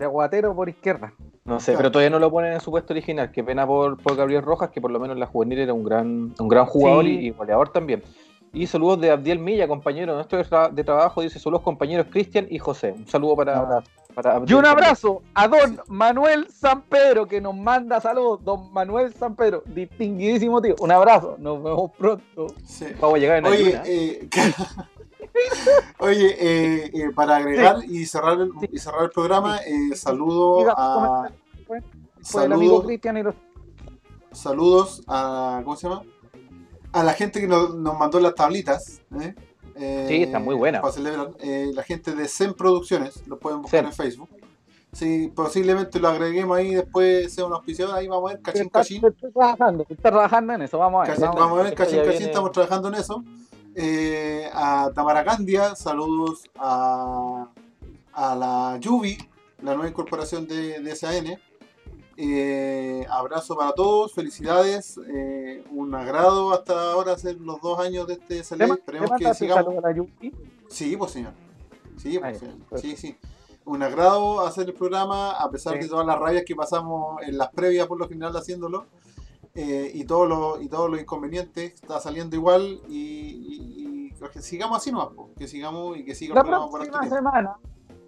de 0.00 0.06
aguatero 0.06 0.54
por 0.56 0.68
izquierda. 0.68 1.12
No 1.44 1.60
sé, 1.60 1.66
Claro. 1.72 1.78
pero 1.78 1.92
todavía 1.92 2.10
no 2.10 2.18
lo 2.18 2.30
ponen 2.30 2.52
en 2.54 2.60
su 2.60 2.70
puesto 2.70 2.92
original. 2.92 3.30
Qué 3.30 3.44
pena 3.44 3.66
por, 3.66 3.96
por 4.02 4.16
Gabriel 4.16 4.42
Rojas, 4.42 4.70
que 4.70 4.80
por 4.80 4.90
lo 4.90 4.98
menos 4.98 5.14
en 5.14 5.20
la 5.20 5.26
juvenil 5.26 5.58
era 5.60 5.72
un 5.72 5.84
gran, 5.84 6.34
un 6.38 6.48
gran 6.48 6.66
jugador 6.66 7.04
Sí. 7.04 7.18
y, 7.20 7.26
y 7.28 7.30
goleador 7.30 7.68
también. 7.72 8.02
Y 8.52 8.66
saludos 8.66 9.00
de 9.00 9.10
Abdiel 9.12 9.38
Milla, 9.38 9.68
compañero 9.68 10.12
nuestro 10.14 10.36
de, 10.38 10.44
tra- 10.44 10.70
de 10.70 10.82
trabajo. 10.82 11.20
Dice: 11.22 11.38
Son 11.38 11.52
los 11.52 11.62
compañeros 11.62 12.06
Cristian 12.10 12.46
y 12.50 12.58
José. 12.58 12.92
Un 12.96 13.06
saludo 13.06 13.36
para, 13.36 13.62
Un 13.62 14.14
para 14.14 14.32
Y 14.32 14.36
Abdiel 14.38 14.56
un 14.58 14.64
también. 14.64 14.84
abrazo 14.84 15.22
a 15.34 15.46
don 15.46 15.80
Manuel 15.86 16.48
San 16.50 16.82
Pedro 16.82 17.26
que 17.26 17.40
nos 17.40 17.54
manda 17.54 18.00
saludos. 18.00 18.42
Don 18.44 18.72
Manuel 18.72 19.14
San 19.14 19.36
Pedro, 19.36 19.62
distinguidísimo 19.66 20.60
tío. 20.60 20.74
Un 20.80 20.90
abrazo, 20.90 21.36
nos 21.38 21.62
vemos 21.62 21.92
pronto. 21.96 22.48
Sí. 22.64 22.86
Vamos 23.00 23.16
a 23.16 23.18
llegar 23.20 23.38
en 23.38 23.46
Oye, 23.46 23.66
ayuna. 23.68 23.82
eh, 23.86 24.28
Oye, 25.98 26.36
eh, 26.38 26.90
eh, 26.94 27.10
para 27.14 27.36
agregar 27.36 27.84
y 27.84 28.06
cerrar 28.06 28.40
el, 28.40 28.50
y 28.72 28.78
cerrar 28.78 29.04
el 29.04 29.10
programa, 29.10 29.58
eh, 29.58 29.94
saludo 29.94 30.58
Diga, 30.60 30.74
a 30.76 31.30
Fue 32.22 32.44
el 32.46 32.52
amigo 32.52 32.70
saludos, 32.72 32.86
Cristian 32.86 33.16
y 33.18 33.22
los 33.22 33.34
saludos 34.32 35.02
a 35.08 35.60
¿cómo 35.64 35.76
se 35.76 35.88
llama? 35.88 36.02
A 36.92 37.04
la 37.04 37.12
gente 37.14 37.40
que 37.40 37.46
nos, 37.46 37.74
nos 37.74 37.98
mandó 37.98 38.18
las 38.20 38.34
tablitas. 38.34 39.00
¿eh? 39.20 39.34
Eh, 39.76 40.06
Sí, 40.08 40.22
están 40.24 40.44
muy 40.44 40.54
buenas. 40.56 40.80
para 40.82 40.92
celebrar. 40.92 41.30
Eh, 41.40 41.70
la 41.72 41.82
gente 41.84 42.14
de 42.14 42.26
Zen 42.28 42.54
Producciones, 42.54 43.26
lo 43.26 43.38
pueden 43.38 43.62
buscar 43.62 43.80
Zen. 43.80 43.86
en 43.86 43.92
Facebook. 43.92 44.28
Sí, 44.92 45.30
posiblemente 45.32 46.00
lo 46.00 46.08
agreguemos 46.08 46.58
ahí, 46.58 46.74
después 46.74 47.32
sea 47.32 47.44
una 47.46 47.56
auspiciador, 47.56 47.94
ahí 47.94 48.08
vamos 48.08 48.28
a 48.28 48.34
ver, 48.34 48.42
cachín, 48.42 48.62
Está, 48.62 48.80
cachín. 48.80 49.04
está 49.06 49.30
trabajando, 49.30 49.86
está 49.88 50.10
trabajando 50.10 50.52
en 50.54 50.62
eso, 50.62 50.78
vamos 50.78 50.98
a 50.98 51.02
ver. 51.08 51.16
Cachín, 51.20 51.38
vamos 51.38 51.52
a 51.52 51.62
ver, 51.62 51.66
Esto 51.66 51.76
cachín, 51.76 51.96
ya 51.98 52.02
cachín, 52.02 52.18
viene- 52.18 52.32
estamos 52.32 52.50
trabajando 52.50 52.88
en 52.88 52.94
eso. 52.96 53.24
Eh, 53.74 54.48
a 54.52 54.90
Tamara 54.94 55.24
Candia, 55.24 55.74
saludos 55.76 56.42
a, 56.58 57.48
a 58.12 58.34
la 58.36 58.78
Yubi, 58.80 59.16
la 59.62 59.74
nueva 59.74 59.88
incorporación 59.88 60.46
de, 60.46 60.80
de 60.80 60.96
SAN. 60.96 61.38
Eh, 62.22 63.06
abrazo 63.08 63.56
para 63.56 63.72
todos, 63.72 64.12
felicidades, 64.12 64.98
eh, 65.08 65.64
un 65.70 65.94
agrado 65.94 66.52
hasta 66.52 66.92
ahora 66.92 67.12
hacer 67.12 67.40
los 67.40 67.60
dos 67.62 67.78
años 67.80 68.06
de 68.08 68.14
este 68.14 68.34
¿Le 68.36 68.44
SLA. 68.44 68.74
Esperemos 68.74 69.10
que 69.18 69.34
sigamos. 69.34 69.74
a 69.78 69.80
la 69.80 69.94
Yuki? 69.94 70.32
Sí, 70.68 70.96
pues 70.96 71.12
señor. 71.12 71.32
Sí, 71.96 72.18
pues, 72.18 72.38
señor. 72.38 72.56
perfecto. 72.68 72.78
sí, 72.78 72.96
sí. 72.96 73.16
Un 73.64 73.82
agrado 73.82 74.40
hacer 74.40 74.66
el 74.68 74.74
programa, 74.74 75.30
a 75.32 75.50
pesar 75.50 75.74
Sí. 75.74 75.80
de 75.80 75.88
todas 75.88 76.06
las 76.06 76.18
rabias 76.18 76.44
que 76.44 76.54
pasamos 76.56 77.22
en 77.22 77.38
las 77.38 77.50
previas 77.50 77.86
por 77.86 77.98
lo 77.98 78.08
general 78.08 78.36
haciéndolo. 78.36 78.86
Eh, 79.62 79.90
y 79.94 80.04
todos 80.04 80.28
los 80.28 80.62
y 80.62 80.68
todos 80.68 80.90
los 80.90 81.00
inconvenientes 81.00 81.74
está 81.74 82.00
saliendo 82.00 82.34
igual 82.36 82.80
y, 82.88 82.94
y- 82.96 84.10
y 84.14 84.30
que 84.32 84.42
sigamos 84.42 84.76
así 84.78 84.92
nomás, 84.92 85.08
que 85.36 85.48
sigamos 85.48 85.96
y 85.96 86.04
que 86.04 86.14
siga 86.14 86.32
el 86.32 86.36
La 86.36 86.42
programa 86.42 86.68
por 86.70 86.80
próxima 86.82 87.08
semana, 87.16 87.56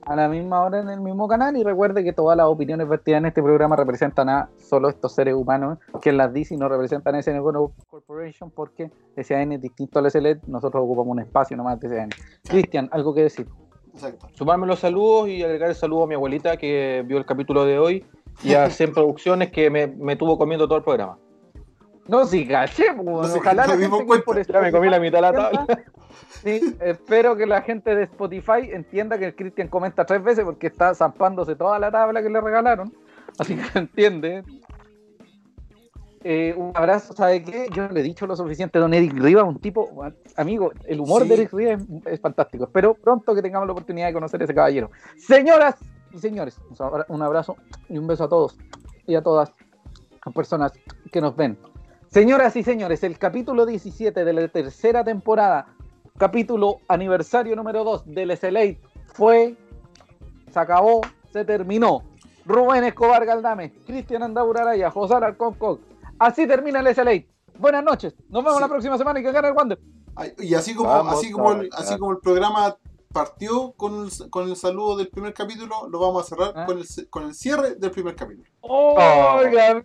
a 0.03 0.15
la 0.17 0.29
misma 0.29 0.63
hora 0.63 0.81
en 0.81 0.91
el 0.91 1.01
mismo 1.01 1.27
canal, 1.27 1.57
y 1.57 1.63
recuerde 1.63 2.05
que 2.05 2.13
todas 2.13 2.37
las 2.37 2.47
opiniones 2.47 2.87
vertidas 2.89 3.19
en 3.19 3.27
este 3.27 3.43
programa 3.43 3.77
representan 3.77 4.29
a 4.29 4.49
solo 4.59 4.89
estos 4.91 5.15
seres 5.15 5.35
humanos 5.35 5.79
que 6.03 6.13
las 6.13 6.33
dice 6.33 6.55
y 6.55 6.59
no 6.59 6.69
representan 6.69 7.15
a 7.15 7.23
SN 7.23 7.41
Corporation 7.89 8.51
porque 8.51 8.91
SAN 9.23 9.53
es 9.53 9.61
distinto 9.63 9.99
al 9.99 10.11
SLED, 10.11 10.39
nosotros 10.47 10.83
ocupamos 10.85 11.13
un 11.13 11.21
espacio 11.21 11.57
nomás 11.57 11.81
de 11.81 11.89
SAN. 11.89 12.11
Cristian, 12.49 12.89
¿algo 12.93 13.15
que 13.15 13.23
decir? 13.23 13.47
Exacto. 13.95 14.27
Sumarme 14.33 14.67
los 14.67 14.81
saludos 14.81 15.29
y 15.29 15.43
agregar 15.43 15.69
el 15.71 15.75
saludo 15.75 16.05
a 16.05 16.07
mi 16.07 16.15
abuelita 16.15 16.57
que 16.57 17.05
vio 17.07 17.19
el 17.19 17.25
capítulo 17.27 17.65
de 17.65 17.79
hoy 17.79 18.05
y 18.43 18.55
a 18.55 18.69
100 18.71 18.93
Producciones 18.93 19.51
que 19.51 19.71
me, 19.71 19.87
me 19.87 20.17
tuvo 20.17 20.37
comiendo 20.39 20.67
todo 20.67 20.79
el 20.79 20.85
programa. 20.85 21.19
No, 22.09 22.27
sí, 22.27 22.47
caché, 22.47 22.87
pues, 22.97 23.35
ojalá 23.35 23.67
la 23.67 23.77
gente 23.77 23.99
que 23.99 24.19
por 24.23 24.47
Ya 24.47 24.61
me 24.61 24.73
comí 24.73 24.89
la 24.89 24.99
mitad 24.99 25.19
de 25.19 25.23
la 25.23 25.33
tabla. 25.51 25.67
Sí, 26.43 26.77
espero 26.81 27.37
que 27.37 27.47
la 27.47 27.63
gente 27.63 27.95
de 27.95 28.05
Spotify 28.05 28.71
entienda 28.73 29.19
que 29.19 29.27
el 29.27 29.35
Cristian 29.37 29.69
comenta 29.69 30.05
tres 30.05 30.23
veces 30.23 30.45
porque 30.45 30.67
está 30.67 30.95
zampándose 30.95 31.55
toda 31.55 31.79
la 31.79 31.91
tabla 31.91 32.23
que 32.23 32.29
le 32.29 32.41
regalaron. 32.41 32.93
Así 33.39 33.57
que 33.57 33.63
entiende. 33.79 34.43
Eh, 36.25 36.55
un 36.57 36.71
abrazo, 36.75 37.15
¿sabe 37.15 37.43
qué? 37.43 37.67
Yo 37.75 37.89
le 37.89 37.99
he 37.99 38.03
dicho 38.03 38.27
lo 38.29 38.37
suficiente, 38.37 38.79
don 38.79 38.95
Eric 38.95 39.13
Rivas, 39.15 39.45
un 39.45 39.59
tipo, 39.59 40.05
amigo, 40.37 40.73
el 40.87 41.01
humor 41.01 41.23
Sí. 41.23 41.29
de 41.29 41.35
Eric 41.35 41.53
Rivas 41.53 41.81
es, 41.83 42.13
es 42.15 42.21
fantástico. 42.21 42.65
Espero 42.65 42.95
pronto 42.95 43.35
que 43.35 43.43
tengamos 43.43 43.67
la 43.67 43.73
oportunidad 43.73 44.07
de 44.07 44.13
conocer 44.13 44.41
a 44.41 44.45
ese 44.45 44.55
caballero. 44.55 44.91
Señoras 45.17 45.77
y 46.13 46.19
señores, 46.19 46.61
un 47.09 47.23
abrazo 47.23 47.57
y 47.89 47.99
un 47.99 48.07
beso 48.07 48.25
a 48.25 48.29
todos 48.29 48.57
y 49.07 49.17
a 49.17 49.23
todas 49.23 49.53
las 50.25 50.35
personas 50.35 50.73
que 51.11 51.21
nos 51.21 51.35
ven. 51.35 51.59
Señoras 52.13 52.55
y 52.57 52.63
señores, 52.63 53.03
el 53.05 53.19
capítulo 53.19 53.65
17 53.65 54.23
de 54.27 54.33
la 54.35 54.47
tercera 54.49 55.03
temporada, 55.03 55.69
capítulo 56.19 56.81
aniversario 56.87 57.57
número 57.57 57.85
2 57.85 58.03
del 58.05 58.37
SLA, 58.37 58.77
fue, 59.15 59.57
se 60.53 60.61
acabó, 60.61 61.01
se 61.33 61.47
terminó. 61.47 62.03
Rubén 62.45 62.85
Escobar 62.85 63.25
Galdame, 63.25 63.73
Cristian 63.87 64.25
Andauraraya, 64.25 64.91
José 64.91 65.15
Alarcón 65.15 65.55
Coc. 65.55 65.81
Así 66.19 66.47
termina 66.47 66.81
el 66.81 66.95
SLA. 66.95 67.25
Buenas 67.59 67.83
noches, 67.83 68.15
nos 68.29 68.45
vemos 68.45 68.59
Sí. 68.59 68.63
la 68.63 68.69
próxima 68.69 68.99
semana 68.99 69.19
y 69.19 69.23
que 69.23 69.33
gane 69.33 69.49
el 69.49 69.55
Wander. 69.55 69.79
Y 70.39 70.53
así 70.55 70.75
como, 70.75 70.91
Vamos 70.91 71.15
así 71.15 71.31
como, 71.33 71.53
el, 71.53 71.71
así 71.73 71.97
como 71.97 72.13
el 72.13 72.19
programa 72.19 72.77
partió 73.13 73.73
con 73.73 74.07
el, 74.07 74.31
con 74.31 74.49
el 74.49 74.57
saludo 74.57 74.97
del 74.97 75.09
primer 75.09 75.33
capítulo, 75.35 75.89
lo 75.91 75.99
vamos 76.01 76.25
a 76.25 76.29
cerrar 76.29 76.53
Ah. 76.57 76.67
con, 76.67 76.79
el, 76.79 76.87
con 77.11 77.25
el 77.25 77.35
cierre 77.35 77.75
del 77.77 77.91
primer 77.91 78.15
capítulo. 78.17 78.49
Oiga, 78.61 79.85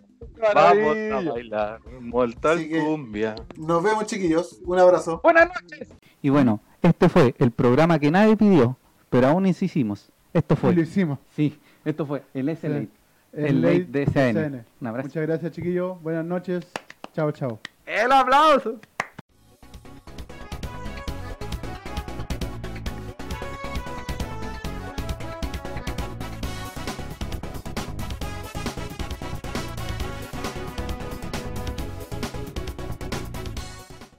Vamos 0.54 1.28
a 1.28 1.30
bailar 1.32 1.80
Mortal 2.00 2.58
Así 2.58 2.70
Cumbia. 2.70 3.34
Nos 3.56 3.82
vemos, 3.82 4.06
chiquillos. 4.06 4.60
Un 4.64 4.78
abrazo. 4.78 5.20
Buenas 5.22 5.48
noches. 5.48 5.88
Y 6.22 6.28
bueno, 6.30 6.60
este 6.82 7.08
fue 7.08 7.34
el 7.38 7.50
programa 7.50 7.98
que 7.98 8.10
nadie 8.10 8.36
pidió, 8.36 8.76
pero 9.10 9.28
aún 9.28 9.46
insistimos. 9.46 10.10
Esto 10.32 10.54
Y 10.54 10.56
lo 10.66 10.72
fue. 10.74 10.82
hicimos. 10.82 11.18
Sí, 11.34 11.58
esto 11.84 12.06
fue 12.06 12.22
el 12.34 12.48
SLA. 12.56 12.80
Sí. 12.80 12.88
El 13.32 13.60
late 13.62 13.84
de 13.84 14.06
SAN. 14.06 14.66
Un 14.80 14.86
abrazo. 14.86 15.08
Muchas 15.08 15.26
gracias, 15.26 15.52
chiquillos. 15.52 16.00
Buenas 16.02 16.24
noches. 16.24 16.66
Chao, 17.14 17.30
chao. 17.32 17.58
¡El 17.86 18.10
aplauso! 18.12 18.78